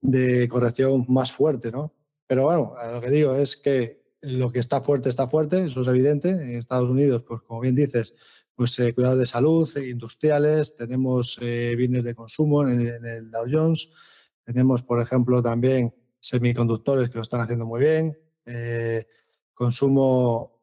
de 0.00 0.46
corrección 0.48 1.06
más 1.08 1.32
fuerte, 1.32 1.72
¿no? 1.72 1.92
Pero 2.26 2.44
bueno, 2.44 2.74
lo 2.92 3.00
que 3.00 3.10
digo 3.10 3.34
es 3.34 3.56
que 3.56 4.03
lo 4.24 4.50
que 4.50 4.58
está 4.58 4.80
fuerte 4.80 5.08
está 5.08 5.28
fuerte, 5.28 5.64
eso 5.66 5.80
es 5.82 5.88
evidente. 5.88 6.30
En 6.30 6.56
Estados 6.56 6.90
Unidos, 6.90 7.22
pues 7.26 7.42
como 7.42 7.60
bien 7.60 7.74
dices, 7.74 8.14
pues 8.54 8.78
eh, 8.78 8.94
cuidados 8.94 9.18
de 9.18 9.26
salud, 9.26 9.68
eh, 9.76 9.90
industriales, 9.90 10.76
tenemos 10.76 11.38
eh, 11.40 11.74
bienes 11.76 12.04
de 12.04 12.14
consumo 12.14 12.66
en 12.68 12.80
el, 13.04 13.30
Dow 13.30 13.46
Jones, 13.50 13.90
tenemos, 14.44 14.82
por 14.82 15.00
ejemplo, 15.00 15.42
también 15.42 15.94
semiconductores 16.20 17.10
que 17.10 17.16
lo 17.16 17.22
están 17.22 17.40
haciendo 17.40 17.66
muy 17.66 17.80
bien, 17.80 18.16
consumo, 19.52 20.62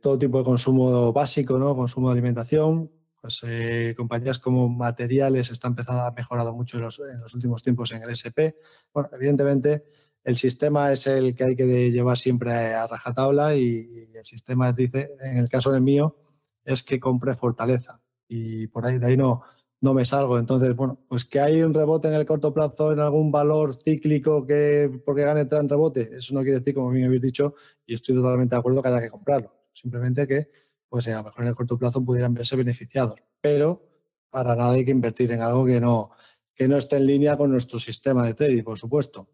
todo 0.00 0.18
tipo 0.18 0.38
de 0.38 0.44
consumo 0.44 1.12
básico, 1.12 1.58
¿no? 1.58 1.74
Consumo 1.76 2.08
de 2.08 2.12
alimentación, 2.12 2.90
pues 3.20 3.44
eh, 3.46 3.94
compañías 3.96 4.38
como 4.38 4.68
materiales 4.68 5.50
están 5.50 5.72
empezando 5.72 6.02
a 6.02 6.12
mejorar 6.12 6.50
mucho 6.52 6.76
en 6.76 6.84
los, 6.84 6.98
últimos 7.34 7.62
tiempos 7.62 7.92
en 7.92 8.02
el 8.02 8.10
SP. 8.14 8.56
Bueno, 8.92 9.10
evidentemente 9.12 9.84
el 10.24 10.36
sistema 10.36 10.92
es 10.92 11.06
el 11.06 11.34
que 11.34 11.44
hay 11.44 11.56
que 11.56 11.90
llevar 11.90 12.18
siempre 12.18 12.52
a 12.52 12.86
rajatabla 12.86 13.56
y, 13.56 14.08
el 14.14 14.24
sistema 14.24 14.72
dice, 14.72 15.10
en 15.20 15.38
el 15.38 15.48
caso 15.48 15.70
del 15.70 15.82
mío, 15.82 16.16
es 16.64 16.82
que 16.82 16.98
compre 16.98 17.36
fortaleza 17.36 18.00
y 18.26 18.66
por 18.66 18.84
ahí 18.84 18.98
de 18.98 19.06
ahí 19.06 19.16
no, 19.16 19.42
no 19.80 19.94
me 19.94 20.04
salgo. 20.04 20.38
Entonces, 20.38 20.74
bueno, 20.74 20.98
pues 21.08 21.24
que 21.24 21.40
hay 21.40 21.62
un 21.62 21.72
rebote 21.72 22.08
en 22.08 22.14
el 22.14 22.26
corto 22.26 22.52
plazo 22.52 22.92
en 22.92 23.00
algún 23.00 23.30
valor 23.30 23.74
cíclico 23.74 24.44
que 24.46 25.00
porque 25.04 25.22
gane 25.22 25.46
en 25.50 25.68
rebote, 25.68 26.16
eso 26.16 26.34
no 26.34 26.40
quiere 26.40 26.58
decir, 26.58 26.74
como 26.74 26.90
bien 26.90 27.06
habéis 27.06 27.22
dicho, 27.22 27.54
y 27.86 27.94
estoy 27.94 28.16
totalmente 28.16 28.54
de 28.54 28.58
acuerdo 28.58 28.82
que 28.82 28.88
haya 28.88 29.00
que 29.00 29.10
comprarlo. 29.10 29.52
Simplemente 29.72 30.26
que 30.26 30.48
pues 30.88 31.06
a 31.08 31.18
lo 31.18 31.24
mejor 31.24 31.42
en 31.42 31.48
el 31.48 31.54
corto 31.54 31.78
plazo 31.78 32.04
pudieran 32.04 32.34
verse 32.34 32.56
beneficiados. 32.56 33.20
Pero 33.40 33.82
para 34.30 34.56
nada 34.56 34.72
hay 34.72 34.84
que 34.84 34.90
invertir 34.90 35.32
en 35.32 35.42
algo 35.42 35.64
que 35.64 35.80
no, 35.80 36.10
que 36.54 36.68
no 36.68 36.76
esté 36.76 36.96
en 36.96 37.06
línea 37.06 37.36
con 37.36 37.50
nuestro 37.50 37.78
sistema 37.78 38.26
de 38.26 38.34
trading, 38.34 38.62
por 38.62 38.78
supuesto. 38.78 39.28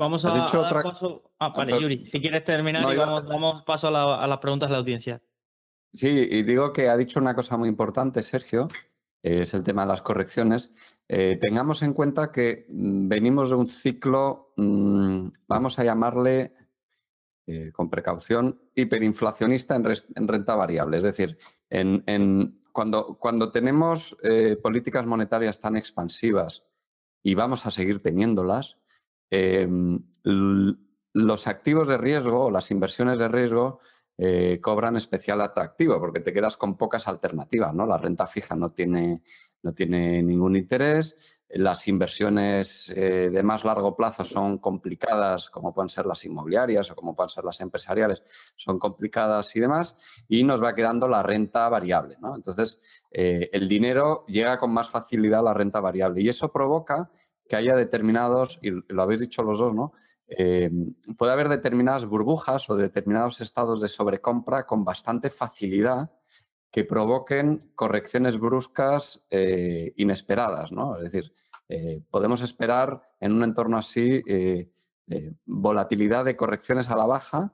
Vamos 0.00 0.24
a, 0.24 0.30
dar 0.30 0.82
paso. 0.82 1.30
Ah, 1.38 1.52
vale, 1.54 1.78
Yuri, 1.78 2.06
si 2.06 2.22
quieres 2.22 2.42
terminar 2.42 2.90
y 2.90 2.96
vamos, 2.96 3.64
paso 3.64 3.88
a, 3.88 4.26
las 4.26 4.38
preguntas 4.38 4.70
de 4.70 4.72
la 4.72 4.78
audiencia. 4.78 5.22
Sí, 5.92 6.26
y 6.30 6.42
digo 6.42 6.72
que 6.72 6.88
ha 6.88 6.96
dicho 6.96 7.20
una 7.20 7.34
cosa 7.34 7.58
muy 7.58 7.68
importante, 7.68 8.22
Sergio, 8.22 8.68
es 9.22 9.52
el 9.52 9.62
tema 9.62 9.82
de 9.82 9.88
las 9.88 10.00
correcciones. 10.00 10.72
Eh, 11.06 11.36
tengamos 11.38 11.82
en 11.82 11.92
cuenta 11.92 12.32
que 12.32 12.64
mm, 12.70 13.08
venimos 13.08 13.50
de 13.50 13.56
un 13.56 13.66
ciclo, 13.68 14.54
mm, 14.56 15.26
vamos 15.46 15.78
a 15.78 15.84
llamarle 15.84 16.54
eh, 17.46 17.70
con 17.70 17.90
precaución, 17.90 18.58
hiperinflacionista 18.74 19.76
en, 19.76 19.84
renta 20.26 20.54
variable. 20.54 20.96
Es 20.96 21.02
decir, 21.02 21.36
en, 21.68 22.58
cuando, 22.72 23.18
cuando, 23.18 23.52
tenemos 23.52 24.16
eh, 24.22 24.56
políticas 24.56 25.04
monetarias 25.04 25.60
tan 25.60 25.76
expansivas 25.76 26.66
y 27.22 27.34
vamos 27.34 27.66
a 27.66 27.70
seguir 27.70 28.00
teniéndolas, 28.00 28.79
em, 29.30 30.02
los 30.22 31.46
activos 31.46 31.88
de 31.88 31.98
riesgo 31.98 32.44
o 32.44 32.50
las 32.50 32.70
inversiones 32.70 33.18
de 33.18 33.28
riesgo 33.28 33.80
eh, 34.18 34.60
cobran 34.60 34.96
especial 34.96 35.40
atractivo 35.40 35.98
porque 35.98 36.20
te 36.20 36.32
quedas 36.32 36.56
con 36.56 36.76
pocas 36.76 37.08
alternativas. 37.08 37.72
¿no? 37.74 37.86
La 37.86 37.96
renta 37.96 38.26
fija 38.26 38.54
no 38.54 38.70
tiene, 38.70 39.22
no 39.62 39.72
tiene 39.72 40.22
ningún 40.22 40.56
interés, 40.56 41.40
las 41.52 41.88
inversiones 41.88 42.90
eh, 42.90 43.28
de 43.30 43.42
más 43.42 43.64
largo 43.64 43.96
plazo 43.96 44.22
son 44.22 44.58
complicadas, 44.58 45.50
como 45.50 45.74
pueden 45.74 45.88
ser 45.88 46.06
las 46.06 46.24
inmobiliarias 46.24 46.90
o 46.90 46.94
como 46.94 47.16
pueden 47.16 47.28
ser 47.28 47.44
las 47.44 47.60
empresariales, 47.60 48.22
son 48.54 48.78
complicadas 48.78 49.54
y 49.56 49.60
demás, 49.60 49.96
y 50.28 50.44
nos 50.44 50.62
va 50.62 50.74
quedando 50.74 51.08
la 51.08 51.22
renta 51.22 51.68
variable. 51.68 52.16
¿no? 52.20 52.36
Entonces, 52.36 53.02
eh, 53.10 53.50
el 53.52 53.68
dinero 53.68 54.24
llega 54.28 54.58
con 54.58 54.72
más 54.72 54.90
facilidad 54.90 55.40
a 55.40 55.44
la 55.44 55.54
renta 55.54 55.80
variable 55.80 56.20
y 56.20 56.28
eso 56.28 56.52
provoca 56.52 57.10
que 57.50 57.56
haya 57.56 57.74
determinados, 57.74 58.60
y 58.62 58.70
lo 58.70 59.02
habéis 59.02 59.18
dicho 59.18 59.42
los 59.42 59.58
dos, 59.58 59.74
¿no? 59.74 59.92
Eh, 60.28 60.70
puede 61.18 61.32
haber 61.32 61.48
determinadas 61.48 62.06
burbujas 62.06 62.70
o 62.70 62.76
determinados 62.76 63.40
estados 63.40 63.80
de 63.80 63.88
sobrecompra 63.88 64.64
con 64.66 64.84
bastante 64.84 65.30
facilidad 65.30 66.12
que 66.70 66.84
provoquen 66.84 67.58
correcciones 67.74 68.38
bruscas 68.38 69.26
eh, 69.30 69.92
inesperadas, 69.96 70.70
¿no? 70.70 70.96
Es 70.96 71.10
decir, 71.10 71.32
eh, 71.68 72.04
podemos 72.08 72.40
esperar 72.40 73.02
en 73.18 73.32
un 73.32 73.42
entorno 73.42 73.76
así 73.78 74.22
volatilidad 75.44 76.24
de 76.24 76.36
correcciones 76.36 76.88
a 76.88 76.96
la 76.96 77.06
baja 77.06 77.52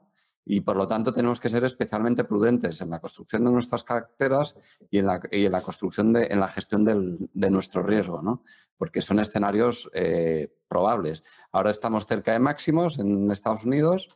y 0.49 0.61
por 0.61 0.77
lo 0.77 0.87
tanto 0.87 1.13
tenemos 1.13 1.41
que 1.41 1.49
ser 1.49 1.65
especialmente 1.65 2.23
prudentes 2.23 2.79
en 2.79 2.89
la 2.89 2.99
construcción 2.99 3.43
de 3.43 3.51
nuestras 3.51 3.83
carteras 3.83 4.55
y 4.89 4.99
en 4.99 5.05
la, 5.05 5.61
construcción 5.61 6.13
de, 6.13 6.27
en 6.31 6.39
la 6.39 6.47
gestión 6.47 6.85
de 6.85 7.49
nuestro 7.49 7.83
riesgo, 7.83 8.21
¿no? 8.21 8.43
Porque 8.77 9.01
son 9.01 9.19
escenarios 9.19 9.89
eh, 9.93 10.49
probables. 10.69 11.21
Ahora 11.51 11.71
estamos 11.71 12.07
cerca 12.07 12.31
de 12.31 12.39
máximos 12.39 12.97
en 12.97 13.29
Estados 13.29 13.65
Unidos. 13.65 14.07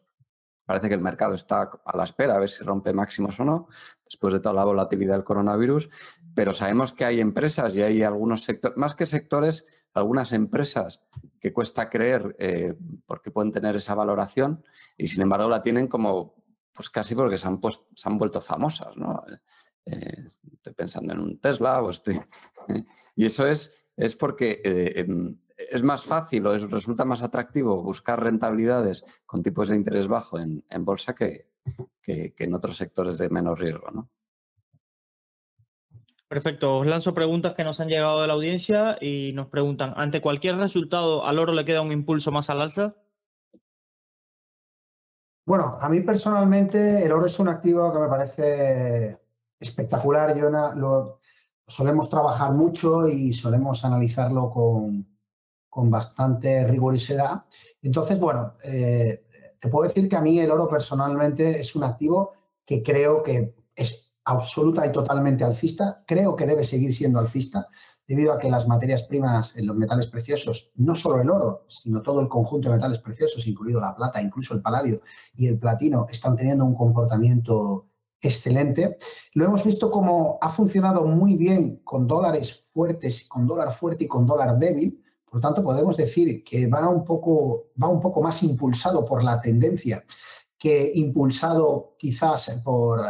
Parece 0.65 0.88
que 0.88 0.95
el 0.95 1.01
mercado 1.01 1.34
está 1.34 1.69
a 1.84 1.97
la 1.97 2.05
espera 2.05 2.36
a 2.36 2.39
ver 2.39 2.49
si 2.49 2.63
rompe 2.63 2.93
máximos 2.93 3.38
o 3.41 3.43
no, 3.43 3.67
después 4.05 4.34
de 4.34 4.39
toda 4.39 4.55
la 4.55 4.63
volatilidad 4.63 5.15
del 5.15 5.25
coronavirus. 5.25 5.89
Pero 6.34 6.53
sabemos 6.53 6.93
que 6.93 7.03
hay 7.03 7.19
empresas 7.19 7.75
y 7.75 7.82
hay 7.82 8.03
algunos 8.03 8.43
sectores, 8.43 8.77
más 8.77 8.95
que 8.95 9.05
sectores, 9.05 9.65
algunas 9.93 10.32
empresas 10.32 11.01
que 11.41 11.51
cuesta 11.51 11.89
creer 11.89 12.35
eh, 12.37 12.75
porque 13.07 13.31
pueden 13.31 13.51
tener 13.51 13.75
esa 13.75 13.95
valoración 13.95 14.63
y 14.95 15.07
sin 15.07 15.23
embargo 15.23 15.49
la 15.49 15.63
tienen 15.63 15.87
como, 15.87 16.35
pues 16.71 16.91
casi 16.91 17.15
porque 17.15 17.39
se 17.39 17.47
han, 17.47 17.59
se 17.95 18.09
han 18.09 18.17
vuelto 18.19 18.39
famosas, 18.39 18.95
¿no? 18.95 19.23
Eh, 19.83 20.27
estoy 20.27 20.73
pensando 20.73 21.13
en 21.13 21.19
un 21.19 21.39
Tesla 21.39 21.81
o 21.81 21.89
estoy... 21.89 22.21
y 23.15 23.25
eso 23.25 23.47
es, 23.47 23.75
es 23.97 24.15
porque 24.15 24.61
eh, 24.63 24.99
em, 25.01 25.35
es 25.57 25.81
más 25.81 26.05
fácil 26.05 26.45
o 26.45 26.55
resulta 26.67 27.05
más 27.05 27.23
atractivo 27.23 27.81
buscar 27.81 28.23
rentabilidades 28.23 29.03
con 29.25 29.41
tipos 29.41 29.69
de 29.69 29.75
interés 29.75 30.07
bajo 30.07 30.37
en, 30.39 30.63
bolsa 30.85 31.15
que, 31.15 31.49
que, 32.03 32.35
que 32.35 32.43
en 32.43 32.53
otros 32.53 32.77
sectores 32.77 33.17
de 33.17 33.29
menos 33.29 33.59
riesgo, 33.59 33.89
¿no? 33.89 34.09
Perfecto. 36.32 36.77
Os 36.77 36.88
lanzo 36.88 37.13
preguntas 37.13 37.55
que 37.55 37.65
nos 37.65 37.82
han 37.82 37.89
llegado 37.89 38.21
de 38.21 38.27
la 38.27 38.32
audiencia 38.32 38.97
y 39.01 39.34
nos 39.34 39.47
preguntan, 39.47 39.93
¿ante 39.97 40.21
cualquier 40.21 40.55
resultado 40.55 41.25
al 41.25 41.38
oro 41.39 41.51
le 41.51 41.65
queda 41.65 41.82
un 41.82 41.91
impulso 41.91 42.32
más 42.32 42.49
al 42.49 42.61
alza? 42.61 42.95
Bueno, 45.45 45.75
a 45.77 45.89
mí 45.89 45.99
personalmente 45.99 47.03
el 47.03 47.11
oro 47.11 47.25
es 47.25 47.38
un 47.38 47.49
activo 47.49 47.91
que 47.91 47.99
me 47.99 48.07
parece 48.07 49.19
espectacular. 49.59 50.34
Yo 50.38 50.49
lo, 50.49 51.19
solemos 51.67 52.09
trabajar 52.09 52.53
mucho 52.53 53.09
y 53.09 53.34
solemos 53.34 53.84
analizarlo 53.84 54.51
con, 54.51 55.05
con 55.67 55.91
bastante 55.91 56.65
rigurosidad. 56.65 57.43
Entonces, 57.82 58.17
bueno, 58.17 58.53
eh, 58.63 59.25
te 59.59 59.67
puedo 59.67 59.86
decir 59.86 60.07
que 60.07 60.15
a 60.15 60.21
mí 60.21 60.39
el 60.39 60.49
oro 60.49 60.69
personalmente 60.69 61.59
es 61.59 61.75
un 61.75 61.84
activo 61.84 62.32
que 62.65 62.82
creo 62.82 63.21
que 63.21 63.53
es 63.75 64.11
absoluta 64.26 64.86
y 64.86 64.91
totalmente 64.91 65.43
alcista. 65.43 66.03
Creo 66.05 66.36
que 66.36 66.45
debe 66.45 66.63
seguir 66.63 66.93
siendo 66.93 67.19
alcista 67.19 67.67
debido 68.07 68.34
a 68.34 68.39
que 68.39 68.49
las 68.49 68.67
materias 68.67 69.03
primas 69.03 69.55
los 69.57 69.76
metales 69.76 70.07
preciosos, 70.07 70.72
no 70.76 70.95
solo 70.95 71.22
el 71.22 71.30
oro, 71.30 71.65
sino 71.69 72.01
todo 72.01 72.19
el 72.19 72.28
conjunto 72.28 72.69
de 72.69 72.76
metales 72.76 72.99
preciosos, 72.99 73.47
incluido 73.47 73.80
la 73.80 73.95
plata, 73.95 74.22
incluso 74.22 74.53
el 74.53 74.61
paladio 74.61 75.01
y 75.36 75.47
el 75.47 75.57
platino, 75.57 76.05
están 76.09 76.36
teniendo 76.36 76.65
un 76.65 76.76
comportamiento 76.76 77.88
excelente. 78.19 78.97
Lo 79.34 79.45
hemos 79.45 79.63
visto 79.63 79.89
como 79.89 80.38
ha 80.41 80.49
funcionado 80.49 81.05
muy 81.05 81.38
bien 81.38 81.78
con 81.84 82.05
dólares 82.05 82.65
fuertes, 82.74 83.28
con 83.28 83.47
dólar 83.47 83.72
fuerte 83.72 84.03
y 84.03 84.07
con 84.07 84.28
dólar 84.28 84.57
débil. 84.59 85.01
Por 85.26 85.36
lo 85.36 85.41
tanto, 85.41 85.63
podemos 85.63 85.95
decir 85.95 86.43
que 86.43 86.67
va 86.67 86.89
un 86.89 87.05
poco, 87.05 87.69
va 87.82 87.88
un 87.88 88.01
poco 88.01 88.22
más 88.22 88.43
impulsado 88.43 89.05
por 89.05 89.24
la 89.24 89.39
tendencia 89.39 90.03
que 90.62 90.91
impulsado 90.93 91.95
quizás 91.97 92.62
por, 92.64 93.01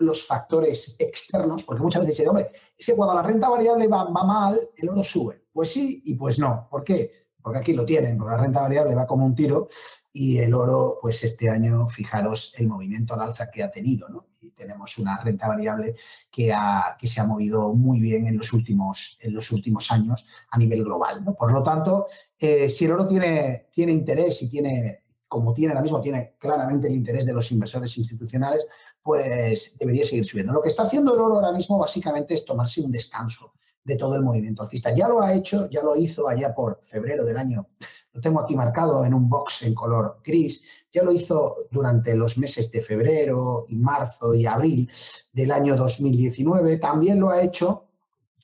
los 0.00 0.26
factores 0.26 0.94
externos, 0.98 1.64
porque 1.64 1.82
muchas 1.82 2.02
veces 2.02 2.18
dice, 2.18 2.28
hombre, 2.28 2.50
es 2.76 2.84
que 2.84 2.94
cuando 2.94 3.14
la 3.14 3.22
renta 3.22 3.48
variable 3.48 3.88
va, 3.88 4.10
mal, 4.10 4.60
el 4.76 4.90
oro 4.90 5.02
sube. 5.02 5.44
Pues 5.50 5.72
sí 5.72 6.02
y 6.04 6.16
pues 6.16 6.38
no. 6.38 6.68
¿Por 6.70 6.84
qué? 6.84 7.10
Porque 7.40 7.60
aquí 7.60 7.72
lo 7.72 7.86
tienen, 7.86 8.18
porque 8.18 8.32
la 8.32 8.42
renta 8.42 8.60
variable 8.60 8.94
va 8.94 9.06
como 9.06 9.24
un 9.24 9.34
tiro 9.34 9.68
y 10.12 10.36
el 10.36 10.52
oro, 10.52 10.98
pues 11.00 11.24
este 11.24 11.48
año, 11.48 11.88
fijaros 11.88 12.52
el 12.58 12.68
movimiento 12.68 13.14
al 13.14 13.22
alza 13.22 13.50
que 13.50 13.62
ha 13.62 13.70
tenido, 13.70 14.06
¿no? 14.10 14.26
Y 14.42 14.50
tenemos 14.50 14.98
una 14.98 15.16
renta 15.16 15.48
variable 15.48 15.94
que, 16.30 16.54
que 16.98 17.06
se 17.06 17.20
ha 17.22 17.24
movido 17.24 17.72
muy 17.72 18.00
bien 18.00 18.26
en 18.26 18.36
los 18.36 18.52
últimos, 18.52 19.16
en 19.22 19.32
los 19.32 19.50
últimos 19.50 19.90
años 19.90 20.26
a 20.50 20.58
nivel 20.58 20.84
global, 20.84 21.24
¿no? 21.24 21.34
Por 21.34 21.52
lo 21.52 21.62
tanto, 21.62 22.06
eh, 22.38 22.68
si 22.68 22.84
el 22.84 22.92
oro 22.92 23.08
tiene, 23.08 23.68
tiene 23.72 23.92
interés 23.92 24.42
y 24.42 24.50
tiene 24.50 25.07
como 25.28 25.52
tiene 25.52 25.72
ahora 25.72 25.82
mismo, 25.82 26.00
tiene 26.00 26.34
claramente 26.38 26.88
el 26.88 26.94
interés 26.94 27.26
de 27.26 27.34
los 27.34 27.52
inversores 27.52 27.96
institucionales, 27.98 28.66
pues 29.02 29.76
debería 29.78 30.04
seguir 30.04 30.24
subiendo. 30.24 30.52
Lo 30.52 30.62
que 30.62 30.68
está 30.68 30.84
haciendo 30.84 31.14
el 31.14 31.20
oro 31.20 31.36
ahora 31.36 31.52
mismo 31.52 31.78
básicamente 31.78 32.34
es 32.34 32.44
tomarse 32.44 32.80
un 32.80 32.90
descanso 32.90 33.52
de 33.84 33.96
todo 33.96 34.16
el 34.16 34.22
movimiento 34.22 34.62
alcista. 34.62 34.94
Ya 34.94 35.08
lo 35.08 35.22
ha 35.22 35.32
hecho, 35.32 35.68
ya 35.70 35.82
lo 35.82 35.96
hizo 35.96 36.28
allá 36.28 36.54
por 36.54 36.78
febrero 36.82 37.24
del 37.24 37.36
año, 37.36 37.68
lo 38.12 38.20
tengo 38.20 38.40
aquí 38.40 38.56
marcado 38.56 39.04
en 39.04 39.14
un 39.14 39.28
box 39.28 39.62
en 39.62 39.74
color 39.74 40.20
gris, 40.24 40.64
ya 40.92 41.02
lo 41.02 41.12
hizo 41.12 41.68
durante 41.70 42.14
los 42.16 42.36
meses 42.38 42.70
de 42.72 42.82
febrero 42.82 43.64
y 43.68 43.76
marzo 43.76 44.34
y 44.34 44.46
abril 44.46 44.90
del 45.32 45.52
año 45.52 45.76
2019, 45.76 46.78
también 46.78 47.20
lo 47.20 47.30
ha 47.30 47.42
hecho 47.42 47.86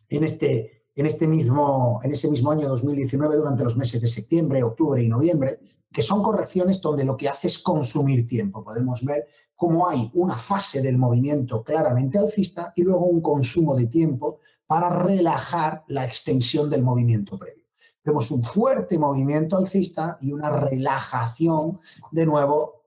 en 0.09 0.25
este, 0.25 0.87
en 0.95 1.07
este 1.07 1.27
mismo, 1.27 2.01
en 2.03 2.13
ese 2.13 2.31
mismo 2.31 2.51
año 2.51 2.69
2019 2.69 3.37
durante 3.37 3.65
los 3.65 3.77
meses 3.77 4.01
de 4.01 4.09
septiembre, 4.09 4.63
octubre 4.63 5.03
y 5.03 5.09
noviembre 5.09 5.59
que 5.95 6.03
son 6.03 6.25
correcciones 6.25 6.83
donde 6.83 7.05
lo 7.05 7.17
que 7.17 7.29
hace 7.29 7.47
es 7.47 7.61
consumir 7.61 8.27
tiempo. 8.27 8.65
Podemos 8.65 9.05
ver 9.05 9.29
cómo 9.55 9.89
hay 9.89 10.11
una 10.15 10.37
fase 10.37 10.83
del 10.83 10.99
movimiento 10.99 11.63
claramente 11.63 12.19
alcista 12.19 12.73
y 12.75 12.83
luego 12.83 13.07
un 13.07 13.23
consumo 13.23 13.77
de 13.77 13.87
tiempo 13.87 14.41
para 14.67 14.91
relajar 14.91 15.85
la 15.87 16.05
extensión 16.05 16.69
del 16.69 16.83
movimiento 16.83 17.39
previo. 17.39 17.63
Vemos 18.03 18.33
un 18.33 18.43
fuerte 18.43 18.99
movimiento 18.99 19.57
alcista 19.57 20.19
y 20.21 20.33
una 20.33 20.51
relajación 20.51 21.79
de 22.11 22.27
nuevo 22.27 22.84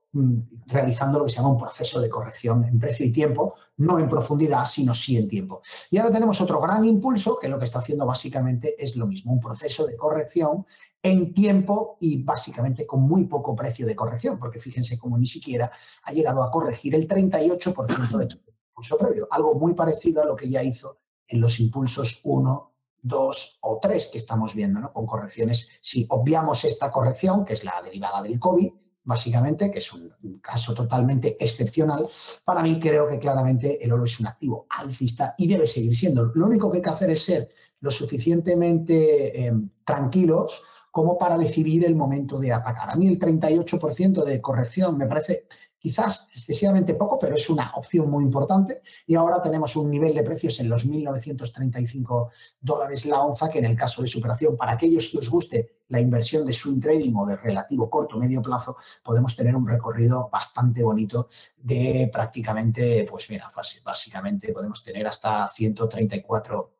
realizando 0.66 1.18
lo 1.18 1.24
que 1.24 1.30
se 1.30 1.36
llama 1.36 1.50
un 1.50 1.58
proceso 1.58 2.00
de 2.00 2.08
corrección 2.08 2.64
en 2.64 2.78
precio 2.78 3.06
y 3.06 3.12
tiempo, 3.12 3.54
no 3.78 3.98
en 3.98 4.08
profundidad, 4.08 4.66
sino 4.66 4.94
sí 4.94 5.16
en 5.16 5.28
tiempo. 5.28 5.62
Y 5.90 5.98
ahora 5.98 6.12
tenemos 6.12 6.40
otro 6.40 6.60
gran 6.60 6.84
impulso 6.84 7.38
que 7.38 7.48
lo 7.48 7.58
que 7.58 7.64
está 7.64 7.78
haciendo 7.78 8.06
básicamente 8.06 8.74
es 8.82 8.96
lo 8.96 9.06
mismo, 9.06 9.32
un 9.32 9.40
proceso 9.40 9.86
de 9.86 9.96
corrección 9.96 10.66
en 11.02 11.32
tiempo 11.32 11.96
y 12.00 12.22
básicamente 12.22 12.86
con 12.86 13.02
muy 13.02 13.24
poco 13.24 13.54
precio 13.54 13.86
de 13.86 13.94
corrección, 13.94 14.38
porque 14.38 14.60
fíjense 14.60 14.98
cómo 14.98 15.16
ni 15.16 15.26
siquiera 15.26 15.70
ha 16.02 16.12
llegado 16.12 16.42
a 16.42 16.50
corregir 16.50 16.94
el 16.94 17.06
38% 17.06 18.16
de 18.18 18.24
el 18.24 18.40
impulso 18.68 18.98
previo, 18.98 19.28
algo 19.30 19.54
muy 19.54 19.74
parecido 19.74 20.22
a 20.22 20.26
lo 20.26 20.36
que 20.36 20.48
ya 20.48 20.62
hizo 20.62 20.98
en 21.26 21.40
los 21.40 21.60
impulsos 21.60 22.20
1, 22.24 22.72
2 23.02 23.58
o 23.62 23.78
3 23.80 24.10
que 24.12 24.18
estamos 24.18 24.54
viendo, 24.54 24.80
¿no? 24.80 24.92
con 24.92 25.06
correcciones. 25.06 25.70
Si 25.80 26.06
obviamos 26.10 26.64
esta 26.64 26.90
corrección, 26.90 27.44
que 27.44 27.52
es 27.54 27.64
la 27.64 27.80
derivada 27.82 28.22
del 28.22 28.38
COVID, 28.38 28.72
básicamente, 29.08 29.70
que 29.70 29.78
es 29.78 29.90
un, 29.94 30.12
caso 30.42 30.74
totalmente 30.74 31.38
excepcional, 31.40 32.06
para 32.44 32.62
mí 32.62 32.78
creo 32.78 33.08
que 33.08 33.18
claramente 33.18 33.82
el 33.82 33.90
oro 33.90 34.04
es 34.04 34.20
un 34.20 34.26
activo 34.26 34.66
alcista 34.68 35.34
y 35.38 35.48
debe 35.48 35.66
seguir 35.66 35.94
siendo. 35.94 36.26
Lo 36.34 36.46
único 36.46 36.70
que 36.70 36.76
hay 36.78 36.82
que 36.82 36.90
hacer 36.90 37.10
es 37.10 37.24
ser 37.24 37.48
lo 37.80 37.90
suficientemente 37.90 39.46
eh, 39.46 39.52
tranquilos 39.82 40.62
como 40.90 41.16
para 41.16 41.38
decidir 41.38 41.86
el 41.86 41.96
momento 41.96 42.38
de 42.38 42.52
atacar. 42.52 42.90
A 42.90 42.96
mí 42.96 43.08
el 43.08 43.18
38% 43.18 44.24
de 44.24 44.42
corrección 44.42 44.98
me 44.98 45.06
parece 45.06 45.46
quizás 45.78 46.28
excesivamente 46.32 46.94
poco, 46.94 47.18
pero 47.18 47.34
es 47.34 47.48
una 47.50 47.72
opción 47.74 48.10
muy 48.10 48.24
importante. 48.24 48.82
Y 49.06 49.14
ahora 49.14 49.40
tenemos 49.42 49.76
un 49.76 49.90
nivel 49.90 50.14
de 50.14 50.22
precios 50.22 50.58
en 50.60 50.68
los 50.68 50.86
1.935 50.86 52.30
dólares 52.60 53.06
la 53.06 53.20
onza, 53.20 53.48
que 53.48 53.58
en 53.58 53.66
el 53.66 53.76
caso 53.76 54.02
de 54.02 54.08
superación, 54.08 54.56
para 54.56 54.72
aquellos 54.72 55.08
que 55.08 55.18
os 55.18 55.28
guste 55.28 55.78
la 55.88 56.00
inversión 56.00 56.44
de 56.44 56.52
swing 56.52 56.80
trading 56.80 57.14
o 57.14 57.26
de 57.26 57.36
relativo 57.36 57.88
corto 57.88 58.18
medio 58.18 58.42
plazo, 58.42 58.76
podemos 59.02 59.34
tener 59.34 59.56
un 59.56 59.66
recorrido 59.66 60.28
bastante 60.30 60.82
bonito 60.82 61.28
de 61.56 62.10
prácticamente, 62.12 63.06
pues 63.08 63.30
mira, 63.30 63.50
básicamente 63.84 64.52
podemos 64.52 64.82
tener 64.82 65.06
hasta 65.06 65.48
134 65.48 66.74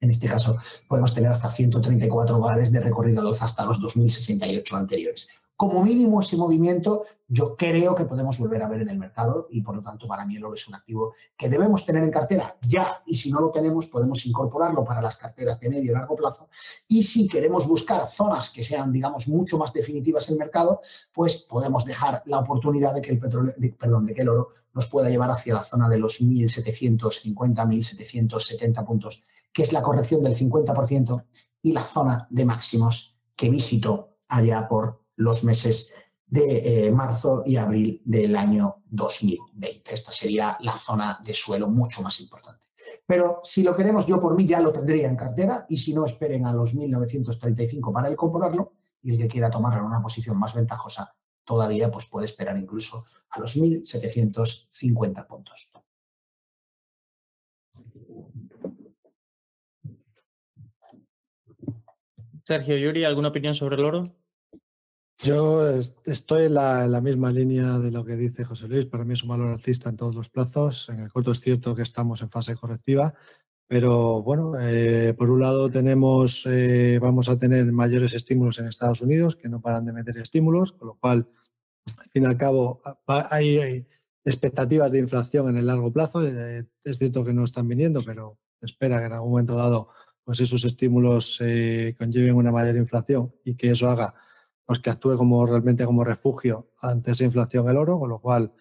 en 0.00 0.10
este 0.10 0.28
caso, 0.28 0.58
podemos 0.86 1.14
tener 1.14 1.30
hasta 1.30 1.48
134 1.48 2.36
dólares 2.36 2.70
de 2.70 2.80
recorrido 2.80 3.22
al 3.22 3.28
alza 3.28 3.46
hasta 3.46 3.64
los 3.64 3.80
2068 3.80 4.76
anteriores. 4.76 5.28
Como 5.56 5.84
mínimo 5.84 6.20
ese 6.20 6.36
movimiento 6.36 7.04
yo 7.28 7.56
creo 7.56 7.94
que 7.94 8.04
podemos 8.04 8.38
volver 8.38 8.62
a 8.62 8.68
ver 8.68 8.82
en 8.82 8.88
el 8.88 8.98
mercado 8.98 9.46
y 9.50 9.62
por 9.62 9.76
lo 9.76 9.82
tanto 9.82 10.06
para 10.08 10.26
mí 10.26 10.36
el 10.36 10.44
oro 10.44 10.54
es 10.54 10.66
un 10.68 10.74
activo 10.74 11.14
que 11.36 11.48
debemos 11.48 11.86
tener 11.86 12.02
en 12.02 12.10
cartera 12.10 12.56
ya. 12.60 13.02
Y 13.06 13.16
si 13.16 13.30
no 13.30 13.40
lo 13.40 13.50
tenemos 13.50 13.86
podemos 13.86 14.26
incorporarlo 14.26 14.84
para 14.84 15.00
las 15.00 15.16
carteras 15.16 15.60
de 15.60 15.70
medio 15.70 15.92
y 15.92 15.94
largo 15.94 16.16
plazo. 16.16 16.48
Y 16.88 17.02
si 17.02 17.28
queremos 17.28 17.68
buscar 17.68 18.06
zonas 18.08 18.50
que 18.50 18.62
sean 18.62 18.92
digamos 18.92 19.28
mucho 19.28 19.56
más 19.56 19.72
definitivas 19.72 20.28
en 20.28 20.34
el 20.34 20.38
mercado 20.40 20.80
pues 21.12 21.42
podemos 21.42 21.84
dejar 21.84 22.22
la 22.26 22.40
oportunidad 22.40 22.94
de 22.94 23.00
que 23.00 23.12
el 23.12 23.18
petróleo, 23.18 23.54
perdón, 23.78 24.06
de 24.06 24.14
que 24.14 24.22
el 24.22 24.28
oro 24.28 24.48
nos 24.72 24.88
pueda 24.88 25.08
llevar 25.08 25.30
hacia 25.30 25.54
la 25.54 25.62
zona 25.62 25.88
de 25.88 25.98
los 25.98 26.20
1750 26.20 27.64
1770 27.64 28.84
puntos 28.84 29.22
que 29.52 29.62
es 29.62 29.72
la 29.72 29.82
corrección 29.82 30.22
del 30.22 30.36
50% 30.36 31.24
y 31.62 31.72
la 31.72 31.82
zona 31.82 32.26
de 32.28 32.44
máximos 32.44 33.16
que 33.36 33.48
visitó 33.48 34.16
allá 34.28 34.66
por 34.68 35.03
los 35.16 35.44
meses 35.44 35.94
de 36.26 36.86
eh, 36.86 36.90
marzo 36.90 37.42
y 37.46 37.56
abril 37.56 38.02
del 38.04 38.34
año 38.36 38.82
2020. 38.86 39.94
Esta 39.94 40.12
sería 40.12 40.56
la 40.60 40.76
zona 40.76 41.20
de 41.24 41.34
suelo 41.34 41.68
mucho 41.68 42.02
más 42.02 42.20
importante. 42.20 42.64
Pero 43.06 43.40
si 43.44 43.62
lo 43.62 43.76
queremos, 43.76 44.06
yo 44.06 44.20
por 44.20 44.34
mí 44.34 44.46
ya 44.46 44.60
lo 44.60 44.72
tendría 44.72 45.08
en 45.08 45.16
cartera 45.16 45.66
y 45.68 45.76
si 45.76 45.94
no, 45.94 46.04
esperen 46.04 46.46
a 46.46 46.52
los 46.52 46.74
1935 46.74 47.92
para 47.92 48.08
el 48.08 48.16
y 49.02 49.12
el 49.12 49.18
que 49.18 49.28
quiera 49.28 49.50
tomarlo 49.50 49.80
en 49.80 49.86
una 49.86 50.00
posición 50.00 50.38
más 50.38 50.54
ventajosa 50.54 51.14
todavía 51.44 51.90
pues, 51.90 52.06
puede 52.06 52.26
esperar 52.26 52.56
incluso 52.56 53.04
a 53.30 53.40
los 53.40 53.56
1.750 53.56 55.26
puntos. 55.26 55.70
Sergio 62.44 62.76
Yuri, 62.76 63.04
¿alguna 63.04 63.28
opinión 63.28 63.54
sobre 63.54 63.76
el 63.76 63.84
oro? 63.84 64.23
Yo 65.24 65.66
estoy 66.04 66.44
en 66.44 66.54
la, 66.54 67.00
misma 67.00 67.32
línea 67.32 67.78
de 67.78 67.90
lo 67.90 68.04
que 68.04 68.14
dice 68.14 68.44
José 68.44 68.68
Luis. 68.68 68.84
Para 68.84 69.04
mí 69.04 69.14
es 69.14 69.22
un 69.22 69.30
valor 69.30 69.48
alcista 69.48 69.88
en 69.88 69.96
todos 69.96 70.14
los 70.14 70.28
plazos. 70.28 70.90
En 70.90 71.00
el 71.00 71.10
corto 71.10 71.30
es 71.30 71.40
cierto 71.40 71.74
que 71.74 71.80
estamos 71.80 72.20
en 72.20 72.28
fase 72.28 72.54
correctiva, 72.56 73.14
pero 73.66 74.22
bueno, 74.22 74.52
eh, 74.60 75.14
por 75.16 75.30
un 75.30 75.40
lado 75.40 75.70
tenemos, 75.70 76.44
eh, 76.46 76.98
vamos 77.00 77.30
a 77.30 77.38
tener 77.38 77.64
mayores 77.72 78.12
estímulos 78.12 78.58
en 78.58 78.66
Estados 78.66 79.00
Unidos, 79.00 79.34
que 79.34 79.48
no 79.48 79.62
paran 79.62 79.86
de 79.86 79.94
meter 79.94 80.18
estímulos, 80.18 80.72
con 80.72 80.88
lo 80.88 80.94
cual, 80.96 81.26
al 81.96 82.10
fin 82.10 82.24
y 82.24 82.26
al 82.26 82.36
cabo, 82.36 82.82
hay, 83.06 83.86
expectativas 84.26 84.92
de 84.92 84.98
inflación 84.98 85.48
en 85.48 85.56
el 85.56 85.66
largo 85.66 85.90
plazo. 85.90 86.22
Eh, 86.22 86.66
es 86.84 86.98
cierto 86.98 87.24
que 87.24 87.32
no 87.32 87.44
están 87.44 87.66
viniendo, 87.66 88.02
pero 88.04 88.38
espera 88.60 88.98
que 88.98 89.06
en 89.06 89.12
algún 89.12 89.30
momento 89.30 89.54
dado 89.54 89.88
pues 90.22 90.40
esos 90.40 90.64
estímulos 90.64 91.38
conlleven 91.98 92.34
una 92.34 92.50
mayor 92.50 92.76
inflación 92.76 93.34
y 93.44 93.54
que 93.56 93.72
eso 93.72 93.90
haga 93.90 94.14
pues 94.64 94.80
que 94.80 94.90
actúe 94.90 95.16
como 95.16 95.44
realmente 95.46 95.84
como 95.84 96.04
refugio 96.04 96.70
ante 96.80 97.12
esa 97.12 97.24
inflación 97.24 97.68
el 97.68 97.76
oro, 97.76 97.98
con 97.98 98.08
lo 98.08 98.20
cual 98.20 98.52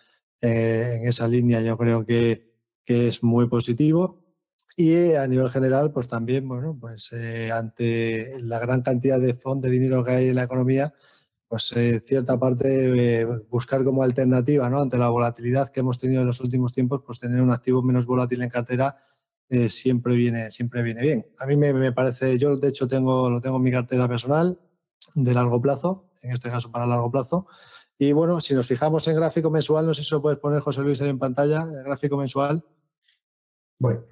en 0.42 1.08
esa 1.08 1.28
línea 1.28 1.62
yo 1.62 1.78
creo 1.78 2.06
que, 2.06 2.54
que 2.86 3.08
es 3.08 3.24
muy 3.24 3.48
positivo. 3.48 4.24
Y 4.76 5.14
a 5.14 5.28
nivel 5.28 5.50
general, 5.52 5.92
pues 5.92 6.08
también, 6.08 6.48
bueno, 6.48 6.76
pues 6.80 7.14
eh, 7.14 7.52
ante 7.52 8.40
la 8.40 8.60
gran 8.60 8.82
cantidad 8.82 9.20
de 9.20 9.36
fondos 9.36 9.70
de 9.70 9.78
dinero 9.78 10.04
que 10.04 10.12
hay 10.12 10.28
en 10.30 10.36
la 10.36 10.44
economía, 10.44 10.94
pues 11.48 11.72
eh, 11.76 12.02
cierta 12.06 12.40
parte 12.40 13.22
eh, 13.22 13.26
buscar 13.50 13.84
como 13.84 14.02
alternativa, 14.02 14.70
¿no? 14.72 14.82
Ante 14.82 14.98
la 14.98 15.10
volatilidad 15.10 15.70
que 15.72 15.82
hemos 15.82 16.00
tenido 16.00 16.22
en 16.22 16.28
los 16.28 16.42
últimos 16.42 16.74
tiempos, 16.74 17.04
pues 17.06 17.20
tener 17.20 17.40
un 17.42 17.52
activo 17.52 17.84
menos 17.84 18.06
volátil 18.08 18.42
en 18.42 18.50
cartera 18.50 18.98
siempre 19.68 20.16
viene 20.16 20.50
siempre 20.50 20.82
viene 20.82 21.02
bien. 21.02 21.28
A 21.38 21.46
mí 21.46 21.56
me, 21.56 21.92
parece, 21.92 22.40
yo 22.40 22.58
de 22.58 22.70
hecho 22.70 22.88
tengo 22.88 23.30
lo 23.30 23.40
tengo 23.40 23.58
en 23.58 23.64
mi 23.64 23.72
cartera 23.72 24.08
personal 24.08 24.58
de 25.16 25.34
largo 25.34 25.62
plazo, 25.62 26.10
en 26.22 26.32
este 26.32 26.50
caso 26.50 26.72
para 26.72 26.86
largo 26.86 27.12
plazo. 27.12 27.48
Y 27.98 28.12
bueno, 28.12 28.42
si 28.42 28.54
nos 28.54 28.68
fijamos 28.68 29.08
en 29.08 29.16
gráfico 29.16 29.50
mensual, 29.50 29.86
no 29.86 29.94
sé 29.94 30.04
si 30.04 30.14
lo 30.14 30.22
puedes 30.22 30.40
poner 30.40 30.62
José 30.62 30.82
Luis 30.82 31.02
ahí 31.02 31.10
en 31.10 31.20
pantalla, 31.20 31.64
el 31.64 31.84
gráfico 31.84 32.18
mensual. 32.18 32.64
Bueno. 33.80 34.04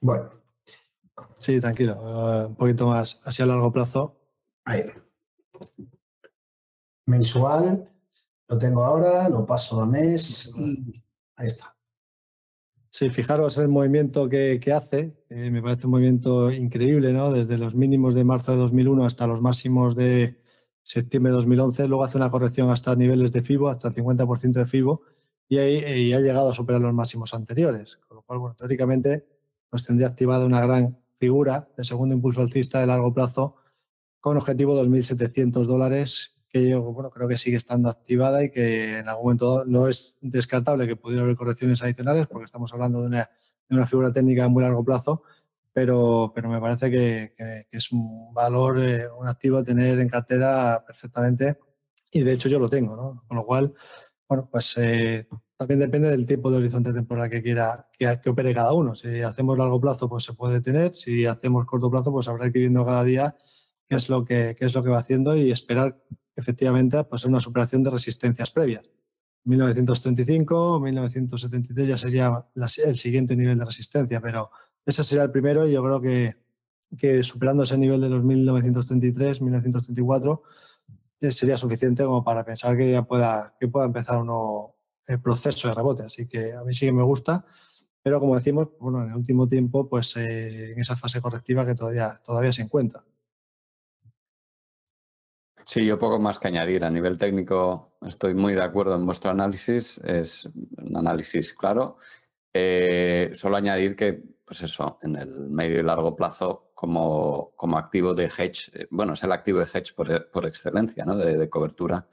Bueno. 0.00 0.30
Sí, 1.38 1.60
tranquilo. 1.60 1.94
Eh, 1.94 2.46
un 2.46 2.56
poquito 2.56 2.86
más 2.88 3.20
hacia 3.26 3.46
largo 3.46 3.72
plazo. 3.72 4.16
Ahí. 4.64 4.84
Mensual, 7.06 7.88
lo 8.48 8.58
tengo 8.58 8.84
ahora, 8.84 9.28
lo 9.28 9.44
paso 9.44 9.80
a 9.80 9.86
mes 9.86 10.52
y 10.56 10.92
ahí 11.36 11.46
está. 11.46 11.76
Sí, 12.90 13.10
fijaros 13.10 13.58
el 13.58 13.68
movimiento 13.68 14.28
que, 14.28 14.58
hace, 14.74 15.14
me 15.28 15.60
parece 15.60 15.86
un 15.86 15.90
movimiento 15.90 16.50
increíble, 16.50 17.12
¿no? 17.12 17.30
Desde 17.30 17.58
los 17.58 17.74
mínimos 17.74 18.14
de 18.14 18.24
marzo 18.24 18.52
de 18.52 18.58
2001 18.58 19.04
hasta 19.04 19.26
los 19.26 19.42
máximos 19.42 19.94
de 19.94 20.40
septiembre 20.82 21.30
de 21.30 21.36
2011, 21.36 21.88
luego 21.88 22.04
hace 22.04 22.16
una 22.16 22.30
corrección 22.30 22.70
hasta 22.70 22.96
niveles 22.96 23.32
de 23.32 23.42
FIBO, 23.42 23.68
hasta 23.68 23.88
el 23.88 23.94
50% 23.94 24.52
de 24.52 24.66
FIBO, 24.66 25.02
y, 25.48 25.58
ahí, 25.58 26.12
ha 26.12 26.20
llegado 26.20 26.48
a 26.48 26.54
superar 26.54 26.80
los 26.80 26.94
máximos 26.94 27.34
anteriores. 27.34 27.96
Con 28.08 28.16
lo 28.16 28.22
cual, 28.22 28.38
bueno, 28.38 28.56
teóricamente 28.56 29.26
pues 29.68 29.84
tendría 29.84 30.08
activada 30.08 30.46
una 30.46 30.60
gran 30.60 30.98
figura 31.18 31.68
de 31.76 31.84
segundo 31.84 32.14
impulso 32.14 32.40
alcista 32.40 32.80
de 32.80 32.86
largo 32.86 33.12
plazo 33.12 33.56
con 34.20 34.36
objetivo 34.36 34.74
2.700 34.82 35.66
dólares, 35.66 36.35
que 36.48 36.68
yo 36.68 36.82
bueno, 36.82 37.10
creo 37.10 37.28
que 37.28 37.38
sigue 37.38 37.56
estando 37.56 37.88
activada 37.88 38.44
y 38.44 38.50
que 38.50 38.98
en 38.98 39.08
algún 39.08 39.24
momento 39.24 39.64
no 39.66 39.88
es 39.88 40.18
descartable 40.20 40.86
que 40.86 40.96
pudiera 40.96 41.22
haber 41.22 41.36
correcciones 41.36 41.82
adicionales, 41.82 42.26
porque 42.26 42.44
estamos 42.44 42.72
hablando 42.72 43.00
de 43.00 43.06
una, 43.08 43.30
de 43.68 43.76
una 43.76 43.86
figura 43.86 44.12
técnica 44.12 44.42
de 44.42 44.48
muy 44.48 44.62
largo 44.62 44.84
plazo, 44.84 45.22
pero, 45.72 46.32
pero 46.34 46.48
me 46.48 46.60
parece 46.60 46.90
que, 46.90 47.66
es 47.70 47.92
un 47.92 48.32
valor, 48.32 48.82
eh, 48.82 49.04
un 49.18 49.28
activo 49.28 49.58
a 49.58 49.62
tener 49.62 49.98
en 50.00 50.08
cartera 50.08 50.82
perfectamente 50.86 51.58
y 52.12 52.20
de 52.20 52.32
hecho 52.32 52.48
yo 52.48 52.58
lo 52.58 52.68
tengo, 52.68 52.96
¿no? 52.96 53.24
Con 53.26 53.36
lo 53.36 53.44
cual, 53.44 53.74
bueno, 54.28 54.48
pues 54.50 54.76
eh, 54.78 55.28
también 55.56 55.80
depende 55.80 56.10
del 56.10 56.26
tipo 56.26 56.50
de 56.50 56.58
horizonte 56.58 56.92
temporal 56.92 57.30
que 57.30 57.42
quiera 57.42 57.86
que, 57.98 58.30
opere 58.30 58.54
cada 58.54 58.72
uno. 58.72 58.94
Si 58.94 59.20
hacemos 59.22 59.56
largo 59.56 59.80
plazo, 59.80 60.08
pues 60.08 60.24
se 60.24 60.34
puede 60.34 60.60
tener. 60.60 60.94
Si 60.94 61.26
hacemos 61.26 61.64
corto 61.66 61.90
plazo, 61.90 62.12
pues 62.12 62.28
habrá 62.28 62.50
que 62.50 62.58
ir 62.58 62.64
viendo 62.64 62.84
cada 62.84 63.04
día 63.04 63.34
qué 63.86 63.96
es 63.96 64.08
lo 64.08 64.24
que, 64.24 64.56
es 64.58 64.74
lo 64.74 64.82
que 64.82 64.90
va 64.90 64.98
haciendo 64.98 65.36
y 65.36 65.50
esperar 65.50 65.96
efectivamente 66.36 67.02
pues, 67.04 67.24
una 67.24 67.40
superación 67.40 67.82
de 67.82 67.90
resistencias 67.90 68.50
previas. 68.50 68.84
1935, 69.44 70.80
1973 70.80 71.88
ya 71.88 71.98
sería 71.98 72.46
el 72.84 72.96
siguiente 72.96 73.36
nivel 73.36 73.58
de 73.58 73.64
resistencia, 73.64 74.20
pero 74.20 74.50
ese 74.84 75.02
sería 75.04 75.24
el 75.24 75.30
primero 75.30 75.66
y 75.66 75.72
yo 75.72 75.82
creo 75.82 76.00
que, 76.00 76.36
que 76.98 77.22
superando 77.22 77.62
ese 77.62 77.78
nivel 77.78 78.00
de 78.00 78.08
los 78.08 78.24
1933, 78.24 79.40
1934, 79.40 80.42
eh, 81.20 81.32
sería 81.32 81.56
suficiente 81.56 82.04
como 82.04 82.22
para 82.24 82.44
pensar 82.44 82.76
que 82.76 82.90
ya 82.90 83.02
pueda, 83.02 83.54
que 83.58 83.68
pueda 83.68 83.86
empezar 83.86 84.18
uno, 84.18 84.74
el 85.06 85.20
proceso 85.20 85.68
de 85.68 85.74
rebote. 85.74 86.02
Así 86.02 86.26
que 86.26 86.52
a 86.52 86.64
mí 86.64 86.74
sí 86.74 86.86
que 86.86 86.92
me 86.92 87.04
gusta, 87.04 87.44
pero 88.02 88.20
como 88.20 88.36
decimos, 88.36 88.68
bueno, 88.80 89.02
en 89.02 89.10
el 89.10 89.16
último 89.16 89.48
tiempo, 89.48 89.88
pues 89.88 90.16
eh, 90.16 90.72
en 90.72 90.80
esa 90.80 90.96
fase 90.96 91.20
correctiva 91.20 91.64
que 91.64 91.74
todavía, 91.74 92.20
todavía 92.24 92.52
se 92.52 92.62
encuentra. 92.62 93.04
Sí, 95.66 95.84
yo 95.84 95.98
poco 95.98 96.20
más 96.20 96.38
que 96.38 96.48
añadir. 96.48 96.84
A 96.84 96.90
nivel 96.90 97.18
técnico 97.18 97.98
estoy 98.02 98.34
muy 98.34 98.54
de 98.54 98.62
acuerdo 98.62 98.94
en 98.94 99.04
vuestro 99.04 99.32
análisis. 99.32 99.98
Es 99.98 100.46
un 100.46 100.96
análisis 100.96 101.52
claro. 101.54 101.98
Eh, 102.54 103.32
solo 103.34 103.56
añadir 103.56 103.96
que, 103.96 104.22
pues 104.44 104.62
eso, 104.62 104.98
en 105.02 105.16
el 105.16 105.50
medio 105.50 105.80
y 105.80 105.82
largo 105.82 106.14
plazo, 106.14 106.70
como, 106.72 107.52
como 107.56 107.78
activo 107.78 108.14
de 108.14 108.26
hedge, 108.26 108.70
eh, 108.74 108.86
bueno, 108.90 109.14
es 109.14 109.24
el 109.24 109.32
activo 109.32 109.58
de 109.58 109.66
hedge 109.66 109.92
por, 109.94 110.46
excelencia, 110.46 111.04
¿no? 111.04 111.16
de 111.16 111.50
cobertura 111.50 112.06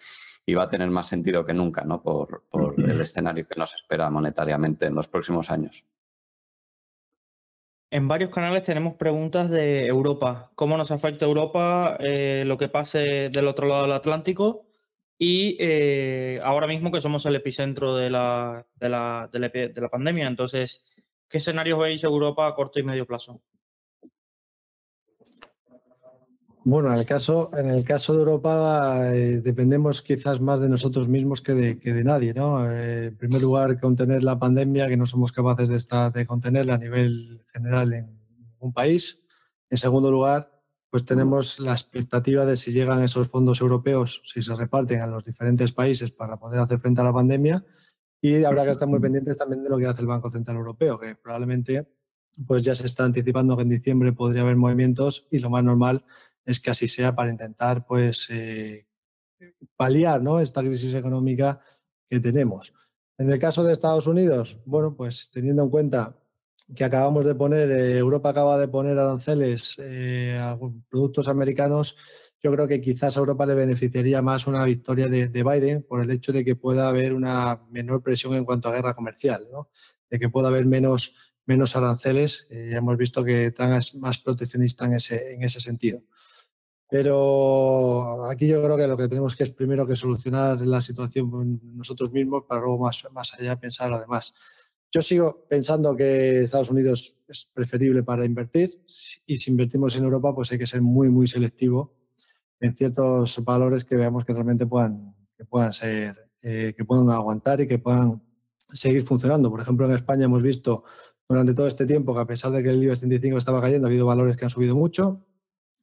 y 0.45 0.53
va 0.53 0.63
a 0.63 0.69
tener 0.69 0.89
más 0.89 1.07
sentido 1.07 1.45
que 1.45 1.53
nunca, 1.53 1.83
¿no? 1.83 2.01
Por, 2.01 2.43
el 2.77 3.01
escenario 3.01 3.47
que 3.47 3.55
nos 3.55 3.73
espera 3.73 4.09
monetariamente 4.09 4.87
en 4.87 4.95
los 4.95 5.07
próximos 5.07 5.49
años. 5.49 5.85
En 7.93 8.07
varios 8.07 8.31
canales 8.31 8.63
tenemos 8.63 8.95
preguntas 8.95 9.51
de 9.51 9.85
Europa. 9.85 10.51
¿Cómo 10.55 10.77
nos 10.77 10.89
afecta 10.89 11.25
Europa 11.25 11.95
eh, 11.99 12.43
lo 12.43 12.57
que 12.57 12.67
pase 12.67 13.29
del 13.29 13.47
otro 13.47 13.67
lado 13.67 13.83
del 13.83 13.91
Atlántico? 13.91 14.65
Y 15.15 15.55
eh, 15.59 16.39
ahora 16.43 16.65
mismo 16.65 16.91
que 16.91 17.01
somos 17.01 17.23
el 17.27 17.35
epicentro 17.35 17.95
de 17.95 18.09
la, 18.09 18.65
de 18.77 18.89
la, 18.89 19.29
de 19.31 19.71
la 19.75 19.89
pandemia, 19.89 20.25
entonces, 20.25 20.83
¿qué 21.29 21.37
escenarios 21.37 21.77
veis 21.77 22.03
Europa 22.03 22.47
a 22.47 22.55
corto 22.55 22.79
y 22.79 22.83
medio 22.83 23.05
plazo? 23.05 23.43
Bueno, 26.65 26.93
en 26.93 26.99
el 26.99 27.05
caso, 27.05 27.51
en 27.57 27.67
el 27.69 27.83
caso 27.83 28.13
de 28.13 28.19
Europa 28.19 29.13
eh, 29.13 29.41
dependemos 29.41 30.01
quizás 30.01 30.39
más 30.39 30.61
de 30.61 30.69
nosotros 30.69 31.09
mismos 31.09 31.41
que 31.41 31.53
de, 31.53 31.77
que 31.77 31.93
de 31.93 32.05
nadie. 32.05 32.33
¿no? 32.33 32.65
Eh, 32.71 33.07
en 33.07 33.17
primer 33.17 33.41
lugar, 33.41 33.79
contener 33.81 34.23
la 34.23 34.39
pandemia, 34.39 34.87
que 34.87 34.95
no 34.95 35.05
somos 35.05 35.33
capaces 35.33 35.67
de, 35.67 35.75
estar, 35.75 36.13
de 36.13 36.25
contenerla 36.25 36.75
a 36.75 36.77
nivel 36.77 37.43
general 37.51 37.91
en 37.91 38.17
un 38.59 38.71
país. 38.71 39.21
En 39.69 39.77
segundo 39.77 40.09
lugar, 40.09 40.53
pues 40.89 41.03
tenemos 41.03 41.59
la 41.59 41.73
expectativa 41.73 42.45
de 42.45 42.55
si 42.55 42.71
llegan 42.71 43.03
esos 43.03 43.27
fondos 43.27 43.59
europeos, 43.59 44.21
si 44.23 44.41
se 44.41 44.55
reparten 44.55 45.01
a 45.01 45.07
los 45.07 45.25
diferentes 45.25 45.73
países 45.73 46.11
para 46.11 46.37
poder 46.37 46.61
hacer 46.61 46.79
frente 46.79 47.01
a 47.01 47.03
la 47.03 47.11
pandemia. 47.11 47.65
Y 48.21 48.45
habrá 48.45 48.63
que 48.63 48.71
estar 48.71 48.87
muy 48.87 49.01
pendientes 49.01 49.37
también 49.37 49.63
de 49.63 49.69
lo 49.69 49.77
que 49.77 49.85
hace 49.85 50.01
el 50.01 50.07
Banco 50.07 50.31
Central 50.31 50.55
Europeo, 50.55 50.97
que 50.97 51.15
probablemente 51.15 51.89
pues 52.47 52.63
ya 52.63 52.73
se 52.73 52.85
está 52.85 53.03
anticipando 53.03 53.57
que 53.57 53.63
en 53.63 53.69
diciembre 53.69 54.13
podría 54.13 54.43
haber 54.43 54.55
movimientos 54.55 55.27
y 55.29 55.39
lo 55.39 55.49
más 55.49 55.63
normal 55.63 56.05
es 56.45 56.59
que 56.59 56.71
así 56.71 56.87
sea 56.87 57.15
para 57.15 57.31
intentar 57.31 57.85
pues 57.85 58.29
eh, 58.29 58.85
paliar 59.75 60.21
¿no? 60.21 60.39
esta 60.39 60.61
crisis 60.61 60.93
económica 60.95 61.59
que 62.09 62.19
tenemos. 62.19 62.73
En 63.17 63.31
el 63.31 63.39
caso 63.39 63.63
de 63.63 63.73
Estados 63.73 64.07
Unidos, 64.07 64.59
bueno, 64.65 64.95
pues 64.95 65.29
teniendo 65.31 65.63
en 65.63 65.69
cuenta 65.69 66.17
que 66.75 66.83
acabamos 66.83 67.25
de 67.25 67.35
poner, 67.35 67.69
eh, 67.69 67.97
Europa 67.97 68.29
acaba 68.29 68.57
de 68.57 68.67
poner 68.67 68.97
aranceles 68.97 69.77
eh, 69.79 70.37
a 70.39 70.57
productos 70.89 71.27
americanos, 71.27 71.97
yo 72.41 72.51
creo 72.51 72.67
que 72.67 72.81
quizás 72.81 73.15
a 73.15 73.19
Europa 73.19 73.45
le 73.45 73.53
beneficiaría 73.53 74.21
más 74.21 74.47
una 74.47 74.65
victoria 74.65 75.07
de, 75.07 75.43
Biden 75.43 75.83
por 75.83 76.01
el 76.01 76.11
hecho 76.11 76.33
de 76.33 76.43
que 76.43 76.55
pueda 76.55 76.89
haber 76.89 77.13
una 77.13 77.61
menor 77.69 78.01
presión 78.03 78.33
en 78.33 78.43
cuanto 78.43 78.67
a 78.67 78.73
guerra 78.73 78.95
comercial, 78.95 79.43
¿no? 79.51 79.69
de 80.09 80.19
que 80.19 80.29
pueda 80.29 80.49
haber 80.49 80.65
menos, 80.65 81.15
menos 81.45 81.75
aranceles. 81.75 82.47
ya 82.49 82.77
hemos 82.77 82.97
visto 82.97 83.23
que 83.23 83.51
Trump 83.51 83.73
es 83.73 83.95
más 83.95 84.19
proteccionista 84.19 84.85
en 84.85 84.93
ese, 84.93 85.33
en 85.33 85.43
ese 85.43 85.61
sentido. 85.61 86.01
Pero 86.93 88.23
aquí 88.29 88.47
yo 88.47 88.61
creo 88.61 88.77
que 88.77 88.85
lo 88.85 88.95
que 88.95 89.07
tenemos 89.07 89.35
que 89.35 89.45
es 89.45 89.49
primero 89.49 89.87
que 89.87 89.95
solucionar 89.95 90.61
la 90.61 90.79
situación 90.79 91.59
nosotros 91.73 92.11
mismos 92.11 92.43
para 92.47 92.61
luego 92.61 92.83
más, 92.83 93.03
más 93.11 93.33
allá 93.33 93.59
pensar 93.59 93.89
lo 93.89 93.99
demás. 93.99 94.35
Yo 94.91 95.01
sigo 95.01 95.43
pensando 95.49 95.95
que 95.95 96.43
Estados 96.43 96.69
Unidos 96.69 97.23
es 97.27 97.49
preferible 97.51 98.03
para 98.03 98.25
invertir 98.25 98.79
y 99.25 99.37
si 99.37 99.49
invertimos 99.49 99.95
en 99.95 100.03
Europa, 100.03 100.35
pues 100.35 100.51
hay 100.51 100.59
que 100.59 100.67
ser 100.67 100.83
muy, 100.83 101.09
muy 101.09 101.25
selectivo 101.25 101.95
en 102.59 102.77
ciertos 102.77 103.43
valores 103.43 103.85
que 103.85 103.95
veamos 103.95 104.23
que 104.23 104.33
realmente 104.33 104.67
puedan, 104.67 105.15
que 105.35 105.45
puedan 105.45 105.73
ser, 105.73 106.15
eh, 106.43 106.75
que 106.77 106.85
puedan 106.85 107.09
aguantar 107.09 107.59
y 107.59 107.65
que 107.65 107.79
puedan 107.79 108.21
seguir 108.71 109.03
funcionando. 109.03 109.49
Por 109.49 109.61
ejemplo, 109.61 109.87
en 109.87 109.95
España 109.95 110.25
hemos 110.25 110.43
visto 110.43 110.83
durante 111.27 111.55
todo 111.55 111.65
este 111.65 111.87
tiempo 111.87 112.13
que 112.13 112.21
a 112.21 112.27
pesar 112.27 112.51
de 112.51 112.61
que 112.61 112.69
el 112.69 112.83
IBEX 112.83 112.99
35 112.99 113.39
estaba 113.39 113.61
cayendo, 113.61 113.87
ha 113.87 113.89
habido 113.89 114.05
valores 114.05 114.37
que 114.37 114.45
han 114.45 114.51
subido 114.51 114.75
mucho. 114.75 115.25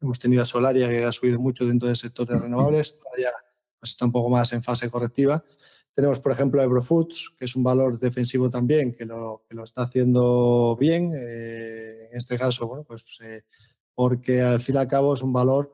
Hemos 0.00 0.18
tenido 0.18 0.42
a 0.42 0.46
Solaria 0.46 0.88
que 0.88 1.04
ha 1.04 1.12
subido 1.12 1.38
mucho 1.38 1.66
dentro 1.66 1.86
del 1.86 1.96
sector 1.96 2.26
de 2.26 2.38
renovables, 2.38 2.96
ahora 3.04 3.22
ya 3.22 3.30
pues, 3.78 3.90
está 3.90 4.06
un 4.06 4.12
poco 4.12 4.30
más 4.30 4.52
en 4.52 4.62
fase 4.62 4.90
correctiva. 4.90 5.44
Tenemos, 5.94 6.20
por 6.20 6.32
ejemplo, 6.32 6.62
Eurofoods, 6.62 7.34
que 7.38 7.44
es 7.44 7.56
un 7.56 7.64
valor 7.64 7.98
defensivo 7.98 8.48
también, 8.48 8.94
que 8.94 9.04
lo, 9.04 9.44
que 9.48 9.54
lo 9.54 9.64
está 9.64 9.82
haciendo 9.82 10.76
bien. 10.78 11.12
Eh, 11.14 12.08
en 12.10 12.16
este 12.16 12.38
caso, 12.38 12.66
bueno, 12.68 12.84
pues 12.84 13.04
eh, 13.22 13.42
porque 13.94 14.40
al 14.40 14.60
fin 14.60 14.76
y 14.76 14.78
al 14.78 14.86
cabo 14.86 15.14
es 15.14 15.22
un 15.22 15.32
valor 15.32 15.72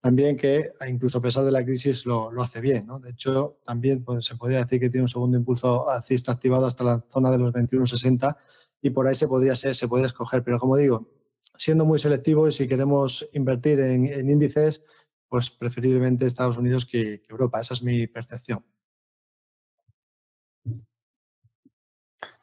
también 0.00 0.36
que 0.36 0.70
incluso 0.88 1.18
a 1.18 1.20
pesar 1.20 1.44
de 1.44 1.50
la 1.50 1.64
crisis 1.64 2.06
lo, 2.06 2.30
lo 2.30 2.42
hace 2.42 2.60
bien. 2.60 2.86
¿no? 2.86 3.00
De 3.00 3.10
hecho, 3.10 3.58
también 3.64 4.04
pues, 4.04 4.24
se 4.24 4.36
podría 4.36 4.58
decir 4.58 4.78
que 4.78 4.88
tiene 4.88 5.02
un 5.02 5.08
segundo 5.08 5.36
impulso 5.36 5.88
alcista 5.90 6.32
activado 6.32 6.66
hasta 6.66 6.84
la 6.84 7.04
zona 7.10 7.30
de 7.30 7.38
los 7.38 7.52
21,60 7.52 8.36
y 8.82 8.90
por 8.90 9.08
ahí 9.08 9.14
se 9.14 9.26
podría 9.26 9.56
ser, 9.56 9.74
se 9.74 9.88
podría 9.88 10.06
escoger. 10.06 10.44
Pero 10.44 10.60
como 10.60 10.76
digo, 10.76 11.08
siendo 11.58 11.84
muy 11.84 11.98
selectivo 11.98 12.48
y 12.48 12.52
si 12.52 12.66
queremos 12.66 13.28
invertir 13.32 13.80
en, 13.80 14.30
índices, 14.30 14.82
pues 15.28 15.50
preferiblemente 15.50 16.26
Estados 16.26 16.58
Unidos 16.58 16.86
que, 16.86 17.22
Europa. 17.28 17.60
Esa 17.60 17.74
es 17.74 17.82
mi 17.82 18.06
percepción. 18.06 18.64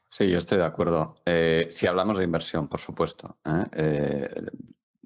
Sí, 0.10 0.30
yo 0.30 0.38
estoy 0.38 0.60
de 0.60 0.66
acuerdo. 0.66 1.16
Eh, 1.26 1.68
si 1.72 1.88
hablamos 1.88 2.18
de 2.18 2.24
inversión, 2.24 2.68
por 2.68 2.80
supuesto. 2.80 3.40
¿eh? 3.46 3.66
Eh, 3.74 4.30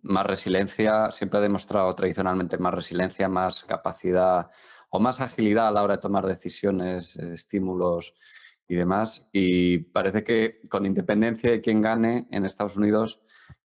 más 0.01 0.25
resiliencia, 0.25 1.11
siempre 1.11 1.39
ha 1.39 1.41
demostrado 1.41 1.93
tradicionalmente 1.95 2.57
más 2.57 2.73
resiliencia, 2.73 3.29
más 3.29 3.63
capacidad 3.63 4.49
o 4.89 4.99
más 4.99 5.21
agilidad 5.21 5.67
a 5.67 5.71
la 5.71 5.83
hora 5.83 5.95
de 5.95 6.01
tomar 6.01 6.25
decisiones, 6.25 7.15
estímulos 7.17 8.13
y 8.67 8.75
demás. 8.75 9.29
Y 9.31 9.79
parece 9.79 10.23
que 10.23 10.61
con 10.69 10.85
independencia 10.85 11.51
de 11.51 11.61
quién 11.61 11.81
gane 11.81 12.27
en 12.31 12.45
Estados 12.45 12.77
Unidos, 12.77 13.21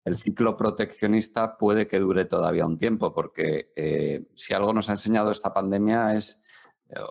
el 0.04 0.14
ciclo 0.16 0.56
proteccionista 0.56 1.56
puede 1.58 1.86
que 1.86 1.98
dure 1.98 2.24
todavía 2.24 2.66
un 2.66 2.78
tiempo, 2.78 3.12
porque 3.12 3.72
si 4.34 4.54
algo 4.54 4.72
nos 4.72 4.88
ha 4.88 4.92
enseñado 4.92 5.30
esta 5.30 5.52
pandemia 5.52 6.14
es, 6.14 6.42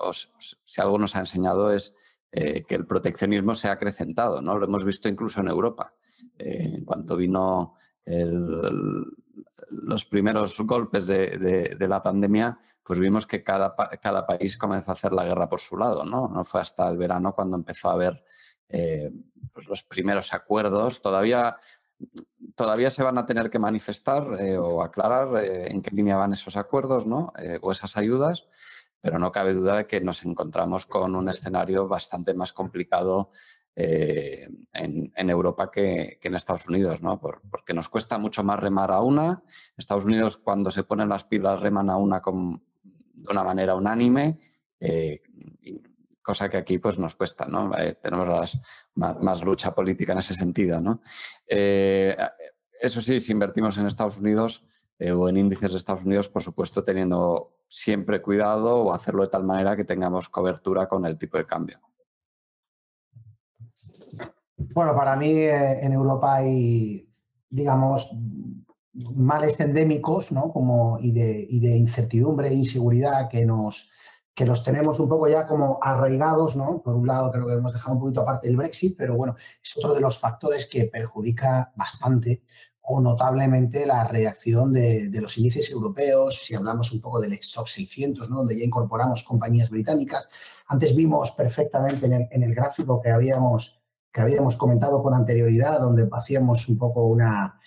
o 0.01 0.11
si 0.11 0.81
algo 0.81 0.97
nos 0.97 1.15
ha 1.15 1.19
enseñado 1.19 1.71
es 1.71 1.95
eh, 2.31 2.63
que 2.67 2.75
el 2.75 2.85
proteccionismo 2.85 3.55
se 3.55 3.69
ha 3.69 3.71
acrecentado, 3.71 4.39
¿no? 4.39 4.55
Lo 4.55 4.65
hemos 4.65 4.85
visto 4.85 5.09
incluso 5.09 5.41
en 5.41 5.47
Europa. 5.47 5.95
Eh, 6.37 6.73
en 6.75 6.85
cuanto 6.85 7.15
vino 7.15 7.75
los 9.69 10.05
primeros 10.05 10.59
golpes 10.61 11.05
de, 11.05 11.75
la 11.79 12.01
pandemia, 12.01 12.57
pues 12.83 12.99
vimos 12.99 13.27
que 13.27 13.43
cada, 13.43 13.75
cada, 14.01 14.25
país 14.25 14.57
comenzó 14.57 14.91
a 14.91 14.93
hacer 14.95 15.11
la 15.13 15.25
guerra 15.25 15.47
por 15.47 15.59
su 15.59 15.77
lado, 15.77 16.03
¿no? 16.03 16.27
No 16.27 16.43
fue 16.43 16.61
hasta 16.61 16.89
el 16.89 16.97
verano 16.97 17.35
cuando 17.35 17.55
empezó 17.55 17.89
a 17.89 17.93
haber 17.93 18.23
eh, 18.67 19.11
pues 19.53 19.67
los 19.67 19.83
primeros 19.83 20.33
acuerdos. 20.33 21.01
Todavía, 21.01 21.57
todavía 22.59 22.91
se 22.91 23.03
van 23.03 23.17
a 23.17 23.25
tener 23.25 23.49
que 23.49 23.57
manifestar 23.57 24.27
o 24.59 24.83
aclarar 24.83 25.41
en 25.45 25.81
qué 25.81 25.95
línea 25.95 26.17
van 26.17 26.33
esos 26.33 26.57
acuerdos, 26.57 27.07
¿no? 27.07 27.31
o 27.61 27.71
esas 27.71 27.95
ayudas 27.95 28.47
pero 29.01 29.17
no 29.17 29.31
cabe 29.31 29.53
duda 29.53 29.77
de 29.77 29.87
que 29.87 30.01
nos 30.01 30.25
encontramos 30.25 30.85
con 30.85 31.15
un 31.15 31.29
escenario 31.29 31.87
bastante 31.87 32.33
más 32.33 32.51
complicado 32.53 33.31
eh, 33.75 34.47
en, 34.73 35.29
Europa 35.29 35.71
que, 35.71 36.19
en 36.21 36.35
Estados 36.35 36.67
Unidos, 36.67 37.01
¿no? 37.01 37.19
porque 37.19 37.73
nos 37.73 37.87
cuesta 37.87 38.17
mucho 38.17 38.43
más 38.43 38.59
remar 38.59 38.91
a 38.91 39.01
una. 39.01 39.41
Estados 39.77 40.05
Unidos, 40.05 40.37
cuando 40.37 40.69
se 40.69 40.83
ponen 40.83 41.07
las 41.07 41.23
pilas, 41.23 41.61
reman 41.61 41.89
a 41.89 41.97
una 41.97 42.21
de 42.21 43.31
una 43.31 43.43
manera 43.43 43.75
unánime, 43.75 44.37
eh, 44.81 45.21
cosa 46.29 46.49
que 46.49 46.57
aquí 46.57 46.77
pues, 46.77 46.99
nos 46.99 47.15
cuesta. 47.15 47.45
¿no? 47.45 47.71
Eh, 47.77 47.95
tenemos 48.01 48.59
más, 48.95 49.43
lucha 49.43 49.73
política 49.73 50.13
en 50.13 50.19
ese 50.19 50.35
sentido. 50.35 50.79
¿no? 50.79 51.01
eso 51.47 53.01
sí, 53.01 53.19
si 53.19 53.31
invertimos 53.31 53.77
en 53.77 53.87
Estados 53.87 54.19
Unidos 54.19 54.63
o 54.99 55.29
en 55.29 55.37
índices 55.37 55.71
de 55.71 55.77
Estados 55.77 56.05
Unidos, 56.05 56.29
por 56.29 56.43
supuesto, 56.43 56.83
teniendo 56.83 57.59
siempre 57.67 58.21
cuidado 58.21 58.77
o 58.77 58.93
hacerlo 58.93 59.23
de 59.23 59.29
tal 59.29 59.43
manera 59.43 59.75
que 59.75 59.85
tengamos 59.85 60.29
cobertura 60.29 60.87
con 60.87 61.05
el 61.05 61.17
tipo 61.17 61.37
de 61.37 61.45
cambio. 61.45 61.79
Bueno, 64.73 64.95
para 64.95 65.15
mí 65.15 65.31
eh, 65.31 65.85
en 65.85 65.93
Europa 65.93 66.35
hay, 66.35 67.07
digamos, 67.49 68.11
males 69.15 69.59
endémicos, 69.59 70.31
¿no? 70.31 70.51
Como, 70.51 70.97
y, 70.99 71.11
de, 71.11 71.45
y 71.49 71.59
de 71.59 71.77
incertidumbre 71.77 72.49
e 72.49 72.53
inseguridad 72.53 73.29
que 73.29 73.45
nos 73.45 73.89
que 74.33 74.45
los 74.45 74.63
tenemos 74.63 74.99
un 74.99 75.09
poco 75.09 75.27
ya 75.27 75.45
como 75.45 75.79
arraigados, 75.81 76.55
¿no? 76.55 76.81
Por 76.81 76.95
un 76.95 77.07
lado, 77.07 77.31
creo 77.31 77.45
que 77.45 77.53
hemos 77.53 77.73
dejado 77.73 77.95
un 77.95 78.01
poquito 78.01 78.21
aparte 78.21 78.47
el 78.47 78.57
Brexit, 78.57 78.95
pero 78.97 79.15
bueno, 79.15 79.35
es 79.61 79.77
otro 79.77 79.93
de 79.93 79.99
los 80.01 80.17
factores 80.17 80.67
que 80.67 80.85
perjudica 80.85 81.73
bastante 81.75 82.43
o 82.91 82.99
notablemente 82.99 83.85
la 83.85 84.07
reacción 84.07 84.73
de, 84.73 85.09
los 85.13 85.37
índices 85.37 85.69
europeos, 85.69 86.37
si 86.43 86.55
hablamos 86.55 86.91
un 86.91 87.01
poco 87.01 87.19
del 87.19 87.33
stock 87.33 87.67
600, 87.67 88.29
¿no? 88.29 88.37
donde 88.37 88.57
ya 88.57 88.65
incorporamos 88.65 89.23
compañías 89.23 89.69
británicas. 89.69 90.27
Antes 90.67 90.95
vimos 90.95 91.31
perfectamente 91.33 92.07
en 92.07 92.43
el, 92.43 92.55
gráfico 92.55 92.99
que 92.99 93.11
habíamos, 93.11 93.79
que 94.11 94.21
habíamos 94.21 94.57
comentado 94.57 95.03
con 95.03 95.13
anterioridad, 95.13 95.79
donde 95.79 96.09
hacíamos 96.11 96.67
un 96.67 96.79
poco 96.79 97.05
una, 97.05 97.59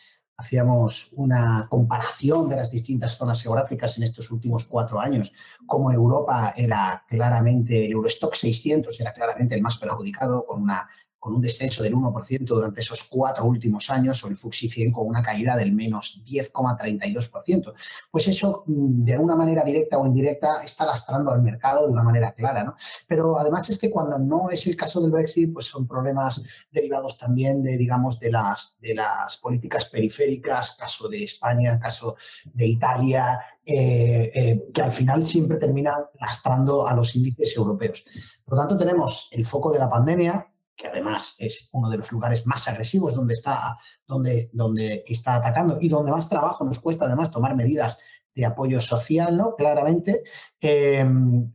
hacíamos 0.42 1.12
una 1.12 1.66
comparación 1.70 2.48
de 2.48 2.56
las 2.56 2.70
distintas 2.70 3.16
zonas 3.16 3.40
geográficas 3.40 3.96
en 3.96 4.02
estos 4.02 4.30
últimos 4.30 4.66
cuatro 4.66 5.00
años, 5.00 5.32
como 5.66 5.92
Europa 5.92 6.52
era 6.56 7.04
claramente, 7.08 7.86
el 7.86 7.92
Eurostock 7.92 8.34
600 8.34 9.00
era 9.00 9.12
claramente 9.12 9.54
el 9.54 9.62
más 9.62 9.76
perjudicado, 9.76 10.44
con 10.44 10.62
una 10.62 10.88
con 11.22 11.36
un 11.36 11.40
descenso 11.40 11.84
del 11.84 11.94
1% 11.94 12.44
durante 12.46 12.80
esos 12.80 13.04
cuatro 13.04 13.44
últimos 13.44 13.88
años, 13.90 14.24
o 14.24 14.26
el 14.26 14.34
FUXI 14.34 14.68
100 14.68 14.92
con 14.92 15.06
una 15.06 15.22
caída 15.22 15.54
del 15.56 15.70
menos 15.70 16.20
10,32%. 16.26 17.72
Pues 18.10 18.26
eso, 18.26 18.64
mm, 18.66 19.04
de 19.04 19.12
alguna 19.12 19.36
manera 19.36 19.62
directa 19.62 19.98
o 19.98 20.04
indirecta, 20.04 20.64
está 20.64 20.84
lastrando 20.84 21.30
al 21.30 21.40
mercado 21.40 21.86
de 21.86 21.92
una 21.92 22.02
manera 22.02 22.32
clara. 22.32 22.64
¿no? 22.64 22.74
Pero 23.06 23.38
además 23.38 23.70
es 23.70 23.78
que 23.78 23.88
cuando 23.88 24.18
no 24.18 24.50
es 24.50 24.66
el 24.66 24.74
caso 24.74 25.00
del 25.00 25.12
Brexit, 25.12 25.52
pues 25.52 25.66
son 25.66 25.86
problemas 25.86 26.42
derivados 26.72 27.16
también 27.16 27.62
de, 27.62 27.78
digamos, 27.78 28.18
de 28.18 28.32
las, 28.32 28.78
de 28.80 28.96
las 28.96 29.36
políticas 29.36 29.86
periféricas, 29.86 30.74
caso 30.74 31.08
de 31.08 31.22
España, 31.22 31.78
caso 31.78 32.16
de 32.52 32.66
Italia, 32.66 33.38
eh, 33.64 34.32
eh, 34.34 34.64
que 34.74 34.82
al 34.82 34.90
final 34.90 35.24
siempre 35.24 35.56
terminan 35.56 36.02
lastrando 36.20 36.84
a 36.88 36.96
los 36.96 37.14
índices 37.14 37.56
europeos. 37.56 38.04
Por 38.44 38.56
lo 38.56 38.60
tanto, 38.60 38.76
tenemos 38.76 39.28
el 39.30 39.46
foco 39.46 39.70
de 39.70 39.78
la 39.78 39.88
pandemia, 39.88 40.51
que 40.76 40.88
además 40.88 41.36
es 41.38 41.68
uno 41.72 41.90
de 41.90 41.98
los 41.98 42.10
lugares 42.12 42.46
más 42.46 42.66
agresivos 42.68 43.14
donde 43.14 43.34
está, 43.34 43.76
donde, 44.06 44.50
donde 44.52 45.04
está 45.06 45.36
atacando 45.36 45.78
y 45.80 45.88
donde 45.88 46.12
más 46.12 46.28
trabajo 46.28 46.64
nos 46.64 46.80
cuesta 46.80 47.04
además 47.04 47.30
tomar 47.30 47.54
medidas 47.54 47.98
de 48.34 48.46
apoyo 48.46 48.80
social, 48.80 49.36
¿no? 49.36 49.54
Claramente. 49.56 50.22
Eh, 50.60 51.04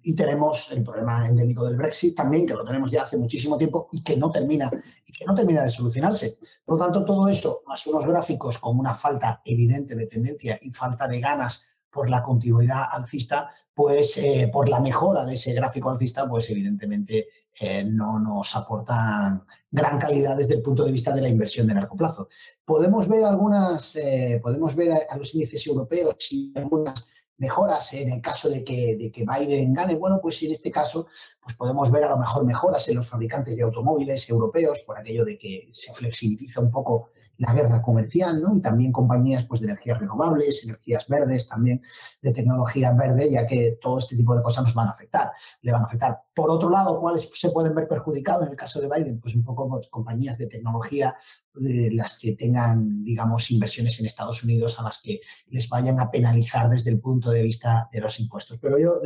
y 0.03 0.13
tenemos 0.13 0.71
el 0.71 0.83
problema 0.83 1.27
endémico 1.27 1.65
del 1.65 1.75
Brexit 1.75 2.15
también, 2.15 2.45
que 2.45 2.53
lo 2.53 2.63
tenemos 2.63 2.91
ya 2.91 3.03
hace 3.03 3.17
muchísimo 3.17 3.57
tiempo 3.57 3.89
y 3.91 4.03
que 4.03 4.15
no 4.15 4.29
termina, 4.29 4.69
y 5.05 5.11
que 5.11 5.25
no 5.25 5.33
termina 5.33 5.63
de 5.63 5.69
solucionarse. 5.69 6.37
Por 6.63 6.77
lo 6.77 6.85
tanto, 6.85 7.05
todo 7.05 7.27
eso, 7.27 7.61
más 7.65 7.85
unos 7.87 8.05
gráficos 8.05 8.59
con 8.59 8.77
una 8.77 8.93
falta 8.93 9.41
evidente 9.43 9.95
de 9.95 10.07
tendencia 10.07 10.59
y 10.61 10.71
falta 10.71 11.07
de 11.07 11.19
ganas 11.19 11.67
por 11.97 12.11
la 12.11 12.21
continuidad 12.21 12.83
alcista, 12.91 13.49
pues 13.73 14.19
eh, 14.19 14.51
por 14.53 14.69
la 14.69 14.79
mejora 14.79 15.25
de 15.25 15.33
ese 15.33 15.51
gráfico 15.51 15.89
alcista, 15.89 16.29
pues 16.29 16.47
evidentemente 16.51 17.27
eh, 17.59 17.83
no 17.83 18.19
nos 18.19 18.55
aportan 18.55 19.43
gran 19.71 19.97
calidad 19.97 20.37
desde 20.37 20.53
el 20.53 20.61
punto 20.61 20.85
de 20.85 20.91
vista 20.91 21.11
de 21.11 21.21
la 21.21 21.27
inversión 21.27 21.65
de 21.65 21.73
largo 21.73 21.95
plazo. 21.95 22.29
Podemos 22.63 23.07
ver 23.07 23.23
algunas, 23.23 23.95
eh, 23.95 24.39
podemos 24.43 24.75
ver 24.75 25.07
a, 25.09 25.17
los 25.17 25.33
índices 25.33 25.65
europeos 25.65 26.15
y 26.29 26.53
algunas 26.55 27.09
mejoras 27.37 27.91
en 27.93 28.11
el 28.11 28.21
caso 28.21 28.47
de 28.47 28.63
que, 28.63 28.95
de 28.95 29.11
que 29.11 29.25
Biden 29.25 29.73
gane. 29.73 29.95
Bueno, 29.95 30.19
pues 30.21 30.43
en 30.43 30.51
este 30.51 30.69
caso 30.69 31.07
pues 31.41 31.55
podemos 31.55 31.89
ver 31.89 32.03
a 32.03 32.09
lo 32.11 32.17
mejor 32.17 32.45
mejoras 32.45 32.87
en 32.89 32.97
los 32.97 33.07
fabricantes 33.07 33.55
de 33.55 33.63
automóviles 33.63 34.29
europeos 34.29 34.83
por 34.85 34.99
aquello 34.99 35.25
de 35.25 35.35
que 35.35 35.69
se 35.71 35.91
flexibiliza 35.93 36.61
un 36.61 36.69
poco 36.69 37.09
la 37.37 37.53
guerra 37.53 37.81
comercial, 37.81 38.41
¿no? 38.41 38.55
Y 38.55 38.61
también 38.61 38.91
compañías 38.91 39.45
pues, 39.45 39.61
de 39.61 39.67
energías 39.67 39.99
renovables, 39.99 40.63
energías 40.63 41.07
verdes, 41.07 41.47
también 41.47 41.81
de 42.21 42.31
tecnología 42.31 42.91
verde, 42.93 43.31
ya 43.31 43.45
que 43.45 43.77
todo 43.81 43.99
este 43.99 44.15
tipo 44.15 44.35
de 44.35 44.43
cosas 44.43 44.63
nos 44.63 44.73
van 44.73 44.87
a 44.87 44.91
afectar. 44.91 45.31
Le 45.61 45.71
van 45.71 45.81
a 45.81 45.85
afectar. 45.85 46.21
Por 46.33 46.49
otro 46.49 46.69
lado, 46.69 46.99
¿cuáles 46.99 47.29
se 47.33 47.51
pueden 47.51 47.75
ver 47.75 47.87
perjudicados 47.87 48.43
en 48.43 48.51
el 48.51 48.55
caso 48.55 48.81
de 48.81 48.89
Biden? 48.89 49.19
Pues 49.19 49.35
un 49.35 49.43
poco 49.43 49.69
pues, 49.69 49.87
compañías 49.89 50.37
de 50.37 50.47
tecnología 50.47 51.15
las 51.59 52.19
que 52.19 52.33
tengan, 52.33 53.03
digamos, 53.03 53.51
inversiones 53.51 53.99
en 53.99 54.05
Estados 54.05 54.43
Unidos 54.43 54.79
a 54.79 54.83
las 54.83 55.01
que 55.01 55.19
les 55.49 55.67
vayan 55.69 55.99
a 55.99 56.09
penalizar 56.09 56.69
desde 56.69 56.91
el 56.91 56.99
punto 56.99 57.29
de 57.31 57.43
vista 57.43 57.87
de 57.91 58.01
los 58.01 58.19
impuestos. 58.19 58.59
Pero 58.59 58.77
yo, 58.79 58.99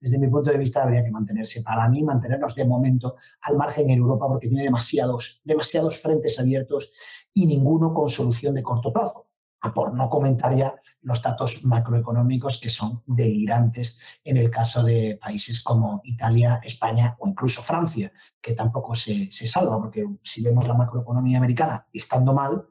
desde 0.00 0.18
mi 0.18 0.28
punto 0.28 0.50
de 0.50 0.58
vista, 0.58 0.82
habría 0.82 1.04
que 1.04 1.10
mantenerse, 1.10 1.62
para 1.62 1.88
mí, 1.88 2.02
mantenernos 2.02 2.54
de 2.54 2.64
momento 2.64 3.16
al 3.42 3.56
margen 3.56 3.90
en 3.90 3.98
Europa 3.98 4.26
porque 4.28 4.48
tiene 4.48 4.64
demasiados, 4.64 5.40
demasiados 5.44 5.98
frentes 5.98 6.38
abiertos 6.38 6.92
y 7.34 7.46
ninguno 7.46 7.94
con 7.94 8.08
solución 8.08 8.54
de 8.54 8.62
corto 8.62 8.92
plazo 8.92 9.31
por 9.70 9.94
no 9.94 10.10
comentar 10.10 10.56
ya 10.56 10.74
los 11.02 11.22
datos 11.22 11.64
macroeconómicos 11.64 12.58
que 12.58 12.68
son 12.68 13.02
delirantes 13.06 13.98
en 14.24 14.36
el 14.36 14.50
caso 14.50 14.82
de 14.82 15.18
países 15.20 15.62
como 15.62 16.00
Italia, 16.04 16.60
España 16.62 17.16
o 17.20 17.28
incluso 17.28 17.62
Francia, 17.62 18.12
que 18.40 18.54
tampoco 18.54 18.94
se, 18.94 19.30
salva, 19.30 19.78
porque 19.78 20.04
si 20.22 20.42
vemos 20.42 20.66
la 20.66 20.74
macroeconomía 20.74 21.38
americana 21.38 21.86
estando 21.92 22.32
mal, 22.32 22.66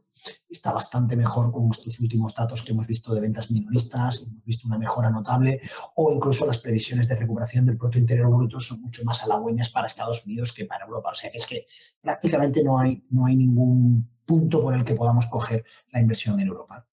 está 0.49 0.72
bastante 0.72 1.15
mejor 1.15 1.51
con 1.51 1.69
estos 1.72 1.99
últimos 1.99 2.35
datos 2.35 2.61
que 2.61 2.73
hemos 2.73 2.85
visto 2.85 3.13
de 3.13 3.22
ventas 3.22 3.49
minoristas, 3.49 4.23
hemos 4.23 4.43
visto 4.43 4.68
una 4.68 4.77
mejora 4.77 5.09
notable, 5.09 5.61
o 5.95 6.11
incluso 6.13 6.45
las 6.45 6.59
previsiones 6.59 7.07
de 7.07 7.15
recuperación 7.15 7.65
del 7.65 7.77
Producto 7.77 7.99
Interior 7.99 8.30
Bruto 8.30 8.59
son 8.59 8.81
mucho 8.81 9.03
más 9.05 9.23
halagüeñas 9.23 9.69
para 9.69 9.88
Estados 9.88 10.26
Unidos 10.26 10.53
que 10.53 10.65
para 10.65 10.85
Europa. 10.85 11.11
O 11.11 11.15
sea 11.15 11.31
que 11.31 11.38
es 11.38 11.47
que 11.47 11.65
prácticamente 12.01 12.63
no 12.63 12.77
hay, 12.77 13.03
no 13.09 13.26
hay 13.26 13.38
ningún 13.38 14.10
punto 14.26 14.61
por 14.61 14.76
el 14.76 14.84
que 14.84 14.95
podamos 14.95 15.27
coger 15.27 15.64
la 15.91 16.02
inversión 16.02 16.39
en 16.39 16.48
Europa. 16.48 16.85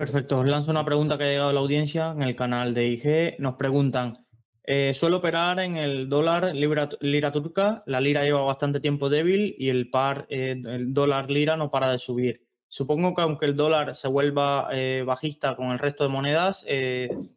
Perfecto, 0.00 0.38
os 0.38 0.46
lanzo 0.46 0.70
una 0.70 0.82
pregunta 0.82 1.18
que 1.18 1.24
ha 1.24 1.26
llegado 1.26 1.50
a 1.50 1.52
la 1.52 1.60
audiencia 1.60 2.12
en 2.12 2.22
el 2.22 2.34
canal 2.34 2.72
de 2.72 2.88
IG. 2.88 3.38
Nos 3.38 3.56
preguntan, 3.56 4.26
eh, 4.64 4.94
suelo 4.94 5.18
operar 5.18 5.60
en 5.60 5.76
el 5.76 6.08
dólar 6.08 6.54
lira 6.54 7.32
turca, 7.32 7.82
la 7.84 8.00
lira 8.00 8.22
lleva 8.22 8.40
bastante 8.40 8.80
tiempo 8.80 9.10
débil 9.10 9.54
y 9.58 9.68
el 9.68 9.90
par, 9.90 10.26
eh, 10.30 10.52
el 10.64 10.94
dólar 10.94 11.30
lira 11.30 11.58
no 11.58 11.70
para 11.70 11.90
de 11.90 11.98
subir. 11.98 12.46
Supongo 12.66 13.14
que 13.14 13.20
aunque 13.20 13.44
el 13.44 13.56
dólar 13.56 13.94
se 13.94 14.08
vuelva 14.08 14.68
eh, 14.72 15.02
bajista 15.04 15.54
con 15.54 15.66
el 15.72 15.78
resto 15.78 16.04
de 16.04 16.10
monedas, 16.10 16.64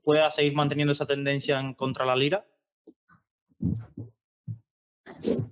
pueda 0.02 0.32
seguir 0.32 0.54
manteniendo 0.54 0.94
esa 0.94 1.06
tendencia 1.06 1.60
en 1.60 1.74
contra 1.74 2.06
la 2.06 2.16
lira. 2.16 2.46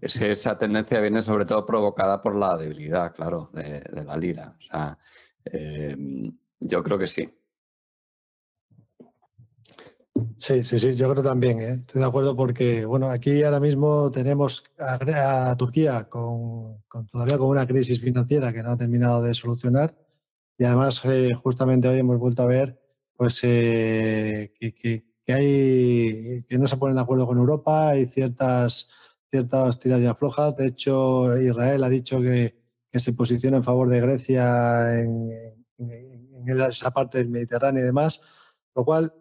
Esa 0.02 0.58
tendencia 0.58 1.00
viene 1.00 1.22
sobre 1.22 1.46
todo 1.46 1.66
provocada 1.66 2.22
por 2.22 2.36
la 2.36 2.58
debilidad, 2.58 3.14
claro, 3.14 3.50
de, 3.54 3.82
la 4.04 4.18
lira. 4.18 4.58
Em, 5.46 6.32
yo 6.60 6.84
creo 6.84 6.98
que 6.98 7.08
sí. 7.08 7.30
Sí, 10.38 10.64
sí, 10.64 10.80
sí, 10.80 10.96
yo 10.96 11.10
creo 11.12 11.24
también, 11.24 11.60
¿eh? 11.60 11.74
estoy 11.80 12.02
de 12.02 12.08
acuerdo 12.08 12.36
porque, 12.36 12.86
bueno, 12.86 13.10
aquí 13.10 13.44
ahora 13.44 13.60
mismo 13.60 14.12
tenemos 14.12 14.64
a, 14.78 15.56
Turquía 15.56 16.10
con, 16.10 16.84
todavía 17.12 17.38
con 17.38 17.48
una 17.48 17.66
crisis 17.66 18.02
financiera 18.02 18.52
que 18.52 18.62
no 18.62 18.72
ha 18.72 18.78
terminado 18.78 19.22
de 19.24 19.34
solucionar 19.34 19.96
y 20.58 20.66
además 20.66 21.02
eh, 21.06 21.34
justamente 21.34 21.88
hoy 21.88 22.00
hemos 22.00 22.20
vuelto 22.20 22.44
a 22.44 22.46
ver 22.46 22.80
pues 23.16 23.40
eh, 23.44 24.52
que, 24.60 25.06
hay 25.28 26.44
que 26.44 26.58
no 26.58 26.68
se 26.68 26.78
ponen 26.78 26.96
de 26.96 27.02
acuerdo 27.02 27.26
con 27.26 27.38
Europa, 27.38 27.90
hay 27.90 28.06
ciertas 28.06 28.92
ciertas 29.32 29.80
tiras 29.80 30.02
ya 30.02 30.14
flojas. 30.14 30.56
De 30.56 30.68
hecho, 30.68 31.38
Israel 31.42 31.84
ha 31.84 31.90
dicho 31.90 32.22
que, 32.22 32.60
se 32.94 33.14
posiciona 33.14 33.58
en 33.58 33.64
favor 33.64 33.90
de 33.90 34.02
Grecia 34.02 35.00
en, 35.00 35.32
esa 36.46 36.92
parte 36.92 37.20
del 37.20 37.30
Mediterráneo 37.30 37.82
y 37.82 37.86
demás, 37.86 38.22
lo 38.76 38.84
cual, 38.84 39.14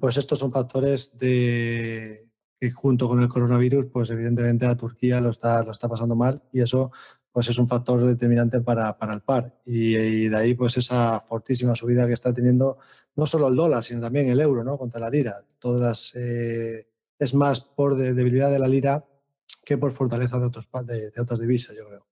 pues 0.00 0.16
estos 0.16 0.38
son 0.38 0.50
factores 0.50 1.12
que 1.18 2.70
junto 2.70 3.08
con 3.08 3.20
el 3.20 3.28
coronavirus, 3.28 3.86
pues 3.92 4.10
evidentemente 4.10 4.64
a 4.64 4.76
Turquía 4.76 5.20
lo 5.20 5.30
está, 5.30 5.62
lo 5.62 5.72
está 5.72 5.88
pasando 5.88 6.16
mal 6.16 6.42
y 6.52 6.60
eso 6.60 6.90
pues 7.32 7.48
es 7.48 7.58
un 7.58 7.66
factor 7.66 8.06
determinante 8.06 8.60
para, 8.60 8.96
el 9.10 9.20
par. 9.22 9.58
Y, 9.64 10.28
de 10.28 10.36
ahí 10.36 10.54
pues 10.54 10.76
esa 10.76 11.20
fortísima 11.20 11.74
subida 11.74 12.06
que 12.06 12.12
está 12.12 12.32
teniendo 12.32 12.78
no 13.16 13.26
solo 13.26 13.48
el 13.48 13.56
dólar, 13.56 13.84
sino 13.84 14.00
también 14.00 14.28
el 14.28 14.40
euro, 14.40 14.62
¿no? 14.62 14.76
Contra 14.78 15.00
la 15.00 15.10
lira. 15.10 15.36
Todas 15.58 16.14
eh, 16.14 16.86
es 17.18 17.34
más 17.34 17.60
por 17.60 17.96
debilidad 17.96 18.50
de 18.50 18.58
la 18.58 18.68
lira 18.68 19.04
que 19.64 19.78
por 19.78 19.92
fortaleza 19.92 20.38
de, 20.38 21.10
de, 21.10 21.20
otras 21.20 21.40
divisas, 21.40 21.76
yo 21.76 21.86
creo. 21.86 22.06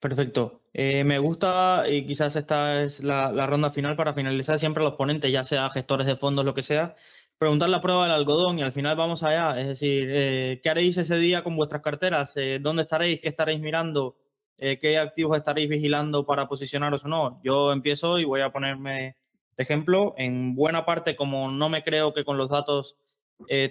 Perfecto. 0.00 0.62
Eh, 0.72 1.04
me 1.04 1.18
gusta, 1.20 1.84
y 1.88 2.04
quizás 2.06 2.34
esta 2.34 2.82
es 2.82 3.04
la, 3.04 3.46
ronda 3.46 3.70
final 3.70 3.94
para 3.94 4.14
finalizar 4.14 4.58
siempre 4.58 4.82
a 4.82 4.84
los 4.88 4.96
ponentes, 4.96 5.30
ya 5.30 5.44
sea 5.44 5.70
gestores 5.70 6.06
de 6.08 6.16
fondos, 6.16 6.44
lo 6.44 6.54
que 6.54 6.62
sea, 6.62 6.96
preguntar 7.38 7.68
la 7.68 7.80
prueba 7.80 8.04
del 8.04 8.12
algodón 8.12 8.58
y 8.58 8.62
al 8.62 8.72
final 8.72 8.96
vamos 8.96 9.22
allá. 9.22 9.60
Es 9.60 9.68
decir, 9.68 10.08
eh, 10.10 10.60
¿qué 10.62 10.70
haréis 10.70 10.96
ese 10.98 11.16
día 11.18 11.44
con 11.44 11.56
vuestras 11.56 11.82
carteras? 11.82 12.36
Eh, 12.36 12.58
¿Dónde 12.60 12.82
estaréis? 12.82 13.20
¿Qué 13.20 13.28
estaréis 13.28 13.60
mirando? 13.60 14.16
¿Qué 14.56 14.96
activos 14.96 15.36
estaréis 15.36 15.68
vigilando 15.68 16.24
para 16.24 16.46
posicionaros 16.46 17.04
o 17.04 17.08
no? 17.08 17.40
Yo 17.42 17.72
empiezo 17.72 18.20
y 18.20 18.24
voy 18.24 18.42
a 18.42 18.52
ponerme 18.52 19.16
de 19.56 19.62
ejemplo. 19.62 20.14
En 20.16 20.54
buena 20.54 20.84
parte, 20.84 21.16
como 21.16 21.50
no 21.50 21.68
me 21.68 21.82
creo 21.82 22.12
que 22.14 22.24
con 22.24 22.38
los 22.38 22.48
datos 22.48 22.96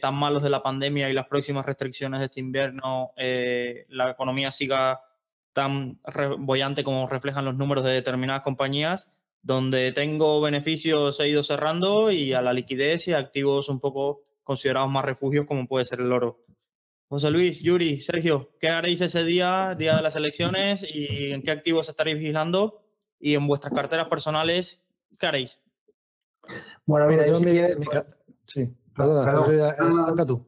tan 0.01 0.15
malos 0.15 0.43
de 0.43 0.49
la 0.49 0.61
pandemia 0.61 1.09
y 1.09 1.13
las 1.13 1.27
próximas 1.27 1.65
restricciones 1.65 2.19
de 2.19 2.25
este 2.25 2.41
invierno 2.41 3.13
la 3.15 4.11
economía 4.11 4.51
siga 4.51 4.99
tan 5.53 5.97
bollante 6.39 6.83
como 6.83 7.07
reflejan 7.07 7.45
los 7.45 7.55
números 7.55 7.85
de 7.85 7.91
determinadas 7.91 8.41
compañías, 8.41 9.09
donde 9.41 9.91
tengo 9.91 10.41
beneficios 10.41 11.19
he 11.19 11.29
ido 11.29 11.41
cerrando 11.41 12.11
y 12.11 12.33
a 12.33 12.41
la 12.41 12.53
liquidez 12.53 13.07
y 13.07 13.13
activos 13.13 13.69
un 13.69 13.79
poco 13.79 14.23
considerados 14.43 14.91
más 14.91 15.05
refugios 15.05 15.45
como 15.45 15.67
puede 15.67 15.85
ser 15.85 16.01
el 16.01 16.11
oro. 16.11 16.43
José 17.07 17.31
Luis, 17.31 17.61
Yuri, 17.61 17.99
Sergio, 17.99 18.51
¿qué 18.59 18.69
haréis 18.69 19.01
ese 19.01 19.23
día, 19.23 19.75
día 19.77 19.95
de 19.95 20.01
las 20.01 20.15
elecciones 20.15 20.85
y 20.89 21.31
en 21.31 21.41
qué 21.41 21.51
activos 21.51 21.89
estaréis 21.89 22.17
vigilando? 22.17 22.81
Y 23.19 23.35
en 23.35 23.47
vuestras 23.47 23.73
carteras 23.73 24.07
personales, 24.07 24.85
¿qué 25.19 25.27
haréis? 25.27 25.59
Bueno, 26.85 27.07
mira, 27.07 27.27
yo 27.27 27.39
Sí, 28.45 28.75
perdona, 28.95 30.25
tú. 30.25 30.45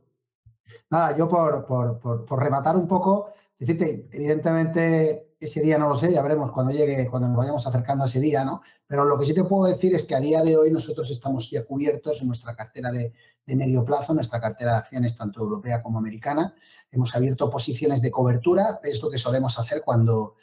Nada, 0.89 1.15
yo 1.15 1.27
por, 1.27 1.65
por, 1.65 1.99
por, 1.99 2.25
por 2.25 2.39
rematar 2.39 2.75
un 2.75 2.87
poco, 2.87 3.33
Decirte, 3.57 4.09
evidentemente 4.11 5.35
ese 5.39 5.61
día 5.61 5.77
no 5.77 5.87
lo 5.87 5.95
sé, 5.95 6.11
ya 6.11 6.21
veremos 6.21 6.51
cuando 6.51 6.73
llegue, 6.73 7.07
cuando 7.09 7.29
nos 7.29 7.37
vayamos 7.37 7.65
acercando 7.65 8.03
a 8.03 8.07
ese 8.07 8.19
día, 8.19 8.43
¿no? 8.43 8.61
Pero 8.85 9.05
lo 9.05 9.17
que 9.17 9.25
sí 9.25 9.33
te 9.33 9.45
puedo 9.45 9.71
decir 9.71 9.95
es 9.95 10.05
que 10.05 10.15
a 10.15 10.19
día 10.19 10.43
de 10.43 10.57
hoy 10.57 10.69
nosotros 10.69 11.09
estamos 11.11 11.49
ya 11.49 11.63
cubiertos 11.63 12.19
en 12.21 12.27
nuestra 12.27 12.55
cartera 12.55 12.91
de, 12.91 13.13
medio 13.45 13.85
plazo, 13.85 14.13
nuestra 14.13 14.41
cartera 14.41 14.71
de 14.71 14.77
acciones 14.79 15.15
tanto 15.15 15.39
europea 15.39 15.81
como 15.81 15.97
americana. 15.97 16.53
Hemos 16.91 17.15
abierto 17.15 17.49
posiciones 17.49 18.01
de 18.01 18.11
cobertura, 18.11 18.81
es 18.83 19.01
lo 19.01 19.09
que 19.09 19.17
solemos 19.17 19.57
hacer 19.57 19.81
cuando, 19.81 20.35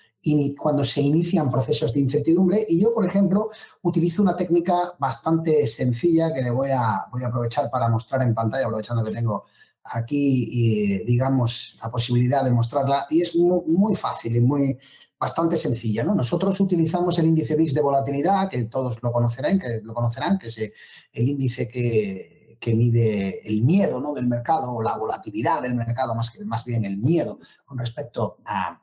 cuando 0.59 0.85
se 0.85 1.01
inician 1.01 1.51
procesos 1.51 1.93
de 1.93 2.01
incertidumbre. 2.01 2.67
Y 2.69 2.81
yo, 2.81 2.95
por 2.95 3.07
ejemplo, 3.07 3.51
utilizo 3.83 4.23
una 4.23 4.37
técnica 4.37 4.95
bastante 4.99 5.67
sencilla 5.67 6.33
que 6.33 6.43
le 6.43 6.51
voy 6.51 6.71
a, 6.71 7.07
voy 7.11 7.23
a 7.23 7.29
aprovechar 7.29 7.71
para 7.71 7.89
mostrar 7.89 8.23
en 8.23 8.35
pantalla, 8.35 8.67
aprovechando 8.67 9.05
que 9.05 9.13
tengo 9.13 9.45
aquí, 9.85 11.03
digamos, 11.05 11.79
la 11.83 11.91
posibilidad 11.91 12.45
de 12.45 12.51
mostrarla 12.51 13.07
y 13.11 13.23
es 13.23 13.35
muy, 13.35 13.95
fácil 13.97 14.37
y 14.37 14.41
muy 14.41 14.79
bastante 15.19 15.57
sencilla. 15.57 16.05
¿no? 16.05 16.15
Nosotros 16.15 16.61
utilizamos 16.61 17.19
el 17.19 17.27
índice 17.27 17.57
VIX 17.57 17.75
de 17.75 17.83
volatilidad, 17.83 18.49
que 18.49 18.65
todos 18.65 19.03
lo 19.03 19.13
conocerán, 19.13 19.59
que 19.59 19.81
lo 19.83 19.95
conocerán, 19.95 20.39
que 20.39 20.47
es 20.49 20.59
el 20.59 21.29
índice 21.29 21.69
que, 21.69 22.59
que 22.61 22.75
mide 22.75 23.47
el 23.49 23.63
miedo 23.63 24.01
¿no? 24.01 24.13
del 24.13 24.27
mercado 24.27 24.73
o 24.73 24.83
la 24.83 24.97
volatilidad 24.97 25.63
del 25.63 25.75
mercado, 25.75 26.15
más, 26.15 26.31
que, 26.31 26.45
más 26.45 26.65
bien 26.65 26.85
el 26.85 26.99
miedo 26.99 27.39
con 27.65 27.79
respecto 27.79 28.39
a, 28.45 28.81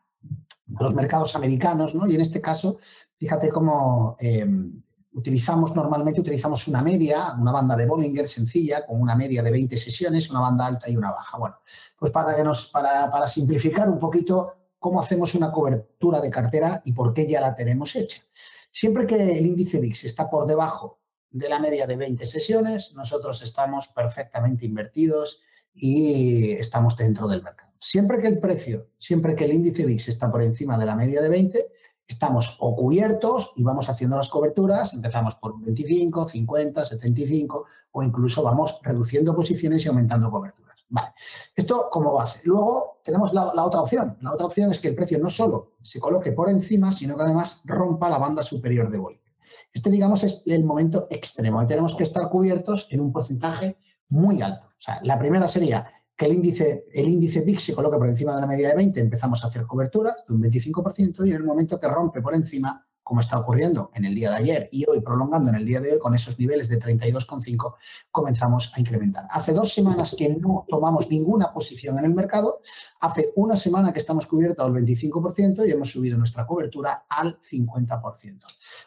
los 0.68 0.94
mercados 0.94 1.35
americanos. 1.35 1.95
¿no? 1.95 2.07
Y 2.07 2.15
en 2.15 2.22
este 2.22 2.41
caso, 2.41 2.77
fíjate 3.18 3.49
cómo 3.49 4.15
em, 4.19 4.81
utilizamos 5.14 5.76
normalmente 5.76 6.22
utilizamos 6.22 6.68
una 6.68 6.81
media, 6.81 7.34
una 7.39 7.52
banda 7.52 7.76
de 7.76 7.85
Bollinger 7.85 8.27
sencilla, 8.27 8.85
con 8.85 9.02
una 9.02 9.15
media 9.15 9.41
de 9.41 9.52
20 9.52 9.77
sesiones, 9.77 10.30
una 10.30 10.41
banda 10.41 10.65
alta 10.65 10.89
y 10.89 10.95
una 10.95 11.11
baja. 11.11 11.38
Bueno, 11.38 11.56
pues 11.98 12.11
para, 12.11 12.35
que 12.35 12.44
nos, 12.44 12.69
para, 12.69 13.10
para 13.10 13.27
simplificar 13.27 13.89
un 13.89 13.99
poquito 13.99 14.53
cómo 14.80 14.99
hacemos 14.99 15.34
una 15.35 15.52
cobertura 15.52 16.22
de 16.22 16.30
cartera 16.30 16.81
y 16.85 16.94
por 16.94 17.14
qué 17.14 17.27
ya 17.27 17.41
la 17.41 17.56
tenemos 17.56 17.95
hecha. 17.95 18.22
Siempre 18.69 19.07
que 19.07 19.15
el 19.15 19.45
índice 19.45 19.80
VIX 19.80 20.03
está 20.03 20.30
por 20.30 20.45
debajo 20.45 20.99
de 21.31 21.49
la 21.49 21.60
media 21.60 21.88
de 21.88 21.98
20 21.98 22.26
sesiones, 22.26 22.94
nosotros 22.95 23.41
estamos 23.41 23.88
perfectamente 23.88 24.65
invertidos 24.65 25.41
y 25.73 26.52
estamos 26.52 26.95
dentro 26.95 27.27
del 27.27 27.44
mercado. 27.44 27.66
Siempre 27.79 28.19
que 28.19 28.27
el 28.27 28.39
precio, 28.39 28.87
siempre 28.97 29.35
que 29.35 29.45
el 29.45 29.53
índice 29.53 29.85
VIX 29.85 30.07
está 30.07 30.31
por 30.31 30.43
encima 30.43 30.77
de 30.77 30.85
la 30.85 30.95
media 30.95 31.21
de 31.21 31.29
20, 31.29 31.67
estamos 32.07 32.57
o 32.61 32.75
cubiertos 32.75 33.53
y 33.55 33.63
vamos 33.63 33.89
haciendo 33.89 34.15
las 34.15 34.29
coberturas, 34.29 34.93
empezamos 34.93 35.35
por 35.35 35.59
25, 35.59 36.25
50, 36.25 36.85
75 36.85 37.65
o 37.91 38.03
incluso 38.03 38.41
vamos 38.43 38.79
reduciendo 38.81 39.35
posiciones 39.35 39.85
y 39.85 39.89
aumentando 39.89 40.31
coberturas. 40.31 40.67
Vale, 40.89 41.09
esto 41.53 41.89
como 41.91 42.13
base. 42.13 42.41
Luego 42.45 43.01
tenemos 43.03 43.33
la, 43.33 43.65
otra 43.65 43.81
opción. 43.81 44.17
La 44.21 44.33
otra 44.33 44.45
opción 44.45 44.71
es 44.71 44.79
que 44.79 44.87
el 44.87 44.95
precio 44.95 45.19
no 45.19 45.29
solo 45.29 45.73
se 45.81 45.99
coloque 45.99 46.31
por 46.31 46.49
encima, 46.49 46.93
sino 46.93 47.17
que 47.17 47.23
además 47.23 47.61
rompa 47.65 48.09
la 48.09 48.17
banda 48.17 48.41
superior 48.41 48.89
de 48.89 48.97
Bollinger. 48.97 49.33
Este, 49.73 49.89
digamos, 49.89 50.23
es 50.23 50.43
el 50.45 50.63
momento 50.63 51.07
extremo. 51.09 51.59
Ahí 51.59 51.67
tenemos 51.67 51.95
que 51.95 52.03
estar 52.03 52.29
cubiertos 52.29 52.87
en 52.91 53.01
un 53.01 53.11
porcentaje 53.11 53.77
muy 54.07 54.41
alto. 54.41 54.67
O 54.67 54.79
sea, 54.79 55.01
la 55.03 55.19
primera 55.19 55.47
sería 55.47 55.91
que 56.18 56.26
el 56.26 56.34
índice, 56.34 56.85
el 56.94 57.07
índice 57.07 57.41
VIX 57.41 57.64
se 57.64 57.76
coloque 57.76 57.98
por 57.98 58.07
encima 58.07 58.34
de 58.35 58.41
la 58.41 58.48
media 58.48 58.69
de 58.69 58.76
20, 58.76 58.99
empezamos 58.99 59.44
a 59.44 59.48
hacer 59.48 59.68
coberturas 59.68 60.26
de 60.27 60.34
un 60.34 60.41
25% 60.41 61.27
y 61.27 61.30
en 61.30 61.35
el 61.35 61.44
momento 61.44 61.80
que 61.80 61.88
rompe 61.88 62.22
por 62.22 62.34
encima, 62.34 62.85
como 63.07 63.21
está 63.21 63.39
ocurriendo 63.39 63.89
en 63.93 64.03
el 64.03 64.13
día 64.13 64.31
de 64.31 64.35
ayer 64.35 64.69
y 64.69 64.84
hoy 64.85 64.99
prolongando 64.99 65.49
en 65.49 65.55
el 65.55 65.65
día 65.65 65.79
de 65.79 65.93
hoy 65.93 65.99
con 65.99 66.13
esos 66.13 66.38
niveles 66.38 66.67
de 66.67 66.77
32,5, 66.77 67.75
comenzamos 68.11 68.73
a 68.75 68.81
incrementar. 68.81 69.25
Hace 69.29 69.53
dos 69.53 69.71
semanas 69.73 70.13
que 70.17 70.27
no 70.27 70.65
tomamos 70.67 71.09
ninguna 71.09 71.53
posición 71.53 71.97
en 71.99 72.03
el 72.03 72.13
mercado, 72.13 72.59
hace 72.99 73.31
una 73.38 73.55
semana 73.55 73.93
que 73.93 73.99
estamos 73.99 74.27
cubiertos 74.27 74.65
al 74.65 74.73
25% 74.73 75.65
y 75.65 75.71
hemos 75.71 75.89
subido 75.89 76.17
nuestra 76.17 76.45
cobertura 76.45 77.05
al 77.07 77.39
50%. 77.39 78.41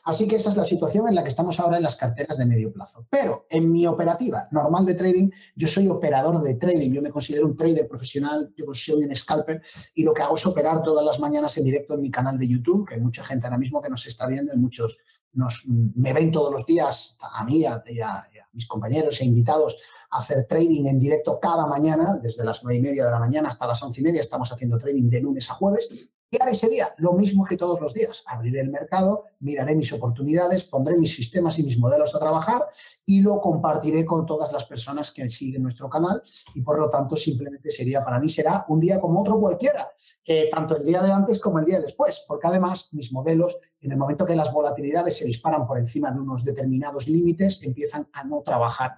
Así 0.04 0.28
que 0.28 0.36
esa 0.36 0.50
es 0.50 0.56
la 0.58 0.64
situación 0.64 1.08
en 1.08 1.14
la 1.14 1.22
que 1.22 1.30
estamos 1.30 1.58
ahora 1.58 1.78
en 1.78 1.82
las 1.82 1.96
carteras 1.96 2.36
de 2.36 2.44
medio 2.44 2.70
plazo. 2.74 3.06
Pero 3.08 3.46
en 3.48 3.72
mi 3.72 3.86
operativa 3.86 4.48
normal 4.50 4.84
de 4.84 4.96
trading, 4.96 5.30
yo 5.56 5.66
soy 5.66 5.88
operador 5.88 6.42
de 6.42 6.54
trading, 6.56 6.92
yo 6.92 7.00
me 7.00 7.10
considero 7.10 7.46
un 7.46 7.56
trader 7.56 7.88
profesional, 7.88 8.52
yo 8.54 8.66
soy 8.74 9.02
un 9.02 9.16
scalper 9.16 9.62
y 9.94 10.02
lo 10.02 10.12
que 10.12 10.20
hago 10.20 10.36
es 10.36 10.44
operar 10.44 10.82
todas 10.82 11.06
las 11.06 11.18
mañanas 11.18 11.56
en 11.56 11.64
directo 11.64 11.94
en 11.94 12.02
mi 12.02 12.10
canal 12.10 12.38
de 12.38 12.46
YouTube, 12.46 12.86
que 12.86 12.96
hay 12.96 13.00
mucha 13.00 13.24
gente 13.24 13.46
ahora 13.46 13.56
mismo 13.56 13.80
que 13.80 13.88
nos 13.88 14.09
está 14.10 14.26
viendo 14.26 14.52
y 14.52 14.56
muchos 14.56 14.98
nos, 15.32 15.64
me 15.66 16.12
ven 16.12 16.32
todos 16.32 16.52
los 16.52 16.66
días, 16.66 17.16
a 17.20 17.44
mí 17.44 17.64
a, 17.64 17.74
a, 17.76 18.26
mis 18.52 18.66
compañeros 18.66 19.20
e 19.20 19.24
invitados, 19.24 19.78
a 20.10 20.18
hacer 20.18 20.46
trading 20.46 20.86
en 20.86 20.98
directo 20.98 21.38
cada 21.40 21.66
mañana, 21.66 22.18
desde 22.20 22.44
las 22.44 22.64
nueve 22.64 22.78
y 22.78 22.82
media 22.82 23.04
de 23.04 23.10
la 23.12 23.18
mañana 23.18 23.48
hasta 23.48 23.66
las 23.66 23.82
once 23.82 24.00
y 24.00 24.04
media, 24.04 24.20
estamos 24.20 24.50
haciendo 24.52 24.78
trading 24.78 25.08
de 25.08 25.20
lunes 25.20 25.48
a 25.50 25.54
jueves. 25.54 26.10
¿Qué 26.30 26.38
haré 26.40 26.52
ese 26.52 26.68
día? 26.68 26.94
Lo 26.98 27.12
mismo 27.12 27.44
que 27.44 27.56
todos 27.56 27.80
los 27.80 27.92
días. 27.92 28.22
Abriré 28.24 28.60
el 28.60 28.70
mercado, 28.70 29.24
miraré 29.40 29.74
mis 29.74 29.92
oportunidades, 29.92 30.62
pondré 30.62 30.96
mis 30.96 31.12
sistemas 31.12 31.58
y 31.58 31.64
mis 31.64 31.76
modelos 31.76 32.14
a 32.14 32.20
trabajar 32.20 32.66
y 33.04 33.20
lo 33.20 33.40
compartiré 33.40 34.04
con 34.04 34.26
todas 34.26 34.52
las 34.52 34.64
personas 34.64 35.10
que 35.10 35.28
siguen 35.28 35.62
nuestro 35.62 35.90
canal 35.90 36.22
y 36.54 36.62
por 36.62 36.78
lo 36.78 36.88
tanto 36.88 37.16
simplemente 37.16 37.72
sería, 37.72 38.04
para 38.04 38.20
mí 38.20 38.28
será 38.28 38.64
un 38.68 38.78
día 38.78 39.00
como 39.00 39.22
otro 39.22 39.40
cualquiera, 39.40 39.90
eh, 40.24 40.48
tanto 40.52 40.76
el 40.76 40.86
día 40.86 41.02
de 41.02 41.10
antes 41.10 41.40
como 41.40 41.58
el 41.58 41.64
día 41.64 41.78
de 41.78 41.82
después, 41.82 42.24
porque 42.28 42.46
además 42.46 42.90
mis 42.92 43.12
modelos 43.12 43.58
en 43.80 43.92
el 43.92 43.96
momento 43.96 44.26
que 44.26 44.36
las 44.36 44.52
volatilidades 44.52 45.18
se 45.18 45.24
disparan 45.24 45.66
por 45.66 45.78
encima 45.78 46.10
de 46.10 46.20
unos 46.20 46.44
determinados 46.44 47.08
límites, 47.08 47.62
empiezan 47.62 48.08
a 48.12 48.24
no 48.24 48.42
trabajar 48.42 48.96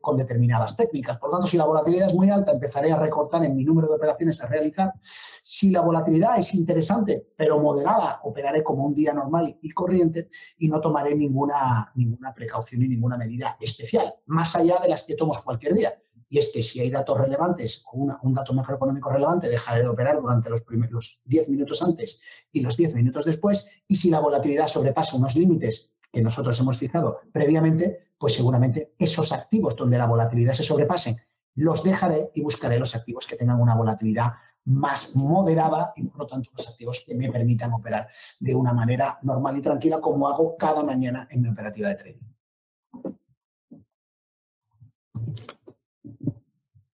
con 0.00 0.16
determinadas 0.16 0.76
técnicas. 0.76 1.18
Por 1.18 1.30
tanto, 1.30 1.46
si 1.46 1.56
la 1.56 1.64
volatilidad 1.64 2.08
es 2.08 2.14
muy 2.14 2.30
alta, 2.30 2.52
empezaré 2.52 2.92
a 2.92 2.98
recortar 2.98 3.44
en 3.44 3.56
mi 3.56 3.64
número 3.64 3.88
de 3.88 3.94
operaciones 3.94 4.42
a 4.42 4.46
realizar. 4.46 4.92
Si 5.02 5.70
la 5.70 5.80
volatilidad 5.80 6.38
es 6.38 6.54
interesante, 6.54 7.28
pero 7.36 7.58
moderada, 7.58 8.20
operaré 8.24 8.62
como 8.62 8.84
un 8.84 8.94
día 8.94 9.12
normal 9.12 9.58
y 9.60 9.70
corriente 9.70 10.28
y 10.58 10.68
no 10.68 10.80
tomaré 10.80 11.14
ninguna, 11.14 11.90
ninguna 11.94 12.34
precaución 12.34 12.82
y 12.82 12.88
ninguna 12.88 13.16
medida 13.16 13.56
especial, 13.60 14.14
más 14.26 14.54
allá 14.56 14.78
de 14.82 14.88
las 14.88 15.04
que 15.04 15.14
tomo 15.14 15.34
cualquier 15.44 15.74
día 15.74 15.94
y 16.30 16.38
es 16.38 16.52
que 16.54 16.62
si 16.62 16.80
hay 16.80 16.90
datos 16.90 17.18
relevantes 17.18 17.82
o 17.92 17.98
un 18.22 18.34
dato 18.34 18.54
macroeconómico 18.54 19.10
relevante, 19.10 19.48
dejaré 19.48 19.82
de 19.82 19.88
operar 19.88 20.18
durante 20.20 20.48
los 20.48 20.62
primeros 20.62 21.20
10 21.24 21.48
minutos 21.48 21.82
antes 21.82 22.22
y 22.52 22.60
los 22.60 22.76
10 22.76 22.94
minutos 22.94 23.24
después, 23.24 23.68
y 23.88 23.96
si 23.96 24.10
la 24.10 24.20
volatilidad 24.20 24.68
sobrepasa 24.68 25.16
unos 25.16 25.34
límites 25.34 25.90
que 26.12 26.22
nosotros 26.22 26.58
hemos 26.60 26.78
fijado 26.78 27.20
previamente, 27.32 28.12
pues 28.16 28.34
seguramente 28.34 28.94
esos 28.96 29.32
activos 29.32 29.74
donde 29.74 29.98
la 29.98 30.06
volatilidad 30.06 30.52
se 30.52 30.62
sobrepase, 30.62 31.16
los 31.56 31.82
dejaré 31.82 32.30
y 32.32 32.42
buscaré 32.42 32.78
los 32.78 32.94
activos 32.94 33.26
que 33.26 33.34
tengan 33.34 33.60
una 33.60 33.74
volatilidad 33.74 34.32
más 34.66 35.16
moderada 35.16 35.92
y 35.96 36.04
por 36.04 36.20
lo 36.20 36.26
tanto 36.28 36.50
los 36.56 36.68
activos 36.68 37.02
que 37.04 37.14
me 37.16 37.30
permitan 37.30 37.72
operar 37.72 38.08
de 38.38 38.54
una 38.54 38.72
manera 38.72 39.18
normal 39.22 39.58
y 39.58 39.62
tranquila 39.62 40.00
como 40.00 40.28
hago 40.28 40.56
cada 40.56 40.84
mañana 40.84 41.26
en 41.28 41.42
mi 41.42 41.48
operativa 41.48 41.88
de 41.88 41.94
trading. 41.96 43.19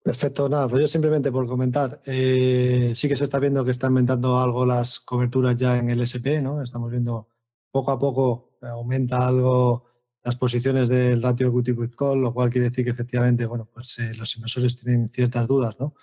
Perfecto, 0.06 0.48
nada, 0.48 0.68
pues 0.68 0.82
yo 0.82 0.86
simplemente 0.86 1.32
por 1.32 1.48
comentar, 1.48 2.00
eh, 2.06 2.92
sí 2.94 3.08
que 3.08 3.16
se 3.16 3.24
está 3.24 3.40
viendo 3.40 3.64
que 3.64 3.72
están 3.72 3.88
aumentando 3.88 4.38
algo 4.38 4.64
las 4.64 5.00
coberturas 5.00 5.56
ya 5.56 5.78
en 5.78 5.90
el 5.90 6.00
SP, 6.06 6.40
¿no? 6.40 6.62
Estamos 6.62 6.92
viendo 6.92 7.26
poco 7.72 7.90
a 7.90 7.98
poco 7.98 8.56
aumenta 8.62 9.26
algo 9.26 9.84
las 10.22 10.36
posiciones 10.36 10.88
del 10.88 11.20
ratio 11.20 11.48
equity 11.48 11.72
with 11.72 11.90
call, 11.98 12.20
lo 12.20 12.32
cual 12.32 12.50
quiere 12.50 12.68
decir 12.68 12.84
que 12.84 12.92
efectivamente, 12.92 13.46
bueno, 13.46 13.68
pues 13.74 13.98
eh, 13.98 14.14
los 14.14 14.36
inversores 14.36 14.80
tienen 14.80 15.10
ciertas 15.10 15.48
dudas, 15.48 15.74
¿no? 15.80 15.94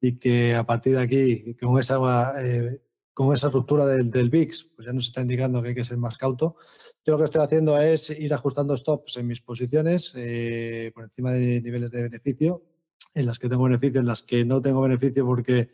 Y 0.00 0.18
que 0.18 0.56
a 0.56 0.66
partir 0.66 0.96
de 0.96 1.02
aquí, 1.02 1.54
con 1.54 1.78
esa, 1.78 2.00
eh, 2.44 2.82
con 3.14 3.32
esa 3.32 3.48
ruptura 3.48 3.86
del, 3.86 4.10
del 4.10 4.28
VIX, 4.28 4.72
pues 4.74 4.86
ya 4.86 4.92
nos 4.92 5.06
está 5.06 5.20
indicando 5.20 5.62
que 5.62 5.68
hay 5.68 5.74
que 5.76 5.84
ser 5.84 5.98
más 5.98 6.18
cauto. 6.18 6.56
Yo 7.06 7.12
lo 7.12 7.18
que 7.18 7.24
estoy 7.26 7.44
haciendo 7.44 7.78
es 7.78 8.10
ir 8.10 8.34
ajustando 8.34 8.76
stops 8.76 9.18
en 9.18 9.28
mis 9.28 9.40
posiciones 9.40 10.14
por 10.92 11.04
encima 11.04 11.30
de 11.30 11.62
niveles 11.62 11.92
de 11.92 12.02
beneficio 12.02 12.64
en 13.14 13.26
las 13.26 13.38
que 13.38 13.48
tengo 13.48 13.64
beneficio, 13.64 14.00
en 14.00 14.06
las 14.06 14.22
que 14.22 14.44
no 14.44 14.60
tengo 14.60 14.80
beneficio 14.80 15.24
porque 15.26 15.70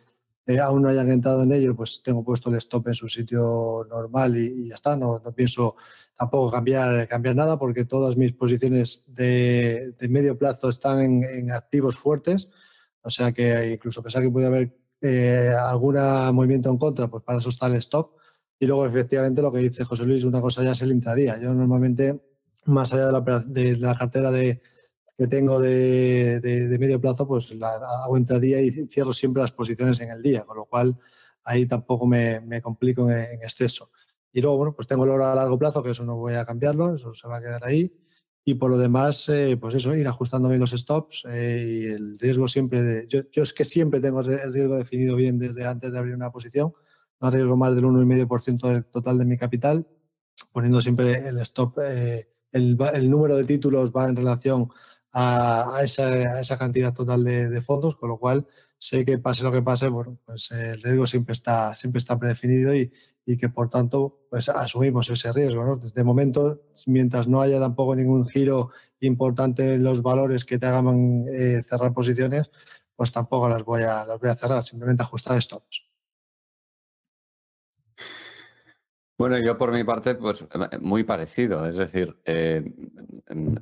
eh, 0.48 0.58
aún 0.60 0.80
no 0.82 0.88
hayan 0.88 1.10
entrado 1.10 1.42
en 1.42 1.52
ello, 1.52 1.76
pues 1.76 2.02
tengo 2.02 2.24
puesto 2.24 2.48
el 2.48 2.56
stop 2.56 2.88
en 2.88 2.94
su 2.94 3.06
sitio 3.06 3.86
normal 3.88 4.34
y, 4.34 4.68
ya 4.68 4.74
está. 4.74 4.96
No, 4.96 5.20
no, 5.22 5.32
pienso 5.32 5.76
tampoco 6.16 6.50
cambiar, 6.50 7.06
cambiar 7.06 7.36
nada 7.36 7.58
porque 7.58 7.84
todas 7.84 8.16
mis 8.16 8.32
posiciones 8.32 9.04
de, 9.08 9.94
medio 10.08 10.38
plazo 10.38 10.70
están 10.70 11.22
en, 11.22 11.50
activos 11.50 11.96
fuertes. 11.98 12.48
O 13.02 13.10
sea 13.10 13.30
que 13.32 13.72
incluso 13.74 14.02
pensar 14.02 14.22
que 14.22 14.30
puede 14.30 14.46
haber 14.46 14.74
eh, 15.02 15.52
algún 15.60 15.96
movimiento 16.32 16.70
en 16.70 16.78
contra, 16.78 17.08
pues 17.08 17.22
para 17.22 17.38
eso 17.38 17.50
está 17.50 17.66
el 17.66 17.74
stop. 17.74 18.12
Y 18.58 18.66
luego, 18.66 18.86
efectivamente, 18.86 19.42
lo 19.42 19.52
que 19.52 19.58
dice 19.58 19.84
José 19.84 20.04
Luis, 20.04 20.24
una 20.24 20.40
cosa 20.40 20.64
ya 20.64 20.72
es 20.72 20.80
el 20.80 20.92
intradía. 20.92 21.38
Yo 21.38 21.52
normalmente, 21.52 22.20
más 22.64 22.94
allá 22.94 23.06
de 23.08 23.12
la, 23.12 23.40
de 23.40 23.76
la 23.76 23.96
cartera 23.96 24.30
de, 24.30 24.62
que 25.18 25.26
tengo 25.26 25.60
de, 25.60 26.76
medio 26.78 27.00
plazo, 27.00 27.26
pues 27.26 27.52
la 27.56 27.74
hago 28.04 28.16
día 28.40 28.60
y 28.60 28.70
cierro 28.70 29.12
siempre 29.12 29.42
las 29.42 29.50
posiciones 29.50 30.00
en 30.00 30.10
el 30.10 30.22
día, 30.22 30.44
con 30.44 30.56
lo 30.56 30.66
cual 30.66 30.96
ahí 31.42 31.66
tampoco 31.66 32.06
me, 32.06 32.62
complico 32.62 33.10
en, 33.10 33.42
exceso. 33.42 33.90
Y 34.32 34.40
luego, 34.40 34.58
bueno, 34.58 34.74
pues 34.76 34.86
tengo 34.86 35.04
el 35.04 35.10
oro 35.10 35.26
a 35.26 35.34
largo 35.34 35.58
plazo, 35.58 35.82
que 35.82 35.90
eso 35.90 36.04
no 36.04 36.16
voy 36.16 36.34
a 36.34 36.44
cambiarlo, 36.44 36.94
eso 36.94 37.12
se 37.14 37.26
va 37.26 37.38
a 37.38 37.40
quedar 37.40 37.64
ahí. 37.64 37.92
Y 38.44 38.54
por 38.54 38.70
lo 38.70 38.78
demás, 38.78 39.28
eh, 39.28 39.58
pues 39.60 39.74
eso, 39.74 39.92
ir 39.96 40.06
ajustándome 40.06 40.56
los 40.56 40.70
stops 40.70 41.24
eh, 41.28 41.66
y 41.66 41.86
el 41.86 42.16
riesgo 42.16 42.46
siempre 42.46 42.80
de... 42.80 43.08
Yo, 43.08 43.22
yo, 43.32 43.42
es 43.42 43.52
que 43.52 43.64
siempre 43.64 44.00
tengo 44.00 44.20
el 44.20 44.52
riesgo 44.52 44.76
definido 44.76 45.16
bien 45.16 45.36
desde 45.36 45.66
antes 45.66 45.90
de 45.90 45.98
abrir 45.98 46.14
una 46.14 46.30
posición, 46.30 46.72
no 47.20 47.28
arriesgo 47.28 47.56
más 47.56 47.74
del 47.74 47.86
1,5% 47.86 48.68
del 48.68 48.84
total 48.84 49.18
de 49.18 49.24
mi 49.24 49.36
capital, 49.36 49.88
poniendo 50.52 50.80
siempre 50.80 51.28
el 51.28 51.38
stop, 51.40 51.80
eh, 51.82 52.28
el, 52.52 52.78
el 52.94 53.10
número 53.10 53.36
de 53.36 53.44
títulos 53.44 53.92
va 53.92 54.08
en 54.08 54.14
relación 54.14 54.68
a, 55.12 55.80
esa, 55.82 56.58
cantidad 56.58 56.92
total 56.92 57.24
de, 57.24 57.62
fondos, 57.62 57.96
con 57.96 58.08
lo 58.08 58.18
cual 58.18 58.46
sé 58.78 59.04
que 59.04 59.18
pase 59.18 59.42
lo 59.42 59.50
que 59.50 59.62
pase, 59.62 59.88
bueno, 59.88 60.18
pues 60.24 60.50
el 60.52 60.80
riesgo 60.82 61.06
siempre 61.06 61.32
está, 61.32 61.74
siempre 61.74 61.98
está 61.98 62.18
predefinido 62.18 62.74
y, 62.74 62.92
que 63.38 63.50
por 63.50 63.68
tanto 63.68 64.20
pues 64.30 64.48
asumimos 64.48 65.10
ese 65.10 65.32
riesgo. 65.32 65.62
¿no? 65.62 65.76
Desde 65.76 66.02
momento, 66.02 66.62
mientras 66.86 67.28
no 67.28 67.42
haya 67.42 67.60
tampoco 67.60 67.94
ningún 67.94 68.26
giro 68.26 68.70
importante 69.00 69.74
en 69.74 69.82
los 69.82 70.00
valores 70.00 70.46
que 70.46 70.58
te 70.58 70.64
hagan 70.64 71.26
eh, 71.30 71.62
cerrar 71.68 71.92
posiciones, 71.92 72.50
pues 72.96 73.12
tampoco 73.12 73.48
las 73.48 73.64
voy 73.64 73.82
a, 73.82 74.06
las 74.06 74.18
voy 74.18 74.30
a 74.30 74.34
cerrar, 74.34 74.64
simplemente 74.64 75.02
ajustar 75.02 75.40
stops. 75.40 75.87
Bueno, 79.18 79.36
yo 79.40 79.58
por 79.58 79.72
mi 79.72 79.82
parte, 79.82 80.14
pues 80.14 80.46
muy 80.80 81.02
parecido. 81.02 81.66
Es 81.66 81.76
decir, 81.76 82.16
eh, 82.24 82.62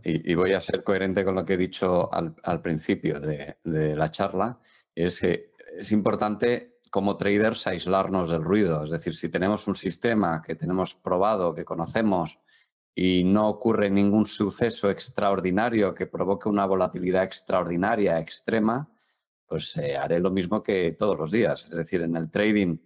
y, 0.04 0.34
voy 0.34 0.52
a 0.52 0.60
ser 0.60 0.84
coherente 0.84 1.24
con 1.24 1.34
lo 1.34 1.46
que 1.46 1.54
he 1.54 1.56
dicho 1.56 2.10
al, 2.12 2.60
principio 2.60 3.18
de, 3.20 3.56
la 3.64 4.10
charla, 4.10 4.60
es 4.94 5.18
que 5.18 5.52
es 5.78 5.92
importante 5.92 6.78
como 6.90 7.16
traders 7.16 7.66
aislarnos 7.66 8.28
del 8.28 8.44
ruido. 8.44 8.84
Es 8.84 8.90
decir, 8.90 9.16
si 9.16 9.30
tenemos 9.30 9.66
un 9.66 9.74
sistema 9.74 10.42
que 10.42 10.56
tenemos 10.56 10.94
probado, 10.94 11.54
que 11.54 11.64
conocemos 11.64 12.38
y 12.94 13.24
no 13.24 13.48
ocurre 13.48 13.88
ningún 13.88 14.26
suceso 14.26 14.90
extraordinario 14.90 15.94
que 15.94 16.06
provoque 16.06 16.50
una 16.50 16.66
volatilidad 16.66 17.24
extraordinaria, 17.24 18.20
extrema, 18.20 18.90
pues 19.46 19.74
eh, 19.78 19.96
haré 19.96 20.20
lo 20.20 20.30
mismo 20.30 20.62
que 20.62 20.92
todos 20.92 21.16
los 21.18 21.30
días. 21.30 21.64
Es 21.70 21.78
decir, 21.78 22.02
en 22.02 22.14
el 22.14 22.30
trading, 22.30 22.76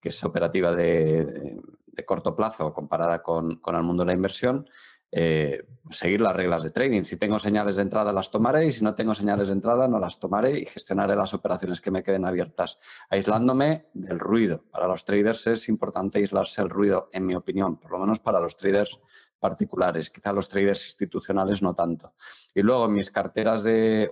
que 0.00 0.08
es 0.08 0.24
operativa 0.24 0.74
de 0.74 1.60
de 1.96 2.04
corto 2.04 2.36
plazo 2.36 2.72
comparada 2.72 3.22
con, 3.22 3.60
el 3.66 3.82
mundo 3.82 4.02
de 4.04 4.06
la 4.08 4.12
inversión, 4.12 4.68
eh, 5.10 5.64
seguir 5.90 6.20
las 6.20 6.36
reglas 6.36 6.62
de 6.62 6.70
trading. 6.70 7.02
Si 7.04 7.16
tengo 7.16 7.38
señales 7.38 7.76
de 7.76 7.82
entrada, 7.82 8.12
las 8.12 8.30
tomaré 8.30 8.66
y 8.66 8.72
si 8.72 8.84
no 8.84 8.94
tengo 8.94 9.14
señales 9.14 9.48
de 9.48 9.54
entrada, 9.54 9.88
no 9.88 9.98
las 9.98 10.18
tomaré 10.18 10.58
y 10.58 10.66
gestionaré 10.66 11.16
las 11.16 11.32
operaciones 11.32 11.80
que 11.80 11.90
me 11.90 12.02
queden 12.02 12.24
abiertas, 12.26 12.78
aislándome 13.08 13.86
del 13.94 14.18
ruido. 14.18 14.64
Para 14.70 14.86
los 14.86 15.04
traders 15.04 15.46
es 15.46 15.68
importante 15.68 16.18
aislarse 16.18 16.60
el 16.60 16.68
ruido, 16.68 17.08
en 17.12 17.24
mi 17.24 17.34
opinión, 17.34 17.78
por 17.78 17.92
lo 17.92 17.98
menos 17.98 18.20
para 18.20 18.40
los 18.40 18.56
traders 18.56 19.00
particulares, 19.38 20.10
quizá 20.10 20.32
los 20.32 20.48
traders 20.48 20.84
institucionales 20.86 21.62
no 21.62 21.74
tanto. 21.74 22.14
Y 22.54 22.62
luego 22.62 22.86
en 22.86 22.92
mis 22.92 23.10
carteras 23.10 23.64
de, 23.64 24.10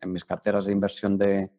en 0.00 0.12
mis 0.12 0.24
carteras 0.24 0.66
de 0.66 0.72
inversión 0.72 1.16
de, 1.16 1.50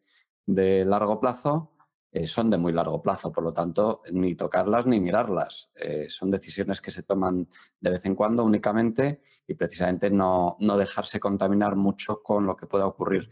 de 0.46 0.84
largo 0.84 1.20
plazo, 1.20 1.72
eh, 2.12 2.26
son 2.26 2.50
de 2.50 2.58
muy 2.58 2.72
largo 2.72 3.00
plazo, 3.00 3.30
por 3.30 3.44
lo 3.44 3.52
tanto, 3.52 4.02
ni 4.12 4.34
tocarlas 4.34 4.84
ni 4.84 4.98
mirarlas. 5.00 5.70
Eh, 5.76 6.06
son 6.08 6.28
decisiones 6.28 6.80
que 6.80 6.90
se 6.90 7.04
toman 7.04 7.48
de 7.80 7.90
vez 7.90 8.04
en 8.04 8.16
cuando 8.16 8.44
únicamente 8.44 9.20
y 9.46 9.54
precisamente 9.54 10.10
no, 10.10 10.56
dejarse 10.58 11.20
contaminar 11.20 11.76
mucho 11.76 12.20
con 12.20 12.46
lo 12.46 12.56
que 12.56 12.66
pueda 12.66 12.86
ocurrir. 12.86 13.28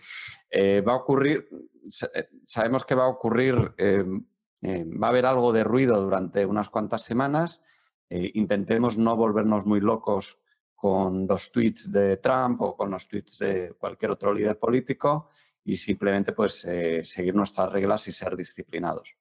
Eh, 0.48 0.80
va 0.80 0.92
a 0.92 0.96
ocurrir, 0.96 1.48
sabemos 2.46 2.84
que 2.84 2.94
va 2.94 3.04
a 3.04 3.08
ocurrir, 3.08 3.56
va 3.56 5.06
a 5.06 5.10
haber 5.10 5.26
algo 5.26 5.52
de 5.52 5.64
ruido 5.64 6.00
durante 6.00 6.46
unas 6.46 6.70
cuantas 6.70 7.02
semanas. 7.02 7.60
intentemos 8.10 8.96
no 8.96 9.16
volvernos 9.16 9.66
muy 9.66 9.80
locos 9.80 10.38
con 10.74 11.26
los 11.26 11.50
tweets 11.50 11.90
de 11.90 12.18
Trump 12.18 12.60
o 12.62 12.76
con 12.76 12.92
los 12.92 13.08
tweets 13.08 13.38
de 13.38 13.72
cualquier 13.72 14.12
otro 14.12 14.32
líder 14.32 14.58
político 14.58 15.30
y 15.68 15.76
simplemente 15.76 16.32
pues 16.32 16.64
eh, 16.64 17.04
seguir 17.04 17.34
nuestras 17.34 17.70
reglas 17.70 18.08
y 18.08 18.12
ser 18.12 18.34
disciplinados. 18.34 19.16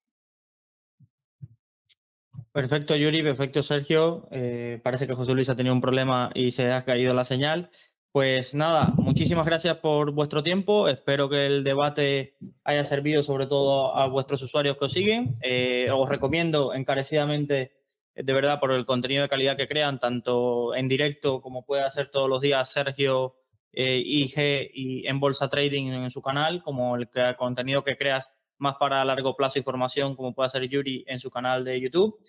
Perfecto, 2.53 2.95
Yuri, 2.95 3.21
perfecto, 3.21 3.61
Sergio. 3.61 4.29
Eh, 4.31 4.79
parece 4.81 5.05
que 5.05 5.13
José 5.13 5.33
Luis 5.33 5.49
ha 5.49 5.57
tenido 5.57 5.75
un 5.75 5.81
problema 5.81 6.31
y 6.33 6.51
se 6.51 6.71
ha 6.71 6.85
caído 6.85 7.13
la 7.13 7.25
señal. 7.25 7.69
Pues 8.13 8.55
nada, 8.55 8.93
muchísimas 8.95 9.45
gracias 9.45 9.75
por 9.77 10.11
vuestro 10.11 10.41
tiempo. 10.41 10.87
Espero 10.87 11.27
que 11.27 11.45
el 11.45 11.65
debate 11.65 12.37
haya 12.63 12.85
servido 12.85 13.23
sobre 13.23 13.45
todo 13.45 13.93
a 13.97 14.07
vuestros 14.07 14.41
usuarios 14.41 14.77
que 14.77 14.85
os 14.85 14.93
siguen. 14.93 15.33
Eh, 15.41 15.89
os 15.91 16.07
recomiendo 16.07 16.73
encarecidamente, 16.73 17.73
de 18.15 18.33
verdad, 18.33 18.61
por 18.61 18.71
el 18.71 18.85
contenido 18.85 19.23
de 19.23 19.29
calidad 19.29 19.57
que 19.57 19.67
crean, 19.67 19.99
tanto 19.99 20.73
en 20.73 20.87
directo 20.87 21.41
como 21.41 21.65
puede 21.65 21.83
hacer 21.83 22.09
todos 22.09 22.29
los 22.29 22.41
días 22.41 22.71
Sergio 22.71 23.35
eh, 23.73 24.01
IG 24.03 24.71
y 24.73 25.07
en 25.07 25.19
Bolsa 25.19 25.49
Trading 25.49 25.91
en 25.91 26.11
su 26.11 26.21
canal, 26.21 26.63
como 26.63 26.95
el 26.95 27.09
contenido 27.37 27.83
que 27.83 27.97
creas 27.97 28.31
más 28.57 28.75
para 28.75 29.05
largo 29.05 29.35
plazo 29.35 29.59
y 29.59 29.63
formación, 29.63 30.15
como 30.15 30.33
puede 30.33 30.47
hacer 30.47 30.67
Yuri 30.67 31.05
en 31.07 31.19
su 31.19 31.29
canal 31.29 31.63
de 31.63 31.79
YouTube. 31.79 32.19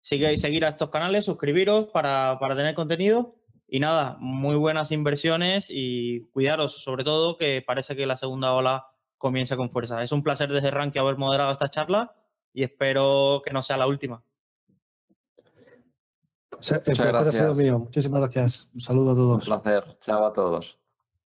Sigue, 0.00 0.36
seguir 0.36 0.64
a 0.64 0.68
estos 0.68 0.90
canales, 0.90 1.24
suscribiros 1.24 1.86
para, 1.86 2.38
para 2.38 2.56
tener 2.56 2.74
contenido. 2.74 3.36
Y 3.66 3.80
nada, 3.80 4.16
muy 4.18 4.56
buenas 4.56 4.92
inversiones 4.92 5.68
y 5.70 6.20
cuidaros, 6.32 6.82
sobre 6.82 7.04
todo, 7.04 7.36
que 7.36 7.62
parece 7.66 7.94
que 7.96 8.06
la 8.06 8.16
segunda 8.16 8.52
ola 8.52 8.86
comienza 9.18 9.56
con 9.56 9.68
fuerza. 9.68 10.02
Es 10.02 10.12
un 10.12 10.22
placer 10.22 10.50
desde 10.50 10.70
Rankia 10.70 11.02
haber 11.02 11.18
moderado 11.18 11.52
esta 11.52 11.68
charla 11.68 12.14
y 12.52 12.62
espero 12.62 13.42
que 13.44 13.52
no 13.52 13.62
sea 13.62 13.76
la 13.76 13.86
última. 13.86 14.22
Pues, 16.48 16.72
el 16.72 16.96
placer 16.96 17.14
ha 17.14 17.32
sido 17.32 17.54
mío. 17.54 17.78
Muchísimas 17.78 18.20
gracias. 18.20 18.70
Un 18.74 18.80
saludo 18.80 19.12
a 19.12 19.14
todos. 19.14 19.48
Un 19.48 19.60
placer. 19.60 19.98
Chao 20.00 20.24
a 20.24 20.32
todos. 20.32 20.78